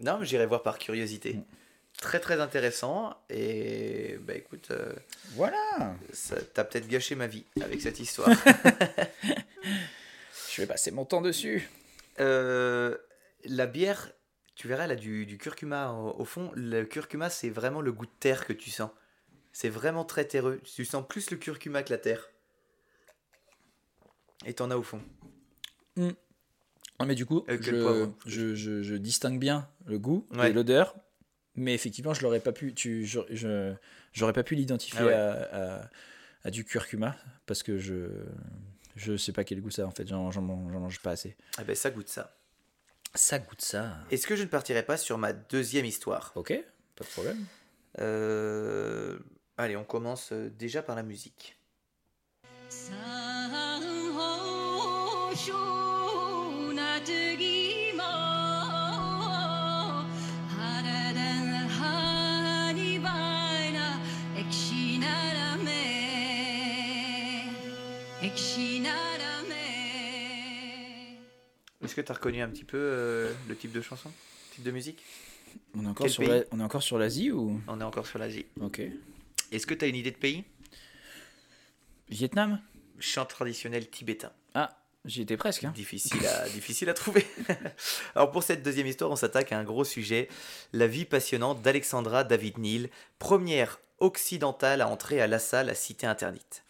Non, 0.00 0.18
mais 0.18 0.26
j'irai 0.26 0.46
voir 0.46 0.62
par 0.62 0.78
curiosité. 0.78 1.34
Mm. 1.34 1.44
Très 2.00 2.18
très 2.18 2.40
intéressant 2.40 3.16
et 3.30 4.16
bah 4.20 4.34
écoute, 4.34 4.72
euh, 4.72 4.92
Voilà. 5.36 5.94
t'as 6.52 6.64
peut-être 6.64 6.88
gâché 6.88 7.14
ma 7.14 7.28
vie 7.28 7.44
avec 7.60 7.80
cette 7.80 8.00
histoire. 8.00 8.28
Je 10.50 10.60
vais 10.60 10.66
passer 10.66 10.90
mon 10.90 11.04
temps 11.04 11.20
dessus. 11.20 11.70
Euh, 12.20 12.96
la 13.44 13.66
bière, 13.66 14.10
tu 14.56 14.66
verras, 14.66 14.84
elle 14.84 14.90
a 14.90 14.96
du, 14.96 15.24
du 15.26 15.38
curcuma 15.38 15.92
au, 15.92 16.20
au 16.20 16.24
fond. 16.24 16.50
Le 16.56 16.84
curcuma, 16.84 17.30
c'est 17.30 17.50
vraiment 17.50 17.80
le 17.80 17.92
goût 17.92 18.06
de 18.06 18.10
terre 18.18 18.44
que 18.46 18.52
tu 18.52 18.70
sens. 18.70 18.90
C'est 19.52 19.68
vraiment 19.68 20.04
très 20.04 20.24
terreux. 20.24 20.60
Tu 20.64 20.84
sens 20.84 21.06
plus 21.08 21.30
le 21.30 21.36
curcuma 21.36 21.84
que 21.84 21.90
la 21.92 21.98
terre. 21.98 22.28
Et 24.44 24.52
t'en 24.54 24.70
as 24.72 24.76
au 24.76 24.82
fond. 24.82 25.00
Ah, 26.98 27.06
mais 27.06 27.14
du 27.14 27.26
coup, 27.26 27.40
que 27.42 27.56
je, 27.62 28.08
je, 28.26 28.54
je- 28.54 28.82
je 28.82 28.94
distingue 28.94 29.38
bien 29.40 29.68
le 29.86 29.98
goût 29.98 30.26
Ouais. 30.34 30.50
et 30.50 30.52
l'odeur. 30.52 30.94
Mais 31.56 31.74
effectivement, 31.74 32.14
je 32.14 32.22
l'aurais 32.22 32.40
pas 32.40 32.52
pu. 32.52 32.72
Tu, 32.74 33.04
je, 33.06 33.74
j'aurais 34.12 34.32
pas 34.32 34.42
pu 34.42 34.54
l'identifier 34.54 35.00
Ah 35.00 35.06
ouais. 35.06 35.12
à, 35.14 35.82
à- 35.82 35.90
à 36.44 36.50
du 36.50 36.64
curcuma 36.64 37.16
parce 37.46 37.62
que 37.62 37.78
je 37.78 38.08
je 38.96 39.16
sais 39.16 39.32
pas 39.32 39.44
quel 39.44 39.60
goût 39.60 39.70
ça 39.70 39.82
a, 39.82 39.86
en 39.86 39.90
fait. 39.90 40.06
J'en, 40.06 40.30
j'en 40.30 40.42
mange, 40.42 40.72
j'en 40.72 40.80
mange 40.80 41.00
pas 41.00 41.10
assez. 41.12 41.36
Ah 41.58 41.64
ben 41.64 41.74
ça 41.74 41.90
goûte 41.90 42.08
ça. 42.08 42.36
Ça 43.14 43.38
goûte 43.38 43.60
ça. 43.62 43.96
Est-ce 44.10 44.26
que 44.26 44.34
je 44.36 44.42
ne 44.42 44.48
partirai 44.48 44.82
pas 44.84 44.96
sur 44.96 45.18
ma 45.18 45.32
deuxième 45.32 45.84
histoire? 45.84 46.32
Ok, 46.34 46.52
pas 46.96 47.04
de 47.04 47.10
problème. 47.10 47.44
Euh, 48.00 49.18
Allez, 49.56 49.76
on 49.76 49.84
commence 49.84 50.32
euh, 50.32 50.50
déjà 50.50 50.82
par 50.82 50.96
la 50.96 51.02
musique. 51.04 51.56
Est-ce 71.82 71.94
que 71.94 72.00
tu 72.00 72.10
as 72.10 72.14
reconnu 72.14 72.40
un 72.40 72.48
petit 72.48 72.64
peu 72.64 72.78
euh, 72.78 73.32
le 73.48 73.56
type 73.56 73.72
de 73.72 73.80
chanson 73.82 74.10
Type 74.54 74.64
de 74.64 74.70
musique? 74.70 75.02
On 75.76 75.84
est 75.84 75.88
encore 75.88 76.06
Quel 76.06 76.12
sur 76.12 76.22
la- 76.22 76.42
on 76.50 76.58
est 76.60 76.62
encore 76.62 76.82
sur 76.82 76.98
l'Asie 76.98 77.30
ou? 77.30 77.60
On 77.68 77.80
est 77.80 77.84
encore 77.84 78.06
sur 78.06 78.18
l'Asie. 78.18 78.46
Ok. 78.60 78.80
Est-ce 79.52 79.66
que 79.66 79.74
tu 79.74 79.84
as 79.84 79.88
une 79.88 79.96
idée 79.96 80.10
de 80.10 80.16
pays? 80.16 80.44
Vietnam? 82.08 82.60
Chant 82.98 83.26
traditionnel 83.26 83.88
tibétain. 83.90 84.32
Ah, 84.54 84.76
j'y 85.04 85.22
étais 85.22 85.36
presque. 85.36 85.64
hein. 85.64 85.72
Difficile 85.74 86.26
à, 86.26 86.48
difficile 86.54 86.88
à 86.88 86.94
trouver. 86.94 87.26
Alors 88.14 88.30
pour 88.30 88.42
cette 88.42 88.62
deuxième 88.62 88.86
histoire, 88.86 89.10
on 89.10 89.16
s'attaque 89.16 89.52
à 89.52 89.58
un 89.58 89.64
gros 89.64 89.84
sujet, 89.84 90.28
la 90.72 90.86
vie 90.86 91.04
passionnante 91.04 91.62
d'Alexandra 91.62 92.24
David 92.24 92.58
Neal, 92.58 92.88
première 93.18 93.80
occidentale 94.00 94.80
à 94.80 94.88
entrer 94.88 95.20
à 95.20 95.26
la 95.26 95.38
cité 95.74 96.06
interdite. 96.06 96.64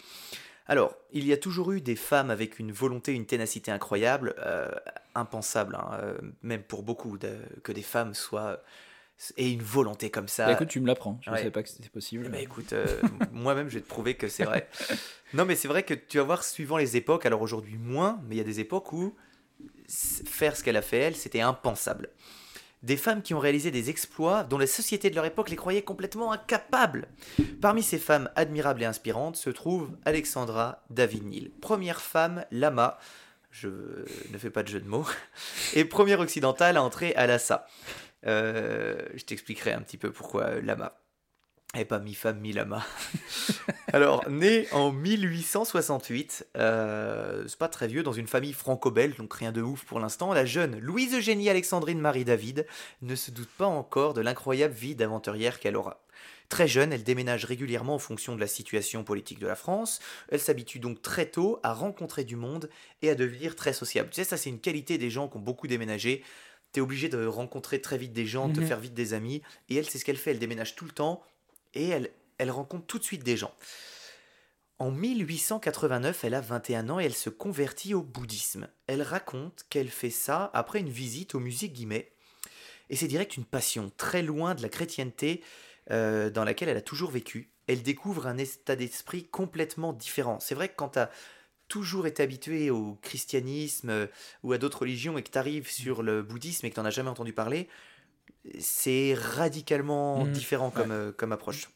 Alors, 0.66 0.96
il 1.12 1.26
y 1.26 1.32
a 1.32 1.36
toujours 1.36 1.72
eu 1.72 1.80
des 1.80 1.96
femmes 1.96 2.30
avec 2.30 2.58
une 2.58 2.72
volonté, 2.72 3.12
une 3.12 3.26
ténacité 3.26 3.70
incroyable, 3.70 4.34
euh, 4.38 4.70
impensable, 5.14 5.76
hein, 5.76 5.98
euh, 6.00 6.18
même 6.42 6.62
pour 6.62 6.82
beaucoup, 6.82 7.18
que 7.62 7.72
des 7.72 7.82
femmes 7.82 8.14
soient... 8.14 8.62
et 9.36 9.50
une 9.50 9.62
volonté 9.62 10.10
comme 10.10 10.28
ça. 10.28 10.46
Bah, 10.46 10.52
écoute, 10.52 10.68
tu 10.68 10.80
me 10.80 10.86
l'apprends. 10.86 11.18
Je 11.22 11.30
ne 11.30 11.34
Ouais. 11.34 11.40
savais 11.40 11.50
pas 11.50 11.62
que 11.62 11.68
c'était 11.68 11.88
possible. 11.88 12.28
Ben, 12.28 12.40
écoute, 12.40 12.72
euh, 12.72 12.86
moi-même, 13.32 13.68
je 13.68 13.74
vais 13.74 13.80
te 13.80 13.88
prouver 13.88 14.14
que 14.14 14.28
c'est 14.28 14.44
vrai. 14.44 14.68
Non, 15.34 15.44
mais 15.44 15.56
c'est 15.56 15.66
vrai 15.66 15.82
que 15.82 15.94
tu 15.94 16.18
vas 16.18 16.22
voir, 16.22 16.44
suivant 16.44 16.76
les 16.76 16.96
époques, 16.96 17.26
alors 17.26 17.42
aujourd'hui 17.42 17.76
moins, 17.76 18.20
mais 18.28 18.36
il 18.36 18.38
y 18.38 18.40
a 18.40 18.44
des 18.44 18.60
époques 18.60 18.92
où 18.92 19.16
faire 19.88 20.56
ce 20.56 20.62
qu'elle 20.62 20.76
a 20.76 20.82
fait, 20.82 20.98
elle, 20.98 21.16
c'était 21.16 21.40
impensable. 21.40 22.10
Des 22.84 22.96
femmes 22.96 23.20
qui 23.22 23.34
ont 23.34 23.40
réalisé 23.40 23.70
des 23.72 23.90
exploits 23.90 24.44
dont 24.44 24.58
la 24.58 24.66
société 24.68 25.10
de 25.10 25.16
leur 25.16 25.24
époque 25.24 25.50
les 25.50 25.56
croyait 25.56 25.82
complètement 25.82 26.30
incapables. 26.30 27.08
Parmi 27.60 27.82
ces 27.82 27.98
femmes 27.98 28.30
admirables 28.36 28.82
et 28.82 28.86
inspirantes 28.86 29.36
se 29.36 29.50
trouve 29.50 29.96
Alexandra 30.04 30.84
David-Neal, 30.90 31.50
première 31.60 32.00
femme 32.00 32.44
lama, 32.52 32.98
je 33.50 33.68
ne 34.30 34.38
fais 34.38 34.50
pas 34.50 34.62
de 34.62 34.68
jeu 34.68 34.80
de 34.80 34.88
mots, 34.88 35.06
et 35.74 35.84
première 35.84 36.20
occidentale 36.20 36.76
à 36.76 36.82
entrer 36.82 37.14
à 37.16 37.26
Lhasa. 37.26 37.66
Euh, 38.26 38.98
je 39.14 39.24
t'expliquerai 39.24 39.72
un 39.72 39.80
petit 39.80 39.98
peu 39.98 40.10
pourquoi 40.10 40.44
euh, 40.44 40.60
lama. 40.60 40.98
Et 41.76 41.84
pas 41.84 41.98
mi-femme, 41.98 42.38
mi-lama. 42.38 42.84
Alors, 43.92 44.28
née 44.30 44.68
en 44.70 44.92
1868, 44.92 46.46
euh, 46.56 47.44
c'est 47.48 47.58
pas 47.58 47.68
très 47.68 47.88
vieux, 47.88 48.04
dans 48.04 48.12
une 48.12 48.28
famille 48.28 48.52
franco-belge, 48.52 49.16
donc 49.16 49.34
rien 49.34 49.50
de 49.50 49.60
ouf 49.60 49.84
pour 49.84 49.98
l'instant, 49.98 50.32
la 50.32 50.44
jeune 50.44 50.78
Louise 50.78 51.14
Eugénie 51.14 51.50
Alexandrine 51.50 51.98
Marie 51.98 52.24
David 52.24 52.66
ne 53.02 53.16
se 53.16 53.32
doute 53.32 53.50
pas 53.58 53.66
encore 53.66 54.14
de 54.14 54.20
l'incroyable 54.20 54.74
vie 54.74 54.94
d'aventurière 54.94 55.58
qu'elle 55.58 55.76
aura. 55.76 56.04
Très 56.48 56.68
jeune, 56.68 56.92
elle 56.92 57.02
déménage 57.02 57.44
régulièrement 57.44 57.94
en 57.94 57.98
fonction 57.98 58.36
de 58.36 58.40
la 58.40 58.46
situation 58.46 59.02
politique 59.02 59.40
de 59.40 59.46
la 59.46 59.56
France. 59.56 59.98
Elle 60.28 60.40
s'habitue 60.40 60.78
donc 60.78 61.02
très 61.02 61.26
tôt 61.26 61.58
à 61.62 61.72
rencontrer 61.72 62.22
du 62.22 62.36
monde 62.36 62.68
et 63.02 63.10
à 63.10 63.14
devenir 63.14 63.56
très 63.56 63.72
sociable. 63.72 64.10
Tu 64.10 64.16
sais, 64.16 64.24
ça 64.24 64.36
c'est 64.36 64.50
une 64.50 64.60
qualité 64.60 64.98
des 64.98 65.10
gens 65.10 65.26
qui 65.26 65.38
ont 65.38 65.40
beaucoup 65.40 65.66
déménagé. 65.66 66.22
T'es 66.74 66.80
obligé 66.82 67.08
de 67.08 67.24
rencontrer 67.24 67.80
très 67.80 67.96
vite 67.96 68.12
des 68.12 68.26
gens, 68.26 68.48
de 68.48 68.54
te 68.56 68.60
Mhm. 68.60 68.66
faire 68.66 68.80
vite 68.80 68.94
des 68.94 69.14
amis. 69.14 69.40
Et 69.70 69.76
elle, 69.76 69.88
c'est 69.88 69.98
ce 69.98 70.04
qu'elle 70.04 70.18
fait. 70.18 70.32
Elle 70.32 70.38
déménage 70.40 70.74
tout 70.74 70.84
le 70.84 70.90
temps 70.90 71.22
et 71.72 71.88
elle, 71.88 72.10
elle 72.36 72.50
rencontre 72.50 72.84
tout 72.86 72.98
de 72.98 73.04
suite 73.04 73.22
des 73.24 73.36
gens. 73.36 73.54
En 74.80 74.90
1889, 74.90 76.24
elle 76.24 76.34
a 76.34 76.40
21 76.40 76.90
ans 76.90 76.98
et 76.98 77.04
elle 77.04 77.14
se 77.14 77.30
convertit 77.30 77.94
au 77.94 78.02
bouddhisme. 78.02 78.68
Elle 78.88 79.02
raconte 79.02 79.64
qu'elle 79.70 79.88
fait 79.88 80.10
ça 80.10 80.50
après 80.52 80.80
une 80.80 80.90
visite 80.90 81.34
au 81.36 81.40
musée 81.40 81.68
Guimet. 81.68 82.10
Et 82.90 82.96
c'est 82.96 83.06
direct 83.06 83.36
une 83.36 83.44
passion, 83.44 83.92
très 83.96 84.22
loin 84.22 84.54
de 84.54 84.62
la 84.62 84.68
chrétienté 84.68 85.42
euh, 85.90 86.28
dans 86.28 86.44
laquelle 86.44 86.68
elle 86.68 86.76
a 86.76 86.82
toujours 86.82 87.10
vécu. 87.12 87.50
Elle 87.68 87.82
découvre 87.82 88.26
un 88.26 88.36
état 88.36 88.74
d'esprit 88.76 89.24
complètement 89.28 89.92
différent. 89.92 90.38
C'est 90.40 90.54
vrai 90.56 90.68
que 90.68 90.74
quand 90.76 90.90
tu 90.90 90.98
as 90.98 91.10
toujours 91.68 92.06
été 92.06 92.22
habitué 92.22 92.70
au 92.70 92.94
christianisme 93.02 93.90
euh, 93.90 94.06
ou 94.42 94.52
à 94.52 94.58
d'autres 94.58 94.80
religions 94.80 95.16
et 95.18 95.22
que 95.22 95.30
tu 95.30 95.38
arrives 95.38 95.70
sur 95.70 96.02
le 96.02 96.22
bouddhisme 96.22 96.66
et 96.66 96.70
que 96.70 96.74
tu 96.74 96.80
n'en 96.80 96.86
as 96.86 96.90
jamais 96.90 97.10
entendu 97.10 97.32
parler, 97.32 97.68
c'est 98.58 99.14
radicalement 99.14 100.24
Mhm. 100.24 100.32
différent 100.32 100.70
comme, 100.70 100.90
euh, 100.90 101.12
comme 101.12 101.32
approche. 101.32 101.70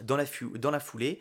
Dans 0.00 0.16
la, 0.16 0.24
dans 0.54 0.70
la 0.70 0.80
foulée, 0.80 1.18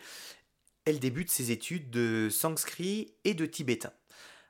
elle 0.85 0.99
débute 0.99 1.31
ses 1.31 1.51
études 1.51 1.89
de 1.89 2.29
sanskrit 2.29 3.13
et 3.23 3.33
de 3.33 3.45
tibétain. 3.45 3.91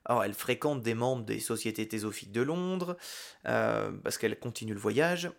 Alors, 0.05 0.23
elle 0.23 0.33
fréquente 0.33 0.81
des 0.83 0.93
membres 0.93 1.25
des 1.25 1.39
sociétés 1.39 1.87
théosophiques 1.87 2.31
de 2.31 2.41
Londres, 2.41 2.97
euh, 3.45 3.91
parce 4.03 4.17
qu'elle 4.17 4.37
continue 4.39 4.73
le 4.73 4.79
voyage, 4.79 5.31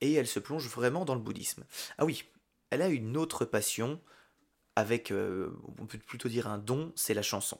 et 0.00 0.12
elle 0.14 0.26
se 0.26 0.40
plonge 0.40 0.68
vraiment 0.68 1.04
dans 1.04 1.14
le 1.14 1.20
bouddhisme. 1.20 1.64
Ah 1.98 2.04
oui, 2.04 2.24
elle 2.70 2.82
a 2.82 2.88
une 2.88 3.16
autre 3.16 3.44
passion, 3.44 4.00
avec, 4.76 5.10
euh, 5.10 5.50
on 5.78 5.86
peut 5.86 5.98
plutôt 5.98 6.28
dire 6.28 6.46
un 6.46 6.58
don, 6.58 6.92
c'est 6.94 7.14
la 7.14 7.22
chanson. 7.22 7.58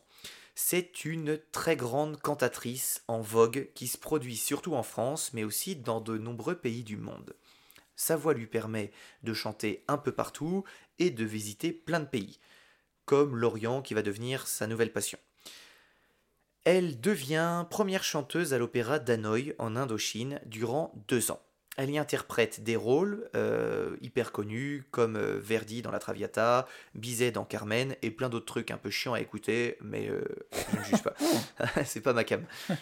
C'est 0.54 1.04
une 1.04 1.38
très 1.50 1.76
grande 1.76 2.20
cantatrice 2.20 3.02
en 3.08 3.20
vogue 3.20 3.70
qui 3.74 3.86
se 3.86 3.96
produit 3.96 4.36
surtout 4.36 4.74
en 4.74 4.82
France, 4.82 5.32
mais 5.32 5.44
aussi 5.44 5.76
dans 5.76 6.00
de 6.00 6.18
nombreux 6.18 6.56
pays 6.56 6.84
du 6.84 6.96
monde. 6.96 7.34
Sa 7.96 8.16
voix 8.16 8.34
lui 8.34 8.46
permet 8.46 8.90
de 9.22 9.32
chanter 9.32 9.84
un 9.88 9.96
peu 9.96 10.12
partout 10.12 10.64
et 10.98 11.10
de 11.10 11.24
visiter 11.24 11.72
plein 11.72 12.00
de 12.00 12.06
pays, 12.06 12.38
comme 13.06 13.36
l'Orient 13.36 13.82
qui 13.82 13.94
va 13.94 14.02
devenir 14.02 14.46
sa 14.46 14.66
nouvelle 14.66 14.92
passion. 14.92 15.18
Elle 16.64 17.00
devient 17.00 17.66
première 17.70 18.04
chanteuse 18.04 18.54
à 18.54 18.58
l'opéra 18.58 18.98
d'Hanoï 18.98 19.54
en 19.58 19.74
Indochine 19.74 20.40
durant 20.46 20.92
deux 21.08 21.30
ans. 21.30 21.42
Elle 21.78 21.90
y 21.90 21.96
interprète 21.98 22.62
des 22.62 22.76
rôles 22.76 23.30
euh, 23.34 23.96
hyper 24.02 24.30
connus 24.30 24.84
comme 24.90 25.16
euh, 25.16 25.38
Verdi 25.40 25.80
dans 25.80 25.90
La 25.90 25.98
Traviata, 25.98 26.66
Bizet 26.94 27.30
dans 27.32 27.46
Carmen 27.46 27.96
et 28.02 28.10
plein 28.10 28.28
d'autres 28.28 28.44
trucs 28.46 28.70
un 28.70 28.76
peu 28.76 28.90
chiants 28.90 29.14
à 29.14 29.20
écouter, 29.20 29.78
mais 29.80 30.08
euh, 30.10 30.22
je 30.72 30.78
ne 30.78 30.84
juge 30.84 31.02
pas. 31.02 31.14
C'est 31.86 32.02
pas 32.02 32.12
ma 32.12 32.24
cam. 32.24 32.44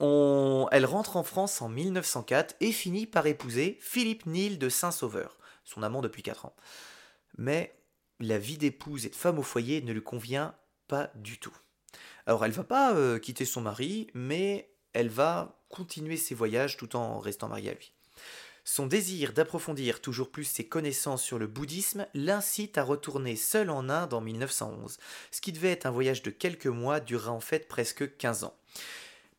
On- 0.00 0.66
Elle 0.72 0.84
rentre 0.86 1.16
en 1.16 1.22
France 1.22 1.62
en 1.62 1.68
1904 1.68 2.56
et 2.60 2.72
finit 2.72 3.06
par 3.06 3.26
épouser 3.26 3.78
Philippe 3.80 4.26
Nil 4.26 4.58
de 4.58 4.68
Saint-Sauveur, 4.68 5.38
son 5.64 5.82
amant 5.84 6.00
depuis 6.00 6.22
4 6.22 6.46
ans. 6.46 6.56
Mais 7.38 7.72
la 8.18 8.38
vie 8.38 8.58
d'épouse 8.58 9.06
et 9.06 9.10
de 9.10 9.14
femme 9.14 9.38
au 9.38 9.42
foyer 9.42 9.80
ne 9.82 9.92
lui 9.92 10.02
convient 10.02 10.54
pas 10.88 11.10
du 11.14 11.38
tout. 11.38 11.56
Alors 12.26 12.44
elle 12.44 12.52
va 12.52 12.64
pas 12.64 13.18
quitter 13.20 13.44
son 13.44 13.60
mari, 13.60 14.08
mais 14.14 14.70
elle 14.92 15.08
va 15.08 15.61
continuer 15.72 16.16
ses 16.16 16.36
voyages 16.36 16.76
tout 16.76 16.94
en 16.94 17.18
restant 17.18 17.48
mariée 17.48 17.70
à 17.70 17.74
lui. 17.74 17.92
Son 18.64 18.86
désir 18.86 19.32
d'approfondir 19.32 20.00
toujours 20.00 20.30
plus 20.30 20.44
ses 20.44 20.68
connaissances 20.68 21.24
sur 21.24 21.40
le 21.40 21.48
bouddhisme 21.48 22.06
l'incite 22.14 22.78
à 22.78 22.84
retourner 22.84 23.34
seule 23.34 23.70
en 23.70 23.88
Inde 23.88 24.14
en 24.14 24.20
1911. 24.20 24.98
Ce 25.32 25.40
qui 25.40 25.50
devait 25.50 25.72
être 25.72 25.86
un 25.86 25.90
voyage 25.90 26.22
de 26.22 26.30
quelques 26.30 26.68
mois 26.68 27.00
durera 27.00 27.32
en 27.32 27.40
fait 27.40 27.66
presque 27.66 28.16
15 28.16 28.44
ans. 28.44 28.54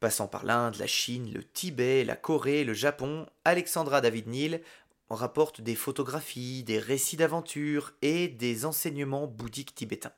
Passant 0.01 0.27
par 0.27 0.43
l'Inde, 0.43 0.75
la 0.75 0.87
Chine, 0.87 1.31
le 1.31 1.45
Tibet, 1.45 2.03
la 2.03 2.17
Corée, 2.17 2.65
le 2.65 2.73
Japon, 2.73 3.25
Alexandra 3.45 4.01
David 4.01 4.27
Neal 4.27 4.61
rapporte 5.09 5.61
des 5.61 5.75
photographies, 5.75 6.63
des 6.63 6.79
récits 6.79 7.15
d'aventures 7.15 7.93
et 8.01 8.27
des 8.27 8.65
enseignements 8.65 9.27
bouddhiques 9.27 9.75
tibétains. 9.75 10.11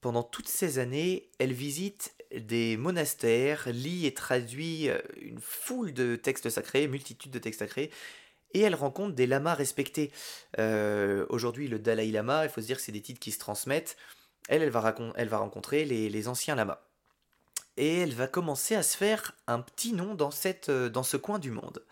Pendant 0.00 0.22
toutes 0.22 0.48
ces 0.48 0.78
années, 0.78 1.30
elle 1.40 1.52
visite 1.52 2.14
des 2.34 2.76
monastères, 2.76 3.68
lit 3.70 4.06
et 4.06 4.14
traduit 4.14 4.88
euh, 4.88 4.98
une 5.20 5.40
foule 5.40 5.92
de 5.92 6.16
textes 6.16 6.50
sacrés, 6.50 6.86
multitude 6.88 7.30
de 7.30 7.38
textes 7.38 7.60
sacrés, 7.60 7.90
et 8.54 8.60
elle 8.60 8.74
rencontre 8.74 9.14
des 9.14 9.26
lamas 9.26 9.54
respectés. 9.54 10.10
Euh, 10.58 11.26
Aujourd'hui, 11.28 11.68
le 11.68 11.78
Dalai 11.78 12.10
Lama, 12.10 12.44
il 12.44 12.50
faut 12.50 12.60
se 12.60 12.66
dire 12.66 12.76
que 12.76 12.82
c'est 12.82 12.92
des 12.92 13.02
titres 13.02 13.20
qui 13.20 13.32
se 13.32 13.38
transmettent. 13.38 13.96
Elle, 14.48 14.68
va, 14.70 14.80
rencontrer 15.32 15.84
les, 15.84 16.28
anciens 16.28 16.54
lamas. 16.54 16.80
Et 17.76 17.98
elle 17.98 18.14
va 18.14 18.26
commencer 18.26 18.74
à 18.74 18.82
se 18.82 18.96
faire 18.96 19.34
un 19.46 19.60
petit 19.60 19.92
nom 19.92 20.14
dans, 20.14 20.30
euh, 20.68 21.02
ce 21.02 21.16
coin 21.18 21.38
du 21.38 21.50
monde. 21.50 21.84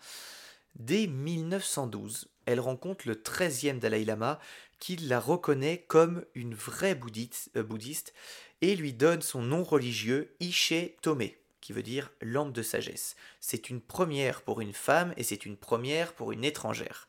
Dès 0.75 1.07
1912, 1.07 2.29
elle 2.45 2.59
rencontre 2.59 3.07
le 3.07 3.15
13e 3.15 3.79
Dalai 3.79 4.05
Lama 4.05 4.39
qui 4.79 4.95
la 4.95 5.19
reconnaît 5.19 5.85
comme 5.87 6.23
une 6.35 6.53
vraie 6.53 6.95
bouddhiste 6.95 8.13
et 8.61 8.75
lui 8.75 8.93
donne 8.93 9.21
son 9.21 9.41
nom 9.41 9.63
religieux 9.63 10.33
Ishe 10.39 10.73
Tome, 11.01 11.29
qui 11.61 11.73
veut 11.73 11.83
dire 11.83 12.11
lampe 12.21 12.53
de 12.53 12.61
sagesse. 12.61 13.15
C'est 13.39 13.69
une 13.69 13.81
première 13.81 14.41
pour 14.41 14.61
une 14.61 14.73
femme 14.73 15.13
et 15.17 15.23
c'est 15.23 15.45
une 15.45 15.57
première 15.57 16.13
pour 16.13 16.31
une 16.31 16.43
étrangère. 16.43 17.07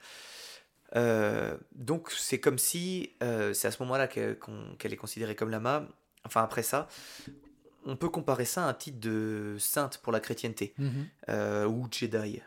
Euh, 0.96 1.56
donc 1.74 2.10
c'est 2.10 2.40
comme 2.40 2.58
si 2.58 3.12
euh, 3.22 3.52
c'est 3.52 3.68
à 3.68 3.70
ce 3.70 3.82
moment-là 3.82 4.08
qu'elle 4.08 4.36
est 4.82 4.96
considérée 4.96 5.34
comme 5.34 5.50
lama. 5.50 5.86
Enfin 6.24 6.42
après 6.42 6.62
ça, 6.62 6.88
on 7.84 7.96
peut 7.96 8.08
comparer 8.08 8.44
ça 8.44 8.64
à 8.66 8.68
un 8.68 8.74
titre 8.74 8.98
de 9.00 9.56
sainte 9.58 9.98
pour 9.98 10.12
la 10.12 10.20
chrétienté 10.20 10.74
euh, 11.28 11.66
ou 11.66 11.88
Jedi 11.90 12.40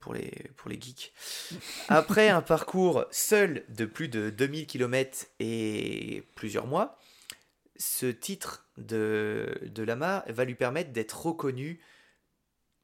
pour 0.00 0.14
les, 0.14 0.50
pour 0.56 0.68
les 0.68 0.80
geeks. 0.80 1.12
Après 1.88 2.28
un 2.28 2.42
parcours 2.42 3.04
seul 3.10 3.64
de 3.68 3.84
plus 3.84 4.08
de 4.08 4.30
2000 4.30 4.66
km 4.66 5.26
et 5.40 6.24
plusieurs 6.34 6.66
mois, 6.66 6.98
ce 7.76 8.06
titre 8.06 8.68
de, 8.76 9.60
de 9.62 9.82
lama 9.82 10.24
va 10.28 10.44
lui 10.44 10.54
permettre 10.54 10.92
d'être 10.92 11.26
reconnu 11.26 11.80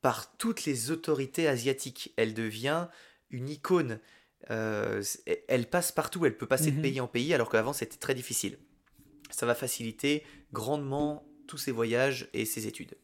par 0.03 0.37
toutes 0.37 0.65
les 0.65 0.91
autorités 0.91 1.47
asiatiques. 1.47 2.13
Elle 2.17 2.35
devient 2.35 2.89
une 3.31 3.49
icône. 3.49 4.01
Euh, 4.51 5.03
elle 5.49 5.69
passe 5.69 5.93
partout, 5.93 6.25
elle 6.25 6.37
peut 6.37 6.47
passer 6.47 6.71
de 6.71 6.77
Mhm. 6.77 6.83
pays 6.83 7.01
en 7.01 7.07
pays 7.07 7.35
alors 7.35 7.51
qu'avant 7.51 7.73
c'était 7.73 7.99
très 7.99 8.15
difficile. 8.15 8.59
Ça 9.31 9.47
va 9.47 9.55
faciliter 9.55 10.25
grandement 10.53 11.27
tous 11.47 11.59
ses 11.59 11.73
voyages 11.73 12.29
et 12.33 12.45
ses 12.47 12.67
études. 12.67 12.97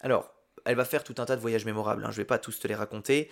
Alors, 0.00 0.34
elle 0.64 0.76
va 0.76 0.84
faire 0.84 1.04
tout 1.04 1.14
un 1.18 1.24
tas 1.24 1.36
de 1.36 1.40
voyages 1.40 1.64
mémorables, 1.64 2.04
hein, 2.04 2.10
je 2.10 2.16
ne 2.16 2.22
vais 2.22 2.26
pas 2.26 2.38
tous 2.38 2.58
te 2.58 2.66
les 2.68 2.74
raconter, 2.74 3.30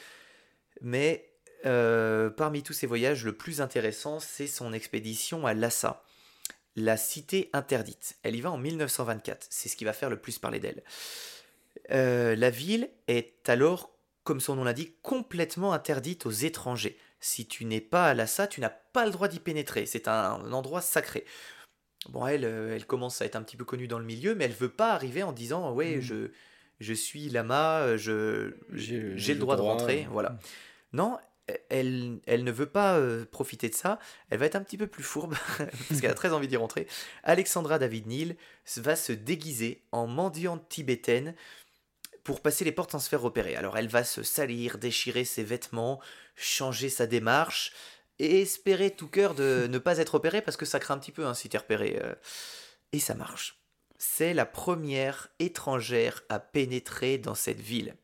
mais 0.81 1.29
euh, 1.67 2.31
parmi 2.31 2.63
tous 2.63 2.73
ces 2.73 2.87
voyages, 2.87 3.25
le 3.25 3.37
plus 3.37 3.61
intéressant, 3.61 4.21
c'est 4.21 4.47
son 4.47 4.73
expédition 4.73 5.47
à 5.47 5.53
Lhasa, 5.53 6.05
la 6.77 6.97
cité 6.97 7.49
interdite. 7.53 8.17
Elle 8.23 8.37
y 8.37 8.41
va 8.41 8.51
en 8.51 8.59
1924, 8.59 9.47
c'est 9.51 9.69
ce 9.69 9.77
qui 9.77 9.85
va 9.85 9.93
faire 9.93 10.11
le 10.11 10.19
plus 10.19 10.39
parler 10.39 10.61
d'elle. 10.61 10.83
Euh, 11.91 12.37
la 12.37 12.51
ville 12.51 12.89
est 13.09 13.49
alors, 13.49 13.91
comme 14.25 14.41
son 14.41 14.57
nom 14.57 14.65
l'indique, 14.65 15.01
complètement 15.03 15.73
interdite 15.73 16.27
aux 16.27 16.31
étrangers. 16.31 16.99
Si 17.21 17.47
tu 17.47 17.65
n'es 17.65 17.81
pas 17.81 18.07
à 18.09 18.15
Lhasa, 18.15 18.47
tu 18.47 18.61
n'as 18.61 18.69
pas 18.71 19.07
le 19.07 19.11
droit 19.13 19.29
d'y 19.29 19.41
pénétrer, 19.41 19.87
c'est 19.87 20.09
un 20.09 20.53
endroit 20.53 20.81
sacré. 20.83 21.25
Bon, 22.11 22.27
elle, 22.27 22.45
euh, 22.45 22.75
elle 22.75 22.87
commence 22.87 23.21
à 23.23 23.25
être 23.25 23.37
un 23.37 23.43
petit 23.43 23.57
peu 23.57 23.65
connue 23.65 23.89
dans 23.89 23.99
le 23.99 24.05
milieu, 24.05 24.35
mais 24.35 24.45
elle 24.45 24.53
veut 24.53 24.69
pas 24.69 24.93
arriver 24.93 25.23
en 25.23 25.33
disant 25.33 25.73
ouais, 25.73 25.97
Mhm. 25.97 26.01
je, 26.03 26.31
je 26.81 26.93
suis 26.93 27.29
lama, 27.31 27.81
euh, 27.81 27.97
je 27.97 28.53
J'ai 28.73 28.99
le- 29.01 29.17
j'ai 29.17 29.35
le 29.35 29.41
droit 29.41 29.57
de 29.57 29.63
rentrer, 29.63 30.07
voilà. 30.11 30.39
Non, 30.93 31.19
elle, 31.69 32.19
elle 32.27 32.45
ne 32.45 32.51
veut 32.51 32.67
pas 32.67 32.99
euh, 32.99 33.25
profiter 33.25 33.69
de 33.69 33.75
ça. 33.75 33.99
Elle 34.31 34.39
va 34.39 34.47
être 34.47 34.57
un 34.57 34.63
petit 34.63 34.79
peu 34.79 34.87
plus 34.87 35.03
fourbe 35.03 35.35
parce 35.89 36.01
qu'elle 36.01 36.11
a 36.11 36.15
très 36.15 36.33
envie 36.33 36.49
d'y 36.49 36.57
rentrer. 36.57 36.87
Alexandra 37.23 37.79
David 37.79 38.07
Neal 38.07 38.37
va 38.77 38.97
se 38.97 39.13
déguiser 39.13 39.83
en 39.93 40.07
mendiante 40.07 40.69
tibétaine 40.69 41.35
pour 42.25 42.41
passer 42.41 42.65
les 42.65 42.73
portes 42.73 42.91
sans 42.91 42.99
se 42.99 43.09
faire 43.09 43.21
repérer. 43.21 43.55
Alors 43.55 43.79
elle 43.79 43.89
va 43.89 44.03
se 44.03 44.23
salir, 44.23 44.79
déchirer 44.79 45.25
ses 45.25 45.45
vêtements, 45.45 46.01
changer 46.35 46.89
sa 46.89 47.07
démarche 47.07 47.73
et 48.19 48.43
espérer 48.43 48.91
tout 48.91 49.09
cœur 49.09 49.35
de 49.35 49.67
ne 49.71 49.79
pas 49.79 49.99
être 49.99 50.15
repérée 50.15 50.43
parce 50.43 50.57
que 50.57 50.67
ça 50.67 50.81
craint 50.81 50.95
un 50.95 50.99
petit 50.99 51.13
peu 51.13 51.27
hein, 51.27 51.35
si 51.35 51.49
t'es 51.49 51.59
repéré. 51.59 51.99
euh. 52.03 52.15
Et 52.93 52.99
ça 52.99 53.15
marche. 53.15 53.61
C'est 53.99 54.35
la 54.35 54.47
première 54.47 55.29
étrangère 55.39 56.23
à 56.29 56.39
pénétrer 56.39 57.19
dans 57.19 57.35
cette 57.35 57.61
ville. 57.61 57.95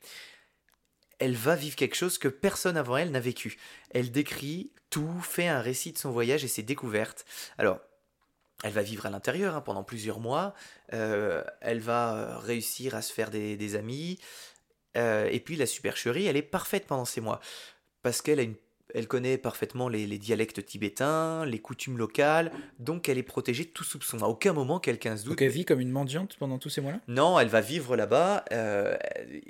Elle 1.23 1.37
va 1.37 1.55
vivre 1.55 1.77
quelque 1.77 1.95
chose 1.95 2.19
que 2.19 2.27
personne 2.27 2.77
avant 2.77 2.97
elle 2.97 3.13
n'a 3.13 3.21
vécu. 3.21 3.57
Elle 3.91 4.11
décrit 4.11 4.73
tout, 4.91 5.21
fait 5.21 5.47
un 5.47 5.61
récit 5.61 5.93
de 5.93 5.99
son 5.99 6.11
voyage 6.11 6.43
et 6.43 6.49
ses 6.49 6.65
découvertes. 6.65 7.25
Alors, 7.59 7.79
elle 8.65 8.73
va 8.73 8.83
vivre 8.83 9.07
à 9.07 9.11
l'intérieur 9.11 9.55
hein, 9.55 9.61
pendant 9.61 9.85
plusieurs 9.85 10.19
mois. 10.19 10.55
euh, 10.93 11.45
elle 11.61 11.79
va 11.79 12.15
euh, 12.15 12.39
réussir 12.39 12.97
à 12.97 13.03
se 13.03 13.13
faire 13.13 13.31
des, 13.31 13.57
des 13.57 13.77
amis. 13.77 14.19
euh, 14.97 15.29
et 15.31 15.39
puis 15.39 15.55
la 15.57 15.67
supercherie, 15.67 16.27
elle 16.27 16.37
est 16.37 16.43
parfaite 16.43 16.87
pendant 16.89 17.05
ces 17.05 17.21
mois. 17.21 17.39
Parce 18.03 18.21
qu'elle 18.21 18.41
a 18.41 18.43
une 18.43 18.57
elle 18.95 19.09
connaît 19.09 19.39
parfaitement 19.39 19.89
les, 19.89 20.07
les 20.07 20.19
dialectes 20.19 20.67
tibétains, 20.67 21.47
les 21.47 21.61
coutumes 21.61 21.97
locales, 21.97 22.53
donc 22.79 23.09
elle 23.09 23.17
est 23.17 23.23
protégée 23.23 23.65
de 23.65 23.71
tout 23.71 23.85
soupçon. 23.85 24.19
À 24.19 24.27
aucun 24.27 24.53
moment 24.53 24.81
quelqu'un 24.81 25.17
se 25.17 25.23
doute. 25.25 25.33
Donc 25.33 25.41
elle 25.41 25.49
vit 25.49 25.65
comme 25.65 25.81
une 25.81 25.91
mendiante 25.91 26.37
pendant 26.37 26.59
tous 26.59 26.69
ces 26.69 26.83
mois-là? 26.83 27.01
Non, 27.09 27.39
elle 27.39 27.49
va 27.49 27.63
vivre 27.63 27.97
là-bas. 27.97 28.45
euh, 28.53 28.95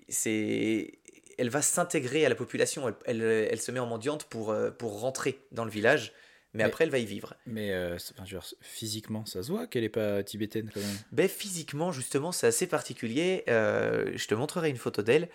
c'est, 0.09 1.01
elle 1.43 1.51
va 1.51 1.61
s'intégrer 1.61 2.25
à 2.25 2.29
la 2.29 2.37
population. 2.37 2.87
Elle, 2.89 2.95
elle- 3.21 3.49
elle 3.51 3.61
se 3.61 3.73
met 3.73 3.81
en 3.81 3.87
mendiante 3.87 4.25
pour, 4.25 4.51
euh, 4.53 4.71
pour 4.71 5.01
rentrer 5.01 5.41
dans 5.51 5.65
le 5.65 5.73
village, 5.73 6.13
mais, 6.55 6.59
Mais- 6.59 6.65
après 6.69 6.85
elle 6.85 6.91
va 6.91 6.99
y 6.99 7.05
vivre. 7.05 7.35
Mais 7.47 7.73
euh, 7.73 7.97
enfin, 8.15 8.23
dire, 8.23 8.45
physiquement, 8.61 9.27
ça 9.27 9.43
se 9.43 9.51
voit 9.51 9.67
qu'elle 9.67 9.83
est 9.83 9.89
pas 9.89 10.23
tibétaine 10.23 10.71
quand 10.73 10.79
même. 10.81 10.97
Ben, 11.11 11.29
physiquement, 11.29 11.91
justement, 11.91 12.31
c'est 12.31 12.47
assez 12.47 12.69
particulier. 12.69 13.43
Euh, 13.49 14.13
je 14.15 14.27
te 14.29 14.35
montrerai 14.37 14.71
une 14.71 14.77
photo 14.77 15.03
d'elle. 15.03 15.29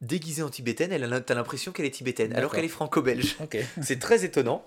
Déguisée 0.00 0.42
en 0.42 0.48
tibétaine, 0.50 0.90
elle 0.92 1.04
a- 1.12 1.20
t'as 1.20 1.34
l'impression 1.34 1.70
qu'elle 1.72 1.86
est 1.86 1.90
tibétaine, 1.90 2.32
alors 2.34 2.52
qu'elle 2.52 2.64
est 2.64 2.68
franco-belge. 2.68 3.36
Ok. 3.40 3.56
C'est 3.82 4.00
très 4.00 4.24
étonnant. 4.24 4.66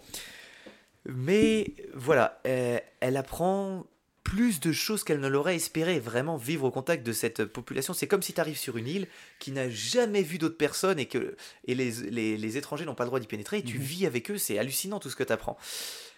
Mais 1.05 1.73
voilà, 1.93 2.39
euh, 2.47 2.79
elle 3.01 3.17
apprend 3.17 3.85
plus 4.23 4.59
de 4.59 4.71
choses 4.71 5.03
qu'elle 5.03 5.19
ne 5.19 5.27
l'aurait 5.27 5.55
espéré. 5.55 5.99
Vraiment 5.99 6.37
vivre 6.37 6.65
au 6.65 6.71
contact 6.71 7.05
de 7.05 7.11
cette 7.13 7.45
population. 7.45 7.93
C'est 7.93 8.07
comme 8.07 8.21
si 8.21 8.33
tu 8.33 8.39
arrives 8.39 8.57
sur 8.57 8.77
une 8.77 8.87
île 8.87 9.07
qui 9.39 9.51
n'a 9.51 9.69
jamais 9.69 10.21
vu 10.23 10.37
d'autres 10.37 10.57
personnes 10.57 10.97
et 10.99 11.05
que 11.07 11.35
et 11.65 11.75
les, 11.75 11.91
les- 12.09 12.37
les 12.37 12.57
étrangers 12.57 12.85
n'ont 12.85 12.95
pas 12.95 13.03
le 13.03 13.09
droit 13.09 13.19
d'y 13.19 13.27
pénétrer. 13.27 13.57
Et 13.59 13.63
tu 13.63 13.77
Mhm. 13.77 13.83
vis 13.83 14.05
avec 14.05 14.31
eux. 14.31 14.37
C'est 14.37 14.57
hallucinant 14.57 14.99
tout 14.99 15.09
ce 15.09 15.15
que 15.15 15.23
tu 15.23 15.33
apprends. 15.33 15.57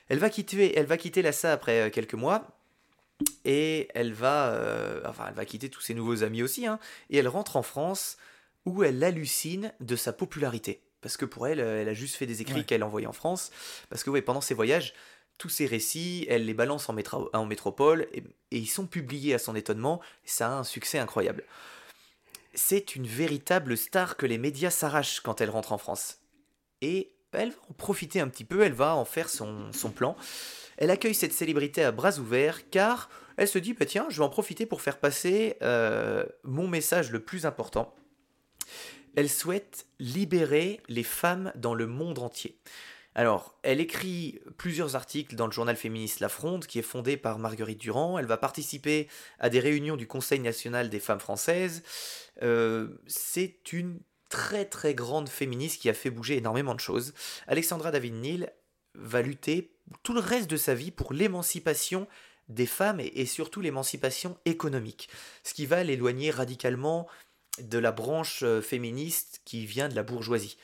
Elle 0.08 0.20
va 0.20 0.30
quitter, 0.30 0.78
elle 0.78 0.86
va 0.86 0.97
quitter 0.97 1.22
Lhasa 1.24 1.51
après 1.51 1.82
euh, 1.82 1.89
quelques 1.89 2.14
mois. 2.14 2.47
Et 3.45 3.88
elle 3.95 4.14
va, 4.14 4.49
euh, 4.53 5.01
enfin, 5.06 5.26
elle 5.30 5.36
va 5.36 5.45
quitter 5.45 5.70
tous 5.70 5.82
ses 5.82 5.93
nouveaux 5.93 6.24
amis 6.24 6.43
aussi. 6.43 6.68
hein, 6.68 6.80
et 7.10 7.18
elle 7.18 7.28
rentre 7.28 7.56
en 7.56 7.64
France 7.64 8.18
où 8.66 8.84
elle 8.84 9.03
hallucine 9.03 9.72
de 9.80 9.95
sa 9.95 10.12
popularité. 10.14 10.82
Parce 11.01 11.18
que 11.18 11.26
pour 11.26 11.47
elle, 11.47 11.60
euh, 11.60 11.82
elle 11.82 11.89
a 11.89 11.93
juste 11.93 12.16
fait 12.16 12.26
des 12.26 12.41
écrits 12.41 12.56
Ouais. 12.56 12.64
qu'elle 12.64 12.84
envoyait 12.84 13.08
en 13.08 13.14
France. 13.14 13.51
Parce 13.89 14.03
que 14.03 14.10
ouais, 14.10 14.22
pendant 14.22 14.41
ses 14.41 14.53
voyages, 14.56 14.93
tous 15.38 15.49
ses 15.49 15.65
récits, 15.65 16.25
elle 16.29 16.45
les 16.45 16.53
balance 16.53 16.89
en, 16.89 16.93
métro- 16.93 17.29
en 17.33 17.45
métropole 17.45 18.07
et, 18.13 18.23
ils 18.51 18.69
sont 18.69 18.88
publiés 18.88 19.33
à 19.33 19.39
son 19.39 19.55
étonnement. 19.55 20.01
Ça 20.23 20.47
a 20.47 20.59
un 20.59 20.63
succès 20.63 20.97
incroyable. 20.97 21.43
C'est 22.53 22.95
une 22.95 23.05
véritable 23.05 23.75
star 23.75 24.15
que 24.15 24.25
les 24.25 24.38
médias 24.38 24.69
s'arrachent 24.69 25.19
quand 25.19 25.41
elle 25.41 25.49
rentre 25.49 25.73
en 25.73 25.77
France. 25.77 26.19
Et 26.81 27.11
elle 27.33 27.49
va 27.49 27.57
en 27.69 27.73
profiter 27.73 28.21
un 28.21 28.29
petit 28.29 28.45
peu, 28.45 28.61
elle 28.61 28.73
va 28.73 28.95
en 28.95 29.03
faire 29.03 29.29
son, 29.29 29.73
son 29.73 29.91
plan. 29.91 30.15
Elle 30.77 30.89
accueille 30.89 31.15
cette 31.15 31.33
célébrité 31.33 31.83
à 31.83 31.91
bras 31.91 32.17
ouverts 32.17 32.69
car 32.69 33.09
elle 33.38 33.47
se 33.47 33.59
dit 33.59 33.73
bah 33.73 33.86
tiens, 33.86 34.07
je 34.09 34.17
vais 34.17 34.23
en 34.23 34.29
profiter 34.29 34.65
pour 34.65 34.81
faire 34.81 34.99
passer 34.99 35.57
euh, 35.61 36.25
mon 36.43 36.67
message 36.67 37.11
le 37.11 37.19
plus 37.19 37.45
important. 37.45 37.93
Elle 39.15 39.29
souhaite 39.29 39.86
libérer 39.99 40.81
les 40.88 41.03
femmes 41.03 41.51
dans 41.55 41.73
le 41.73 41.88
monde 41.88 42.19
entier. 42.19 42.57
Alors, 43.18 43.57
elle 43.63 43.80
écrit 43.80 44.41
plusieurs 44.57 44.97
articles 44.97 45.36
dans 45.36 45.45
le 45.45 45.53
journal 45.53 45.78
féministe 45.78 46.20
La 46.20 46.28
Fronde, 46.28 46.66
qui 46.66 46.80
est 46.80 46.84
fondé 46.84 47.16
par 47.16 47.39
Marguerite 47.39 47.80
Durand. 47.80 48.20
Elle 48.20 48.26
va 48.26 48.36
participer 48.36 49.07
à 49.39 49.49
des 49.49 49.61
réunions 49.61 49.95
du 49.95 50.05
Conseil 50.05 50.41
national 50.41 50.89
des 50.89 50.99
femmes 50.99 51.22
françaises. 51.22 51.82
Euh, 52.43 52.89
c'est 53.07 53.72
une 53.72 54.01
très 54.28 54.66
très 54.66 54.93
grande 54.93 55.30
féministe 55.30 55.82
qui 55.82 55.89
a 55.89 55.93
fait 55.93 56.09
bouger 56.09 56.36
énormément 56.36 56.76
de 56.76 56.80
choses. 56.82 57.13
Alexandra 57.47 57.91
David 57.91 58.16
Neal 58.16 58.53
va 58.95 59.22
lutter 59.22 59.78
tout 60.03 60.13
le 60.13 60.20
reste 60.20 60.49
de 60.49 60.57
sa 60.57 60.76
vie 60.76 60.91
pour 60.91 61.13
l'émancipation 61.13 62.07
des 62.49 62.66
femmes 62.66 62.99
et 62.99 63.26
surtout 63.26 63.61
l'émancipation 63.61 64.38
économique, 64.45 65.09
ce 65.43 65.53
qui 65.53 65.66
va 65.66 65.84
l'éloigner 65.84 66.32
radicalement 66.32 67.07
de 67.62 67.78
la 67.78 67.91
branche 67.91 68.43
euh, 68.43 68.62
féministe 68.62 69.41
qui 69.45 69.66
vient 69.66 69.88
de 69.88 69.95
la 69.95 70.03
bourgeoisie, 70.03 70.58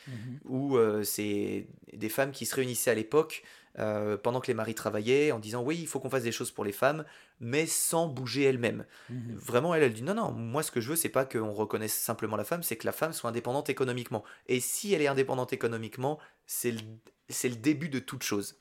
où 0.46 0.78
euh, 0.78 1.04
c'est 1.04 1.68
des 1.94 2.10
femmes 2.10 2.32
qui 2.32 2.46
se 2.46 2.56
réunissaient 2.56 2.92
à 2.92 2.96
l'époque 2.96 3.44
euh, 3.80 4.18
pendant 4.18 4.42
que 4.42 4.48
les 4.48 4.54
maris 4.54 4.76
travaillaient 4.76 5.32
en 5.32 5.39
disant 5.39 5.64
oui, 5.64 5.78
il 5.80 5.88
faut 5.88 6.00
qu'on 6.00 6.10
fasse 6.10 6.24
des 6.24 6.32
choses 6.32 6.52
pour 6.52 6.66
les 6.66 6.74
femmes, 6.74 7.06
mais 7.39 7.66
sans 7.66 8.08
bouger 8.08 8.44
elles-mêmes. 8.44 8.86
Mhm. 9.10 9.36
Vraiment, 9.36 9.74
elle, 9.74 9.84
elle 9.84 9.94
dit 9.94 10.04
non, 10.04 10.14
non, 10.14 10.32
moi 10.32 10.64
ce 10.64 10.72
que 10.72 10.82
je 10.82 10.89
veux, 10.89 10.96
c'est 10.98 11.10
pas 11.10 11.24
qu'on 11.24 11.54
reconnaisse 11.54 11.94
simplement 11.94 12.36
la 12.36 12.44
femme, 12.44 12.64
c'est 12.64 12.76
que 12.76 12.86
la 12.86 12.92
femme 12.92 13.14
soit 13.14 13.30
indépendante 13.30 13.70
économiquement. 13.70 14.24
Et 14.48 14.60
si 14.60 14.94
elle 14.94 15.02
est 15.02 15.08
indépendante 15.08 15.54
économiquement, 15.54 16.20
c'est 16.46 16.72
le, 16.72 16.82
c'est 17.30 17.50
le 17.50 17.56
début 17.56 17.89
de 17.89 18.00
toute 18.00 18.24
chose. 18.24 18.58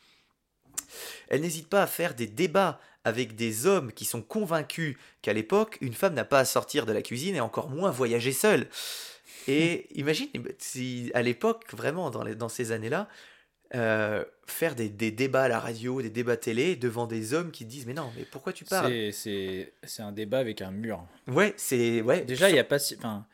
Elle 1.28 1.40
n'hésite 1.42 1.68
pas 1.68 1.82
à 1.82 1.86
faire 1.86 2.14
des 2.14 2.26
débats 2.26 2.80
avec 3.04 3.34
des 3.34 3.66
hommes 3.66 3.92
qui 3.92 4.04
sont 4.04 4.20
convaincus 4.22 4.96
qu'à 5.22 5.32
l'époque, 5.32 5.78
une 5.80 5.94
femme 5.94 6.14
n'a 6.14 6.24
pas 6.24 6.40
à 6.40 6.44
sortir 6.44 6.84
de 6.86 6.92
la 6.92 7.02
cuisine 7.02 7.34
et 7.36 7.40
encore 7.40 7.70
moins 7.70 7.90
voyager 7.90 8.32
seule. 8.32 8.68
Et 9.48 9.86
imagine, 9.98 10.28
si 10.58 11.10
à 11.14 11.22
l'époque, 11.22 11.64
vraiment, 11.72 12.10
dans, 12.10 12.22
les- 12.24 12.34
dans 12.34 12.48
ces 12.50 12.72
années-là, 12.72 13.08
euh, 13.76 14.24
faire 14.46 14.74
des, 14.74 14.88
des 14.88 15.12
débats 15.12 15.44
à 15.44 15.48
la 15.48 15.60
radio, 15.60 16.02
des 16.02 16.10
débats 16.10 16.36
télé 16.36 16.74
devant 16.74 17.06
des 17.06 17.34
hommes 17.34 17.52
qui 17.52 17.64
disent 17.64 17.86
Mais 17.86 17.94
non, 17.94 18.10
mais 18.16 18.24
pourquoi 18.24 18.52
tu 18.52 18.64
parles? 18.64 18.92
C'est- 19.12 19.72
un 20.00 20.12
débat 20.12 20.38
avec 20.40 20.60
un 20.60 20.70
mur. 20.72 21.06
Ouais, 21.28 21.54
c'est. 21.56 22.02
Ouais, 22.02 22.22
Déjà, 22.22 22.50
il 22.50 22.56
y 22.56 22.58
a 22.58 22.64
pas 22.64 22.78
si. 22.80 22.96
Enfin, 22.98 23.26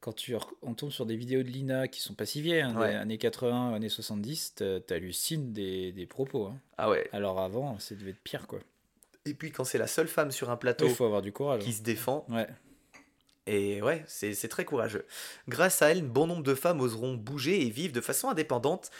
quand 0.00 0.12
tu, 0.14 0.34
on 0.62 0.74
tombe 0.74 0.90
sur 0.90 1.04
des 1.06 1.16
vidéos 1.16 1.42
de 1.42 1.48
Lina 1.48 1.86
qui 1.88 2.00
sont 2.00 2.14
pas 2.14 2.24
si 2.26 2.40
vieilles, 2.40 2.62
hein, 2.62 2.74
Ouais. 2.76 2.90
des 2.92 2.96
années 2.96 3.18
80, 3.18 3.74
années 3.74 3.88
70, 3.88 4.54
t'as- 4.56 4.80
t'hallucines 4.80 5.52
des, 5.52 5.92
des 5.92 6.06
propos. 6.06 6.46
hein. 6.46 6.58
Ah 6.78 6.88
ouais. 6.90 7.08
Alors 7.12 7.40
avant, 7.40 7.78
ça 7.78 7.94
devait 7.94 8.10
être 8.10 8.20
pire, 8.22 8.46
quoi. 8.46 8.60
Et 9.26 9.34
puis 9.34 9.50
quand 9.52 9.64
c'est 9.64 9.76
la 9.78 9.86
seule 9.86 10.08
femme 10.08 10.30
sur 10.30 10.48
un 10.50 10.56
plateau 10.56 10.88
faut 10.88 11.04
avoir 11.04 11.20
du 11.22 11.32
courage. 11.32 11.62
qui 11.62 11.72
se 11.74 11.82
défend, 11.82 12.24
Ouais. 12.30 12.48
Et 13.46 13.82
ouais, 13.82 14.04
c'est 14.06 14.48
très 14.48 14.64
courageux. 14.64 15.04
Grâce 15.48 15.82
à 15.82 15.90
elle, 15.90 16.02
bon 16.02 16.26
nombre 16.26 16.42
de 16.44 16.54
femmes 16.54 16.80
oseront 16.80 17.14
bouger 17.14 17.66
et 17.66 17.70
vivre 17.70 17.92
de 17.92 18.00
façon 18.00 18.28
indépendante, 18.28 18.90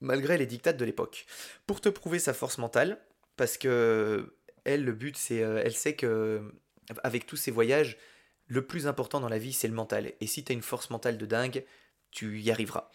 malgré 0.00 0.38
les 0.38 0.46
dictats 0.46 0.72
de 0.72 0.84
l'époque. 0.84 1.26
Pour 1.66 1.80
te 1.80 1.88
prouver 1.88 2.18
sa 2.18 2.32
force 2.32 2.58
mentale, 2.58 2.98
parce 3.36 3.58
que 3.58 4.34
elle, 4.64 4.84
le 4.84 4.92
but, 4.92 5.16
c'est, 5.16 5.42
euh, 5.42 5.62
elle 5.64 5.74
sait 5.74 5.94
que 5.94 6.42
avec 7.04 7.26
tous 7.26 7.36
ces 7.36 7.50
voyages, 7.50 7.96
le 8.50 8.66
plus 8.66 8.88
important 8.88 9.20
dans 9.20 9.28
la 9.28 9.38
vie, 9.38 9.52
c'est 9.52 9.68
le 9.68 9.74
mental. 9.74 10.12
Et 10.20 10.26
si 10.26 10.42
tu 10.42 10.52
une 10.52 10.60
force 10.60 10.90
mentale 10.90 11.16
de 11.16 11.24
dingue, 11.24 11.64
tu 12.10 12.40
y 12.40 12.50
arriveras. 12.50 12.90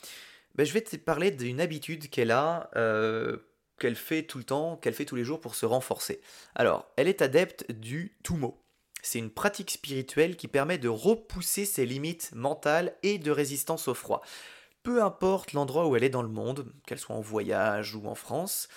Ben, 0.56 0.66
je 0.66 0.74
vais 0.74 0.82
te 0.82 0.98
parler 0.98 1.32
d'une 1.32 1.62
habitude 1.62 2.10
qu'elle 2.10 2.32
a, 2.32 2.70
euh, 2.76 3.38
qu'elle 3.80 3.96
fait 3.96 4.24
tout 4.24 4.38
le 4.38 4.44
temps, 4.44 4.76
qu'elle 4.76 4.94
fait 4.94 5.06
tous 5.06 5.16
les 5.16 5.24
jours 5.24 5.40
pour 5.40 5.56
se 5.56 5.66
renforcer. 5.66 6.20
Alors, 6.56 6.92
elle 6.98 7.08
est 7.08 7.22
adepte 7.22 7.72
du 7.72 8.18
Tumo. 8.22 8.62
C'est 9.02 9.20
une 9.20 9.32
pratique 9.32 9.72
spirituelle 9.72 10.36
qui 10.36 10.50
permet 10.50 10.78
de 10.78 10.90
repousser 10.90 11.64
ses 11.64 11.86
limites 11.86 12.32
mentales 12.34 12.94
et 13.02 13.18
de 13.18 13.32
résistance 13.32 13.88
au 13.88 13.94
froid. 13.94 14.22
Peu 14.84 15.02
importe 15.02 15.54
l'endroit 15.54 15.88
où 15.88 15.96
elle 15.96 16.04
est 16.04 16.10
dans 16.10 16.22
le 16.22 16.28
monde, 16.28 16.70
qu'elle 16.86 17.00
soit 17.00 17.16
en 17.16 17.22
voyage 17.22 17.96
ou 17.96 18.08
en 18.08 18.16
France, 18.16 18.68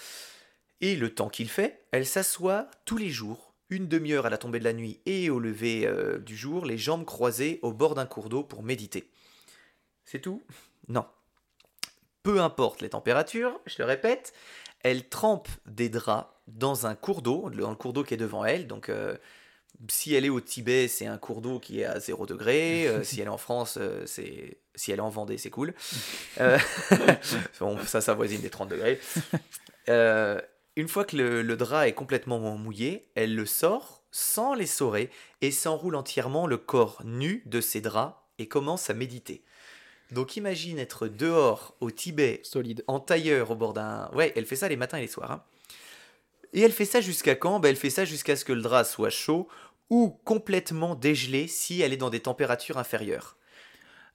et 0.80 0.94
le 0.94 1.12
temps 1.12 1.28
qu'il 1.28 1.48
fait, 1.48 1.86
elle 1.90 2.06
s'assoit 2.06 2.70
tous 2.84 2.98
les 2.98 3.10
jours, 3.10 3.47
une 3.70 3.88
demi-heure 3.88 4.26
à 4.26 4.30
la 4.30 4.38
tombée 4.38 4.58
de 4.58 4.64
la 4.64 4.72
nuit 4.72 5.00
et 5.06 5.30
au 5.30 5.38
lever 5.38 5.86
euh, 5.86 6.18
du 6.18 6.36
jour, 6.36 6.64
les 6.64 6.78
jambes 6.78 7.04
croisées 7.04 7.58
au 7.62 7.72
bord 7.72 7.94
d'un 7.94 8.06
cours 8.06 8.28
d'eau 8.28 8.42
pour 8.42 8.62
méditer. 8.62 9.10
C'est 10.04 10.20
tout? 10.20 10.42
Non. 10.88 11.06
Peu 12.22 12.40
importe 12.40 12.80
les 12.80 12.90
températures, 12.90 13.60
je 13.66 13.76
le 13.78 13.84
répète, 13.84 14.32
elle 14.82 15.08
trempe 15.08 15.48
des 15.66 15.88
draps 15.88 16.28
dans 16.46 16.86
un 16.86 16.94
cours 16.94 17.22
d'eau, 17.22 17.50
dans 17.50 17.70
le 17.70 17.76
cours 17.76 17.92
d'eau 17.92 18.04
qui 18.04 18.14
est 18.14 18.18
devant 18.18 18.44
elle. 18.44 18.66
Donc, 18.66 18.88
euh, 18.88 19.16
si 19.88 20.14
elle 20.14 20.24
est 20.24 20.30
au 20.30 20.40
Tibet, 20.40 20.88
c'est 20.88 21.06
un 21.06 21.18
cours 21.18 21.40
d'eau 21.40 21.60
qui 21.60 21.80
est 21.80 21.84
à 21.84 22.00
0 22.00 22.26
degré. 22.26 22.88
Euh, 22.88 23.02
si 23.04 23.20
elle 23.20 23.26
est 23.26 23.30
en 23.30 23.38
France, 23.38 23.78
euh, 23.80 24.02
c'est 24.06 24.58
si 24.74 24.92
elle 24.92 24.98
est 24.98 25.02
en 25.02 25.10
Vendée, 25.10 25.38
c'est 25.38 25.50
cool. 25.50 25.74
Euh, 26.40 26.56
bon, 27.58 27.76
ça, 27.84 28.00
ça 28.00 28.14
voisine 28.14 28.40
des 28.40 28.50
30 28.50 28.68
degrés. 28.68 29.00
Une 30.78 30.86
fois 30.86 31.04
que 31.04 31.16
le, 31.16 31.42
le 31.42 31.56
drap 31.56 31.88
est 31.88 31.92
complètement 31.92 32.38
mouillé, 32.56 33.10
elle 33.16 33.34
le 33.34 33.46
sort 33.46 34.04
sans 34.12 34.54
les 34.54 34.60
l'essorer 34.60 35.10
et 35.40 35.50
s'enroule 35.50 35.96
entièrement 35.96 36.46
le 36.46 36.56
corps 36.56 37.02
nu 37.04 37.42
de 37.46 37.60
ses 37.60 37.80
draps 37.80 38.14
et 38.38 38.46
commence 38.46 38.88
à 38.88 38.94
méditer. 38.94 39.42
Donc 40.12 40.36
imagine 40.36 40.78
être 40.78 41.08
dehors 41.08 41.74
au 41.80 41.90
Tibet 41.90 42.38
Solide. 42.44 42.84
en 42.86 43.00
tailleur 43.00 43.50
au 43.50 43.56
bord 43.56 43.72
d'un. 43.72 44.08
Ouais, 44.14 44.32
elle 44.36 44.46
fait 44.46 44.54
ça 44.54 44.68
les 44.68 44.76
matins 44.76 44.98
et 44.98 45.00
les 45.00 45.08
soirs. 45.08 45.32
hein. 45.32 45.42
Et 46.52 46.60
elle 46.60 46.70
fait 46.70 46.84
ça 46.84 47.00
jusqu'à 47.00 47.34
quand? 47.34 47.58
Ben, 47.58 47.70
Elle 47.70 47.76
fait 47.76 47.90
ça 47.90 48.04
jusqu'à 48.04 48.36
ce 48.36 48.44
que 48.44 48.52
le 48.52 48.62
drap 48.62 48.84
soit 48.84 49.10
chaud 49.10 49.48
ou 49.90 50.10
complètement 50.24 50.94
dégelé 50.94 51.48
si 51.48 51.80
elle 51.80 51.92
est 51.92 51.96
dans 51.96 52.08
des 52.08 52.20
températures 52.20 52.78
inférieures. 52.78 53.36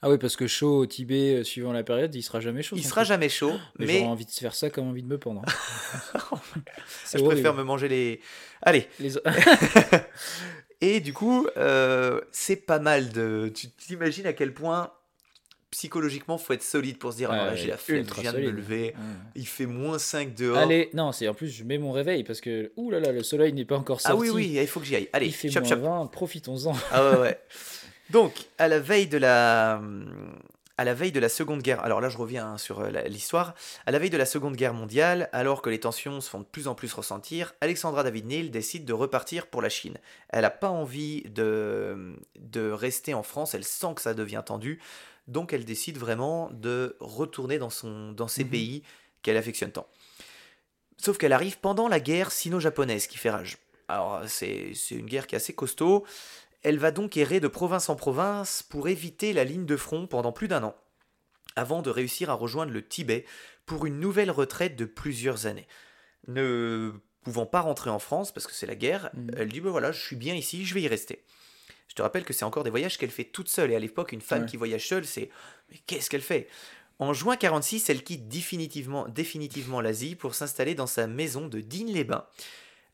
Ah 0.05 0.09
oui, 0.09 0.17
parce 0.17 0.35
que 0.35 0.47
chaud 0.47 0.79
au 0.79 0.85
Tibet, 0.85 1.35
euh, 1.39 1.43
suivant 1.45 1.71
la 1.71 1.83
période, 1.83 2.13
il 2.13 2.21
sera 2.21 2.41
jamais 2.41 2.61
chaud. 2.61 2.75
Il 2.77 2.83
sera 2.83 3.01
truc. 3.01 3.07
jamais 3.07 3.29
chaud, 3.29 3.53
Mais, 3.79 3.85
mais 3.85 3.93
j'aurais 3.99 4.09
envie 4.09 4.25
de 4.25 4.29
se 4.31 4.39
faire 4.41 4.53
ça 4.53 4.69
comme 4.69 4.89
envie 4.89 5.01
de 5.01 5.07
me 5.07 5.17
pendre. 5.17 5.43
hein. 5.47 6.19
C'est 7.05 7.17
je 7.19 7.23
horrible. 7.23 7.41
préfère 7.41 7.53
me 7.53 7.63
manger 7.63 7.87
les. 7.87 8.19
Allez. 8.61 8.87
Les... 8.99 9.13
Et 10.81 10.99
du 10.99 11.13
coup, 11.13 11.47
euh, 11.55 12.19
c'est 12.33 12.57
pas 12.57 12.79
mal 12.79 13.09
de. 13.09 13.49
Tu 13.55 13.69
t'imagines 13.69 14.25
à 14.27 14.33
quel 14.33 14.53
point 14.53 14.91
psychologiquement 15.71 16.37
faut 16.37 16.53
être 16.53 16.61
solide 16.61 16.99
pour 16.99 17.13
se 17.13 17.17
dire 17.17 17.31
Ouais, 17.31 17.37
ah, 17.39 17.55
j'ai 17.55 17.67
la 17.67 17.77
flemme, 17.77 18.05
je 18.05 18.21
viens 18.21 18.33
de 18.33 18.39
me 18.41 18.51
lever, 18.51 18.93
il 19.35 19.47
fait 19.47 19.65
moins 19.65 19.97
5 19.97 20.35
dehors. 20.35 20.57
Allez, 20.57 20.89
non, 20.93 21.11
c'est 21.11 21.27
en 21.27 21.33
plus 21.33 21.47
je 21.47 21.63
mets 21.63 21.79
mon 21.79 21.91
réveil 21.91 22.23
parce 22.23 22.41
que 22.41 22.71
ouh 22.75 22.91
là 22.91 22.99
là, 22.99 23.11
le 23.11 23.23
soleil 23.23 23.53
n'est 23.53 23.65
pas 23.65 23.77
encore 23.77 23.99
sorti. 23.99 24.15
ah 24.15 24.19
oui, 24.19 24.29
oui, 24.29 24.59
il 24.61 24.67
faut 24.67 24.79
que 24.81 24.85
j'y 24.85 24.95
aille. 24.95 25.09
Allez, 25.13 25.27
il 25.27 25.33
fait 25.33 25.49
chop 25.49 25.63
moins 25.63 25.69
chop. 25.71 25.79
20, 25.79 26.05
profitons-en. 26.07 26.73
Ah 26.91 27.11
ouais, 27.11 27.19
ouais. 27.21 27.39
Donc, 28.13 28.45
à 28.59 28.67
la 28.67 28.79
veille 28.79 29.07
de 29.07 29.17
la, 29.17 29.81
à 30.77 30.83
la 30.83 30.93
veille 30.93 31.11
de 31.11 31.19
la 31.19 31.29
Seconde 31.29 31.61
Guerre, 31.63 31.83
alors 31.83 31.99
là 31.99 32.09
je 32.09 32.17
reviens 32.17 32.45
hein, 32.53 32.57
sur 32.59 32.79
euh, 32.79 32.91
l'histoire, 33.07 33.55
à 33.87 33.91
la 33.91 33.97
veille 33.97 34.11
de 34.11 34.17
la 34.17 34.27
Seconde 34.27 34.55
Guerre 34.55 34.75
mondiale, 34.75 35.29
alors 35.33 35.63
que 35.63 35.69
les 35.71 35.79
tensions 35.79 36.21
se 36.21 36.29
font 36.29 36.39
de 36.39 36.45
plus 36.45 36.67
en 36.67 36.75
plus 36.75 36.93
ressentir, 36.93 37.53
Alexandra 37.59 38.03
David 38.03 38.27
Neal 38.27 38.51
décide 38.51 38.85
de 38.85 38.93
repartir 38.93 39.47
pour 39.47 39.63
la 39.63 39.69
Chine. 39.69 39.97
Elle 40.29 40.43
n'a 40.43 40.51
pas 40.51 40.69
envie 40.69 41.23
de, 41.23 42.15
de 42.39 42.69
rester 42.71 43.15
en 43.15 43.23
France, 43.23 43.55
elle 43.55 43.63
sent 43.65 43.95
que 43.95 44.01
ça 44.01 44.13
devient 44.13 44.43
tendu, 44.45 44.79
donc 45.27 45.51
elle 45.51 45.65
décide 45.65 45.97
vraiment 45.97 46.49
de 46.53 46.95
retourner 46.99 47.57
dans, 47.57 47.71
son, 47.71 48.11
dans 48.11 48.27
ces 48.27 48.43
Mhm. 48.43 48.49
pays 48.51 48.83
qu'elle 49.23 49.37
affectionne 49.37 49.71
tant. 49.71 49.87
Sauf 50.97 51.17
qu'elle 51.17 51.33
arrive 51.33 51.57
pendant 51.59 51.87
la 51.87 51.99
guerre 51.99 52.31
sino-japonaise 52.31 53.07
qui 53.07 53.17
fait 53.17 53.31
rage. 53.31 53.57
Alors 53.89 54.21
c'est 54.27 54.71
c'est 54.75 54.95
une 54.95 55.05
guerre 55.07 55.27
qui 55.27 55.35
est 55.35 55.37
assez 55.37 55.53
costaud. 55.53 56.05
Elle 56.63 56.79
va 56.79 56.91
donc 56.91 57.17
errer 57.17 57.39
de 57.39 57.47
province 57.47 57.89
en 57.89 57.95
province 57.95 58.63
pour 58.63 58.87
éviter 58.87 59.33
la 59.33 59.43
ligne 59.43 59.65
de 59.65 59.77
front 59.77 60.07
pendant 60.07 60.31
plus 60.31 60.47
d'un 60.47 60.63
an, 60.63 60.75
avant 61.55 61.81
de 61.81 61.89
réussir 61.89 62.29
à 62.29 62.33
rejoindre 62.33 62.71
le 62.71 62.85
Tibet 62.87 63.25
pour 63.65 63.85
une 63.85 63.99
nouvelle 63.99 64.31
retraite 64.31 64.75
de 64.75 64.85
plusieurs 64.85 65.45
années. 65.45 65.67
Ne 66.27 66.91
pouvant 67.23 67.45
pas 67.45 67.61
rentrer 67.61 67.89
en 67.89 67.99
France 67.99 68.31
parce 68.33 68.47
que 68.47 68.53
c'est 68.53 68.65
la 68.65 68.75
guerre, 68.75 69.09
Mhm. 69.13 69.31
elle 69.37 69.49
dit 69.49 69.61
ben 69.61 69.69
voilà, 69.71 69.91
je 69.91 70.01
suis 70.01 70.15
bien 70.15 70.35
ici, 70.35 70.65
je 70.65 70.73
vais 70.73 70.81
y 70.81 70.87
rester. 70.87 71.23
Je 71.89 71.95
te 71.95 72.01
rappelle 72.01 72.23
que 72.25 72.33
c'est 72.33 72.45
encore 72.45 72.63
des 72.63 72.69
voyages 72.69 72.97
qu'elle 72.97 73.11
fait 73.11 73.25
toute 73.25 73.49
seule 73.49 73.71
et 73.71 73.75
à 73.75 73.79
l'époque 73.79 74.13
une 74.13 74.21
femme 74.21 74.41
Ouais. 74.43 74.47
qui 74.47 74.57
voyage 74.57 74.87
seule, 74.87 75.05
c'est 75.05 75.29
mais 75.69 75.77
qu'est-ce 75.85 76.09
qu'elle 76.09 76.21
fait? 76.21 76.47
En 76.99 77.11
juin 77.13 77.35
46, 77.35 77.89
elle 77.89 78.03
quitte 78.03 78.27
définitivement, 78.27 79.07
définitivement 79.07 79.81
l'Asie 79.81 80.15
pour 80.15 80.35
s'installer 80.35 80.75
dans 80.75 80.87
sa 80.87 81.07
maison 81.07 81.47
de 81.47 81.59
Digne-les-Bains. 81.59 82.25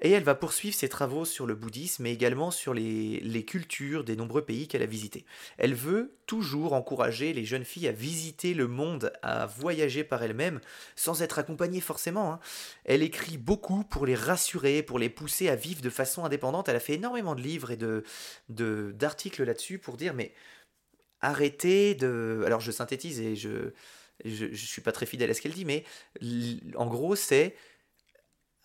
Et 0.01 0.11
elle 0.11 0.23
va 0.23 0.33
poursuivre 0.35 0.75
ses 0.75 0.87
travaux 0.87 1.25
sur 1.25 1.45
le 1.45 1.55
bouddhisme, 1.55 2.03
mais 2.03 2.13
également 2.13 2.51
sur 2.51 2.73
les, 2.73 3.19
les 3.19 3.43
cultures 3.43 4.05
des 4.05 4.15
nombreux 4.15 4.45
pays 4.45 4.67
qu'elle 4.67 4.81
a 4.81 4.85
visités. 4.85 5.25
Elle 5.57 5.73
veut 5.73 6.15
toujours 6.25 6.71
encourager 6.73 7.33
les 7.33 7.43
jeunes 7.43 7.65
filles 7.65 7.87
à 7.89 7.91
visiter 7.91 8.53
le 8.53 8.67
monde, 8.67 9.11
à 9.21 9.45
voyager 9.45 10.05
par 10.05 10.23
elles-mêmes, 10.23 10.61
sans 10.95 11.21
être 11.21 11.37
accompagnées 11.39 11.81
forcément. 11.81 12.31
hein. 12.33 12.39
Elle 12.85 13.03
écrit 13.03 13.37
beaucoup 13.37 13.83
pour 13.83 14.05
les 14.05 14.15
rassurer, 14.15 14.83
pour 14.83 14.99
les 14.99 15.09
pousser 15.09 15.49
à 15.49 15.55
vivre 15.55 15.81
de 15.81 15.89
façon 15.89 16.23
indépendante. 16.23 16.69
Elle 16.69 16.77
a 16.77 16.79
fait 16.79 16.93
énormément 16.93 17.35
de 17.35 17.41
livres 17.41 17.71
et 17.71 17.77
de 17.77 18.03
de- 18.49 18.93
d'articles 18.95 19.43
là-dessus 19.43 19.79
pour 19.79 19.97
dire, 19.97 20.13
mais 20.13 20.33
arrêtez 21.21 21.95
de... 21.95 22.43
Alors 22.45 22.61
je 22.61 22.71
synthétise 22.71 23.19
et 23.21 23.35
je 23.35 23.71
je 24.25 24.53
suis 24.53 24.81
pas 24.81 24.91
très 24.91 25.05
fidèle 25.05 25.29
à 25.31 25.33
ce 25.33 25.41
qu'elle 25.41 25.53
dit, 25.53 25.65
mais 25.65 25.85
en 26.75 26.87
gros 26.87 27.15
c'est 27.15 27.55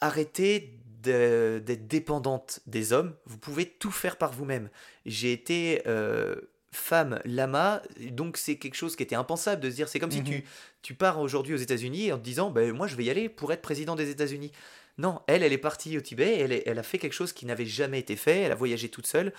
arrêtez 0.01 0.61
de- 0.61 0.84
d'être 1.05 1.86
dépendante 1.86 2.61
des 2.66 2.92
hommes, 2.92 3.14
vous 3.26 3.38
pouvez 3.38 3.66
tout 3.66 3.90
faire 3.90 4.16
par 4.16 4.32
vous-même. 4.32 4.68
J'ai 5.07 5.32
été 5.32 5.82
euh, 5.86 6.36
femme 6.72 7.20
lama, 7.24 7.82
donc 8.11 8.36
c'est 8.36 8.57
quelque 8.57 8.74
chose 8.74 8.96
qui 8.96 9.02
était 9.02 9.14
impensable 9.14 9.61
de 9.62 9.70
se 9.70 9.76
dire, 9.76 9.88
c'est 9.88 10.00
comme 10.00 10.11
si 10.11 10.18
Mhm. 10.20 10.24
tu, 10.26 10.44
tu 10.82 10.94
pars 10.94 11.20
aujourd'hui 11.20 11.55
aux 11.55 11.59
États-Unis 11.59 12.12
en 12.12 12.18
te 12.18 12.24
disant, 12.24 12.50
ben, 12.50 12.72
moi 12.72 12.86
je 12.86 12.96
vais 12.96 13.05
y 13.05 13.11
aller 13.11 13.28
pour 13.28 13.52
être 13.52 13.62
président 13.62 13.94
des 13.94 14.11
États-Unis. 14.11 14.50
Non, 14.98 15.20
elle, 15.26 15.42
elle 15.42 15.52
est 15.52 15.59
partie 15.59 15.96
au 15.98 16.00
Tibet, 16.00 16.38
elle, 16.38 16.62
elle 16.66 16.78
a 16.78 16.82
fait 16.82 16.98
quelque 16.98 17.12
chose 17.12 17.32
qui 17.32 17.46
n'avait 17.46 17.66
jamais 17.66 17.98
été 18.00 18.16
fait, 18.16 18.40
elle 18.42 18.52
a 18.52 18.57
voyagé 18.57 18.88
toute 18.88 19.07
seule, 19.07 19.32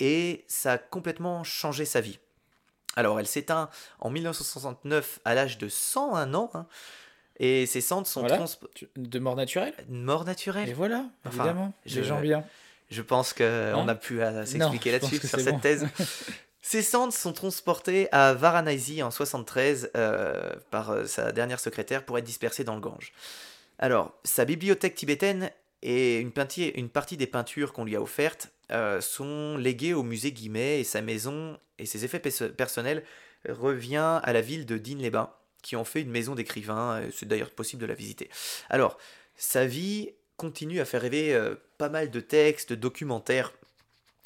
et 0.00 0.44
ça 0.48 0.72
a 0.72 0.78
complètement 0.78 1.44
changé 1.44 1.84
sa 1.84 2.00
vie. 2.00 2.18
Alors, 2.96 3.20
elle 3.20 3.26
s'éteint 3.28 3.70
en 4.00 4.10
1969 4.10 5.20
à 5.24 5.34
l'âge 5.34 5.58
de 5.58 5.68
101 5.68 6.34
ans, 6.34 6.50
hein, 6.54 6.66
et 7.40 7.66
ses 7.66 7.80
cendres 7.80 8.06
sont 8.06 8.20
Voilà. 8.20 8.44
De 8.96 9.18
mort 9.18 9.34
naturelle? 9.34 9.74
Mort 9.88 10.24
naturelle. 10.24 10.68
Et 10.68 10.72
voilà, 10.74 11.06
Enfin, 11.24 11.38
évidemment. 11.44 11.72
je- 11.86 12.00
Les 12.00 12.06
gens 12.06 12.20
bien. 12.20 12.44
Je 12.90 13.02
pense 13.02 13.32
qu'on 13.32 13.88
a 13.88 13.94
pu 13.94 14.20
euh, 14.22 14.44
s'expliquer 14.44 14.92
là-dessus 14.92 15.18
sur 15.26 15.40
cette 15.40 15.54
bon. 15.54 15.58
thèse. 15.60 15.86
Ces 16.62 16.82
cendres 16.82 17.12
sont 17.14 17.32
transportées 17.32 18.08
à 18.12 18.34
Varanasi 18.34 19.02
en 19.02 19.10
73 19.10 19.90
euh, 19.96 20.52
par 20.70 20.90
euh, 20.90 21.06
sa 21.06 21.32
dernière 21.32 21.58
secrétaire 21.58 22.04
pour 22.04 22.18
être 22.18 22.24
dispersées 22.24 22.64
dans 22.64 22.74
le 22.74 22.80
Gange. 22.80 23.12
Alors, 23.78 24.12
sa 24.24 24.44
bibliothèque 24.44 24.94
tibétaine 24.94 25.50
et 25.82 26.18
une, 26.18 26.30
partie 26.32 27.16
des 27.16 27.26
peintures 27.26 27.72
qu'on 27.72 27.84
lui 27.86 27.96
a 27.96 28.02
offertes 28.02 28.50
euh, 28.72 29.00
sont 29.00 29.56
léguées 29.56 29.94
au 29.94 30.02
musée 30.02 30.32
Guimet 30.32 30.80
et 30.80 30.84
sa 30.84 31.00
maison 31.00 31.56
et 31.78 31.86
ses 31.86 32.04
effets 32.04 32.18
pers- 32.20 32.52
personnels 32.54 33.02
revient 33.48 34.20
à 34.22 34.32
la 34.34 34.42
ville 34.42 34.66
de 34.66 34.76
Digne-les-Bains 34.76 35.30
qui 35.62 35.76
ont 35.76 35.84
fait 35.84 36.02
une 36.02 36.10
maison 36.10 36.34
d'écrivain. 36.34 37.00
euh, 37.02 37.10
C'est 37.12 37.26
d'ailleurs 37.26 37.50
possible 37.50 37.80
de 37.82 37.86
la 37.86 37.94
visiter. 37.94 38.30
Alors, 38.68 38.98
sa 39.36 39.66
vie 39.66 40.10
continue 40.36 40.80
à 40.80 40.84
faire 40.84 41.02
rêver 41.02 41.34
euh, 41.34 41.54
pas 41.78 41.88
mal 41.88 42.10
de 42.10 42.20
textes, 42.20 42.70
de 42.70 42.74
documentaires. 42.76 43.52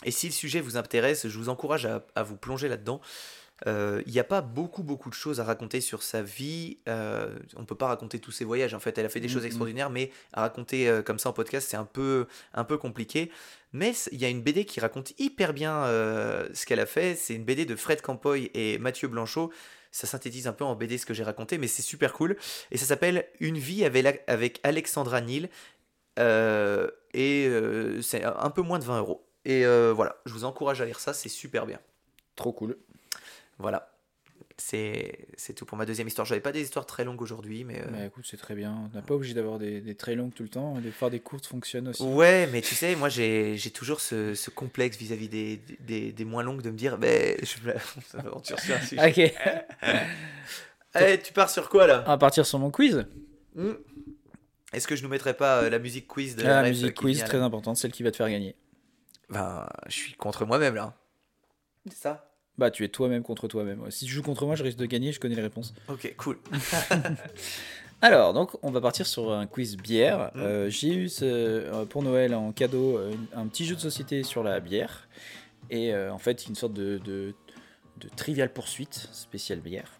Et 0.04 0.10
si 0.10 0.26
le 0.26 0.32
sujet 0.32 0.60
vous 0.60 0.76
intéresse, 0.76 1.26
je 1.28 1.38
vous 1.38 1.48
encourage 1.48 1.86
à, 1.86 2.04
à 2.14 2.22
vous 2.22 2.36
plonger 2.36 2.68
là-dedans. 2.68 3.00
Euh, 3.68 4.02
Il 4.06 4.12
n'y 4.12 4.18
a 4.18 4.24
pas 4.24 4.40
beaucoup, 4.42 4.82
beaucoup 4.82 5.08
de 5.08 5.14
choses 5.14 5.40
à 5.40 5.44
raconter 5.44 5.80
sur 5.80 6.02
sa 6.02 6.20
vie. 6.22 6.78
Euh, 6.88 7.28
on 7.56 7.60
ne 7.60 7.64
peut 7.66 7.76
pas 7.76 7.86
raconter 7.86 8.18
tous 8.18 8.32
ses 8.32 8.44
voyages. 8.44 8.74
En 8.74 8.80
fait, 8.80 8.98
elle 8.98 9.06
a 9.06 9.08
fait 9.08 9.20
des 9.20 9.28
Mhm. 9.28 9.34
choses 9.34 9.44
extraordinaires, 9.46 9.90
mais 9.90 10.10
à 10.32 10.42
raconter 10.42 10.88
euh, 10.88 11.02
comme 11.02 11.18
ça 11.18 11.30
en 11.30 11.32
podcast, 11.32 11.68
c'est 11.70 11.76
un 11.76 11.84
peu, 11.84 12.26
un 12.52 12.64
peu 12.64 12.76
compliqué. 12.76 13.30
Mais 13.72 13.92
il 14.12 14.18
y 14.20 14.24
a 14.24 14.28
une 14.28 14.42
BD 14.42 14.64
qui 14.66 14.80
raconte 14.80 15.12
hyper 15.18 15.52
bien 15.54 15.84
ce 16.52 16.64
qu'elle 16.66 16.80
a 16.80 16.86
fait. 16.86 17.14
C'est 17.16 17.34
une 17.34 17.44
BD 17.44 17.64
de 17.64 17.74
Fred 17.76 18.02
Campoy 18.02 18.50
et 18.54 18.78
Mathieu 18.78 19.08
Blanchot. 19.08 19.52
Ça 19.94 20.08
synthétise 20.08 20.48
un 20.48 20.52
peu 20.52 20.64
en 20.64 20.74
BD 20.74 20.98
ce 20.98 21.06
que 21.06 21.14
j'ai 21.14 21.22
raconté, 21.22 21.56
mais 21.56 21.68
c'est 21.68 21.80
super 21.80 22.14
cool. 22.14 22.36
Et 22.72 22.78
ça 22.78 22.84
s'appelle 22.84 23.28
Une 23.38 23.58
vie 23.58 23.84
avec, 23.84 24.60
Alexandra 24.64 25.20
Neal. 25.20 25.48
Euh, 26.18 26.90
et 27.12 27.46
euh, 27.46 28.02
c'est 28.02 28.24
un 28.24 28.50
peu 28.50 28.62
moins 28.62 28.80
de 28.80 28.84
20 28.84 28.98
euros. 28.98 29.24
Et 29.44 29.64
euh, 29.64 29.92
voilà, 29.92 30.16
je 30.26 30.32
vous 30.32 30.44
encourage 30.44 30.80
à 30.80 30.84
lire 30.84 30.98
ça, 30.98 31.14
c'est 31.14 31.28
super 31.28 31.64
bien. 31.64 31.78
Trop 32.34 32.52
cool. 32.52 32.76
Voilà. 33.58 33.93
C'est 34.56 35.26
c'est 35.36 35.52
tout 35.52 35.64
pour 35.66 35.76
ma 35.76 35.84
deuxième 35.84 36.06
histoire. 36.06 36.24
J'avais 36.24 36.40
pas 36.40 36.52
des 36.52 36.62
histoires 36.62 36.86
très 36.86 37.02
longues 37.04 37.20
aujourd'hui, 37.20 37.64
mais. 37.64 37.80
euh, 37.80 37.90
Bah 37.90 38.04
écoute, 38.06 38.24
c'est 38.28 38.36
très 38.36 38.54
bien. 38.54 38.88
On 38.92 38.96
n'a 38.96 39.02
pas 39.02 39.14
obligé 39.14 39.34
d'avoir 39.34 39.58
des, 39.58 39.80
des 39.80 39.96
très 39.96 40.14
longues 40.14 40.32
tout 40.32 40.44
le 40.44 40.48
temps. 40.48 40.78
Les 40.82 40.92
faire 40.92 41.10
des 41.10 41.18
courtes 41.18 41.46
fonctionne 41.46 41.88
aussi. 41.88 42.02
Ouais, 42.04 42.46
mais 42.52 42.60
tu 42.60 42.76
sais, 42.76 42.94
moi 42.94 43.08
j'ai 43.08 43.56
j'ai 43.56 43.70
toujours 43.70 44.00
ce, 44.00 44.34
ce 44.36 44.50
complexe 44.50 44.96
vis-à-vis 44.96 45.28
des, 45.28 45.60
des, 45.80 46.12
des 46.12 46.24
moins 46.24 46.44
longues 46.44 46.62
de 46.62 46.70
me 46.70 46.76
dire, 46.76 46.98
ben, 46.98 47.36
je 47.42 47.66
me 47.66 47.74
on 47.74 48.00
s'aventure 48.02 48.60
sur 48.60 48.76
un 48.76 48.80
sujet. 48.80 49.34
Ok. 49.84 49.92
Eh, 50.96 51.18
tu 51.20 51.32
pars 51.32 51.50
sur 51.50 51.68
quoi 51.68 51.88
là? 51.88 52.04
On 52.06 52.10
va 52.10 52.18
partir 52.18 52.46
sur 52.46 52.60
mon 52.60 52.70
quiz. 52.70 53.04
Hmm. 53.56 53.72
Est-ce 54.72 54.86
que 54.86 54.94
je 54.94 55.02
nous 55.02 55.08
mettrais 55.08 55.34
pas 55.34 55.62
euh, 55.62 55.68
la 55.70 55.80
musique 55.80 56.06
quiz 56.06 56.36
de 56.36 56.44
la 56.44 56.60
Ref 56.62 56.68
musique 56.68 56.94
qui 56.94 57.02
quiz, 57.02 57.24
très 57.24 57.38
importante, 57.38 57.76
celle 57.76 57.90
qui 57.90 58.04
va 58.04 58.12
te 58.12 58.16
faire 58.16 58.30
gagner. 58.30 58.54
Ben, 59.28 59.66
je 59.88 59.92
suis 59.92 60.12
contre 60.14 60.44
moi-même 60.46 60.76
là. 60.76 60.94
C'est 61.88 61.96
ça? 61.96 62.30
Bah, 62.56 62.70
tu 62.70 62.84
es 62.84 62.88
toi-même 62.88 63.22
contre 63.22 63.48
toi-même. 63.48 63.80
Ouais. 63.82 63.90
Si 63.90 64.04
tu 64.06 64.12
joues 64.12 64.22
contre 64.22 64.46
moi, 64.46 64.54
je 64.54 64.62
risque 64.62 64.78
de 64.78 64.86
gagner, 64.86 65.10
je 65.12 65.18
connais 65.18 65.34
les 65.34 65.42
réponses. 65.42 65.74
Ok, 65.88 66.14
cool. 66.16 66.38
Alors, 68.00 68.34
donc, 68.34 68.50
on 68.62 68.70
va 68.70 68.80
partir 68.80 69.06
sur 69.06 69.32
un 69.32 69.46
quiz 69.46 69.76
bière. 69.76 70.30
Mm. 70.34 70.38
Euh, 70.40 70.70
J'ai 70.70 70.94
eu 70.94 71.08
ce- 71.08 71.24
euh, 71.24 71.84
pour 71.86 72.02
Noël 72.02 72.34
en 72.34 72.52
cadeau 72.52 72.98
euh, 72.98 73.12
un 73.34 73.46
petit 73.46 73.64
jeu 73.64 73.74
de 73.74 73.80
société 73.80 74.22
sur 74.22 74.42
la 74.42 74.60
bière. 74.60 75.08
Et 75.70 75.94
euh, 75.94 76.12
en 76.12 76.18
fait, 76.18 76.46
une 76.46 76.54
sorte 76.54 76.74
de, 76.74 76.98
de, 76.98 77.34
de 78.00 78.08
trivial 78.14 78.52
poursuite 78.52 79.08
spéciale 79.12 79.60
bière. 79.60 79.90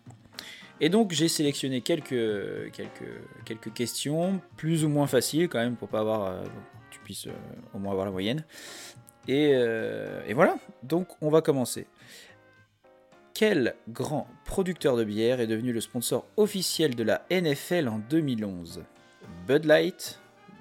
Et 0.81 0.89
donc, 0.91 1.13
j'ai 1.13 1.29
sélectionné 1.29 1.81
quelques, 1.81 2.71
quelques, 2.73 3.11
quelques 3.47 3.73
questions, 3.73 4.41
plus 4.57 4.85
ou 4.85 4.89
moins 4.89 5.07
faciles 5.07 5.49
quand 5.49 5.59
même, 5.61 5.77
pour 5.77 5.89
pas 5.89 6.01
avoir. 6.01 6.25
euh, 6.27 6.43
tu 6.91 6.99
puisses 7.01 7.27
euh, 7.27 7.33
au 7.75 7.79
moins 7.79 7.93
avoir 7.93 8.05
la 8.07 8.13
moyenne. 8.13 8.45
Et, 9.27 9.53
euh, 9.55 10.21
et 10.27 10.35
voilà, 10.35 10.59
donc 10.83 11.09
on 11.23 11.31
va 11.31 11.41
commencer. 11.41 11.87
Quel 13.35 13.75
grand 13.89 14.29
producteur 14.45 14.97
de 14.97 15.03
bière 15.05 15.41
est 15.41 15.47
devenu 15.49 15.73
le 15.73 15.81
sponsor 15.81 16.25
officiel 16.37 16.95
de 16.95 17.03
la 17.03 17.27
NFL 17.31 17.89
en 17.89 17.99
2011 17.99 18.85
Bud 19.49 19.65
Light, 19.65 20.21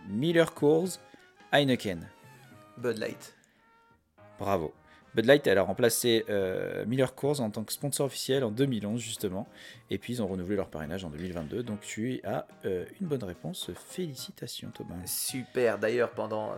Miller 0.10 0.54
Coors, 0.54 0.88
Heineken. 1.52 2.10
Bud 2.78 2.98
Light. 2.98 3.36
Bravo. 4.40 4.74
Bud 5.14 5.26
Light, 5.26 5.46
elle 5.46 5.60
a 5.60 5.62
remplacé 5.62 6.26
euh, 6.30 6.84
Miller 6.88 7.14
Coors 7.14 7.42
en 7.42 7.52
tant 7.52 7.64
que 7.64 7.72
sponsor 7.72 8.08
officiel 8.08 8.44
en 8.44 8.50
2011 8.50 9.00
justement. 9.00 9.48
Et 9.92 10.00
puis 10.00 10.14
ils 10.14 10.22
ont 10.24 10.28
renouvelé 10.28 10.56
leur 10.56 10.70
parrainage 10.70 11.06
en 11.06 11.12
2022. 11.12 11.62
Donc 11.62 11.82
tu 11.82 12.20
as 12.24 12.48
euh, 12.66 12.86
une 13.00 13.06
bonne 13.08 13.24
réponse. 13.24 13.70
Félicitations 13.76 14.72
Thomas. 14.72 14.96
Super. 15.06 15.78
D'ailleurs, 15.78 16.10
pendant. 16.12 16.54
euh, 16.54 16.56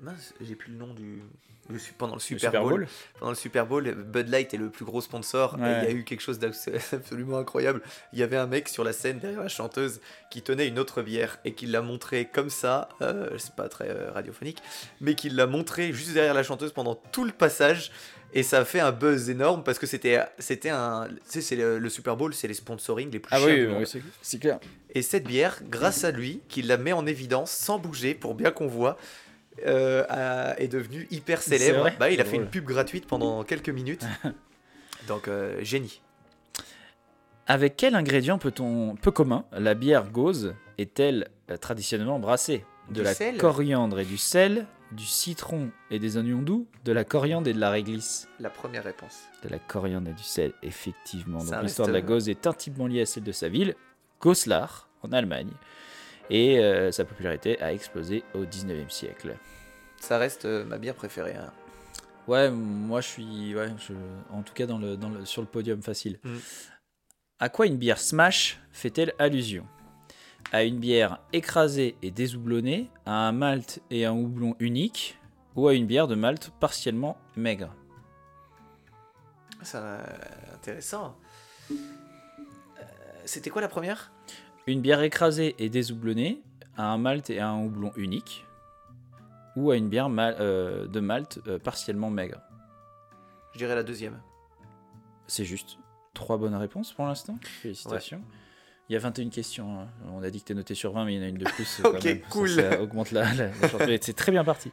Mince, 0.00 0.34
j'ai 0.42 0.54
plus 0.54 0.70
le 0.72 0.76
nom 0.78 0.92
du. 0.92 1.22
Le 1.68 1.78
pendant 1.98 2.14
le 2.14 2.18
Le 2.18 2.20
Super, 2.22 2.52
Bowl, 2.62 2.70
Bowl 2.70 2.86
Pendant 3.18 3.30
le 3.32 3.36
Super 3.36 3.66
Bowl, 3.66 3.92
Bud 3.94 4.28
Light 4.28 4.54
est 4.54 4.56
le 4.58 4.70
plus 4.70 4.84
gros 4.84 5.00
sponsor. 5.00 5.56
Et 5.56 5.58
il 5.62 5.84
y 5.84 5.86
a 5.86 5.90
eu 5.92 6.04
quelque 6.04 6.20
chose 6.20 6.38
d'absolument 6.38 7.38
incroyable. 7.38 7.80
Il 8.12 8.18
y 8.18 8.22
avait 8.22 8.36
un 8.36 8.46
mec 8.46 8.68
sur 8.68 8.84
la 8.84 8.92
scène 8.92 9.18
derrière 9.18 9.40
la 9.42 9.48
chanteuse 9.48 10.00
qui 10.30 10.42
tenait 10.42 10.68
une 10.68 10.78
autre 10.78 11.02
bière 11.02 11.38
et 11.44 11.52
qui 11.54 11.66
l'a 11.66 11.82
montré 11.82 12.26
comme 12.26 12.50
ça. 12.50 12.88
euh, 13.02 13.30
c'est 13.38 13.54
pas 13.54 13.68
très 13.68 13.88
euh, 13.90 14.10
radiophonique, 14.12 14.58
mais 15.00 15.14
qui 15.14 15.28
l'a 15.30 15.46
montré 15.46 15.92
juste 15.92 16.12
derrière 16.12 16.34
la 16.34 16.42
chanteuse 16.42 16.72
pendant 16.72 16.94
tout 16.94 17.24
le 17.24 17.32
passage. 17.32 17.90
Et 18.34 18.42
ça 18.42 18.58
a 18.58 18.64
fait 18.64 18.80
un 18.80 18.92
buzz 18.92 19.30
énorme 19.30 19.62
parce 19.62 19.78
que 19.78 19.86
c'était 19.86 20.20
c'était 20.38 20.68
un. 20.68 21.06
Tu 21.08 21.14
sais, 21.26 21.40
c'est 21.40 21.56
le, 21.56 21.78
le 21.78 21.88
Super 21.88 22.16
Bowl, 22.16 22.34
c'est 22.34 22.48
les 22.48 22.54
sponsoring 22.54 23.10
les 23.10 23.20
plus 23.20 23.32
Ah 23.32 23.38
chers 23.38 23.46
oui, 23.46 23.64
oui, 23.66 23.74
oui, 23.78 23.86
c'est- 23.86 24.02
c'est 24.20 24.38
clair. 24.38 24.58
Et 24.90 25.00
cette 25.02 25.24
bière, 25.24 25.58
grâce 25.62 26.04
à 26.04 26.10
lui, 26.10 26.42
qui 26.48 26.60
la 26.62 26.76
met 26.76 26.92
en 26.92 27.06
évidence 27.06 27.50
sans 27.52 27.78
bouger 27.78 28.14
pour 28.14 28.34
bien 28.34 28.50
qu'on 28.50 28.66
voit, 28.66 28.98
euh, 29.66 30.04
a- 30.08 30.58
est 30.60 30.68
devenue 30.68 31.06
hyper 31.10 31.40
célèbre. 31.42 31.90
Bah, 31.98 32.10
il 32.10 32.20
a 32.20 32.24
fait 32.24 32.36
une 32.36 32.46
pub 32.48 32.64
gratuite 32.64 33.06
pendant 33.06 33.42
quelques 33.44 33.68
minutes. 33.70 34.04
Donc, 35.08 35.28
euh, 35.28 35.62
génie. 35.62 36.00
Avec 37.46 37.76
quel 37.76 37.94
ingrédient 37.94 38.38
peut-on 38.38 38.96
peu 38.96 39.10
commun 39.12 39.44
la 39.52 39.74
bière 39.74 40.10
gauze 40.10 40.54
est-elle 40.78 41.28
euh, 41.50 41.56
traditionnellement 41.56 42.18
brassée? 42.18 42.64
De 42.88 42.94
Du 42.94 43.02
la 43.02 43.14
sel 43.14 43.36
coriandre 43.38 44.00
et 44.00 44.04
du 44.04 44.16
sel, 44.16 44.66
du 44.92 45.04
citron 45.04 45.70
et 45.90 45.98
des 45.98 46.16
oignons 46.16 46.42
doux, 46.42 46.66
de 46.84 46.92
la 46.92 47.04
coriandre 47.04 47.48
et 47.48 47.52
de 47.52 47.60
la 47.60 47.70
réglisse? 47.70 48.28
La 48.40 48.50
première 48.50 48.84
réponse. 48.84 49.20
De 49.44 49.48
la 49.48 49.58
coriandre 49.58 50.10
et 50.10 50.14
du 50.14 50.22
sel, 50.22 50.52
effectivement. 50.62 51.38
Donc 51.44 51.62
l'histoire 51.62 51.86
de 51.88 51.92
la 51.92 52.00
gauze 52.02 52.28
est 52.28 52.46
intimement 52.46 52.86
liée 52.88 53.02
à 53.02 53.06
celle 53.06 53.22
de 53.24 53.32
sa 53.32 53.48
ville, 53.48 53.74
Goslar, 54.20 54.88
en 55.02 55.12
Allemagne. 55.12 55.50
Et 56.30 56.58
euh, 56.58 56.90
sa 56.92 57.04
popularité 57.04 57.60
a 57.62 57.72
explosé 57.72 58.24
au 58.34 58.44
19e 58.44 58.90
siècle. 58.90 59.36
Ça 60.00 60.18
reste 60.18 60.44
euh, 60.44 60.64
ma 60.64 60.78
bière 60.78 60.94
préférée. 60.94 61.34
hein. 61.36 61.52
Ouais, 62.26 62.50
moi 62.50 63.00
je 63.00 63.06
suis, 63.06 63.54
ouais, 63.54 63.68
je- 63.78 63.92
en 64.32 64.42
tout 64.42 64.52
cas 64.52 64.66
dans 64.66 64.78
le, 64.78 64.96
dans 64.96 65.08
le- 65.08 65.24
sur 65.24 65.42
le 65.42 65.46
podium 65.48 65.80
facile. 65.82 66.18
Mm. 66.24 66.36
À 67.38 67.48
quoi 67.48 67.66
une 67.66 67.76
bière 67.76 67.98
smash 67.98 68.58
fait-elle 68.72 69.14
allusion? 69.18 69.66
À 70.52 70.64
une 70.64 70.78
bière 70.78 71.18
écrasée 71.32 71.96
et 72.02 72.10
déshoublonnée, 72.10 72.90
à 73.04 73.28
un 73.28 73.32
malt 73.32 73.80
et 73.90 74.06
un 74.06 74.12
houblon 74.12 74.56
unique, 74.58 75.18
ou 75.54 75.68
à 75.68 75.74
une 75.74 75.86
bière 75.86 76.08
de 76.08 76.14
malt 76.16 76.50
partiellement 76.60 77.16
maigre? 77.36 77.72
Ça, 79.62 79.78
euh, 79.78 80.04
intéressant. 80.54 81.16
Euh, 81.70 81.74
C'était 83.24 83.50
quoi 83.50 83.62
la 83.62 83.68
première? 83.68 84.12
Une 84.66 84.80
bière 84.80 85.00
écrasée 85.02 85.54
et 85.58 85.68
déshoublonnée, 85.68 86.42
à 86.76 86.90
un 86.92 86.98
malt 86.98 87.30
et 87.30 87.38
à 87.38 87.48
un 87.50 87.64
houblon 87.64 87.92
unique, 87.96 88.44
ou 89.54 89.70
à 89.70 89.76
une 89.76 89.88
bière 89.88 90.08
mal- 90.08 90.36
euh, 90.40 90.86
de 90.86 91.00
malt 91.00 91.40
euh, 91.46 91.58
partiellement 91.58 92.10
maigre 92.10 92.40
Je 93.52 93.58
dirais 93.58 93.74
la 93.74 93.82
deuxième. 93.84 94.20
C'est 95.28 95.44
juste. 95.44 95.78
Trois 96.14 96.36
bonnes 96.38 96.54
réponses 96.54 96.92
pour 96.92 97.06
l'instant. 97.06 97.36
Félicitations. 97.42 98.22
Il 98.88 98.92
y 98.92 98.96
a 98.96 99.00
21 99.00 99.28
questions. 99.30 99.80
hein. 99.80 99.88
On 100.12 100.22
a 100.22 100.30
dit 100.30 100.40
que 100.40 100.46
t'es 100.46 100.54
noté 100.54 100.74
sur 100.74 100.92
20, 100.92 101.04
mais 101.04 101.14
il 101.14 101.18
y 101.18 101.20
en 101.20 101.26
a 101.26 101.28
une 101.28 101.38
de 101.38 101.44
plus. 101.44 101.80
Ok, 101.84 102.04
même. 102.04 102.20
Cool. 102.30 102.48
Ça, 102.50 102.80
augmente 102.80 103.10
la, 103.12 103.32
la, 103.34 103.48
la 103.48 103.68
chance. 103.68 103.82
C'est 104.00 104.14
très 104.16 104.30
bien 104.32 104.44
parti. 104.44 104.70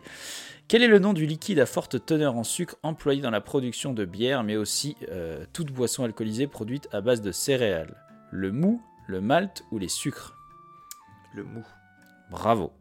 Quel 0.68 0.84
est 0.84 0.88
le 0.88 1.00
nom 1.00 1.14
du 1.14 1.26
liquide 1.26 1.60
à 1.60 1.66
forte 1.66 2.06
teneur 2.06 2.36
en 2.36 2.44
sucre 2.44 2.78
employé 2.84 3.22
dans 3.22 3.32
la 3.32 3.42
production 3.42 3.94
de 3.94 4.06
bière, 4.06 4.44
mais 4.44 4.56
aussi 4.56 4.96
euh, 5.10 5.46
toute 5.54 5.72
boisson 5.72 6.04
alcoolisée 6.04 6.48
produite 6.48 6.88
à 6.94 7.02
base 7.02 7.22
de 7.22 7.32
céréales? 7.32 7.96
Le 8.32 8.52
mou, 8.52 8.82
le 9.08 9.22
malt 9.22 9.64
ou 9.72 9.78
les 9.78 9.88
sucres 9.88 10.36
Le 11.34 11.44
mou. 11.44 11.66
Bravo. 12.30 12.72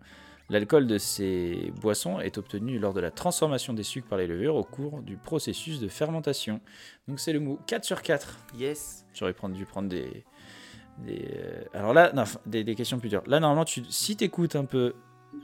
L'alcool 0.50 0.86
de 0.86 0.98
ces 0.98 1.72
boissons 1.80 2.20
est 2.20 2.36
obtenu 2.36 2.78
lors 2.78 2.92
de 2.92 3.00
la 3.00 3.10
transformation 3.10 3.72
des 3.72 3.82
sucres 3.82 4.08
par 4.08 4.18
les 4.18 4.26
levures 4.26 4.54
au 4.54 4.64
cours 4.64 5.00
du 5.00 5.16
processus 5.16 5.80
de 5.80 5.88
fermentation. 5.88 6.60
Donc 7.08 7.20
c'est 7.20 7.32
le 7.32 7.40
mou. 7.40 7.58
4 7.66 7.84
sur 7.84 8.02
4. 8.02 8.38
Yes. 8.58 9.06
J'aurais 9.14 9.34
dû 9.50 9.64
prendre 9.64 9.88
des. 9.88 10.24
des 10.98 11.26
euh, 11.34 11.64
alors 11.72 11.94
là, 11.94 12.12
non, 12.12 12.24
des, 12.44 12.64
des 12.64 12.74
questions 12.74 12.98
plus 12.98 13.08
dures. 13.08 13.22
Là, 13.26 13.40
normalement, 13.40 13.64
tu, 13.64 13.82
si 13.88 14.16
tu 14.16 14.24
écoutes 14.24 14.56
un 14.56 14.66
peu 14.66 14.94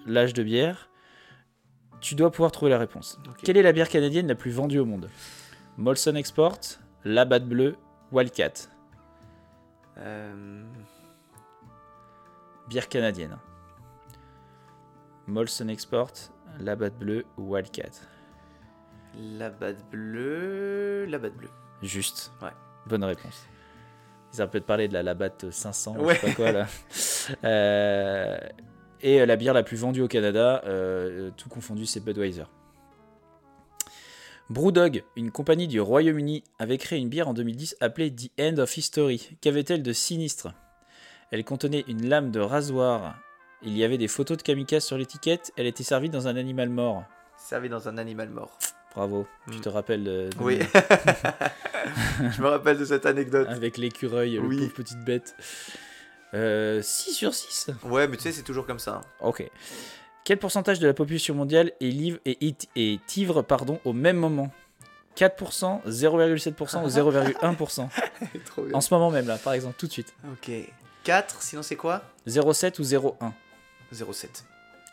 l'âge 0.07 0.35
de 0.35 0.43
bière, 0.43 0.91
tu 2.01 2.15
dois 2.15 2.31
pouvoir 2.31 2.53
trouver 2.53 2.71
la 2.71 2.79
réponse. 2.79 3.19
Quelle 3.43 3.57
est 3.57 3.63
la 3.63 3.73
bière 3.73 3.89
canadienne 3.89 4.27
la 4.27 4.35
plus 4.35 4.51
vendue 4.51 4.79
au 4.79 4.85
monde? 4.85 5.09
Molson 5.77 6.17
Export, 6.17 6.61
Labatt 7.05 7.45
Bleu, 7.45 7.77
Wildcat. 8.13 8.69
Euh, 10.01 10.62
Bière 12.69 12.89
canadienne. 12.89 13.37
Molson 15.27 15.69
Export, 15.69 16.12
Labatt 16.61 16.95
Bleu 16.99 17.25
ou 17.37 17.55
Wildcat. 17.55 17.91
la 19.16 19.51
batte 19.51 19.85
bleue. 19.91 21.07
La 21.09 21.19
batte 21.19 21.35
bleue. 21.37 21.49
Juste. 21.83 22.33
Ouais. 22.43 22.51
Bonne 22.87 23.05
réponse. 23.05 23.47
Ils 24.33 24.41
auraient 24.41 24.51
peut-être 24.51 24.66
parlé 24.66 24.89
de 24.89 24.93
la 24.95 25.03
Labatt 25.03 25.51
500, 25.51 25.97
ou 25.99 26.05
Ouais. 26.05 26.15
je 26.15 26.20
sais 26.20 26.27
pas 26.29 26.35
quoi 26.35 26.53
là. 26.53 26.66
Euh, 27.45 28.39
et 29.01 29.20
euh, 29.20 29.27
la 29.27 29.37
bière 29.37 29.53
la 29.55 29.62
plus 29.62 29.77
vendue 29.79 30.01
au 30.03 30.09
Canada, 30.09 30.62
euh, 30.66 31.31
tout 31.37 31.49
confondu, 31.49 31.85
c'est 31.87 32.01
Budweiser. 32.01 32.45
Brewdog, 34.51 35.05
une 35.16 35.31
compagnie 35.31 35.69
du 35.69 35.81
Royaume-Uni, 35.81 36.43
avait 36.59 36.79
créé 36.79 36.99
une 36.99 37.09
bière 37.11 37.29
en 37.29 37.35
2010 37.35 37.77
appelée 37.81 38.15
The 38.15 38.31
End 38.41 38.59
of 38.59 38.77
History. 38.77 39.37
Qu'avait-elle 39.43 39.83
de 39.83 39.93
sinistre? 39.93 40.49
Elle 41.31 41.45
contenait 41.45 41.85
une 41.87 42.09
lame 42.09 42.31
de 42.31 42.41
rasoir. 42.41 43.19
Il 43.62 43.77
y 43.77 43.85
avait 43.85 43.99
des 43.99 44.09
photos 44.09 44.39
de 44.39 44.43
kamikaze 44.43 44.85
sur 44.85 44.97
l'étiquette. 44.97 45.53
Elle 45.57 45.66
était 45.66 45.83
servie 45.85 46.09
dans 46.09 46.29
un 46.29 46.37
animal 46.37 46.70
mort. 46.70 47.05
Servi 47.37 47.69
dans 47.69 47.89
un 47.89 47.99
animal 47.99 48.31
mort. 48.31 48.57
Bravo. 48.95 49.27
Tu 49.51 49.59
Mm. 49.59 49.61
te 49.61 49.69
rappelles 49.69 50.05
de- 50.05 50.31
de- 50.31 50.43
Oui. 50.43 50.59
je 52.20 52.41
me 52.43 52.49
rappelle 52.49 52.79
de 52.79 52.85
cette 52.87 53.05
anecdote. 53.05 53.47
avec 53.51 53.77
l'écureuil, 53.77 54.39
Oui. 54.39 54.57
le 54.57 54.62
pauvre 54.62 54.73
petite 54.75 55.05
bête. 55.05 55.37
Euh, 56.35 56.81
6 56.83 57.12
sur 57.12 57.35
6 57.35 57.69
Ouais, 57.85 58.09
mais 58.09 58.16
tu 58.16 58.23
sais, 58.25 58.33
c'est 58.33 58.43
toujours 58.43 58.66
comme 58.66 58.79
ça. 58.79 59.03
Ok. 59.20 59.49
Quel 60.29 60.37
pourcentage 60.39 60.79
de 60.79 60.87
la 60.87 60.93
population 60.93 61.35
mondiale 61.35 61.73
est, 61.81 61.87
livre 61.87 62.19
et, 62.27 62.37
it- 62.47 62.69
est 62.77 63.17
ivre 63.17 63.41
pardon, 63.41 63.81
au 63.87 63.95
même 63.95 64.19
moment? 64.19 64.51
4%, 65.17 65.81
0,7% 65.89 66.85
ou 66.85 66.89
0,1% 66.89 67.89
Trop 68.45 68.63
bien. 68.65 68.75
En 68.75 68.83
ce 68.83 68.93
moment 68.93 69.11
même, 69.11 69.27
là, 69.27 69.39
par 69.39 69.55
exemple, 69.55 69.77
tout 69.79 69.87
de 69.87 69.93
suite. 69.93 70.13
Ok. 70.31 70.51
4, 71.05 71.41
sinon 71.41 71.63
c'est 71.63 71.77
quoi? 71.77 72.03
0,7 72.27 72.79
ou 72.79 72.83
0,1 72.85 73.33
0,7. 73.95 74.27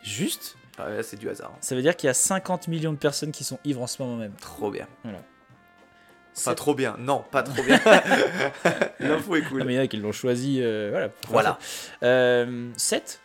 Juste? 0.04 0.56
Ah, 0.78 0.90
là, 0.90 1.04
c'est 1.04 1.18
du 1.18 1.28
hasard. 1.28 1.52
hein. 1.54 1.58
Ça 1.60 1.76
veut 1.76 1.82
dire 1.82 1.98
qu'il 1.98 2.08
y 2.08 2.12
a 2.12 2.14
50 2.14 2.70
millions 2.70 2.94
de 2.94 2.98
personnes 2.98 3.34
qui 3.34 3.44
sont 3.44 3.60
ivres 3.66 3.82
en 3.82 3.88
ce 3.88 4.02
moment 4.02 4.16
même. 4.16 4.32
Trop 4.40 4.72
bien. 4.72 4.88
Pas 6.46 6.56
trop 6.56 6.76
bien. 6.76 6.96
Non, 6.98 7.26
pas 7.30 7.44
trop 7.44 7.62
bien. 7.62 7.78
L'info 9.02 9.36
est 9.36 9.42
cool. 9.42 9.64
Ah, 9.64 9.66
mais 9.66 9.74
il 9.74 9.76
y 9.76 9.80
en 9.80 9.84
a 9.84 9.88
qui 9.88 9.98
l'ont 9.98 10.14
choisi. 10.14 10.60
euh, 10.62 10.92
voilà. 10.92 11.10
Voilà. 11.28 11.54
faire 11.60 11.90
ça. 12.00 12.06
Euh, 12.06 12.70
7 12.78 13.22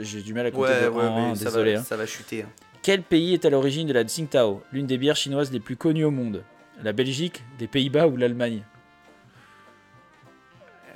J'ai 0.00 0.22
du 0.22 0.34
mal 0.34 0.46
à 0.46 0.50
compter 0.50 0.88
Ouais, 0.88 0.88
ouais, 0.88 1.34
ça 1.34 1.44
désolé. 1.46 1.74
va, 1.74 1.80
hein. 1.80 1.84
ça 1.84 1.96
va 1.96 2.06
chuter. 2.06 2.42
hein. 2.42 2.48
Quel 2.82 3.02
pays 3.02 3.34
est 3.34 3.44
à 3.44 3.50
l'origine 3.50 3.86
de 3.86 3.92
la 3.92 4.04
Tsingtao, 4.04 4.62
l'une 4.72 4.86
des 4.86 4.96
bières 4.98 5.16
chinoises 5.16 5.52
les 5.52 5.60
plus 5.60 5.76
connues 5.76 6.04
au 6.04 6.10
monde? 6.10 6.42
La 6.82 6.92
Belgique, 6.92 7.42
les 7.58 7.66
Pays-Bas 7.66 8.06
ou 8.08 8.16
l'Allemagne? 8.16 8.62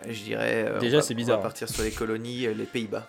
Euh, 0.07 0.13
Je 0.13 0.23
dirais. 0.23 0.65
euh, 0.69 0.79
Déjà, 0.79 0.99
on 0.99 1.03
c'est 1.03 1.15
On 1.15 1.17
bizarre. 1.17 1.37
va 1.39 1.43
partir 1.45 1.69
sur 1.69 1.83
les 1.83 1.91
colonies, 1.91 2.47
euh, 2.47 2.55
les 2.55 2.65
Pays-Bas. 2.65 3.07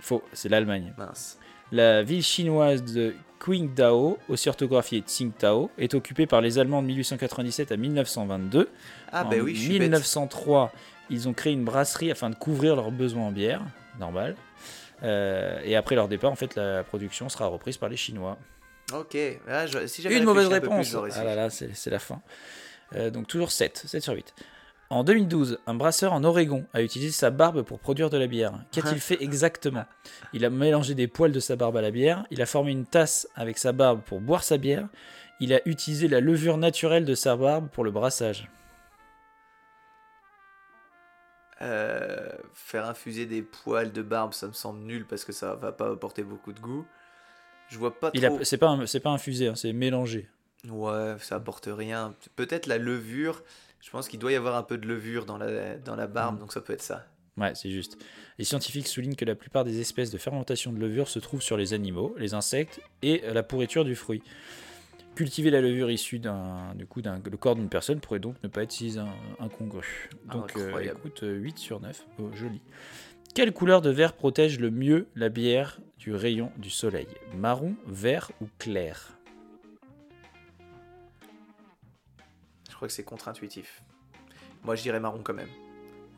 Faux, 0.00 0.22
c'est 0.32 0.48
l'Allemagne. 0.48 0.92
Mince. 0.98 1.38
La 1.72 2.02
ville 2.02 2.22
chinoise 2.22 2.84
de 2.84 3.14
Qingdao, 3.44 4.18
aussi 4.28 4.48
orthographiée 4.48 5.00
Tsingtao, 5.00 5.70
est 5.78 5.94
occupée 5.94 6.26
par 6.26 6.40
les 6.40 6.58
Allemands 6.58 6.82
de 6.82 6.86
1897 6.88 7.72
à 7.72 7.76
1922. 7.76 8.68
Ah, 9.12 9.24
en 9.24 9.30
bah 9.30 9.36
oui, 9.42 9.54
je 9.54 9.60
suis 9.60 9.68
bête. 9.78 9.82
1903, 9.82 10.72
ils 11.10 11.28
ont 11.28 11.32
créé 11.32 11.52
une 11.52 11.64
brasserie 11.64 12.10
afin 12.10 12.30
de 12.30 12.34
couvrir 12.34 12.76
leurs 12.76 12.90
besoins 12.90 13.24
en 13.28 13.32
bière, 13.32 13.62
normal. 13.98 14.36
Euh, 15.04 15.60
et 15.64 15.76
après 15.76 15.94
leur 15.94 16.08
départ, 16.08 16.32
en 16.32 16.36
fait, 16.36 16.54
la 16.56 16.82
production 16.82 17.28
sera 17.28 17.46
reprise 17.46 17.76
par 17.76 17.88
les 17.88 17.96
Chinois. 17.96 18.38
Ok. 18.92 19.16
Ah, 19.48 19.66
je- 19.66 19.86
si 19.86 20.02
j'avais 20.02 20.16
Une 20.18 20.24
mauvaise 20.24 20.46
un 20.46 20.60
plus, 20.60 20.68
réponse. 20.68 20.96
ah 21.16 21.24
là 21.24 21.34
là, 21.34 21.50
c'est 21.50 21.74
c'est 21.74 21.90
la 21.90 21.98
fin. 21.98 22.20
Euh, 22.96 23.10
donc 23.10 23.26
toujours 23.26 23.50
7, 23.52 23.82
7 23.86 24.02
sur 24.02 24.14
8. 24.14 24.34
En 24.90 25.02
2012, 25.04 25.58
un 25.66 25.74
brasseur 25.74 26.12
en 26.12 26.22
Oregon 26.24 26.66
a 26.74 26.82
utilisé 26.82 27.10
sa 27.10 27.30
barbe 27.30 27.62
pour 27.62 27.78
produire 27.80 28.10
de 28.10 28.18
la 28.18 28.26
bière. 28.26 28.52
Qu'a-t-il 28.72 29.00
fait 29.00 29.22
exactement? 29.22 29.84
Il 30.32 30.44
a 30.44 30.50
mélangé 30.50 30.94
des 30.94 31.08
poils 31.08 31.32
de 31.32 31.40
sa 31.40 31.56
barbe 31.56 31.76
à 31.78 31.82
la 31.82 31.90
bière, 31.90 32.24
il 32.30 32.40
a 32.42 32.46
formé 32.46 32.72
une 32.72 32.84
tasse 32.86 33.26
avec 33.34 33.56
sa 33.58 33.72
barbe 33.72 34.02
pour 34.02 34.20
boire 34.20 34.44
sa 34.44 34.58
bière, 34.58 34.86
il 35.40 35.52
a 35.54 35.60
utilisé 35.66 36.06
la 36.06 36.20
levure 36.20 36.58
naturelle 36.58 37.04
de 37.06 37.14
sa 37.14 37.36
barbe 37.36 37.68
pour 37.70 37.82
le 37.84 37.90
brassage. 37.90 38.48
Euh, 41.62 42.30
faire 42.52 42.86
infuser 42.86 43.26
des 43.26 43.42
poils 43.42 43.92
de 43.92 44.02
barbe, 44.02 44.32
ça 44.34 44.48
me 44.48 44.52
semble 44.52 44.80
nul 44.80 45.06
parce 45.06 45.24
que 45.24 45.32
ça 45.32 45.54
va 45.54 45.70
pas 45.72 45.90
apporter 45.92 46.24
beaucoup 46.24 46.52
de 46.52 46.60
goût. 46.60 46.84
Je 47.68 47.78
vois 47.78 47.98
pas 47.98 48.10
Il 48.12 48.22
trop. 48.22 48.42
C'est 48.42 48.58
pas, 48.58 48.68
un- 48.68 48.84
pas 49.02 49.10
infusé, 49.10 49.48
hein, 49.48 49.54
c'est 49.54 49.72
mélangé. 49.72 50.28
Ouais, 50.68 51.14
ça 51.20 51.36
apporte 51.36 51.68
rien. 51.70 52.14
Peut-être 52.36 52.66
la 52.66 52.78
levure. 52.78 53.42
Je 53.80 53.90
pense 53.90 54.08
qu'il 54.08 54.18
doit 54.18 54.32
y 54.32 54.36
avoir 54.36 54.56
un 54.56 54.62
peu 54.62 54.78
de 54.78 54.86
levure 54.86 55.26
dans 55.26 55.36
la, 55.38 55.76
dans 55.76 55.94
la 55.96 56.06
barbe, 56.06 56.36
Mm. 56.36 56.40
donc 56.40 56.52
ça 56.52 56.60
peut 56.60 56.72
être 56.72 56.82
ça. 56.82 57.06
Ouais, 57.36 57.52
c'est 57.54 57.70
juste. 57.70 57.98
Les 58.38 58.44
scientifiques 58.44 58.86
soulignent 58.88 59.16
que 59.16 59.24
la 59.24 59.34
plupart 59.34 59.64
des 59.64 59.80
espèces 59.80 60.10
de 60.10 60.18
fermentation 60.18 60.72
de 60.72 60.78
levure 60.78 61.08
se 61.08 61.18
trouvent 61.18 61.42
sur 61.42 61.56
les 61.56 61.72
animaux, 61.74 62.14
les 62.18 62.32
insectes 62.34 62.80
et 63.02 63.22
la 63.32 63.42
pourriture 63.42 63.84
du 63.84 63.94
fruit. 63.96 64.22
Cultiver 65.14 65.50
la 65.50 65.60
levure 65.60 65.90
issue 65.90 66.18
d'un, 66.18 66.74
du 66.74 66.86
coup, 66.86 67.00
d'un, 67.00 67.20
le 67.30 67.36
corps 67.36 67.54
d'une 67.54 67.68
personne 67.68 68.00
pourrait 68.00 68.18
donc 68.18 68.34
ne 68.42 68.48
pas 68.48 68.62
être 68.64 68.72
si 68.72 68.98
in- 68.98 69.06
incongru. 69.38 70.08
Donc, 70.32 70.56
euh, 70.56 70.76
écoute, 70.80 71.22
euh, 71.22 71.34
8 71.36 71.56
sur 71.58 71.80
9, 71.80 72.04
oh, 72.18 72.30
joli. 72.34 72.60
Quelle 73.34 73.52
couleur 73.52 73.80
de 73.80 73.90
verre 73.90 74.12
protège 74.14 74.58
le 74.58 74.70
mieux 74.70 75.06
la 75.14 75.28
bière 75.28 75.80
du 75.98 76.14
rayon 76.14 76.50
du 76.58 76.70
soleil? 76.70 77.06
Marron, 77.36 77.74
vert 77.86 78.32
ou 78.40 78.46
clair? 78.58 79.16
Je 82.70 82.74
crois 82.74 82.88
que 82.88 82.94
c'est 82.94 83.04
contre-intuitif. 83.04 83.82
Moi, 84.64 84.74
je 84.74 84.82
dirais 84.82 84.98
marron 85.00 85.20
quand 85.22 85.34
même. 85.34 85.48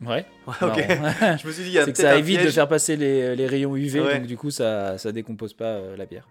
Ouais. 0.03 0.25
Ouais, 0.47 0.55
ok. 0.63 0.77
Je 1.43 1.47
me 1.47 1.53
suis 1.53 1.65
dit, 1.65 1.71
il 1.71 1.73
y 1.75 1.79
a 1.79 1.85
c'est 1.85 1.93
que 1.93 1.99
ça 1.99 2.17
évite 2.17 2.43
de 2.45 2.51
faire 2.51 2.69
passer 2.69 2.97
les, 2.97 3.35
les 3.37 3.47
rayons 3.47 3.77
UV, 3.77 4.01
Ouais. 4.01 4.19
donc 4.19 4.27
du 4.27 4.37
coup 4.37 4.51
ça, 4.51 4.99
ça 4.99 5.11
décompose 5.13 5.55
pas 5.55 5.65
euh, 5.77 5.97
la 5.97 6.05
bière. 6.07 6.29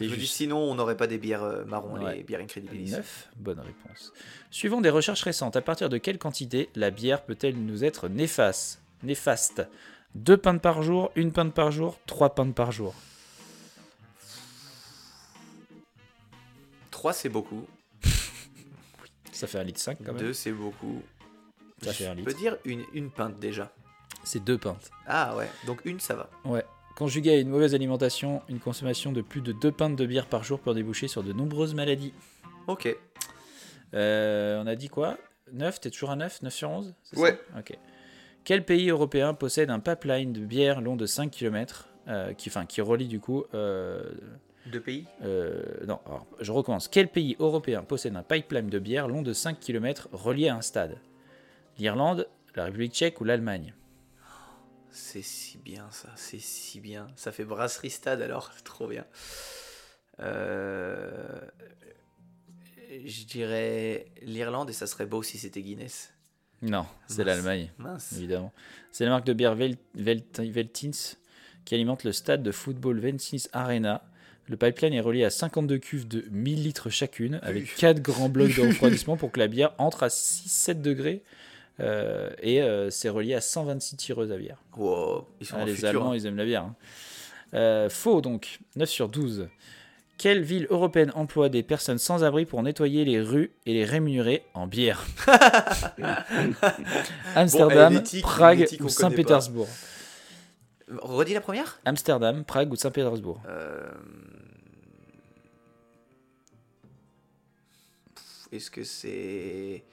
Je 0.00 0.10
me 0.10 0.16
dis, 0.16 0.26
sinon, 0.26 0.58
on 0.58 0.74
n'aurait 0.74 0.96
pas 0.96 1.06
des 1.06 1.18
bières 1.18 1.42
euh, 1.42 1.64
marron, 1.64 1.94
Ouais. 2.02 2.16
les 2.16 2.22
bières 2.22 2.40
Incredibilis. 2.40 2.90
9, 2.92 3.30
bonne 3.36 3.60
réponse. 3.60 4.12
Suivant 4.50 4.80
des 4.80 4.90
recherches 4.90 5.22
récentes, 5.22 5.56
à 5.56 5.62
partir 5.62 5.88
de 5.88 5.96
quelle 5.98 6.18
quantité 6.18 6.68
la 6.74 6.90
bière 6.90 7.24
peut-elle 7.24 7.56
nous 7.56 7.84
être 7.84 8.08
néfaste 8.08 8.80
Néfaste? 9.02 9.66
2 10.14 10.36
pintes 10.36 10.60
par 10.62 10.82
jour, 10.82 11.10
1 11.16 11.30
pinte 11.30 11.52
par 11.54 11.70
jour, 11.70 11.98
3 12.06 12.34
pintes 12.34 12.54
par 12.54 12.72
jour. 12.72 12.94
3, 16.90 17.12
c'est 17.12 17.28
beaucoup. 17.28 17.66
Ça 19.32 19.46
fait 19.46 19.58
un 19.58 19.64
litre 19.64 19.80
5 19.80 19.98
quand 20.04 20.12
même. 20.14 20.22
2, 20.22 20.32
c'est 20.32 20.52
beaucoup. 20.52 21.02
Ça 21.82 21.92
fait 21.92 22.06
un 22.06 22.12
Je 22.12 22.18
litre. 22.20 22.32
peux 22.32 22.38
dire 22.38 22.56
une, 22.64 22.84
une 22.94 23.10
pinte 23.10 23.38
déjà. 23.38 23.70
C'est 24.24 24.42
2 24.42 24.56
pintes. 24.58 24.90
Ah 25.06 25.36
ouais, 25.36 25.48
donc 25.66 25.84
une, 25.84 26.00
ça 26.00 26.14
va. 26.14 26.30
Ouais. 26.44 26.64
Conjugué 26.96 27.32
à 27.32 27.38
une 27.38 27.50
mauvaise 27.50 27.74
alimentation, 27.74 28.40
une 28.48 28.58
consommation 28.58 29.12
de 29.12 29.20
plus 29.20 29.42
de 29.42 29.52
2 29.52 29.70
pintes 29.70 29.96
de 29.96 30.06
bière 30.06 30.24
par 30.24 30.42
jour 30.42 30.58
peut 30.58 30.72
déboucher 30.72 31.08
sur 31.08 31.22
de 31.22 31.34
nombreuses 31.34 31.74
maladies. 31.74 32.14
Ok. 32.68 32.88
Euh, 33.92 34.62
on 34.62 34.66
a 34.66 34.74
dit 34.76 34.88
quoi? 34.88 35.18
9 35.52 35.78
T'es 35.78 35.90
toujours 35.90 36.10
à 36.10 36.16
9 36.16 36.40
9 36.40 36.54
sur 36.54 36.70
11 36.70 36.94
c'est 37.02 37.16
ça? 37.16 37.22
Ouais. 37.22 37.38
Ok. 37.58 37.76
Quel 38.44 38.64
pays 38.64 38.88
européen 38.88 39.34
possède 39.34 39.68
un 39.68 39.78
pipeline 39.78 40.32
de 40.32 40.40
bière 40.40 40.80
long 40.80 40.96
de 40.96 41.04
5 41.04 41.30
km 41.30 41.90
qui, 42.38 42.48
enfin, 42.48 42.64
qui 42.64 42.80
relie 42.80 43.08
du 43.08 43.20
coup 43.20 43.44
euh, 43.52 44.00
Deux 44.64 44.80
pays? 44.80 45.04
Euh, 45.22 45.62
non, 45.86 45.98
alors, 46.06 46.26
je 46.40 46.50
recommence. 46.50 46.88
Quel 46.88 47.08
pays 47.08 47.36
européen 47.38 47.82
possède 47.82 48.16
un 48.16 48.22
pipeline 48.22 48.70
de 48.70 48.78
bière 48.78 49.06
long 49.06 49.20
de 49.20 49.34
5 49.34 49.60
km 49.60 50.08
relié 50.12 50.48
à 50.48 50.56
un 50.56 50.62
stade? 50.62 50.96
L'Irlande, 51.78 52.26
la 52.54 52.64
République 52.64 52.94
tchèque 52.94 53.20
ou 53.20 53.24
l'Allemagne? 53.24 53.74
C'est 54.98 55.20
si 55.22 55.58
bien 55.58 55.86
ça, 55.90 56.08
c'est 56.16 56.38
si 56.40 56.80
bien. 56.80 57.08
Ça 57.16 57.30
fait 57.30 57.44
brasserie 57.44 57.90
stade 57.90 58.22
alors, 58.22 58.50
trop 58.64 58.88
bien. 58.88 59.04
Euh, 60.20 61.38
Je 63.04 63.24
dirais 63.24 64.06
l'Irlande 64.22 64.70
et 64.70 64.72
ça 64.72 64.86
serait 64.86 65.06
beau 65.06 65.22
si 65.22 65.38
c'était 65.38 65.60
Guinness. 65.60 66.12
Non, 66.62 66.86
c'est 67.06 67.24
l'Allemagne, 67.24 67.70
Mince. 67.76 68.14
évidemment. 68.14 68.52
C'est 68.90 69.04
la 69.04 69.10
marque 69.10 69.26
de 69.26 69.34
bière 69.34 69.54
Vel- 69.54 69.76
Vel- 69.94 70.24
Veltins 70.38 71.14
qui 71.66 71.74
alimente 71.74 72.04
le 72.04 72.12
stade 72.12 72.42
de 72.42 72.50
football 72.52 72.98
Veltins 72.98 73.48
Arena. 73.52 74.02
Le 74.48 74.56
pipeline 74.56 74.94
est 74.94 75.00
relié 75.00 75.24
à 75.24 75.30
52 75.30 75.76
cuves 75.78 76.08
de 76.08 76.24
1000 76.30 76.62
litres 76.62 76.88
chacune, 76.88 77.38
avec 77.42 77.64
Uf. 77.64 77.76
4 77.76 78.00
grands 78.00 78.28
blocs 78.30 78.54
de 78.56 78.62
refroidissement 78.68 79.16
pour 79.18 79.30
que 79.32 79.40
la 79.40 79.48
bière 79.48 79.74
entre 79.76 80.04
à 80.04 80.08
6-7 80.08 80.80
degrés. 80.80 81.22
Euh, 81.80 82.30
et 82.40 82.62
euh, 82.62 82.88
c'est 82.90 83.08
relié 83.10 83.34
à 83.34 83.40
126 83.40 83.96
tireuses 83.96 84.32
à 84.32 84.36
bière. 84.38 84.56
Wow, 84.76 85.26
ils 85.40 85.46
sont 85.46 85.56
Ah, 85.60 85.64
les 85.64 85.74
futur, 85.74 85.88
Allemands, 85.90 86.12
hein. 86.12 86.16
ils 86.16 86.26
aiment 86.26 86.36
la 86.36 86.44
bière. 86.44 86.62
hein. 86.62 86.74
Euh, 87.54 87.88
faux 87.90 88.20
donc, 88.20 88.60
9 88.76 88.88
sur 88.88 89.08
12. 89.08 89.48
Quelle 90.18 90.42
ville 90.42 90.66
européenne 90.70 91.12
emploie 91.14 91.50
des 91.50 91.62
personnes 91.62 91.98
sans 91.98 92.24
abri 92.24 92.46
pour 92.46 92.62
nettoyer 92.62 93.04
les 93.04 93.20
rues 93.20 93.52
et 93.66 93.74
les 93.74 93.84
rémunérer 93.84 94.42
en 94.54 94.66
bière? 94.66 95.04
Amsterdam, 97.34 98.02
Prague 98.22 98.66
ou 98.80 98.88
Saint-Pétersbourg? 98.88 99.68
Redis 101.02 101.34
la 101.34 101.40
première? 101.42 101.78
Amsterdam, 101.84 102.44
Prague 102.44 102.72
ou 102.72 102.76
Saint-Pétersbourg? 102.76 103.40
Est-ce 108.52 108.70
que 108.70 108.84
c'est 108.84 109.84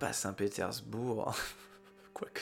pas 0.00 0.12
Saint-Pétersbourg 0.12 1.32
Quoique. 2.14 2.40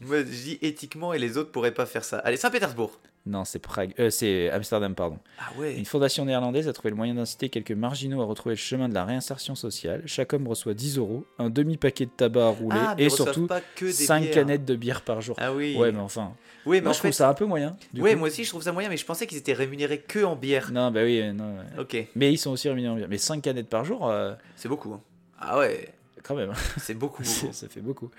Je 0.00 0.04
me 0.06 0.22
dis 0.24 0.58
éthiquement 0.62 1.12
et 1.12 1.18
les 1.18 1.36
autres 1.36 1.50
pourraient 1.50 1.74
pas 1.74 1.86
faire 1.86 2.04
ça. 2.04 2.18
Allez, 2.18 2.36
Saint-Pétersbourg 2.36 2.98
Non, 3.26 3.44
c'est 3.44 3.58
Prague. 3.58 3.92
Euh, 3.98 4.10
c'est 4.10 4.48
Amsterdam, 4.50 4.94
pardon. 4.94 5.18
Ah 5.38 5.50
ouais 5.58 5.76
Une 5.76 5.84
fondation 5.84 6.24
néerlandaise 6.24 6.68
a 6.68 6.72
trouvé 6.72 6.90
le 6.90 6.96
moyen 6.96 7.14
d'inciter 7.14 7.48
quelques 7.50 7.72
marginaux 7.72 8.22
à 8.22 8.24
retrouver 8.24 8.54
le 8.54 8.58
chemin 8.60 8.88
de 8.88 8.94
la 8.94 9.04
réinsertion 9.04 9.54
sociale. 9.56 10.02
Chaque 10.06 10.32
homme 10.32 10.46
reçoit 10.48 10.74
10 10.74 10.98
euros, 10.98 11.24
un 11.38 11.50
demi-paquet 11.50 12.06
de 12.06 12.10
tabac 12.16 12.46
à 12.46 12.48
rouler 12.50 12.76
Ah, 12.80 12.94
et 12.96 13.10
surtout 13.10 13.46
pas 13.48 13.60
que 13.60 13.86
des 13.86 13.92
5 13.92 14.22
bières. 14.22 14.34
canettes 14.34 14.64
de 14.64 14.76
bière 14.76 15.02
par 15.02 15.20
jour. 15.20 15.36
Ah 15.40 15.52
oui. 15.52 15.76
Ouais, 15.76 15.90
mais 15.92 15.98
enfin. 16.00 16.32
Oui, 16.64 16.76
mais 16.78 16.82
Moi, 16.82 16.90
en 16.90 16.94
je 16.94 16.98
trouve 17.00 17.12
ça 17.12 17.28
un 17.28 17.34
peu 17.34 17.44
moyen. 17.46 17.76
coup. 17.94 18.00
moi 18.16 18.28
aussi 18.28 18.44
je 18.44 18.50
trouve 18.50 18.62
ça 18.62 18.72
moyen, 18.72 18.88
mais 18.88 18.96
je 18.96 19.04
pensais 19.04 19.26
qu'ils 19.26 19.38
étaient 19.38 19.52
rémunérés 19.52 20.00
que 20.00 20.22
en 20.24 20.36
bière. 20.36 20.70
Non, 20.72 20.90
bah 20.90 21.00
oui, 21.02 21.22
non. 21.32 21.56
ouais. 21.58 21.80
Ok, 21.80 21.96
Mais 22.14 22.32
ils 22.32 22.38
sont 22.38 22.50
aussi 22.52 22.68
rémunérés 22.68 22.92
en 22.92 22.96
bière. 22.96 23.08
Mais 23.08 23.18
5 23.18 23.42
canettes 23.42 23.68
par 23.68 23.84
jour, 23.84 24.08
euh, 24.08 24.34
c'est 24.56 24.68
beaucoup. 24.68 24.92
hein. 24.92 25.00
Ah 25.40 25.58
ouais, 25.58 25.88
quand 26.22 26.34
même, 26.34 26.52
c'est 26.78 26.94
beaucoup, 26.94 27.24
ça 27.24 27.40
beaucoup. 27.42 27.52
ça 27.54 27.68
fait 27.68 27.80
beaucoup. 27.80 28.10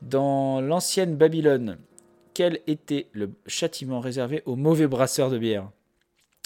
Dans 0.00 0.60
l'ancienne 0.60 1.16
Babylone, 1.16 1.78
quel 2.34 2.60
était 2.66 3.08
le 3.12 3.30
châtiment 3.46 4.00
réservé 4.00 4.42
aux 4.46 4.56
mauvais 4.56 4.86
brasseurs 4.86 5.30
de 5.30 5.38
bière? 5.38 5.70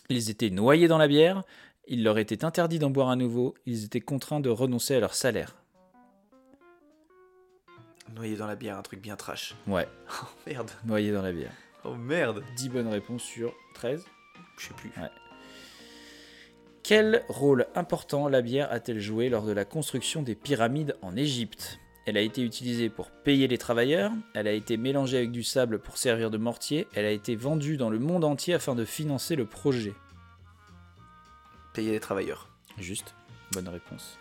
Ils 0.08 0.30
étaient 0.30 0.50
noyés 0.50 0.88
dans 0.88 0.98
la 0.98 1.08
bière, 1.08 1.42
il 1.88 2.02
leur 2.04 2.18
était 2.18 2.44
interdit 2.44 2.78
d'en 2.78 2.90
boire 2.90 3.08
à 3.08 3.16
nouveau, 3.16 3.54
ils 3.66 3.84
étaient 3.84 4.00
contraints 4.00 4.40
de 4.40 4.50
renoncer 4.50 4.94
à 4.94 5.00
leur 5.00 5.14
salaire. 5.14 5.56
Noyé 8.14 8.36
dans 8.36 8.46
la 8.46 8.56
bière, 8.56 8.76
un 8.78 8.82
truc 8.82 9.00
bien 9.00 9.16
trash. 9.16 9.54
Ouais, 9.66 9.88
Oh 10.22 10.26
merde, 10.46 10.70
noyés 10.84 11.12
dans 11.12 11.22
la 11.22 11.32
bière. 11.32 11.52
oh 11.84 11.94
merde. 11.94 12.42
10 12.56 12.68
bonnes 12.68 12.88
réponses 12.88 13.22
sur 13.22 13.52
13. 13.74 14.04
Je 14.58 14.66
sais 14.66 14.74
plus. 14.74 14.90
Quel 16.88 17.24
rôle 17.28 17.66
important 17.74 18.28
la 18.28 18.42
bière 18.42 18.70
a-t-elle 18.70 19.00
joué 19.00 19.28
lors 19.28 19.44
de 19.44 19.50
la 19.50 19.64
construction 19.64 20.22
des 20.22 20.36
pyramides 20.36 20.94
en 21.02 21.16
Égypte? 21.16 21.80
Elle 22.06 22.16
a 22.16 22.20
été 22.20 22.42
utilisée 22.42 22.90
pour 22.90 23.10
payer 23.10 23.48
les 23.48 23.58
travailleurs, 23.58 24.12
elle 24.34 24.46
a 24.46 24.52
été 24.52 24.76
mélangée 24.76 25.16
avec 25.16 25.32
du 25.32 25.42
sable 25.42 25.80
pour 25.80 25.98
servir 25.98 26.30
de 26.30 26.38
mortier, 26.38 26.86
elle 26.94 27.04
a 27.04 27.10
été 27.10 27.34
vendue 27.34 27.76
dans 27.76 27.90
le 27.90 27.98
monde 27.98 28.22
entier 28.22 28.54
afin 28.54 28.76
de 28.76 28.84
financer 28.84 29.34
le 29.34 29.46
projet. 29.46 29.94
Payer 31.74 31.90
les 31.90 31.98
travailleurs. 31.98 32.50
Juste. 32.78 33.16
Bonne 33.50 33.68
réponse. 33.68 34.16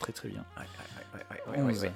Très 0.00 0.14
très 0.14 0.30
bien. 0.30 0.46
Ouais, 0.56 1.58
ouais, 1.58 1.72
ouais. 1.74 1.92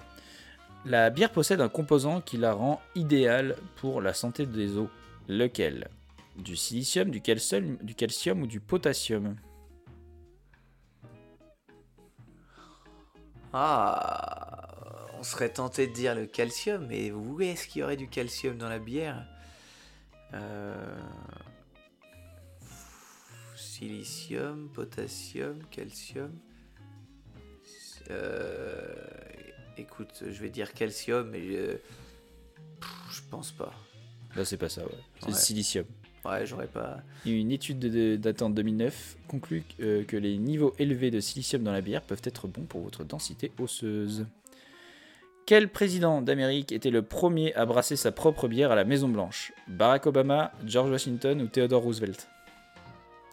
La 0.85 1.09
bière 1.09 1.33
possède 1.33 1.63
un 1.63 1.71
composant 1.71 2.21
qui 2.21 2.37
la 2.37 2.53
rend 2.53 2.83
idéale 2.95 3.57
pour 3.77 4.03
la 4.03 4.13
santé 4.13 4.45
des 4.45 4.77
os. 4.77 4.91
Lequel? 5.29 5.89
Du 6.37 6.57
silicium, 6.57 7.09
du 7.09 7.23
calcium, 7.23 7.79
du 7.81 7.95
calcium 7.95 8.43
ou 8.43 8.47
du 8.47 8.61
potassium? 8.61 9.37
Ah, 13.53 14.67
on 15.19 15.23
serait 15.23 15.49
tenté 15.53 15.87
de 15.87 15.93
dire 15.93 16.15
le 16.15 16.27
calcium, 16.27 16.87
mais 16.87 17.11
où 17.11 17.41
est-ce 17.41 17.67
qu'il 17.67 17.81
y 17.81 17.83
aurait 17.83 17.97
du 17.97 18.09
calcium 18.09 18.57
dans 18.57 18.69
la 18.69 18.79
bière? 18.79 19.27
Euh, 20.35 21.01
Silicium, 23.57 24.71
potassium, 24.73 25.59
calcium. 25.71 26.33
Euh, 28.11 28.95
Écoute, 29.77 30.25
je 30.27 30.43
vais 30.43 30.51
dire 30.51 30.75
calcium, 30.75 31.31
mais 31.31 31.43
je, 31.47 31.77
Pff, 32.81 32.91
je 33.11 33.21
pense 33.31 33.51
pas. 33.53 33.73
Là, 34.37 34.45
c'est 34.45 34.59
pas 34.59 34.69
ça, 34.69 34.83
ouais. 34.85 34.99
C'est 35.21 35.29
le 35.29 35.35
silicium. 35.35 35.87
Ouais, 36.25 36.45
j'aurais 36.47 36.67
pas. 36.67 36.99
Une 37.25 37.51
étude 37.51 37.79
de- 37.79 37.89
de- 37.89 38.17
datant 38.17 38.51
de 38.51 38.55
2009 38.57 39.17
conclut 39.27 39.65
euh, 39.81 40.05
que 40.05 40.17
les 40.17 40.37
niveaux 40.37 40.75
élevés 40.79 41.11
de 41.11 41.19
silicium 41.21 41.63
dans 41.63 41.73
la 41.73 41.81
bière 41.81 42.03
peuvent 42.03 42.21
être 42.25 42.47
bons 42.47 42.65
pour 42.65 42.83
votre 42.83 43.05
densité 43.05 43.53
osseuse. 43.59 44.27
Quel 45.47 45.69
président 45.69 46.21
d'Amérique 46.23 46.73
était 46.73 46.91
le 46.91 47.03
premier 47.03 47.55
à 47.55 47.65
brasser 47.67 47.97
sa 47.97 48.13
propre 48.13 48.47
bière 48.49 48.71
à 48.71 48.75
la 48.77 48.85
Maison 48.85 49.09
Blanche 49.09 49.53
Barack 49.67 50.07
Obama, 50.07 50.53
George 50.67 50.91
Washington 50.91 51.41
ou 51.41 51.47
Theodore 51.47 51.83
Roosevelt? 51.83 52.29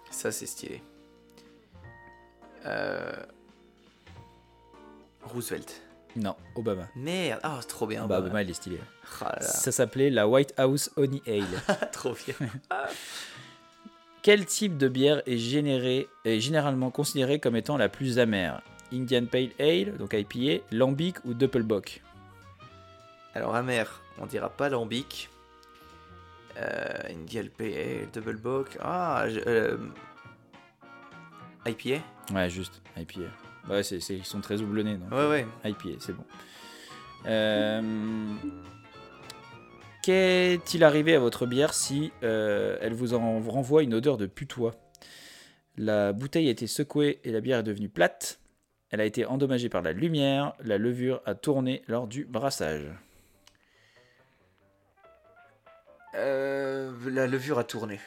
Ça, 0.10 0.32
c'est 0.32 0.46
stylé. 0.48 0.82
Euh... 2.66 3.12
Roosevelt. 5.26 5.82
Non, 6.18 6.36
Obama. 6.56 6.88
Merde, 6.96 7.40
ah, 7.44 7.58
c'est 7.62 7.68
trop 7.68 7.86
bien. 7.86 8.08
Bah, 8.08 8.18
Obama. 8.20 8.42
Il 8.42 8.50
est 8.50 8.54
stylé. 8.54 8.78
Là 9.22 9.38
là, 9.40 9.42
Ça 9.42 9.72
s'appelait 9.72 10.10
la 10.10 10.28
White 10.28 10.54
House 10.58 10.90
Honey 10.98 11.22
Ale. 11.28 11.44
trop 11.92 12.14
bien. 12.26 12.36
Quel 14.24 14.46
type 14.46 14.78
de 14.78 14.88
bière 14.90 15.22
est, 15.28 15.38
généré, 15.38 16.08
est 16.26 16.40
généralement 16.40 16.90
considéré 16.90 17.40
comme 17.40 17.56
étant 17.56 17.78
la 17.78 17.88
plus 17.88 18.20
amère? 18.20 18.62
Indian 18.92 19.26
Pale 19.26 19.50
Ale, 19.60 19.96
donc 19.98 20.14
IPA, 20.14 20.64
Lambic 20.72 21.18
ou 21.26 21.34
Doppelbock 21.34 22.02
Alors, 23.36 23.56
amer, 23.56 24.02
on 24.20 24.26
dira 24.26 24.50
pas 24.50 24.70
lambic. 24.70 25.30
Euh, 26.58 27.04
Indian 27.12 27.44
PA, 27.56 28.08
Double 28.14 28.38
Bock. 28.38 28.78
Ah, 28.82 29.26
je- 29.30 29.40
euh, 29.46 29.78
IPA 31.68 32.02
Ouais, 32.34 32.50
juste, 32.50 32.82
IPA. 32.98 33.30
Ouais, 33.70 33.84
c'est, 33.84 34.00
c'est- 34.00 34.16
ils 34.16 34.26
sont 34.26 34.42
très 34.42 34.62
houblonnés, 34.62 34.96
donc 34.96 35.12
Ouais, 35.12 35.28
ouais. 35.28 35.48
IPA, 35.66 35.90
c'est 36.00 36.14
bon. 36.14 36.24
Euh, 37.26 37.82
Qu'est-il 40.04 40.84
arrivé 40.86 41.16
à 41.16 41.20
votre 41.20 41.46
bière 41.46 41.74
si 41.74 42.14
euh, 42.24 42.78
elle 42.82 42.94
vous 42.94 43.14
en 43.14 43.40
renvoie 43.42 43.84
une 43.84 43.94
odeur 43.94 44.16
de 44.18 44.26
putois? 44.26 44.76
La 45.76 46.14
bouteille 46.14 46.48
a 46.48 46.52
été 46.52 46.66
secouée 46.66 47.20
et 47.26 47.32
la 47.32 47.42
bière 47.42 47.60
est 47.60 47.64
devenue 47.64 47.90
plate. 47.90 48.40
Elle 48.90 49.02
a 49.02 49.06
été 49.06 49.26
endommagée 49.26 49.68
par 49.68 49.82
la 49.82 49.92
lumière. 49.92 50.54
La 50.64 50.78
levure 50.78 51.22
a 51.26 51.36
tourné 51.36 51.84
lors 51.88 52.08
du 52.08 52.24
brassage. 52.24 52.86
Euh, 56.16 56.94
la 57.10 57.28
levure 57.28 57.60
a 57.60 57.64
tourné. 57.66 58.00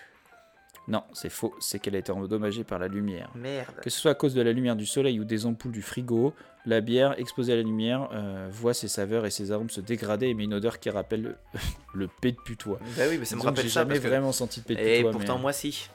Non, 0.89 1.05
c'est 1.13 1.29
faux. 1.31 1.55
C'est 1.61 1.79
qu'elle 1.79 1.95
a 1.95 1.99
été 1.99 2.11
endommagée 2.11 2.65
par 2.65 2.79
la 2.81 2.89
lumière. 2.89 3.31
Merde. 3.37 3.77
Que 3.81 3.91
ce 3.91 4.01
soit 4.01 4.11
à 4.13 4.15
cause 4.15 4.35
de 4.35 4.43
la 4.43 4.53
lumière 4.53 4.75
du 4.77 4.87
soleil 4.87 5.21
ou 5.21 5.25
des 5.25 5.47
ampoules 5.47 5.71
du 5.73 5.83
frigo, 5.83 6.35
la 6.67 6.81
bière 6.81 7.15
exposée 7.19 7.53
à 7.53 7.57
la 7.57 7.63
lumière 7.63 8.09
euh, 8.13 8.49
voit 8.51 8.75
ses 8.75 8.89
saveurs 8.89 9.25
et 9.25 9.31
ses 9.31 9.53
arômes 9.53 9.71
se 9.71 9.81
dégrader 9.81 10.27
et 10.27 10.35
met 10.35 10.45
une 10.45 10.55
odeur 10.55 10.81
qui 10.81 10.91
rappelle 10.91 11.23
le, 11.23 11.37
le 11.95 12.09
pet 12.21 12.33
de 12.33 12.37
putois. 12.45 12.81
Bah 12.97 13.05
oui, 13.09 13.19
mais 13.19 13.25
ça 13.25 13.37
me 13.37 13.41
Disons 13.41 13.51
rappelle 13.51 13.65
j'ai 13.65 13.71
ça. 13.71 13.81
jamais 13.83 13.95
parce 13.95 14.05
que- 14.05 14.09
vraiment 14.09 14.33
senti 14.33 14.61
de 14.61 14.65
pet 14.67 14.75
de 14.75 14.81
Et 14.81 14.97
putois. 14.97 15.13
pourtant, 15.13 15.37
mais- 15.37 15.43
moi, 15.43 15.53
si. 15.53 15.89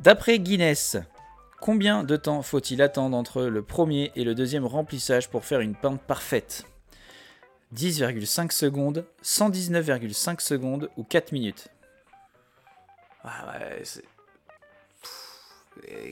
D'après 0.00 0.38
Guinness, 0.38 0.98
combien 1.60 2.04
de 2.04 2.16
temps 2.16 2.42
faut-il 2.42 2.82
attendre 2.82 3.16
entre 3.16 3.42
le 3.44 3.62
premier 3.62 4.12
et 4.16 4.24
le 4.24 4.34
deuxième 4.34 4.66
remplissage 4.66 5.30
pour 5.30 5.44
faire 5.46 5.60
une 5.60 5.74
pinte 5.74 6.00
parfaite? 6.02 6.64
10,5 7.74 8.52
secondes, 8.52 9.04
119,5 9.22 10.40
secondes 10.40 10.90
ou 10.96 11.02
4 11.04 11.32
minutes? 11.32 11.68
Ah 13.26 13.58
ouais, 13.58 13.82
c'est. 13.84 14.04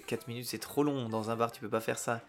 4 0.06 0.28
minutes, 0.28 0.46
c'est 0.46 0.58
trop 0.58 0.82
long. 0.82 1.08
Dans 1.08 1.30
un 1.30 1.36
bar, 1.36 1.50
tu 1.52 1.60
peux 1.60 1.68
pas 1.70 1.80
faire 1.80 1.98
ça. 1.98 2.20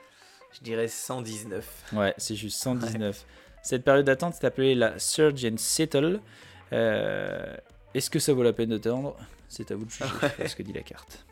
Je 0.54 0.62
dirais 0.62 0.88
119. 0.88 1.94
Ouais, 1.94 2.14
c'est 2.18 2.36
juste 2.36 2.62
119. 2.62 3.26
Cette 3.62 3.84
période 3.84 4.06
d'attente 4.06 4.36
s'est 4.36 4.46
appelée 4.46 4.76
la 4.76 4.98
Surge 5.00 5.44
and 5.46 5.58
Settle. 5.58 6.22
Euh, 6.72 7.58
Est-ce 7.94 8.10
que 8.10 8.20
ça 8.20 8.32
vaut 8.34 8.44
la 8.44 8.54
peine 8.54 8.70
d'attendre 8.70 9.18
C'est 9.50 9.72
à 9.72 9.76
vous 9.76 9.86
de 9.86 9.90
juger, 9.90 10.06
c'est 10.38 10.48
ce 10.48 10.56
que 10.56 10.64
dit 10.64 10.72
la 10.74 10.84
carte. 10.84 11.26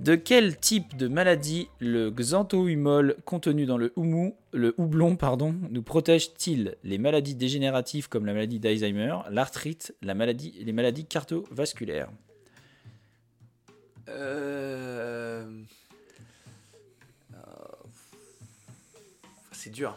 De 0.00 0.16
quel 0.16 0.58
type 0.58 0.96
de 0.96 1.08
maladie 1.08 1.68
le 1.78 2.10
xanthohumol 2.10 3.16
contenu 3.24 3.66
dans 3.66 3.76
le, 3.76 3.92
houmou, 3.96 4.34
le 4.52 4.74
houblon 4.78 5.16
pardon, 5.16 5.54
nous 5.70 5.82
protège-t-il 5.82 6.76
Les 6.82 6.98
maladies 6.98 7.34
dégénératives 7.34 8.08
comme 8.08 8.26
la 8.26 8.32
maladie 8.32 8.58
d'Alzheimer, 8.58 9.18
l'arthrite, 9.30 9.94
la 10.02 10.14
maladie, 10.14 10.54
les 10.64 10.72
maladies 10.72 11.04
cardiovasculaires? 11.04 12.10
Euh... 14.08 15.46
euh, 17.34 17.38
C'est 19.52 19.70
dur. 19.70 19.96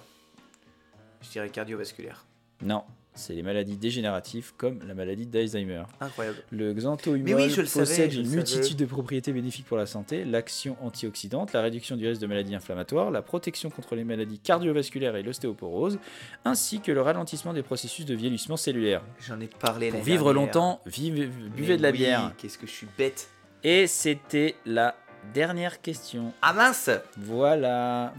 Je 1.24 1.30
dirais 1.32 1.50
cardiovasculaire. 1.50 2.26
Non, 2.62 2.84
c'est 3.16 3.34
les 3.34 3.42
maladies 3.44 3.78
dégénératives 3.78 4.54
comme 4.58 4.80
la 4.88 4.94
maladie 4.94 5.26
d'Alzheimer. 5.26 5.84
Incroyable. 6.02 6.38
Le 6.52 6.74
xanthohumol 6.74 7.36
oui, 7.36 7.50
savais, 7.50 7.64
possède 7.68 8.14
une 8.14 8.30
multitude 8.30 8.78
de 8.78 8.86
propriétés 8.86 9.32
bénéfiques 9.32 9.66
pour 9.66 9.78
la 9.78 9.86
santé, 9.86 10.26
l'action 10.26 10.76
antioxydante, 10.82 11.54
la 11.54 11.62
réduction 11.62 11.96
du 11.96 12.08
risque 12.08 12.22
de 12.22 12.28
maladies 12.28 12.54
inflammatoires, 12.56 13.12
la 13.12 13.22
protection 13.22 13.70
contre 13.70 13.96
les 13.96 14.04
maladies 14.04 14.40
cardiovasculaires 14.40 15.16
et 15.16 15.24
l'ostéoporose, 15.24 15.98
ainsi 16.44 16.82
que 16.82 16.92
le 16.92 17.02
ralentissement 17.02 17.54
des 17.54 17.64
processus 17.64 18.06
de 18.06 18.14
vieillissement 18.16 18.58
cellulaire. 18.58 19.02
J'en 19.26 19.40
ai 19.40 19.48
parlé 19.48 19.90
Pour 19.92 20.02
vivre 20.02 20.26
dernière. 20.34 20.34
longtemps, 20.48 20.82
vive- 20.86 21.30
buvez 21.56 21.74
Mais 21.74 21.78
de 21.78 21.82
la 21.84 21.92
oui, 21.92 21.98
bière. 21.98 22.32
Qu'est-ce 22.38 22.58
que 22.58 22.68
je 22.68 22.72
suis 22.72 22.88
bête. 22.98 23.30
Et 23.64 23.88
c'était 23.88 24.56
la 24.66 24.96
dernière 25.34 25.82
question. 25.82 26.34
Ah 26.42 26.54
mince 26.54 26.90
Voilà. 27.18 28.14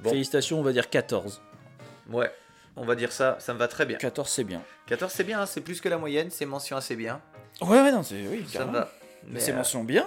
Bon. 0.00 0.10
Félicitations, 0.10 0.58
on 0.58 0.62
va 0.62 0.72
dire 0.72 0.90
14. 0.90 1.40
Ouais, 2.10 2.30
on 2.76 2.84
va 2.84 2.94
dire 2.94 3.12
ça, 3.12 3.36
ça 3.40 3.52
me 3.54 3.58
va 3.58 3.68
très 3.68 3.86
bien. 3.86 3.98
14, 3.98 4.28
c'est 4.28 4.44
bien. 4.44 4.62
14, 4.86 5.12
c'est 5.12 5.24
bien, 5.24 5.40
hein, 5.42 5.46
c'est 5.46 5.60
plus 5.60 5.80
que 5.80 5.88
la 5.88 5.98
moyenne, 5.98 6.30
c'est 6.30 6.46
mention 6.46 6.76
assez 6.76 6.96
bien. 6.96 7.20
Ouais, 7.60 7.80
ouais, 7.80 7.92
non, 7.92 8.02
c'est 8.02 8.26
oui, 8.26 8.46
Ça 8.52 8.64
me 8.64 8.72
va. 8.72 8.90
Mais 9.26 9.38
c'est 9.40 9.52
euh, 9.52 9.56
mention 9.56 9.84
bien 9.84 10.06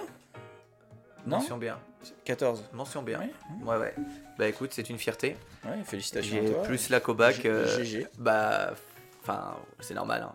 Non 1.26 1.38
Mention 1.38 1.56
bien. 1.58 1.78
14. 2.24 2.64
Mention 2.72 3.02
bien. 3.02 3.18
Ouais, 3.20 3.30
Ouais, 3.64 3.76
ouais. 3.78 3.94
Bah 4.38 4.46
écoute, 4.48 4.70
c'est 4.74 4.88
une 4.90 4.98
fierté. 4.98 5.36
ouais, 5.64 5.82
félicitations. 5.84 6.36
J'ai 6.44 6.52
plus 6.68 6.88
la 6.90 7.00
cobac. 7.00 7.36
G- 7.36 7.48
euh, 7.48 7.82
GG. 7.82 8.06
bah, 8.18 8.74
enfin, 9.22 9.56
c'est 9.80 9.94
normal. 9.94 10.22
hein. 10.22 10.32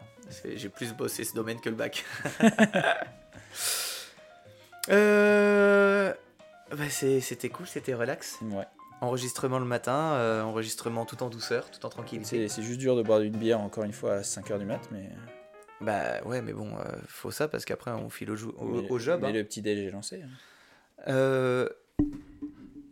J'ai 0.56 0.70
plus 0.70 0.94
bossé 0.94 1.24
ce 1.26 1.34
domaine 1.34 1.60
que 1.62 1.70
le 1.70 1.76
bac. 1.76 2.04
euh... 4.90 6.14
bah, 6.72 6.90
c'était 6.90 7.50
cool, 7.50 7.68
c'était 7.68 7.94
relax. 7.94 8.38
Ouais. 8.42 8.66
Enregistrement 9.02 9.58
le 9.60 9.66
matin, 9.66 10.14
euh, 10.14 10.42
enregistrement 10.44 11.06
tout 11.06 11.24
en 11.24 11.30
douceur, 11.30 11.70
tout 11.72 11.84
en 11.86 11.90
tranquillité. 11.90 12.48
C'est 12.48 12.48
c'est 12.48 12.62
juste 12.62 12.80
dur 12.80 12.96
de 12.96 13.02
boire 13.02 13.22
une 13.22 13.36
bière 13.36 13.60
encore 13.60 13.84
une 13.84 13.94
fois 13.94 14.14
à 14.14 14.22
5h 14.22 14.60
du 14.60 14.66
mat, 14.66 14.82
mais. 14.92 15.10
Bah 15.82 16.22
ouais, 16.26 16.42
mais 16.44 16.54
bon, 16.54 16.78
euh, 16.78 16.84
faut 17.08 17.32
ça 17.32 17.48
parce 17.48 17.66
qu'après 17.66 17.90
on 17.92 18.10
file 18.12 18.30
au, 18.30 18.36
jou- 18.36 18.54
au, 18.58 18.66
mais- 18.66 18.90
au 18.92 19.00
job. 19.00 19.22
Mais 19.24 19.30
hein. 19.30 19.34
le 19.34 19.44
petit 19.44 19.64
déj 19.64 19.80
est 19.80 19.90
lancé. 19.92 20.22
hein. 20.22 20.28
Euh, 21.08 21.68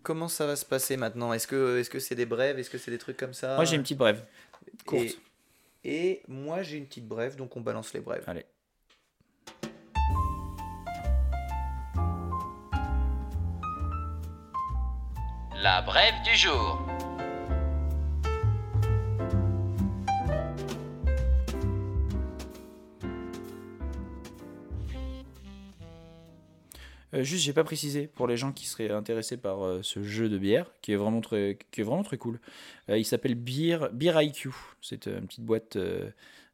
comment 0.01 0.27
ça 0.27 0.47
va 0.47 0.55
se 0.55 0.65
passer 0.65 0.97
maintenant? 0.97 1.31
Est-ce 1.31 1.45
que 1.45 1.77
est-ce 1.77 1.91
que 1.91 1.99
c'est 1.99 2.15
des 2.15 2.25
brèves? 2.25 2.57
Est-ce 2.57 2.71
que 2.71 2.79
c'est 2.79 2.89
des 2.89 2.97
trucs 2.97 3.17
comme 3.17 3.33
ça? 3.35 3.55
Moi 3.55 3.65
j'ai 3.65 3.75
une 3.75 3.83
petite 3.83 3.99
brève. 3.99 4.25
Courte. 4.87 5.03
Et, 5.83 5.99
et 6.11 6.23
moi 6.27 6.63
j'ai 6.63 6.77
une 6.77 6.87
petite 6.87 7.07
brève, 7.07 7.35
donc 7.35 7.55
on 7.55 7.61
balance 7.61 7.93
les 7.93 7.99
brèves. 7.99 8.23
Allez. 8.25 8.45
La 15.61 15.81
brève 15.81 16.13
du 16.23 16.37
jour. 16.37 16.81
Euh, 27.13 27.23
juste, 27.23 27.43
j'ai 27.43 27.51
pas 27.51 27.65
précisé 27.65 28.07
pour 28.07 28.25
les 28.25 28.37
gens 28.37 28.53
qui 28.53 28.67
seraient 28.67 28.89
intéressés 28.89 29.35
par 29.35 29.65
euh, 29.65 29.81
ce 29.83 30.01
jeu 30.01 30.29
de 30.29 30.37
bière, 30.37 30.71
qui 30.81 30.93
est 30.93 30.95
vraiment 30.95 31.19
très, 31.19 31.59
qui 31.71 31.81
est 31.81 31.83
vraiment 31.83 32.03
très 32.03 32.17
cool. 32.17 32.39
Euh, 32.89 32.97
il 32.97 33.03
s'appelle 33.03 33.35
Beer, 33.35 33.89
Beer 33.91 34.13
IQ. 34.21 34.51
C'est 34.81 35.07
euh, 35.07 35.19
une 35.19 35.27
petite 35.27 35.43
boîte 35.43 35.75
euh, 35.75 36.09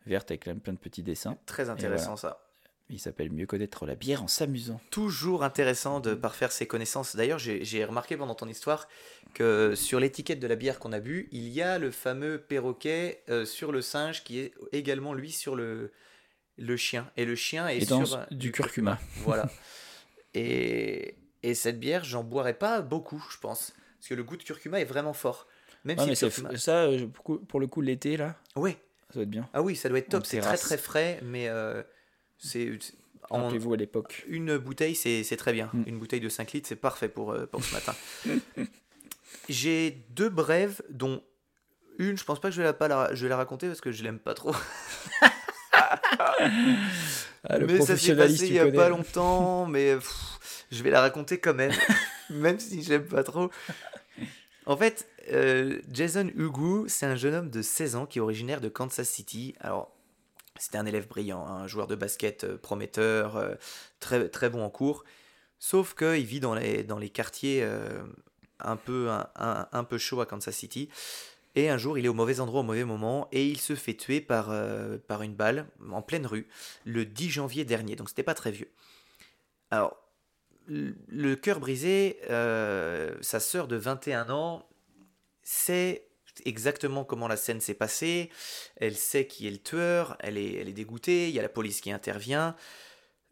verte 0.08 0.32
avec 0.32 0.42
plein 0.42 0.56
plein 0.56 0.74
de 0.74 0.80
petits 0.80 1.04
dessins. 1.04 1.38
Très 1.46 1.70
intéressant 1.70 2.16
ça. 2.16 2.45
Il 2.90 3.00
s'appelle 3.00 3.32
Mieux 3.32 3.48
connaître 3.48 3.86
la 3.88 3.96
bière 3.96 4.22
en 4.22 4.28
s'amusant. 4.28 4.80
Toujours 4.92 5.44
intéressant 5.44 6.00
de 6.00 6.14
parfaire 6.14 6.52
ses 6.52 6.68
connaissances. 6.68 7.16
D'ailleurs, 7.16 7.40
j'ai 7.40 7.84
remarqué 7.86 8.16
pendant 8.16 8.36
ton 8.36 8.48
histoire 8.48 8.88
que 9.34 9.74
sur 9.76 10.00
l'étiquette 10.00 10.40
de 10.40 10.46
la 10.48 10.56
bière 10.56 10.78
qu'on 10.78 10.94
a 10.94 11.00
bu, 11.00 11.28
il 11.32 11.50
y 11.50 11.62
a 11.64 11.80
le 11.80 11.90
fameux 11.90 12.38
perroquet 12.40 13.24
euh, 13.30 13.44
sur 13.44 13.72
le 13.72 13.82
singe 13.82 14.24
qui 14.24 14.40
est 14.40 14.54
également 14.72 15.14
lui 15.16 15.32
sur 15.32 15.56
le, 15.56 15.92
le 16.58 16.78
chien. 16.78 17.10
Et 17.18 17.26
le 17.26 17.36
chien 17.36 17.68
est 17.68 17.80
Et 17.82 17.86
dans 17.88 18.06
sur 18.06 18.26
du 18.30 18.52
curcuma. 18.52 19.00
Voilà. 19.24 19.50
et, 20.36 21.16
et 21.44 21.54
cette 21.56 21.80
bière, 21.80 22.04
j'en 22.04 22.24
boirais 22.24 22.54
pas 22.58 22.82
beaucoup, 22.82 23.24
je 23.32 23.38
pense. 23.40 23.74
Parce 24.00 24.10
que 24.10 24.14
le 24.14 24.24
goût 24.24 24.38
de 24.38 24.44
curcuma 24.44 24.80
est 24.80 24.86
vraiment 24.86 25.14
fort. 25.14 25.48
Même 25.86 25.98
Ouais, 26.00 26.16
si 26.16 26.24
mais 26.26 26.30
curcuma- 26.30 26.58
ça, 26.58 26.84
euh, 26.84 27.08
pour, 27.48 27.60
le 27.60 27.66
coup, 27.68 27.82
l'été, 27.82 28.16
là, 28.18 28.36
Ouais. 28.56 28.78
ça 29.10 29.16
doit 29.16 29.24
être 29.24 29.30
bien. 29.30 29.50
Ah 29.54 29.62
oui, 29.64 29.76
ça 29.76 29.90
doit 29.90 29.98
être 29.98 30.10
top. 30.10 30.26
C'est 30.26 30.40
très 30.40 30.58
très 30.58 30.78
frais, 30.78 31.20
mais 31.24 31.48
euh, 31.48 31.82
c'est 32.38 32.72
Rappelez-vous 33.30 33.74
à 33.74 33.78
l'époque. 33.78 34.24
une 34.28 34.58
bouteille, 34.58 34.96
c'est 34.96 35.38
très 35.38 35.54
bien. 35.54 35.70
Mm. 35.74 35.84
Une 35.88 36.00
bouteille 36.00 36.20
de 36.20 36.30
5 36.30 36.52
litres, 36.54 36.68
c'est 36.68 36.76
parfait 36.76 37.10
pour, 37.10 37.32
euh, 37.32 37.46
pour 37.46 37.64
ce 37.64 37.74
matin. 37.74 37.96
J'ai 39.50 40.06
deux 40.10 40.30
brèves, 40.30 40.82
dont 40.90 41.22
une, 41.98 42.18
je 42.18 42.24
pense 42.24 42.40
pas 42.40 42.50
que 42.50 42.56
je 42.56 42.62
vais 42.62 42.68
la, 42.68 42.74
pas 42.74 42.88
la, 42.88 43.14
je 43.14 43.24
vais 43.24 43.30
la 43.30 43.38
raconter 43.38 43.68
parce 43.68 43.82
que 43.82 43.92
je 43.92 44.04
l'aime 44.04 44.20
pas 44.20 44.34
trop. 44.34 44.56
Ah, 47.48 47.60
le 47.60 47.68
mais 47.68 47.80
ça 47.82 47.96
s'est 47.96 48.16
passé 48.16 48.48
il 48.48 48.54
y 48.54 48.60
a 48.60 48.64
connais. 48.64 48.76
pas 48.76 48.90
longtemps, 48.90 49.68
mais 49.68 49.96
pff, 49.96 50.66
je 50.72 50.82
vais 50.82 50.90
la 50.90 51.02
raconter 51.02 51.38
quand 51.38 51.54
même, 51.54 51.72
même 52.32 52.60
si 52.60 52.82
je 52.82 52.90
l'aime 52.90 53.06
pas 53.06 53.24
trop. 53.24 53.52
En 54.66 54.78
fait, 54.78 55.08
euh, 55.32 55.80
Jason 55.92 56.28
Hugo, 56.36 56.86
c'est 56.88 57.06
un 57.06 57.16
jeune 57.16 57.36
homme 57.36 57.50
de 57.52 57.62
16 57.62 57.96
ans 57.98 58.06
qui 58.08 58.18
est 58.18 58.22
originaire 58.22 58.62
de 58.62 58.70
Kansas 58.70 59.08
City. 59.08 59.54
Alors, 59.60 59.95
c'était 60.58 60.78
un 60.78 60.86
élève 60.86 61.08
brillant, 61.08 61.46
un 61.46 61.68
joueur 61.68 61.88
de 61.88 61.96
basket 61.96 62.44
euh, 62.44 62.58
prometteur, 62.58 63.36
euh, 63.36 63.56
très, 64.00 64.30
très 64.30 64.50
bon 64.50 64.64
en 64.64 64.70
cours. 64.70 65.04
Sauf 65.60 65.96
qu'il 65.96 66.26
vit 66.26 66.40
dans 66.40 66.56
les, 66.56 66.84
dans 66.84 66.98
les 66.98 67.10
quartiers 67.10 67.62
euh, 67.64 68.04
un, 68.60 68.76
peu, 68.76 69.10
un, 69.10 69.84
peu 69.84 69.98
chauds 69.98 70.22
à 70.22 70.26
Kansas 70.26 70.56
City. 70.56 70.90
Et 71.56 71.70
un 71.70 71.78
jour, 71.78 71.98
il 71.98 72.06
est 72.06 72.10
au 72.10 72.14
mauvais 72.14 72.40
endroit 72.42 72.60
au 72.60 72.64
mauvais 72.64 72.84
moment 72.84 73.30
et 73.32 73.48
il 73.48 73.60
se 73.60 73.76
fait 73.76 73.94
tuer 73.94 74.20
par, 74.20 74.54
par 75.08 75.22
une 75.22 75.34
balle 75.34 75.68
en 75.90 76.02
pleine 76.02 76.26
rue 76.26 76.50
le 76.84 77.06
10 77.06 77.30
janvier 77.30 77.64
dernier. 77.64 77.96
Donc, 77.96 78.10
c'était 78.10 78.24
pas 78.24 78.34
très 78.34 78.52
vieux. 78.52 78.70
Alors, 79.72 79.98
le 80.68 81.36
cœur 81.36 81.62
brisé, 81.62 82.20
sa 82.28 83.40
sœur 83.40 83.70
de 83.70 83.78
21 83.78 84.30
ans 84.30 84.68
sait 85.44 86.05
exactement 86.44 87.04
comment 87.06 87.28
la 87.28 87.38
scène 87.38 87.62
s'est 87.62 87.74
passée, 87.74 88.30
elle 88.78 88.96
sait 88.98 89.28
qui 89.28 89.48
est 89.48 89.52
le 89.52 89.58
tueur, 89.60 90.18
elle 90.20 90.38
est, 90.38 90.54
elle 90.56 90.68
est 90.70 90.74
dégoûtée, 90.74 91.30
il 91.30 91.36
y 91.36 91.40
a 91.40 91.42
la 91.42 91.50
police 91.50 91.82
qui 91.82 91.92
intervient, 91.92 92.56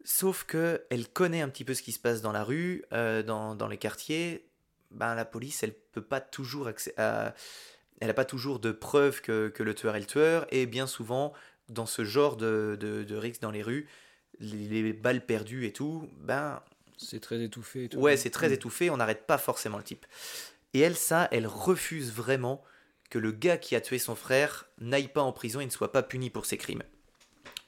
sauf 0.04 0.44
que 0.44 0.84
elle 0.90 1.08
connaît 1.08 1.40
un 1.42 1.48
petit 1.48 1.64
peu 1.64 1.74
ce 1.74 1.82
qui 1.82 1.92
se 1.92 1.98
passe 1.98 2.20
dans 2.22 2.32
la 2.32 2.44
rue, 2.44 2.84
euh, 2.92 3.22
dans, 3.22 3.54
dans 3.54 3.68
les 3.68 3.78
quartiers, 3.78 4.46
ben, 4.90 5.14
la 5.14 5.24
police, 5.24 5.62
elle 5.62 5.74
peut 5.74 6.02
pas 6.04 6.20
toujours 6.20 6.68
à- 6.96 7.34
elle 8.00 8.08
n'a 8.08 8.14
pas 8.14 8.24
toujours 8.24 8.58
de 8.58 8.72
preuves 8.72 9.20
que, 9.20 9.48
que 9.48 9.62
le 9.62 9.74
tueur 9.74 9.96
est 9.96 10.00
le 10.00 10.06
tueur, 10.06 10.46
et 10.50 10.66
bien 10.66 10.86
souvent, 10.86 11.32
dans 11.68 11.86
ce 11.86 12.04
genre 12.04 12.36
de, 12.36 12.76
de, 12.78 13.02
de 13.04 13.32
dans 13.40 13.50
les 13.50 13.62
rues, 13.62 13.88
les, 14.40 14.82
les 14.82 14.92
balles 14.92 15.24
perdues 15.24 15.64
et 15.66 15.72
tout, 15.72 16.08
ben 16.18 16.60
C'est 16.96 17.20
très 17.20 17.40
étouffé. 17.42 17.84
et 17.84 17.88
tout. 17.88 17.98
Ouais, 17.98 18.16
c'est 18.16 18.30
très 18.30 18.50
Mm. 18.50 18.54
étouffé, 18.54 18.90
on 18.90 18.96
n'arrête 18.96 19.26
pas 19.26 19.38
forcément 19.38 19.78
le 19.78 19.84
type. 19.84 20.06
Et 20.74 20.80
elle, 20.80 20.96
ça, 20.96 21.28
elle 21.30 21.46
refuse 21.46 22.12
vraiment 22.12 22.62
que 23.14 23.18
le 23.20 23.30
gars 23.30 23.58
qui 23.58 23.76
a 23.76 23.80
tué 23.80 24.00
son 24.00 24.16
frère 24.16 24.66
n'aille 24.80 25.06
pas 25.06 25.22
en 25.22 25.30
prison 25.30 25.60
et 25.60 25.64
ne 25.64 25.70
soit 25.70 25.92
pas 25.92 26.02
puni 26.02 26.30
pour 26.30 26.46
ses 26.46 26.56
crimes. 26.56 26.82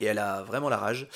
Et 0.01 0.05
elle 0.05 0.19
a 0.19 0.43
vraiment 0.43 0.67
la 0.67 0.75
rage. 0.75 1.07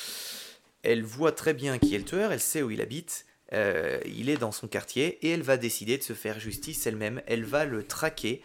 Elle 0.83 1.03
voit 1.03 1.33
très 1.33 1.53
bien 1.53 1.77
qui 1.79 1.95
est 1.95 1.97
le 1.97 2.05
tueur, 2.05 2.31
elle 2.31 2.39
sait 2.39 2.61
où 2.61 2.71
il 2.71 2.79
habite, 2.79 3.25
euh, 3.51 3.99
il 4.05 4.29
est 4.29 4.37
dans 4.37 4.53
son 4.53 4.69
quartier, 4.69 5.19
et 5.21 5.31
elle 5.31 5.41
va 5.41 5.57
décider 5.57 5.97
de 5.97 6.03
se 6.03 6.13
faire 6.13 6.39
justice 6.39 6.87
elle-même. 6.87 7.21
Elle 7.27 7.43
va 7.43 7.65
le 7.65 7.83
traquer, 7.83 8.41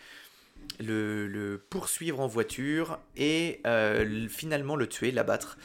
le, 0.80 1.64
poursuivre 1.70 2.18
en 2.18 2.26
voiture, 2.26 2.98
et 3.16 3.60
euh, 3.64 4.26
finalement 4.28 4.74
le 4.74 4.88
tuer, 4.88 5.12
l'abattre. 5.12 5.56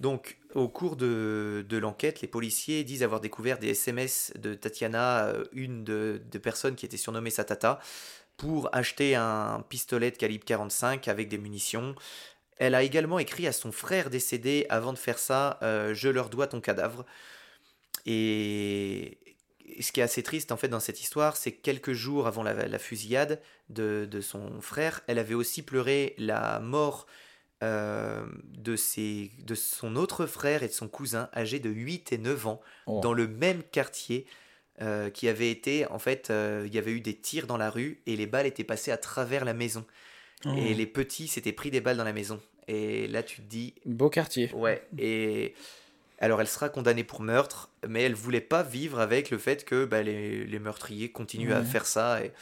Donc, 0.00 0.38
au 0.56 0.66
cours 0.66 0.96
de, 0.96 1.64
de 1.68 1.76
l'enquête, 1.76 2.20
les 2.20 2.26
policiers 2.26 2.82
disent 2.82 3.04
avoir 3.04 3.20
découvert 3.20 3.60
des 3.60 3.68
SMS 3.68 4.32
de 4.36 4.54
Tatiana, 4.54 5.26
euh, 5.26 5.44
une 5.52 5.84
de, 5.84 6.20
de 6.32 6.38
personnes 6.38 6.74
qui 6.74 6.84
était 6.84 6.96
surnommée 6.96 7.30
sa 7.30 7.44
tata, 7.44 7.78
pour 8.42 8.68
acheter 8.74 9.14
un 9.14 9.64
pistolet 9.68 10.10
de 10.10 10.16
calibre 10.16 10.44
45 10.44 11.06
avec 11.06 11.28
des 11.28 11.38
munitions. 11.38 11.94
Elle 12.56 12.74
a 12.74 12.82
également 12.82 13.20
écrit 13.20 13.46
à 13.46 13.52
son 13.52 13.70
frère 13.70 14.10
décédé 14.10 14.66
avant 14.68 14.92
de 14.92 14.98
faire 14.98 15.20
ça 15.20 15.60
euh, 15.62 15.94
Je 15.94 16.08
leur 16.08 16.28
dois 16.28 16.48
ton 16.48 16.60
cadavre. 16.60 17.06
Et 18.04 19.18
ce 19.80 19.92
qui 19.92 20.00
est 20.00 20.02
assez 20.02 20.24
triste 20.24 20.50
en 20.50 20.56
fait 20.56 20.66
dans 20.66 20.80
cette 20.80 21.00
histoire, 21.00 21.36
c'est 21.36 21.52
que 21.52 21.62
quelques 21.62 21.92
jours 21.92 22.26
avant 22.26 22.42
la, 22.42 22.66
la 22.66 22.78
fusillade 22.80 23.40
de, 23.68 24.08
de 24.10 24.20
son 24.20 24.60
frère, 24.60 25.02
elle 25.06 25.20
avait 25.20 25.34
aussi 25.34 25.62
pleuré 25.62 26.16
la 26.18 26.58
mort 26.58 27.06
euh, 27.62 28.26
de, 28.42 28.74
ses, 28.74 29.30
de 29.38 29.54
son 29.54 29.94
autre 29.94 30.26
frère 30.26 30.64
et 30.64 30.68
de 30.68 30.72
son 30.72 30.88
cousin 30.88 31.28
âgés 31.32 31.60
de 31.60 31.70
8 31.70 32.12
et 32.12 32.18
9 32.18 32.46
ans 32.48 32.60
Oh. 32.88 32.98
dans 33.00 33.12
le 33.12 33.28
même 33.28 33.62
quartier 33.62 34.26
euh, 34.82 35.10
qui 35.10 35.28
avait 35.28 35.50
été, 35.50 35.86
en 35.86 35.98
fait, 35.98 36.30
euh, 36.30 36.64
il 36.66 36.74
y 36.74 36.78
avait 36.78 36.90
eu 36.90 37.00
des 37.00 37.14
tirs 37.14 37.46
dans 37.46 37.56
la 37.56 37.70
rue 37.70 38.00
et 38.06 38.16
les 38.16 38.26
balles 38.26 38.46
étaient 38.46 38.64
passées 38.64 38.90
à 38.90 38.96
travers 38.96 39.44
la 39.44 39.54
maison. 39.54 39.84
Oh. 40.44 40.50
Et 40.56 40.74
les 40.74 40.86
petits 40.86 41.28
s'étaient 41.28 41.52
pris 41.52 41.70
des 41.70 41.80
balles 41.80 41.96
dans 41.96 42.04
la 42.04 42.12
maison. 42.12 42.40
Et 42.66 43.06
là, 43.06 43.22
tu 43.22 43.36
te 43.36 43.48
dis, 43.48 43.74
Beau 43.86 44.10
quartier. 44.10 44.50
ouais. 44.54 44.86
Et 44.98 45.54
alors, 46.18 46.40
elle 46.40 46.48
sera 46.48 46.68
condamnée 46.68 47.04
pour 47.04 47.20
meurtre, 47.20 47.70
mais 47.88 48.02
elle 48.02 48.14
voulait 48.14 48.40
pas 48.40 48.62
vivre 48.62 49.00
avec 49.00 49.30
le 49.30 49.38
fait 49.38 49.64
que 49.64 49.84
bah, 49.84 50.02
les, 50.02 50.44
les 50.44 50.58
meurtriers 50.58 51.10
continuent 51.10 51.52
à 51.52 51.62
faire 51.62 51.86
ça. 51.86 52.24
Et... 52.24 52.32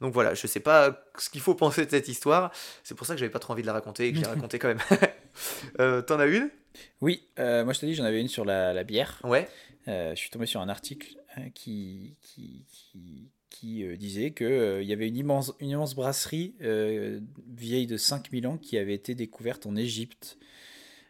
Donc 0.00 0.12
voilà, 0.12 0.34
je 0.34 0.46
sais 0.46 0.60
pas 0.60 1.04
ce 1.18 1.30
qu'il 1.30 1.40
faut 1.40 1.54
penser 1.54 1.84
de 1.84 1.90
cette 1.90 2.08
histoire. 2.08 2.52
C'est 2.84 2.96
pour 2.96 3.06
ça 3.06 3.14
que 3.14 3.20
j'avais 3.20 3.30
pas 3.30 3.38
trop 3.38 3.52
envie 3.52 3.62
de 3.62 3.66
la 3.68 3.72
raconter 3.72 4.08
et 4.08 4.12
que 4.12 4.18
je 4.18 4.22
l'ai 4.22 4.28
racontée 4.34 4.58
quand 4.58 4.68
même. 4.68 4.80
Euh, 5.78 6.02
T'en 6.02 6.18
as 6.18 6.26
une? 6.26 6.50
Oui, 7.00 7.28
euh, 7.38 7.62
moi 7.62 7.72
je 7.72 7.78
te 7.78 7.86
dis, 7.86 7.94
j'en 7.94 8.02
avais 8.02 8.20
une 8.20 8.26
sur 8.26 8.44
la, 8.44 8.72
la 8.72 8.82
bière. 8.82 9.20
Ouais. 9.22 9.48
Je 9.86 10.14
suis 10.16 10.30
tombé 10.30 10.46
sur 10.46 10.60
un 10.60 10.68
article 10.68 11.14
hein, 11.38 11.50
qui, 11.54 12.16
euh, 13.84 13.96
disait 13.96 14.32
qu'il 14.32 14.84
y 14.84 14.92
avait 14.92 15.08
une 15.08 15.16
immense, 15.16 15.94
brasserie 15.94 16.54
euh, 16.62 17.20
vieille 17.46 17.86
de 17.86 17.96
5000 17.96 18.46
ans 18.46 18.58
qui 18.58 18.78
avait 18.78 18.94
été 18.94 19.14
découverte 19.14 19.66
en 19.66 19.76
Égypte. 19.76 20.38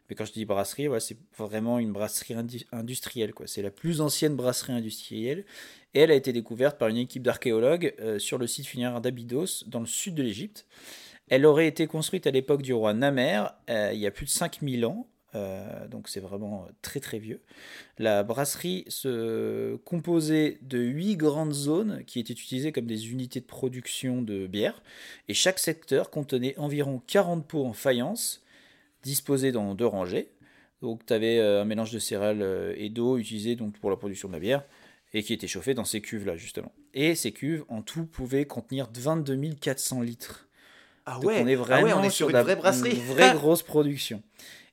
Mais 0.08 0.16
quand 0.16 0.24
je 0.24 0.32
dis 0.32 0.44
brasserie, 0.46 0.86
voilà, 0.86 1.00
c'est 1.00 1.18
vraiment 1.36 1.78
une 1.78 1.92
brasserie 1.92 2.34
indi- 2.34 2.66
industrielle. 2.72 3.32
C'est 3.44 3.62
la 3.62 3.70
plus 3.70 4.00
ancienne 4.00 4.36
brasserie 4.36 4.72
industrielle. 4.72 5.44
Et 5.94 6.00
elle 6.00 6.10
a 6.10 6.14
été 6.14 6.32
découverte 6.32 6.78
par 6.78 6.88
une 6.88 6.96
équipe 6.96 7.22
d'archéologues 7.22 7.94
euh, 8.00 8.18
sur 8.18 8.38
le 8.38 8.46
site 8.46 8.66
funéraire 8.66 9.00
d'Abydos, 9.00 9.64
dans 9.66 9.80
le 9.80 9.86
sud 9.86 10.14
de 10.14 10.22
l'Égypte. 10.22 10.66
Elle 11.28 11.44
aurait 11.44 11.66
été 11.66 11.86
construite 11.86 12.26
à 12.26 12.30
l'époque 12.30 12.62
du 12.62 12.72
roi 12.72 12.94
Namer, 12.94 13.50
euh, 13.68 13.90
il 13.92 14.00
y 14.00 14.06
a 14.06 14.10
plus 14.10 14.24
de 14.24 14.30
5000 14.30 14.86
ans. 14.86 15.06
Euh, 15.38 15.88
donc 15.88 16.08
c'est 16.08 16.20
vraiment 16.20 16.66
très 16.82 17.00
très 17.00 17.18
vieux. 17.18 17.40
La 17.98 18.22
brasserie 18.22 18.84
se 18.88 19.76
composait 19.84 20.58
de 20.62 20.78
huit 20.78 21.16
grandes 21.16 21.52
zones 21.54 22.04
qui 22.06 22.20
étaient 22.20 22.32
utilisées 22.32 22.72
comme 22.72 22.86
des 22.86 23.10
unités 23.10 23.40
de 23.40 23.46
production 23.46 24.22
de 24.22 24.46
bière. 24.46 24.82
Et 25.28 25.34
chaque 25.34 25.58
secteur 25.58 26.10
contenait 26.10 26.54
environ 26.58 27.00
40 27.06 27.46
pots 27.46 27.64
en 27.64 27.72
faïence, 27.72 28.42
disposés 29.02 29.52
dans 29.52 29.74
deux 29.74 29.86
rangées. 29.86 30.30
Donc 30.82 31.06
tu 31.06 31.12
avais 31.12 31.40
un 31.40 31.64
mélange 31.64 31.90
de 31.92 31.98
céréales 31.98 32.42
euh, 32.42 32.74
et 32.76 32.88
d'eau 32.88 33.18
utilisé 33.18 33.56
donc, 33.56 33.78
pour 33.78 33.90
la 33.90 33.96
production 33.96 34.28
de 34.28 34.34
la 34.34 34.40
bière 34.40 34.64
et 35.14 35.22
qui 35.22 35.32
était 35.32 35.48
chauffé 35.48 35.74
dans 35.74 35.84
ces 35.84 36.00
cuves-là 36.00 36.36
justement. 36.36 36.72
Et 36.94 37.14
ces 37.14 37.32
cuves 37.32 37.64
en 37.68 37.82
tout 37.82 38.04
pouvaient 38.04 38.44
contenir 38.44 38.88
22 38.94 39.54
400 39.60 40.02
litres. 40.02 40.48
Ah 41.06 41.14
Donc 41.14 41.24
ouais, 41.24 41.40
on 41.42 41.46
est 41.46 41.54
ah 41.54 41.56
vraiment 41.56 41.82
ouais, 41.86 41.92
on 41.94 42.02
est 42.02 42.10
sur 42.10 42.26
de 42.26 42.32
une 42.32 42.36
la- 42.36 42.42
vraie 42.42 42.56
brasserie. 42.56 42.96
Une 42.96 43.02
vraie 43.04 43.32
grosse 43.32 43.62
production. 43.62 44.22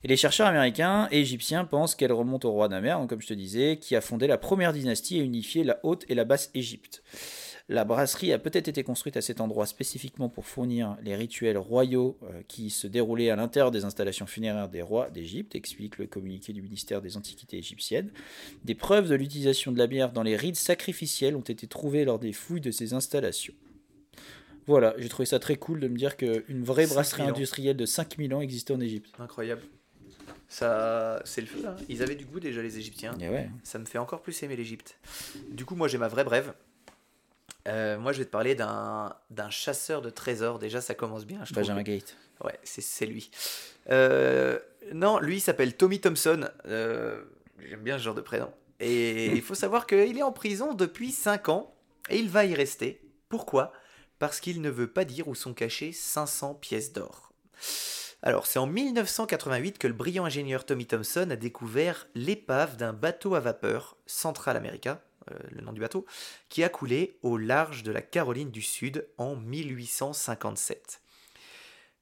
Et 0.06 0.08
les 0.08 0.18
chercheurs 0.18 0.46
américains 0.46 1.08
et 1.10 1.22
égyptiens 1.22 1.66
pensent 1.66 1.96
qu'elle 1.96 2.14
remonte 2.14 2.46
au 2.46 2.52
roi 2.52 2.68
donc 2.68 3.10
comme 3.10 3.22
je 3.24 3.26
te 3.26 3.34
disais, 3.34 3.78
qui 3.78 3.96
a 3.96 4.02
fondé 4.02 4.28
la 4.28 4.38
première 4.38 4.72
dynastie 4.72 5.18
et 5.18 5.24
unifié 5.24 5.64
la 5.64 5.80
haute 5.82 6.06
et 6.10 6.14
la 6.14 6.26
basse 6.26 6.52
Égypte. 6.54 7.02
La 7.70 7.86
brasserie 7.86 8.32
a 8.32 8.38
peut-être 8.38 8.68
été 8.68 8.84
construite 8.84 9.18
à 9.18 9.22
cet 9.22 9.42
endroit 9.42 9.66
spécifiquement 9.66 10.30
pour 10.30 10.46
fournir 10.46 10.96
les 11.02 11.16
rituels 11.16 11.58
royaux 11.58 12.20
euh, 12.22 12.44
qui 12.48 12.70
se 12.70 12.86
déroulaient 12.86 13.32
à 13.32 13.36
l'intérieur 13.36 13.72
des 13.72 13.84
installations 13.84 14.28
funéraires 14.28 14.70
des 14.70 14.84
rois 14.84 15.10
d'Égypte, 15.10 15.56
explique 15.56 15.98
le 15.98 16.06
communiqué 16.06 16.54
du 16.54 16.62
ministère 16.62 17.02
des 17.02 17.18
Antiquités 17.18 17.58
égyptiennes. 17.58 18.12
Des 18.64 18.76
preuves 18.76 19.10
de 19.10 19.16
l'utilisation 19.16 19.72
de 19.72 19.80
la 19.80 19.88
bière 19.88 20.12
dans 20.12 20.22
les 20.22 20.36
rites 20.36 20.56
sacrificiels 20.56 21.36
ont 21.36 21.42
été 21.42 21.66
trouvées 21.66 22.06
lors 22.06 22.20
des 22.20 22.32
fouilles 22.32 22.62
de 22.62 22.70
ces 22.70 22.94
installations. 22.94 23.56
Voilà, 24.68 24.94
j'ai 25.00 25.10
trouvé 25.10 25.26
ça 25.26 25.40
très 25.40 25.56
cool 25.56 25.80
de 25.80 25.88
me 25.88 25.98
dire 25.98 26.16
qu'une 26.16 26.64
vraie 26.64 26.86
5000 26.86 26.94
brasserie 26.94 27.24
industrielle 27.24 27.78
de 27.78 27.88
5000 27.88 28.36
ans 28.36 28.42
existait 28.42 28.74
en 28.74 28.80
Égypte. 28.82 29.12
Incroyable. 29.18 29.64
Ça, 30.56 31.22
c'est 31.26 31.42
le 31.42 31.48
feu 31.48 31.62
là. 31.62 31.76
Ils 31.90 32.02
avaient 32.02 32.16
du 32.16 32.24
goût 32.24 32.40
déjà 32.40 32.62
les 32.62 32.78
Égyptiens. 32.78 33.14
Et 33.20 33.28
ouais. 33.28 33.50
Ça 33.64 33.78
me 33.78 33.84
fait 33.84 33.98
encore 33.98 34.22
plus 34.22 34.42
aimer 34.42 34.56
l'Égypte. 34.56 34.98
Du 35.50 35.66
coup, 35.66 35.76
moi 35.76 35.90
j'ai 35.90 35.98
ma 35.98 36.08
vraie 36.08 36.24
brève. 36.24 36.54
Euh, 37.68 37.98
moi, 37.98 38.14
je 38.14 38.20
vais 38.20 38.26
te 38.26 38.30
parler 38.30 38.56
d'un 38.56 39.14
d'un 39.30 39.50
chasseur 39.50 40.02
de 40.02 40.10
trésors. 40.10 40.58
Déjà, 40.58 40.80
ça 40.80 40.96
commence 40.96 41.26
bien. 41.26 41.40
Je 41.44 41.52
trouve. 41.52 41.64
Benjamin 41.64 41.84
Gate. 41.84 42.16
Ouais, 42.42 42.58
c'est 42.64 42.80
c'est 42.80 43.06
lui. 43.06 43.32
Euh, 43.90 44.58
non, 44.94 45.20
lui, 45.20 45.38
il 45.38 45.42
s'appelle 45.42 45.76
Tommy 45.76 46.00
Thompson. 46.00 46.48
Euh, 46.68 47.22
J'aime 47.68 47.82
bien 47.82 47.98
ce 47.98 48.04
genre 48.04 48.16
de 48.16 48.22
prénom. 48.22 48.50
Et 48.80 49.34
il 49.34 49.42
faut 49.42 49.56
savoir 49.56 49.88
qu'il 49.88 50.18
est 50.18 50.24
en 50.24 50.32
prison 50.32 50.74
depuis 50.74 51.12
5 51.12 51.50
ans. 51.50 51.76
Et 52.10 52.18
il 52.18 52.30
va 52.30 52.46
y 52.46 52.56
rester. 52.56 53.02
Pourquoi? 53.28 53.74
Parce 54.20 54.40
qu'il 54.40 54.62
ne 54.62 54.70
veut 54.70 54.88
pas 54.88 55.04
dire 55.04 55.28
où 55.28 55.36
sont 55.36 55.54
cachées 55.54 55.92
500 55.92 56.54
pièces 56.54 56.94
d'or. 56.94 57.34
Alors, 58.28 58.48
c'est 58.48 58.58
en 58.58 58.66
1988 58.66 59.78
que 59.78 59.86
le 59.88 59.94
brillant 59.94 60.26
ingénieur 60.26 60.66
Tommy 60.66 60.88
Thompson 60.88 61.30
a 61.30 61.36
découvert 61.36 62.08
l'épave 62.16 62.76
d'un 62.76 62.92
bateau 62.92 63.36
à 63.36 63.40
vapeur, 63.40 63.98
Central 64.08 64.58
America, 64.58 65.04
euh, 65.30 65.36
le 65.52 65.62
nom 65.62 65.72
du 65.72 65.80
bateau, 65.80 66.08
qui 66.50 66.64
a 66.64 66.70
coulé 66.70 67.20
au 67.22 67.38
large 67.38 67.84
de 67.84 67.92
la 67.92 68.02
Caroline 68.02 68.50
du 68.50 68.64
Sud 68.64 69.08
en 69.20 69.36
1857 69.36 71.02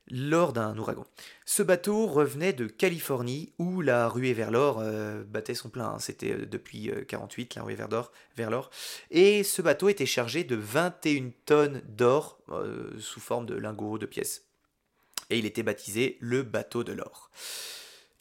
lors 0.10 0.54
d'un 0.54 0.78
ouragan. 0.78 1.06
Ce 1.46 1.64
bateau 1.64 2.08
revenait 2.08 2.54
de 2.54 2.68
Californie 2.68 3.54
où 3.58 3.82
la 3.82 4.08
ruée 4.08 4.34
vers 4.34 4.52
l'or 4.52 4.80
euh, 4.80 5.24
battait 5.24 5.56
son 5.56 5.70
plein. 5.70 5.86
hein. 5.86 6.00
C'était 6.00 6.32
euh, 6.32 6.46
depuis 6.46 6.90
euh, 6.90 7.04
48 7.04 7.56
la 7.56 7.64
ruée 7.64 7.78
vers 8.36 8.50
l'or. 8.50 8.72
Et 9.12 9.44
ce 9.44 9.62
bateau 9.62 9.90
était 9.90 10.06
chargé 10.06 10.44
de 10.44 10.56
21 10.56 11.32
tonnes 11.46 11.82
d'or 11.88 12.40
sous 13.00 13.20
forme 13.20 13.46
de 13.46 13.56
lingots, 13.56 13.98
de 13.98 14.06
pièces. 14.06 14.43
Et 15.34 15.40
il 15.40 15.48
était 15.48 15.64
baptisé 15.64 16.18
le 16.20 16.44
bateau 16.44 16.84
de 16.84 16.94
l'or. 16.94 17.32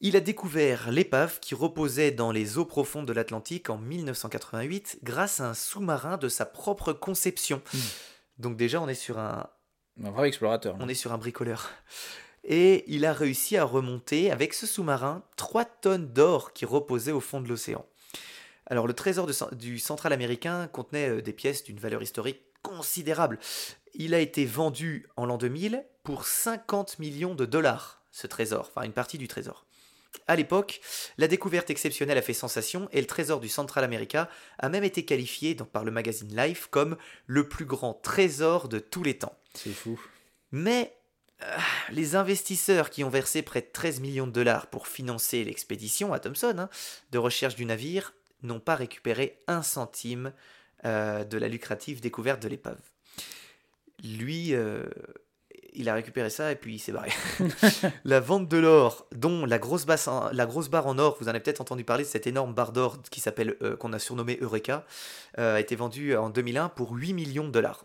Il 0.01 0.17
a 0.17 0.21
découvert 0.21 0.91
l'épave 0.91 1.41
qui 1.41 1.55
reposait 1.55 2.11
dans 2.11 2.33
les 2.33 2.57
eaux 2.57 2.65
profondes 2.65 3.07
de 3.07 3.13
l'Atlantique 3.13 3.69
en 3.69 3.77
1988 3.77 5.01
grâce 5.03 5.39
à 5.39 5.51
un 5.51 5.55
sous-marin 5.55 6.17
de 6.17 6.29
sa 6.29 6.47
propre 6.47 6.95
conception. 6.95 7.61
Donc 8.39 8.57
déjà 8.57 8.81
on 8.81 8.89
est 8.89 8.95
sur 8.95 9.19
un, 9.19 9.47
Un 10.03 10.11
vrai 10.11 10.29
explorateur. 10.29 10.75
on 10.81 10.89
est 10.89 10.95
sur 10.95 11.13
un 11.13 11.19
bricoleur. 11.19 11.69
Et 12.45 12.83
il 12.93 13.05
a 13.05 13.13
réussi 13.13 13.59
à 13.59 13.65
remonter 13.65 14.33
avec 14.33 14.55
ce 14.55 14.67
sous-marin 14.67 15.23
3 15.37 15.67
tonnes 15.67 16.09
d'or 16.15 16.55
qui 16.55 16.65
reposaient 16.65 17.13
au 17.13 17.21
fond 17.21 17.43
de 17.43 17.49
l'océan. 17.49 17.85
Alors 18.67 18.87
le 18.87 18.95
trésor 18.95 19.27
de 19.27 19.55
du 19.55 19.79
central 19.79 20.15
américain 20.15 20.67
contenait 20.67 21.11
euh, 21.11 21.21
des 21.21 21.35
pièces 21.35 21.63
d'une 21.63 21.79
valeur 21.79 22.03
historique 22.03 22.41
considérable. 22.63 23.39
Il 23.95 24.15
a 24.15 24.19
été 24.21 24.45
vendu 24.47 25.07
en 25.17 25.27
l'an 25.27 25.39
2000 25.39 25.85
pour 26.03 26.25
50 26.27 26.99
millions 26.99 27.35
de 27.35 27.45
dollars, 27.45 28.03
ce 28.11 28.27
trésor, 28.27 28.71
enfin 28.75 28.87
une 28.87 28.93
partie 28.93 29.19
du 29.19 29.29
trésor. 29.29 29.67
À 30.27 30.37
l'époque, 30.37 30.81
la 31.17 31.27
découverte 31.27 31.71
exceptionnelle 31.71 32.19
a 32.19 32.23
fait 32.23 32.35
sensation 32.35 32.89
et 32.93 33.01
le 33.01 33.07
trésor 33.07 33.41
du 33.41 33.49
Central 33.49 33.83
America 33.85 34.29
a 34.59 34.69
même 34.69 34.85
été 34.85 35.05
qualifié 35.05 35.55
dans- 35.55 35.65
par 35.65 35.85
le 35.85 35.91
magazine 35.91 36.35
Life 36.37 36.67
comme 36.71 36.97
le 37.27 37.49
plus 37.49 37.65
grand 37.65 37.95
trésor 37.95 38.69
de 38.69 38.79
tous 38.79 39.03
les 39.03 39.17
temps. 39.19 39.37
C'est 39.55 39.73
fou. 39.73 39.99
Mais 40.51 40.95
euh, 41.43 41.57
les 41.91 42.15
investisseurs 42.15 42.91
qui 42.91 43.05
ont 43.05 43.09
versé 43.11 43.41
près 43.43 43.63
de 43.63 43.69
13 43.73 44.01
millions 44.01 44.27
de 44.27 44.33
dollars 44.33 44.67
pour 44.67 44.87
financer 44.87 45.45
l'expédition 45.45 46.13
à 46.13 46.19
Thompson 46.21 46.57
hein, 46.59 46.69
de 47.11 47.19
recherche 47.19 47.55
du 47.57 47.65
navire 47.65 48.13
n'ont 48.43 48.61
pas 48.61 48.75
récupéré 48.75 49.39
un 49.47 49.63
centime 49.63 50.33
euh, 50.85 51.25
de 51.25 51.39
la 51.39 51.49
lucrative 51.49 52.01
découverte 52.03 52.43
de 52.43 52.49
l'épave. 52.49 52.79
Lui, 54.03 54.55
euh, 54.55 54.85
il 55.75 55.89
a 55.89 55.95
récupéré 55.95 56.31
ça 56.31 56.53
et 56.53 56.57
puis 56.57 56.75
il 56.75 56.79
s'est 56.79 56.93
barré. 56.93 57.11
la 58.05 58.21
vente 58.21 58.49
de 58.49 58.59
l'or, 58.59 59.07
dont 59.15 59.47
la 59.47 59.59
grosse, 59.59 59.87
basse 59.87 60.09
la 60.33 60.47
grosse 60.47 60.69
barre 60.69 60.87
en 60.87 60.99
or, 60.99 61.17
vous 61.21 61.27
en 61.27 61.31
avez 61.31 61.41
peut-être 61.41 61.61
entendu 61.61 61.85
parler, 61.85 62.05
cette 62.05 62.27
énorme 62.27 62.55
barre 62.55 62.73
d'or 62.73 63.03
qui 63.11 63.21
s'appelle, 63.21 63.57
euh, 63.63 63.77
qu'on 63.77 63.93
a 63.93 63.99
surnommée 63.99 64.39
Eureka, 64.41 64.85
euh, 65.39 65.57
a 65.57 65.61
été 65.61 65.77
vendue 65.77 66.17
en 66.17 66.31
2001 66.31 66.69
pour 66.71 66.93
8 66.93 67.15
millions 67.15 67.47
de 67.47 67.53
dollars. 67.53 67.85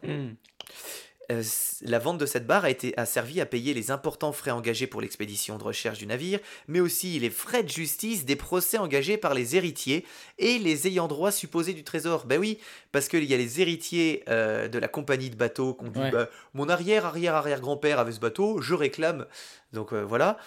Euh, 1.31 1.43
la 1.81 1.99
vente 1.99 2.17
de 2.17 2.25
cette 2.25 2.47
barre 2.47 2.63
a, 2.63 2.69
été, 2.69 2.97
a 2.97 3.05
servi 3.05 3.41
à 3.41 3.45
payer 3.45 3.73
les 3.73 3.91
importants 3.91 4.31
frais 4.31 4.51
engagés 4.51 4.87
pour 4.87 5.01
l'expédition 5.01 5.57
de 5.57 5.63
recherche 5.63 5.97
du 5.99 6.07
navire, 6.07 6.39
mais 6.69 6.79
aussi 6.79 7.19
les 7.19 7.29
frais 7.29 7.63
de 7.63 7.69
justice 7.69 8.23
des 8.23 8.37
procès 8.37 8.77
engagés 8.77 9.17
par 9.17 9.33
les 9.33 9.55
héritiers 9.57 10.05
et 10.37 10.57
les 10.57 10.87
ayants 10.87 11.09
droit 11.09 11.31
supposés 11.31 11.73
du 11.73 11.83
trésor. 11.83 12.25
Ben 12.25 12.39
oui, 12.39 12.59
parce 12.93 13.09
qu'il 13.09 13.25
y 13.25 13.33
a 13.33 13.37
les 13.37 13.59
héritiers 13.59 14.23
euh, 14.29 14.69
de 14.69 14.79
la 14.79 14.87
compagnie 14.87 15.29
de 15.29 15.35
bateaux 15.35 15.73
qui 15.73 15.85
ont 15.85 15.89
dit 15.89 15.99
Ouais. 15.99 16.11
bah, 16.11 16.29
Mon 16.53 16.69
arrière, 16.69 17.05
arrière, 17.05 17.35
arrière 17.35 17.59
grand-père 17.59 17.99
avait 17.99 18.13
ce 18.13 18.19
bateau, 18.21 18.61
je 18.61 18.73
réclame. 18.73 19.25
Donc 19.73 19.91
euh, 19.93 20.03
voilà. 20.05 20.37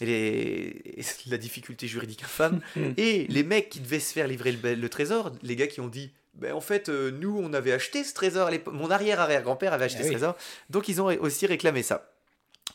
Et 0.00 0.06
les- 0.06 1.02
la 1.28 1.38
difficulté 1.38 1.86
juridique 1.86 2.24
infâme. 2.24 2.60
et 2.96 3.26
les 3.28 3.42
mecs 3.44 3.68
qui 3.68 3.78
devaient 3.78 4.00
se 4.00 4.12
faire 4.12 4.26
livrer 4.26 4.50
le, 4.50 4.74
le 4.74 4.88
trésor, 4.88 5.30
les 5.42 5.54
gars 5.54 5.68
qui 5.68 5.80
ont 5.80 5.86
dit 5.88 6.12
ben 6.34 6.52
en 6.52 6.60
fait, 6.60 6.88
euh, 6.88 7.10
nous, 7.10 7.38
on 7.38 7.52
avait 7.52 7.72
acheté 7.72 8.04
ce 8.04 8.14
trésor. 8.14 8.50
Mon 8.72 8.90
arrière-arrière-grand-père 8.90 9.72
avait 9.72 9.84
acheté 9.84 10.00
Ah 10.00 10.04
ce 10.04 10.08
oui. 10.08 10.14
trésor. 10.14 10.36
Donc, 10.70 10.88
ils 10.88 11.00
ont 11.00 11.06
aussi 11.06 11.46
réclamé 11.46 11.82
ça. 11.82 12.10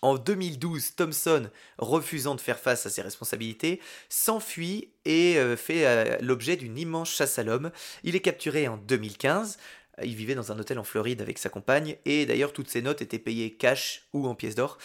En 0.02 0.18
2012, 0.18 0.96
Thompson, 0.96 1.50
refusant 1.78 2.36
de 2.36 2.40
faire 2.42 2.58
face 2.60 2.86
à 2.86 2.90
ses 2.90 3.02
responsabilités, 3.02 3.82
s'enfuit 4.08 4.92
et 5.04 5.38
euh, 5.38 5.58
fait 5.58 5.86
euh, 5.86 6.18
l'objet 6.22 6.56
d'une 6.56 6.78
immense 6.78 7.10
chasse 7.14 7.38
à 7.38 7.44
l'homme. 7.44 7.72
Il 8.04 8.16
est 8.16 8.22
capturé 8.22 8.68
en 8.70 8.78
2015. 8.78 9.58
Il 10.02 10.16
vivait 10.16 10.36
dans 10.36 10.54
un 10.54 10.60
hôtel 10.60 10.80
en 10.80 10.86
Floride 10.86 11.22
avec 11.22 11.38
sa 11.38 11.50
compagne 11.50 11.98
et 12.06 12.26
d'ailleurs 12.26 12.54
toutes 12.54 12.70
ses 12.70 12.82
notes 12.82 13.02
étaient 13.02 13.20
payées 13.20 13.52
cash 13.56 14.08
ou 14.14 14.26
en 14.28 14.36
pièces 14.36 14.56
d'or. 14.56 14.78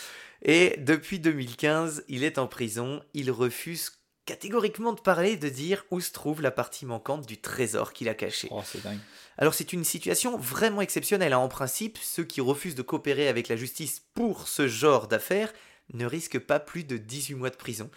Et 0.42 0.74
depuis 0.78 1.20
2015, 1.20 2.02
il 2.08 2.24
est 2.24 2.36
en 2.38 2.48
prison. 2.48 3.00
Il 3.14 3.30
refuse 3.30 3.92
catégoriquement 4.26 4.92
de 4.92 5.00
parler, 5.00 5.36
de 5.36 5.48
dire 5.48 5.84
où 5.90 6.00
se 6.00 6.12
trouve 6.12 6.40
la 6.42 6.50
partie 6.50 6.86
manquante 6.86 7.26
du 7.26 7.38
trésor 7.40 7.92
qu'il 7.92 8.08
a 8.08 8.14
caché. 8.14 8.48
Oh, 8.50 8.62
c'est 8.64 8.82
dingue. 8.82 8.98
Alors 9.36 9.54
c'est 9.54 9.72
une 9.72 9.84
situation 9.84 10.36
vraiment 10.38 10.80
exceptionnelle. 10.80 11.32
hein. 11.32 11.38
En 11.38 11.48
principe, 11.48 11.98
ceux 12.00 12.24
qui 12.24 12.40
refusent 12.40 12.74
de 12.76 12.82
coopérer 12.82 13.28
avec 13.28 13.48
la 13.48 13.56
justice 13.56 14.02
pour 14.14 14.48
ce 14.48 14.66
genre 14.68 15.08
d'affaires 15.08 15.52
ne 15.92 16.06
risquent 16.06 16.38
pas 16.38 16.60
plus 16.60 16.84
de 16.84 16.96
18 16.96 17.34
mois 17.34 17.50
de 17.50 17.56
prison. 17.56 17.90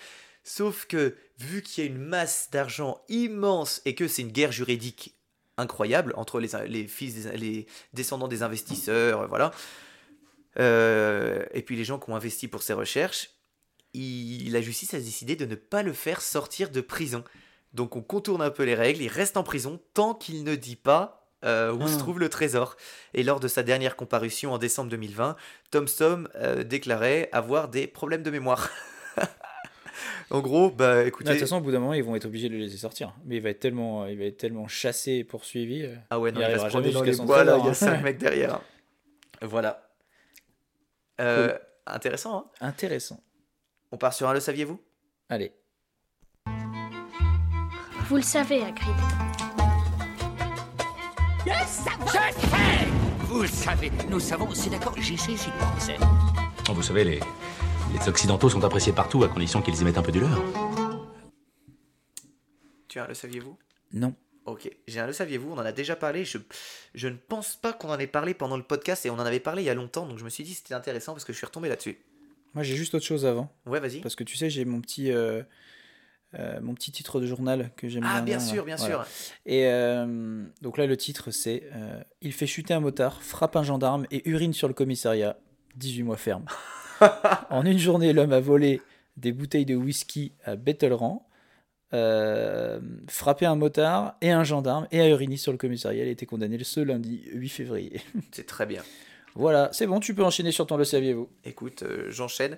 Sauf 0.43 0.85
que, 0.85 1.15
vu 1.39 1.61
qu'il 1.61 1.83
y 1.83 1.87
a 1.87 1.89
une 1.89 1.97
masse 1.99 2.49
d'argent 2.51 3.01
immense 3.09 3.81
et 3.85 3.95
que 3.95 4.07
c'est 4.07 4.21
une 4.21 4.31
guerre 4.31 4.51
juridique 4.51 5.13
incroyable 5.57 6.13
entre 6.17 6.39
les, 6.39 6.49
les 6.67 6.87
fils, 6.87 7.15
des- 7.23 7.37
les 7.37 7.67
descendants 7.93 8.27
des 8.27 8.43
investisseurs, 8.43 9.27
voilà, 9.27 9.51
euh, 10.59 11.45
et 11.53 11.61
puis 11.61 11.75
les 11.75 11.83
gens 11.83 11.99
qui 11.99 12.09
ont 12.09 12.15
investi 12.15 12.47
pour 12.47 12.63
ces 12.63 12.73
recherches, 12.73 13.29
il- 13.97 14.51
la 14.51 14.61
justice 14.61 14.93
a 14.93 14.99
décidé 14.99 15.35
de 15.35 15.45
ne 15.45 15.55
pas 15.55 15.83
le 15.83 15.93
faire 15.93 16.21
sortir 16.21 16.69
de 16.69 16.81
prison. 16.81 17.23
Donc 17.73 17.95
on 17.95 18.01
contourne 18.01 18.41
un 18.41 18.49
peu 18.51 18.63
les 18.63 18.75
règles, 18.75 19.01
il 19.01 19.07
reste 19.09 19.37
en 19.37 19.43
prison 19.43 19.79
tant 19.93 20.13
qu'il 20.15 20.43
ne 20.43 20.55
dit 20.55 20.75
pas 20.77 21.13
euh, 21.45 21.71
où 21.71 21.87
se 21.87 21.95
Ah. 21.95 21.99
trouve 21.99 22.19
le 22.19 22.29
trésor. 22.29 22.75
Et 23.13 23.21
lors 23.23 23.39
de 23.39 23.47
sa 23.47 23.61
dernière 23.61 23.95
comparution 23.95 24.53
en 24.53 24.57
décembre 24.57 24.89
2020, 24.89 25.35
Thompson 25.69 26.27
euh, 26.35 26.63
déclarait 26.63 27.29
avoir 27.31 27.67
des 27.69 27.85
problèmes 27.85 28.23
de 28.23 28.31
mémoire. 28.31 28.71
en 30.31 30.41
gros, 30.41 30.71
bah 30.71 31.03
De 31.03 31.07
écoutez... 31.07 31.29
toute 31.31 31.39
façon, 31.39 31.57
au 31.57 31.61
bout 31.61 31.71
d'un 31.71 31.79
moment, 31.79 31.93
ils 31.93 32.03
vont 32.03 32.15
être 32.15 32.25
obligés 32.25 32.49
de 32.49 32.53
le 32.55 32.59
laisser 32.61 32.77
sortir. 32.77 33.13
Mais 33.25 33.35
il 33.37 33.41
va 33.43 33.49
être 33.51 33.59
tellement, 33.59 34.07
il 34.07 34.17
va 34.17 34.25
être 34.25 34.37
tellement 34.37 34.67
chassé 34.67 35.11
et 35.13 35.23
poursuivi. 35.23 35.83
euh. 35.83 35.95
ah 36.09 36.19
ouais, 36.19 36.31
non, 36.31 36.41
il 36.41 36.47
il, 36.49 36.55
va 36.55 36.59
se 36.63 36.65
promener 36.69 36.91
dans 36.91 37.03
les 37.03 37.15
bois, 37.15 37.43
là, 37.43 37.57
il 37.59 37.65
y 37.65 37.67
a 37.67 37.69
hein. 37.69 37.73
cinq 37.75 38.01
mecs 38.01 38.17
derrière. 38.17 38.55
hein. 38.55 38.61
Voilà. 39.43 39.89
Euh, 41.21 41.55
Intéressant, 41.85 42.37
hein 42.61 42.67
Intéressant. 42.67 43.21
On 43.91 43.97
part 43.97 44.13
sur 44.13 44.27
un 44.27 44.33
le 44.33 44.39
saviez-vous? 44.39 44.79
Allez. 45.29 45.53
Vous 48.09 48.15
le 48.17 48.21
savez, 48.21 48.63
Hagrid. 48.63 48.95
Vous 53.21 53.41
le 53.41 53.47
savez, 53.47 53.91
nous 54.09 54.19
savons, 54.19 54.53
c'est 54.53 54.69
d'accord, 54.69 54.95
j'y 54.97 55.17
sais, 55.17 55.35
j'y 55.35 55.51
pensais. 55.59 55.97
Oh, 56.69 56.73
Vous 56.73 56.81
savez, 56.81 57.03
les, 57.03 57.19
les 57.93 58.09
Occidentaux 58.09 58.49
sont 58.49 58.63
appréciés 58.63 58.93
partout 58.93 59.23
à 59.23 59.29
condition 59.29 59.61
qu'ils 59.61 59.79
y 59.79 59.83
mettent 59.83 59.97
un 59.97 60.01
peu 60.01 60.11
du 60.11 60.19
leur. 60.19 60.41
Tu 62.87 62.99
as 62.99 63.03
un 63.05 63.07
le 63.07 63.13
saviez-vous? 63.13 63.57
Non. 63.93 64.15
Ok, 64.45 64.69
j'ai 64.87 64.99
un 65.01 65.07
le 65.07 65.13
saviez-vous, 65.13 65.51
on 65.51 65.57
en 65.57 65.65
a 65.65 65.73
déjà 65.73 65.95
parlé, 65.97 66.23
je, 66.23 66.37
je 66.95 67.07
ne 67.09 67.17
pense 67.17 67.57
pas 67.57 67.73
qu'on 67.73 67.89
en 67.89 67.99
ait 67.99 68.07
parlé 68.07 68.33
pendant 68.33 68.55
le 68.55 68.63
podcast 68.63 69.05
et 69.05 69.09
on 69.09 69.15
en 69.15 69.25
avait 69.25 69.41
parlé 69.41 69.61
il 69.61 69.65
y 69.65 69.69
a 69.69 69.73
longtemps, 69.73 70.05
donc 70.07 70.17
je 70.17 70.23
me 70.23 70.29
suis 70.29 70.45
dit 70.45 70.51
que 70.53 70.57
c'était 70.59 70.73
intéressant 70.73 71.11
parce 71.11 71.25
que 71.25 71.33
je 71.33 71.37
suis 71.37 71.45
retombé 71.45 71.67
là-dessus. 71.67 71.97
Moi, 72.53 72.63
j'ai 72.63 72.75
juste 72.75 72.95
autre 72.95 73.05
chose 73.05 73.25
avant. 73.25 73.51
Ouais, 73.65 73.79
vas-y. 73.79 73.99
Parce 74.01 74.15
que 74.15 74.23
tu 74.23 74.35
sais, 74.37 74.49
j'ai 74.49 74.65
mon 74.65 74.81
petit, 74.81 75.11
euh, 75.11 75.43
euh, 76.35 76.59
mon 76.61 76.73
petit 76.73 76.91
titre 76.91 77.19
de 77.19 77.25
journal 77.27 77.71
que 77.77 77.87
j'aime 77.87 78.03
Ah, 78.05 78.15
bien. 78.21 78.23
bien 78.25 78.37
là. 78.37 78.43
sûr, 78.43 78.65
bien 78.65 78.75
Voilà. 78.77 79.03
sûr. 79.05 79.31
Et 79.45 79.67
euh, 79.67 80.43
donc 80.61 80.77
là, 80.77 80.85
le 80.87 80.97
titre, 80.97 81.31
c'est 81.31 81.63
Il 82.21 82.33
fait 82.33 82.47
chuter 82.47 82.73
un 82.73 82.79
motard, 82.79 83.21
frappe 83.21 83.55
un 83.55 83.63
gendarme 83.63 84.05
et 84.11 84.27
urine 84.29 84.53
sur 84.53 84.67
le 84.67 84.73
commissariat. 84.73 85.37
18 85.75 86.03
mois 86.03 86.17
ferme. 86.17 86.45
en 87.51 87.63
une 87.65 87.77
journée, 87.77 88.11
l'homme 88.13 88.33
a 88.33 88.39
volé 88.39 88.81
des 89.17 89.31
bouteilles 89.31 89.65
de 89.65 89.75
whisky 89.75 90.33
à 90.43 90.55
Bettelran, 90.55 91.27
euh, 91.93 92.79
frappé 93.07 93.45
un 93.45 93.55
motard 93.55 94.15
et 94.21 94.31
un 94.31 94.43
gendarme 94.43 94.87
et 94.91 94.99
a 94.99 95.07
uriné 95.07 95.37
sur 95.37 95.51
le 95.51 95.57
commissariat. 95.57 96.03
Il 96.03 96.07
a 96.07 96.11
été 96.11 96.25
condamné 96.25 96.61
ce 96.63 96.79
lundi 96.79 97.23
8 97.31 97.49
février. 97.49 98.01
C'est 98.31 98.45
très 98.47 98.65
bien. 98.65 98.81
Voilà, 99.37 99.69
c'est 99.71 99.87
bon, 99.87 99.99
tu 99.99 100.13
peux 100.13 100.23
enchaîner 100.23 100.51
sur 100.51 100.67
ton 100.67 100.77
Le 100.77 100.83
saviez-vous 100.83 101.29
Écoute, 101.45 101.83
euh, 101.83 102.07
j'enchaîne. 102.09 102.57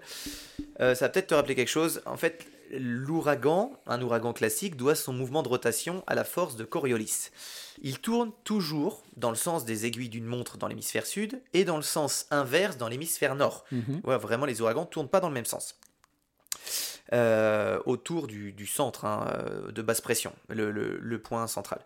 Euh, 0.80 0.96
ça 0.96 1.06
va 1.06 1.10
peut-être 1.10 1.28
te 1.28 1.36
rappeler 1.36 1.56
quelque 1.56 1.68
chose. 1.68 2.02
En 2.06 2.18
fait, 2.18 2.46
l'ouragan, 2.72 3.72
un 3.88 4.02
ouragan 4.02 4.34
classique, 4.34 4.76
doit 4.76 4.96
son 4.96 5.14
mouvement 5.14 5.44
de 5.44 5.50
rotation 5.50 6.04
à 6.08 6.16
la 6.16 6.24
force 6.24 6.56
de 6.56 6.64
Coriolis. 6.64 7.30
Il 7.82 8.00
tourne 8.00 8.32
toujours 8.44 9.04
dans 9.18 9.30
le 9.30 9.36
sens 9.36 9.66
des 9.66 9.86
aiguilles 9.86 10.10
d'une 10.10 10.26
montre 10.26 10.58
dans 10.58 10.68
l'hémisphère 10.68 11.06
sud 11.06 11.42
et 11.54 11.64
dans 11.66 11.78
le 11.78 11.84
sens 11.84 12.26
inverse 12.32 12.78
dans 12.78 12.88
l'hémisphère 12.88 13.36
nord. 13.36 13.66
Mhm. 13.72 14.02
Ouais, 14.04 14.18
vraiment, 14.18 14.46
les 14.46 14.62
ouragans 14.62 14.82
ne 14.82 14.88
tournent 14.90 15.08
pas 15.10 15.20
dans 15.20 15.30
le 15.30 15.34
même 15.34 15.46
sens. 15.46 15.76
Euh, 17.12 17.80
autour 17.88 18.28
du, 18.28 18.52
du 18.52 18.68
centre 18.68 19.04
hein, 19.06 19.26
de 19.74 19.82
basse 19.82 20.00
pression, 20.00 20.32
le, 20.48 20.70
le- 20.70 21.00
le 21.02 21.20
point 21.20 21.48
central. 21.48 21.80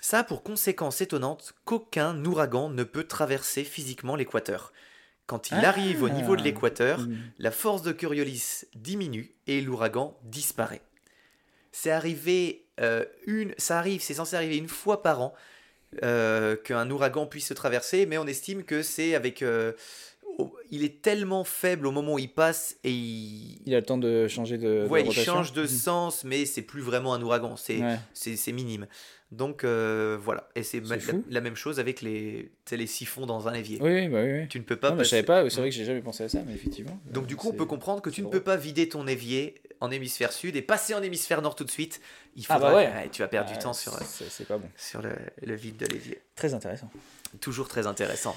Ça 0.00 0.20
a 0.20 0.24
pour 0.24 0.42
conséquence 0.42 1.00
étonnante 1.00 1.52
qu'aucun 1.64 2.24
ouragan 2.24 2.70
ne 2.70 2.84
peut 2.84 3.04
traverser 3.04 3.64
physiquement 3.64 4.16
l'équateur. 4.16 4.72
Quand 5.26 5.50
il 5.50 5.58
Ah. 5.62 5.68
arrive 5.68 6.02
au 6.02 6.08
niveau 6.08 6.34
de 6.36 6.42
l'équateur, 6.42 7.06
la 7.38 7.50
force 7.50 7.82
de 7.82 7.92
Coriolis 7.92 8.64
diminue 8.74 9.32
et 9.46 9.60
l'ouragan 9.60 10.18
disparaît. 10.24 10.82
C'est 11.72 11.90
arrivé 11.90 12.64
euh, 12.80 13.04
une, 13.26 13.54
ça 13.58 13.78
arrive, 13.78 14.00
c'est 14.02 14.14
censé 14.14 14.34
arriver 14.36 14.56
une 14.56 14.68
fois 14.68 15.02
par 15.02 15.20
an 15.20 15.34
euh, 16.02 16.56
qu'un 16.56 16.90
ouragan 16.90 17.26
puisse 17.26 17.46
se 17.48 17.54
traverser, 17.54 18.06
mais 18.06 18.16
on 18.16 18.26
estime 18.26 18.64
que 18.64 18.82
c'est 18.82 19.14
avec, 19.14 19.42
euh, 19.42 19.72
il 20.70 20.82
est 20.84 21.02
tellement 21.02 21.44
faible 21.44 21.86
au 21.86 21.90
moment 21.90 22.14
où 22.14 22.18
il 22.18 22.32
passe 22.32 22.76
et 22.84 22.90
il, 22.90 23.60
Il 23.66 23.74
a 23.74 23.80
le 23.80 23.84
temps 23.86 23.98
de 23.98 24.26
changer 24.28 24.56
de, 24.56 24.84
de 24.84 24.88
ouais, 24.88 25.02
il 25.02 25.08
rotation. 25.08 25.34
change 25.34 25.52
de 25.52 25.62
Mhm. 25.62 25.68
sens, 25.68 26.24
mais 26.24 26.46
c'est 26.46 26.62
plus 26.62 26.80
vraiment 26.80 27.12
un 27.12 27.20
ouragan, 27.22 27.56
c'est 27.56 27.78
Ouais. 27.82 27.98
c'est 28.14 28.36
c'est 28.36 28.52
minime. 28.52 28.86
Donc 29.32 29.62
euh, 29.62 30.18
voilà, 30.20 30.48
et 30.56 30.64
c'est 30.64 30.80
la, 30.80 30.96
la 31.28 31.40
même 31.40 31.54
chose 31.54 31.78
avec 31.78 32.02
les, 32.02 32.50
les 32.72 32.86
siphons 32.88 33.26
dans 33.26 33.46
un 33.46 33.52
évier. 33.54 33.78
Oui, 33.80 33.92
oui, 33.92 34.08
bah 34.08 34.22
oui, 34.24 34.32
oui. 34.40 34.48
Tu 34.48 34.58
ne 34.58 34.64
peux 34.64 34.74
pas 34.76 34.90
Non, 34.90 34.98
je 34.98 35.04
savais 35.08 35.22
pas, 35.22 35.48
c'est 35.48 35.60
vrai 35.60 35.70
que 35.70 35.76
j'ai 35.76 35.84
jamais 35.84 36.00
pensé 36.02 36.24
à 36.24 36.28
ça, 36.28 36.40
mais 36.44 36.52
effectivement. 36.54 36.98
donc 37.12 37.24
euh, 37.24 37.26
du 37.28 37.36
coup, 37.36 37.48
on 37.50 37.52
peut 37.52 37.64
comprendre 37.66 38.02
que 38.02 38.10
tu 38.10 38.22
ne 38.22 38.28
peux 38.28 38.40
pas 38.42 38.56
vider 38.56 38.88
ton 38.88 39.06
évier 39.06 39.62
en 39.78 39.90
hémisphère 39.92 40.32
sud 40.32 40.56
et 40.56 40.62
passer 40.62 40.94
en 40.94 41.02
hémisphère 41.02 41.42
nord 41.42 41.54
tout 41.54 41.62
de 41.64 41.70
suite. 41.70 42.00
Il 42.34 42.44
Ah 42.48 42.54
faudra, 42.54 42.70
bah 42.72 42.76
ouais. 42.76 43.08
tu 43.12 43.22
vas 43.22 43.28
perdre 43.28 43.48
Ah, 43.52 43.56
du 43.56 43.62
temps 43.62 43.72
sur, 43.72 43.94
euh, 43.94 44.00
c'est 44.04 44.48
pas 44.48 44.58
bon. 44.58 44.68
sur 44.76 45.00
le, 45.00 45.12
le 45.42 45.54
vide 45.54 45.76
de 45.76 45.86
l'évier. 45.86 46.20
Très 46.34 46.52
intéressant. 46.52 46.90
Toujours 47.40 47.68
très 47.68 47.86
intéressant. 47.86 48.36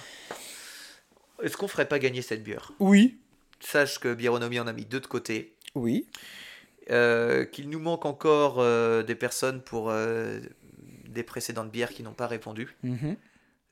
Est-ce 1.42 1.58
qu'on 1.58 1.68
ferait 1.68 1.88
pas 1.88 1.98
gagner 2.00 2.22
cette 2.22 2.44
bière? 2.44 2.72
Oui. 2.80 3.18
Sache 3.60 4.00
que 4.00 4.14
Biéronomie 4.14 4.60
en 4.60 4.68
a 4.68 4.74
mis 4.74 4.86
deux 4.86 5.00
de 5.00 5.08
côté. 5.08 5.56
Oui. 5.74 6.06
Euh, 6.92 7.46
Qu'il 7.46 7.70
nous 7.70 7.80
manque 7.80 8.06
encore 8.06 8.58
euh, 8.60 9.04
des 9.04 9.16
personnes 9.16 9.62
pour 9.62 9.90
euh, 9.90 10.40
des 11.14 11.24
précédentes 11.24 11.72
bières 11.72 11.90
qui 11.90 12.04
n'ont 12.04 12.14
pas 12.14 12.28
répondu. 12.28 12.76
Mhm. 12.84 13.16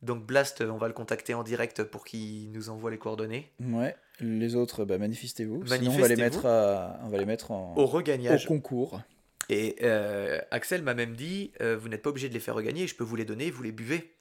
Donc 0.02 0.26
Blast, 0.26 0.62
on 0.62 0.78
va 0.78 0.88
le 0.88 0.94
contacter 0.94 1.34
en 1.34 1.44
direct 1.44 1.84
pour 1.84 2.06
qu'il 2.06 2.52
nous 2.52 2.70
envoie 2.70 2.90
les 2.90 2.98
coordonnées. 2.98 3.52
Ouais. 3.60 3.96
Les 4.20 4.56
autres, 4.56 4.84
bah, 4.86 4.98
manifestez-vous. 4.98 5.66
Sinon, 5.68 5.92
on 5.92 5.98
va 6.00 6.08
les 6.08 6.16
mettre, 6.16 6.46
à... 6.46 7.00
on 7.04 7.10
va 7.10 7.18
les 7.18 7.26
mettre 7.26 7.52
en... 7.52 7.76
Au 7.76 7.84
au 7.84 7.86
regagnage. 7.86 8.48
concours. 8.48 9.02
Et 9.50 9.76
euh, 9.84 10.40
Axel 10.50 10.82
m'a 10.82 10.94
même 10.94 11.16
dit, 11.16 11.52
euh, 11.62 11.78
vous 11.78 11.90
n'êtes 11.90 12.02
pas 12.02 12.10
obligé 12.10 12.30
de 12.30 12.34
les 12.34 12.40
faire 12.40 12.56
regagner, 12.56 12.88
je 12.88 12.96
peux 12.96 13.04
vous 13.04 13.16
les 13.16 13.26
donner, 13.26 13.52
vous 13.52 13.64
les 13.64 13.72
buvez. 13.72 14.12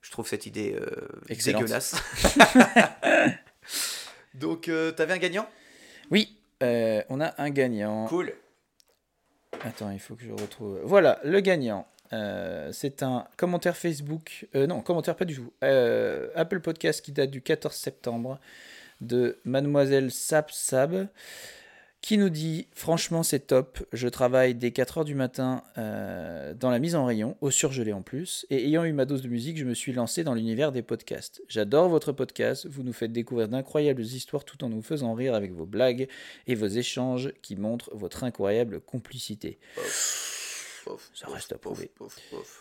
Je 0.00 0.10
trouve 0.10 0.28
cette 0.28 0.46
idée 0.46 0.76
euh, 0.78 1.08
dégueulasse. 1.44 1.96
Donc, 4.34 4.68
euh, 4.68 4.92
t'avais 4.92 5.14
un 5.14 5.18
gagnant? 5.18 5.48
Oui. 6.10 6.38
euh, 6.62 7.02
on 7.08 7.20
a 7.20 7.34
un 7.42 7.50
gagnant. 7.50 8.06
Cool. 8.06 8.32
Attends, 9.64 9.90
il 9.90 9.98
faut 9.98 10.14
que 10.14 10.24
je 10.24 10.32
retrouve. 10.32 10.80
Voilà, 10.84 11.18
le 11.24 11.40
gagnant. 11.40 11.86
Euh, 12.12 12.70
c'est 12.72 13.02
un 13.02 13.26
commentaire 13.36 13.76
Facebook. 13.76 14.46
euh, 14.54 14.66
non, 14.66 14.80
commentaire 14.80 15.16
pas 15.16 15.24
du 15.24 15.36
tout. 15.36 15.52
Euh, 15.62 16.28
Apple 16.34 16.60
Podcast 16.60 17.04
qui 17.04 17.12
date 17.12 17.30
du 17.30 17.42
14 17.42 17.74
septembre 17.74 18.38
de 19.00 19.38
Mademoiselle 19.44 20.10
Sab 20.10 20.50
Sab 20.50 21.08
qui 22.00 22.16
nous 22.16 22.30
dit 22.30 22.68
Franchement, 22.72 23.22
c'est 23.22 23.40
top. 23.48 23.84
Je 23.92 24.08
travaille 24.08 24.54
dès 24.54 24.70
4h 24.70 25.04
du 25.04 25.14
matin 25.14 25.62
dans 25.76 26.70
la 26.70 26.78
mise 26.78 26.94
en 26.94 27.04
rayon, 27.04 27.36
au 27.40 27.50
surgelé 27.50 27.92
en 27.92 28.02
plus. 28.02 28.46
Et 28.50 28.66
ayant 28.66 28.84
eu 28.84 28.92
ma 28.92 29.04
dose 29.04 29.22
de 29.22 29.28
musique, 29.28 29.58
je 29.58 29.64
me 29.64 29.74
suis 29.74 29.92
lancé 29.92 30.22
dans 30.22 30.34
l'univers 30.34 30.70
des 30.70 30.82
podcasts. 30.82 31.42
J'adore 31.48 31.88
votre 31.88 32.12
podcast. 32.12 32.66
Vous 32.70 32.84
nous 32.84 32.92
faites 32.92 33.12
découvrir 33.12 33.48
d'incroyables 33.48 34.02
histoires 34.02 34.44
tout 34.44 34.62
en 34.64 34.68
nous 34.68 34.82
faisant 34.82 35.12
rire 35.14 35.34
avec 35.34 35.52
vos 35.52 35.66
blagues 35.66 36.08
et 36.46 36.54
vos 36.54 36.68
échanges 36.68 37.32
qui 37.42 37.56
montrent 37.56 37.90
votre 37.94 38.22
incroyable 38.22 38.80
complicité. 38.80 39.58
Ça 41.14 41.28
reste 41.28 41.52
à 41.52 41.58
prouver. 41.58 41.90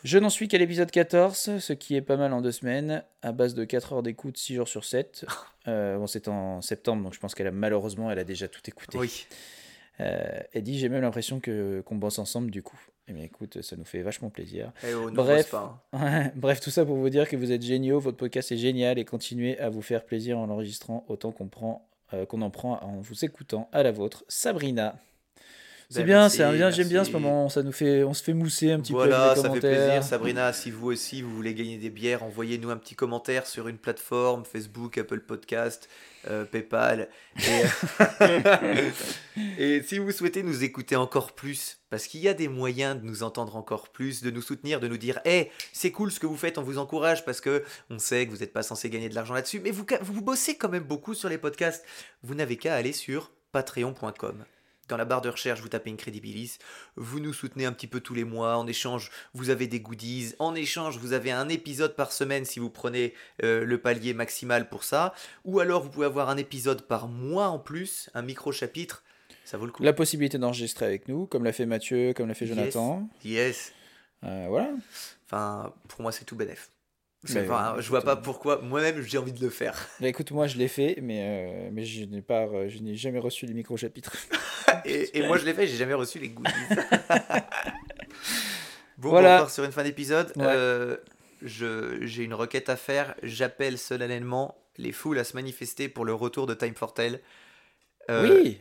Je 0.03 0.17
n'en 0.17 0.29
suis 0.29 0.47
qu'à 0.47 0.57
l'épisode 0.57 0.91
14, 0.91 1.59
ce 1.59 1.73
qui 1.73 1.95
est 1.95 2.01
pas 2.01 2.17
mal 2.17 2.33
en 2.33 2.41
deux 2.41 2.51
semaines, 2.51 3.03
à 3.21 3.31
base 3.31 3.53
de 3.53 3.63
4 3.65 3.93
heures 3.93 4.03
d'écoute, 4.03 4.37
6 4.37 4.55
jours 4.55 4.67
sur 4.67 4.83
7. 4.83 5.25
Euh, 5.67 5.97
bon, 5.97 6.07
c'est 6.07 6.29
en 6.29 6.61
septembre, 6.61 7.03
donc 7.03 7.13
je 7.13 7.19
pense 7.19 7.35
qu'elle 7.35 7.47
a 7.47 7.51
malheureusement, 7.51 8.09
elle 8.09 8.19
a 8.19 8.23
déjà 8.23 8.47
tout 8.47 8.61
écouté. 8.67 8.97
Oui. 8.97 9.27
Euh, 9.99 10.39
elle 10.53 10.63
dit 10.63 10.77
J'ai 10.79 10.87
même 10.87 11.01
l'impression 11.01 11.41
que 11.41 11.81
qu'on 11.81 11.95
bosse 11.95 12.19
ensemble 12.19 12.51
du 12.51 12.61
coup. 12.63 12.79
Eh 13.09 13.13
bien 13.13 13.23
écoute, 13.23 13.61
ça 13.61 13.75
nous 13.77 13.85
fait 13.85 14.01
vachement 14.01 14.29
plaisir. 14.29 14.71
Eh 14.85 14.93
oh, 14.93 15.09
Bref. 15.11 15.51
pas, 15.51 15.85
hein. 15.93 16.31
Bref, 16.35 16.59
tout 16.59 16.69
ça 16.69 16.85
pour 16.85 16.97
vous 16.97 17.09
dire 17.09 17.27
que 17.27 17.37
vous 17.37 17.51
êtes 17.51 17.61
géniaux, 17.61 17.99
votre 17.99 18.17
podcast 18.17 18.51
est 18.51 18.57
génial 18.57 18.99
et 18.99 19.05
continuez 19.05 19.57
à 19.59 19.69
vous 19.69 19.81
faire 19.81 20.05
plaisir 20.05 20.37
en 20.37 20.45
l'enregistrant 20.45 21.05
autant 21.07 21.31
qu'on 21.31 21.47
prend, 21.47 21.89
euh, 22.13 22.25
qu'on 22.25 22.41
en 22.41 22.49
prend 22.49 22.79
en 22.83 22.99
vous 22.99 23.25
écoutant 23.25 23.69
à 23.71 23.81
la 23.81 23.91
vôtre. 23.91 24.25
Sabrina. 24.27 24.99
C'est 25.89 25.99
Ben, 25.99 26.05
bien, 26.05 26.29
c'est 26.29 26.51
bien, 26.51 26.69
j'aime 26.69 26.89
bien 26.89 27.05
ce 27.05 27.11
moment, 27.11 27.47
ça 27.47 27.63
nous 27.63 27.71
fait, 27.71 28.03
on 28.03 28.13
se 28.13 28.21
fait 28.21 28.33
mousser 28.33 28.71
un 28.71 28.81
petit 28.81 28.91
peu 28.91 28.97
Voilà, 28.97 29.37
ça 29.37 29.49
fait 29.49 29.59
plaisir. 29.61 30.03
Sabrina, 30.03 30.51
si 30.51 30.69
vous 30.69 30.87
aussi 30.87 31.21
vous 31.21 31.33
voulez 31.33 31.53
gagner 31.53 31.77
des 31.77 31.89
bières, 31.89 32.23
envoyez-nous 32.23 32.69
un 32.71 32.75
petit 32.75 32.95
commentaire 32.95 33.47
sur 33.47 33.69
une 33.69 33.77
plateforme, 33.77 34.43
Facebook, 34.43 34.97
Apple 34.97 35.21
Podcast, 35.21 35.87
euh, 36.29 36.43
PayPal. 36.43 37.07
Et, 37.37 37.63
et 39.77 39.81
si 39.81 39.99
vous 39.99 40.11
souhaitez 40.11 40.43
nous 40.43 40.65
écouter 40.65 40.97
encore 40.97 41.31
plus, 41.31 41.77
parce 41.89 42.07
qu'il 42.07 42.19
y 42.19 42.27
a 42.27 42.33
des 42.33 42.49
moyens 42.49 42.99
de 42.99 43.05
nous 43.05 43.23
entendre 43.23 43.55
encore 43.55 43.87
plus, 43.87 44.21
de 44.21 44.29
nous 44.29 44.41
soutenir, 44.41 44.81
de 44.81 44.89
nous 44.89 44.97
dire 44.97 45.21
Hey, 45.23 45.49
c'est 45.71 45.91
cool 45.91 46.11
ce 46.11 46.19
que 46.19 46.25
vous 46.25 46.35
faites, 46.35 46.57
on 46.57 46.63
vous 46.63 46.79
encourage 46.79 47.23
parce 47.23 47.39
que 47.39 47.63
on 47.89 47.97
sait 47.97 48.25
que 48.25 48.31
vous 48.31 48.39
n'êtes 48.39 48.51
pas 48.51 48.63
censé 48.63 48.89
gagner 48.89 49.07
de 49.07 49.15
l'argent 49.15 49.33
là-dessus, 49.33 49.61
mais 49.61 49.71
vous, 49.71 49.85
vous 50.01 50.21
bossez 50.21 50.57
quand 50.57 50.67
même 50.67 50.83
beaucoup 50.83 51.13
sur 51.13 51.29
les 51.29 51.37
podcasts. 51.37 51.85
Vous 52.23 52.35
n'avez 52.35 52.57
qu'à 52.57 52.75
aller 52.75 52.91
sur 52.91 53.31
patreon.com. 53.53 54.43
Dans 54.87 54.97
la 54.97 55.05
barre 55.05 55.21
de 55.21 55.29
recherche, 55.29 55.59
vous 55.61 55.67
tapez 55.67 55.91
Incredibilis. 55.91 56.57
Vous 56.95 57.19
nous 57.19 57.33
soutenez 57.33 57.65
un 57.65 57.73
petit 57.73 57.87
peu 57.87 57.99
tous 57.99 58.13
les 58.13 58.23
mois. 58.23 58.55
En 58.57 58.67
échange, 58.67 59.11
vous 59.33 59.49
avez 59.49 59.67
des 59.67 59.81
goodies. 59.81 60.33
En 60.39 60.55
échange, 60.55 60.97
vous 60.97 61.11
avez 61.13 61.31
un 61.31 61.49
épisode 61.49 61.95
par 61.95 62.11
semaine 62.11 62.45
si 62.45 62.59
vous 62.59 62.69
prenez 62.69 63.13
euh, 63.43 63.65
le 63.65 63.81
palier 63.81 64.13
maximal 64.13 64.69
pour 64.69 64.83
ça. 64.83 65.13
Ou 65.43 65.59
alors, 65.59 65.83
vous 65.83 65.89
pouvez 65.89 66.05
avoir 66.05 66.29
un 66.29 66.37
épisode 66.37 66.83
par 66.83 67.07
mois 67.07 67.47
en 67.47 67.59
plus, 67.59 68.09
un 68.13 68.21
micro-chapitre. 68.21 69.03
Ça 69.43 69.57
vaut 69.57 69.65
le 69.65 69.71
coup. 69.71 69.83
La 69.83 69.93
possibilité 69.93 70.37
d'enregistrer 70.37 70.85
avec 70.85 71.07
nous, 71.07 71.25
comme 71.25 71.43
l'a 71.43 71.53
fait 71.53 71.65
Mathieu, 71.65 72.13
comme 72.13 72.27
l'a 72.27 72.33
fait 72.33 72.45
Yes. 72.45 72.55
Jonathan. 72.55 73.09
Yes. 73.23 73.73
Euh, 74.23 74.45
voilà. 74.49 74.69
Enfin, 75.25 75.73
pour 75.89 76.01
moi, 76.01 76.11
c'est 76.11 76.25
tout 76.25 76.35
bénef. 76.35 76.69
Mais, 77.33 77.45
je 77.81 77.89
vois 77.89 78.01
pas 78.01 78.13
euh, 78.13 78.15
pourquoi. 78.15 78.61
Moi-même, 78.61 79.01
j'ai 79.01 79.17
envie 79.17 79.31
de 79.33 79.41
le 79.41 79.49
faire. 79.49 79.75
Bah, 79.99 80.07
écoute, 80.07 80.31
moi 80.31 80.47
je 80.47 80.57
l'ai 80.57 80.67
fait, 80.67 80.99
mais, 81.01 81.19
euh, 81.21 81.69
mais 81.71 81.83
je 81.85 82.05
n'ai 82.05 82.21
pas, 82.21 82.45
euh, 82.47 82.67
je 82.69 82.79
n'ai 82.79 82.95
jamais 82.95 83.19
reçu 83.19 83.45
les 83.45 83.53
micro-chapitres. 83.53 84.15
Et, 84.85 85.17
et 85.19 85.27
moi, 85.27 85.37
je 85.37 85.45
l'ai 85.45 85.53
fait, 85.53 85.65
j'ai 85.65 85.77
jamais 85.77 85.93
reçu 85.93 86.19
les 86.19 86.29
goodies. 86.29 86.51
bon, 88.97 89.09
Voilà. 89.09 89.35
on 89.35 89.39
part 89.39 89.49
sur 89.49 89.63
une 89.63 89.71
fin 89.71 89.83
d'épisode. 89.83 90.31
Ouais. 90.35 90.43
Euh, 90.45 90.97
je- 91.41 91.99
j'ai 92.01 92.23
une 92.23 92.33
requête 92.33 92.69
à 92.69 92.75
faire. 92.75 93.15
J'appelle 93.23 93.77
solennellement 93.77 94.57
les 94.77 94.91
foules 94.91 95.19
à 95.19 95.23
se 95.23 95.35
manifester 95.35 95.89
pour 95.89 96.05
le 96.05 96.13
retour 96.13 96.47
de 96.47 96.53
Time 96.53 96.75
for 96.75 96.93
Tell. 96.93 97.19
Euh, 98.09 98.41
oui 98.43 98.59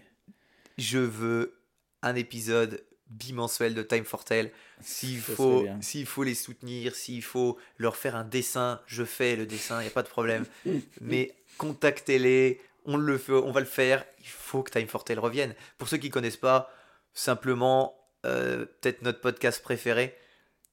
Je 0.79 0.99
veux 0.99 1.59
un 2.03 2.15
épisode 2.15 2.83
bimensuel 3.09 3.75
de 3.75 3.83
Time 3.83 4.05
for 4.05 4.25
Tell. 4.25 4.51
S'il 4.81 5.19
faut, 5.21 5.67
s'il 5.81 6.07
faut 6.07 6.23
les 6.23 6.35
soutenir, 6.35 6.95
s'il 6.95 7.23
faut 7.23 7.59
leur 7.79 7.97
faire 7.97 8.17
un 8.17 8.25
dessin, 8.25 8.81
je 8.87 9.05
fais 9.05 9.37
le 9.37 9.47
dessin, 9.47 9.81
il 9.81 9.85
n'y 9.85 9.89
a 9.89 9.93
pas 9.93 10.03
de 10.03 10.09
problème. 10.09 10.45
Mais 11.01 11.35
contactez-les, 11.59 12.61
on, 12.85 12.97
le 12.97 13.19
fait, 13.19 13.33
on 13.33 13.53
va 13.53 13.61
le 13.61 13.67
faire. 13.67 14.05
Il 14.21 14.27
faut 14.27 14.63
que 14.63 14.71
Time 14.71 14.89
for 14.89 15.05
Tell 15.05 15.19
revienne. 15.19 15.55
Pour 15.79 15.89
ceux 15.89 15.97
qui 15.97 16.11
connaissent 16.11 16.37
pas, 16.37 16.71
simplement, 17.15 17.99
euh, 18.25 18.67
peut-être 18.81 19.03
notre 19.03 19.21
podcast 19.21 19.63
préféré. 19.63 20.15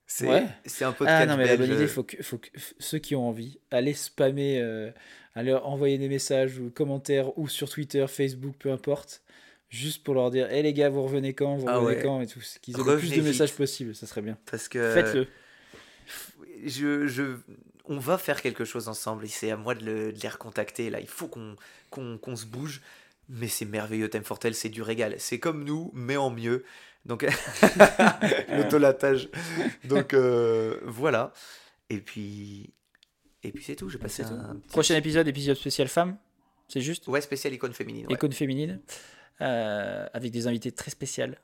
C'est 0.06 0.28
Ouais. 0.28 0.46
un 0.82 0.92
podcast 0.92 1.18
Ah 1.22 1.26
non, 1.26 1.38
mais 1.38 1.48
la 1.48 1.58
bonne 1.58 1.72
idée, 1.72 1.88
faut 1.88 2.04
que, 2.04 2.22
faut 2.22 2.38
que 2.38 2.50
ceux 2.78 3.00
qui 3.00 3.16
ont 3.16 3.28
envie, 3.28 3.60
allez 3.72 3.94
spammer, 3.94 4.60
euh, 4.62 4.92
allez 5.34 5.54
envoyer 5.54 5.98
des 5.98 6.10
messages 6.10 6.60
ou 6.60 6.70
commentaires 6.70 7.36
ou 7.40 7.48
sur 7.48 7.70
Twitter, 7.70 8.06
Facebook, 8.08 8.56
peu 8.60 8.72
importe, 8.72 9.23
juste 9.74 10.04
pour 10.04 10.14
leur 10.14 10.30
dire 10.32 10.52
Hé 10.52 10.62
les 10.64 10.74
gars, 10.74 10.90
vous 10.90 11.04
revenez 11.04 11.34
quand 11.34 11.56
Vous 11.58 11.68
Ah 11.68 11.78
revenez 11.78 11.98
ouais. 11.98 12.04
quand 12.04 12.22
et 12.22 12.28
tout. 12.28 12.40
Qu'ils 12.62 12.76
aient 12.80 12.84
le 12.84 12.98
plus 12.98 13.12
de 13.12 13.22
messages 13.22 13.54
possible, 13.54 13.96
ça 13.96 14.06
serait 14.08 14.22
bien. 14.22 14.38
Parce 14.50 14.68
que 14.68 14.94
Faites-le. 14.94 15.28
je, 16.66 17.08
je, 17.08 17.38
on 17.86 17.98
va 17.98 18.18
faire 18.18 18.42
quelque 18.42 18.66
chose 18.66 18.88
ensemble 18.88 19.28
c'est 19.28 19.52
à 19.52 19.58
moi 19.58 19.76
de, 19.76 19.84
le- 19.86 20.14
de 20.14 20.20
les 20.22 20.30
recontacter 20.30 20.90
là. 20.90 21.00
Il 21.00 21.08
faut 21.08 21.28
qu'on 21.28 21.56
qu'on 21.90 22.36
se 22.36 22.46
bouge. 22.46 22.82
Mais 23.30 23.48
c'est 23.48 23.64
merveilleux, 23.66 24.10
Time 24.10 24.24
for 24.26 24.38
Tell, 24.38 24.54
c'est 24.54 24.68
du 24.70 24.82
régal. 24.82 25.16
C'est 25.18 25.40
comme 25.40 25.64
nous, 25.64 25.92
mais 25.94 26.18
en 26.18 26.30
mieux. 26.30 26.66
Donc, 27.06 27.26
l'autolatage. 28.50 29.30
Donc, 29.86 30.14
euh, 30.14 30.80
voilà. 30.84 31.32
Et 31.90 32.00
puis, 32.00 32.74
et 33.44 33.52
puis 33.52 33.64
c'est 33.64 33.76
tout. 33.76 33.90
J'ai 33.90 33.98
passé 33.98 34.24
un, 34.24 34.56
petit- 34.56 34.68
Prochain 34.70 34.96
épisode, 34.96 35.28
épisode 35.28 35.56
spécial 35.56 35.88
femme, 35.88 36.18
c'est 36.68 36.82
juste 36.82 37.08
Ouais, 37.08 37.22
spécial 37.22 37.54
icône 37.54 37.74
féminine. 37.74 38.08
ouais. 38.08 38.14
Icône 38.14 38.34
féminine. 38.34 38.82
Euh, 39.42 40.08
avec 40.14 40.32
des 40.32 40.48
invités 40.48 40.72
très 40.72 40.92
spéciales, 40.92 41.38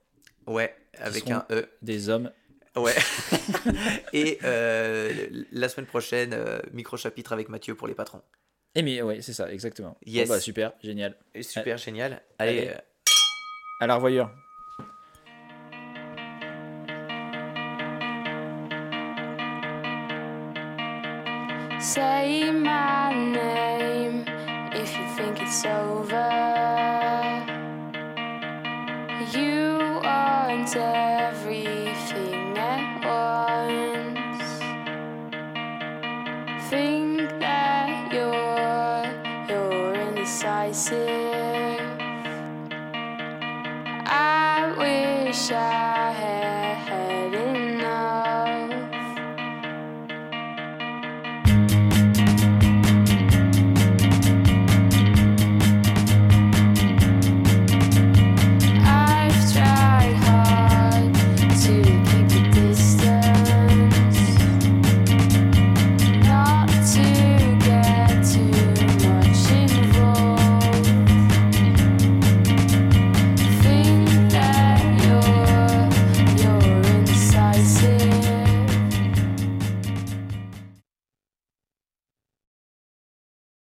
Ouais, 0.47 0.75
avec 0.97 1.29
un 1.29 1.45
E. 1.51 1.67
des 1.81 2.09
hommes. 2.09 2.31
Ouais. 2.75 2.95
Et 4.13 4.39
euh, 4.43 5.27
la 5.51 5.69
semaine 5.69 5.85
prochaine, 5.87 6.33
euh, 6.33 6.59
micro-chapitre 6.73 7.33
avec 7.33 7.49
Mathieu 7.49 7.75
pour 7.75 7.87
les 7.87 7.93
patrons. 7.95 8.21
Et 8.75 8.81
mais 8.83 9.01
ouais, 9.01 9.21
c'est 9.21 9.33
ça, 9.33 9.51
exactement. 9.51 9.89
Bon, 10.05 10.11
Yes. 10.11 10.29
bah, 10.29 10.39
super, 10.39 10.73
génial. 10.83 11.15
Et 11.33 11.43
super 11.43 11.77
génial. 11.77 12.21
Allez, 12.37 12.59
Allez. 12.59 12.67
euh, 12.69 12.77
À 13.81 13.87
la 13.87 13.95
revoyure. 13.95 14.31
Say 21.79 22.51
my 22.51 23.13
name 23.13 24.25
if 24.73 24.89
you 24.97 25.05
think 25.15 25.41
it's 25.41 25.65
over. 25.65 26.38
said 30.69 31.08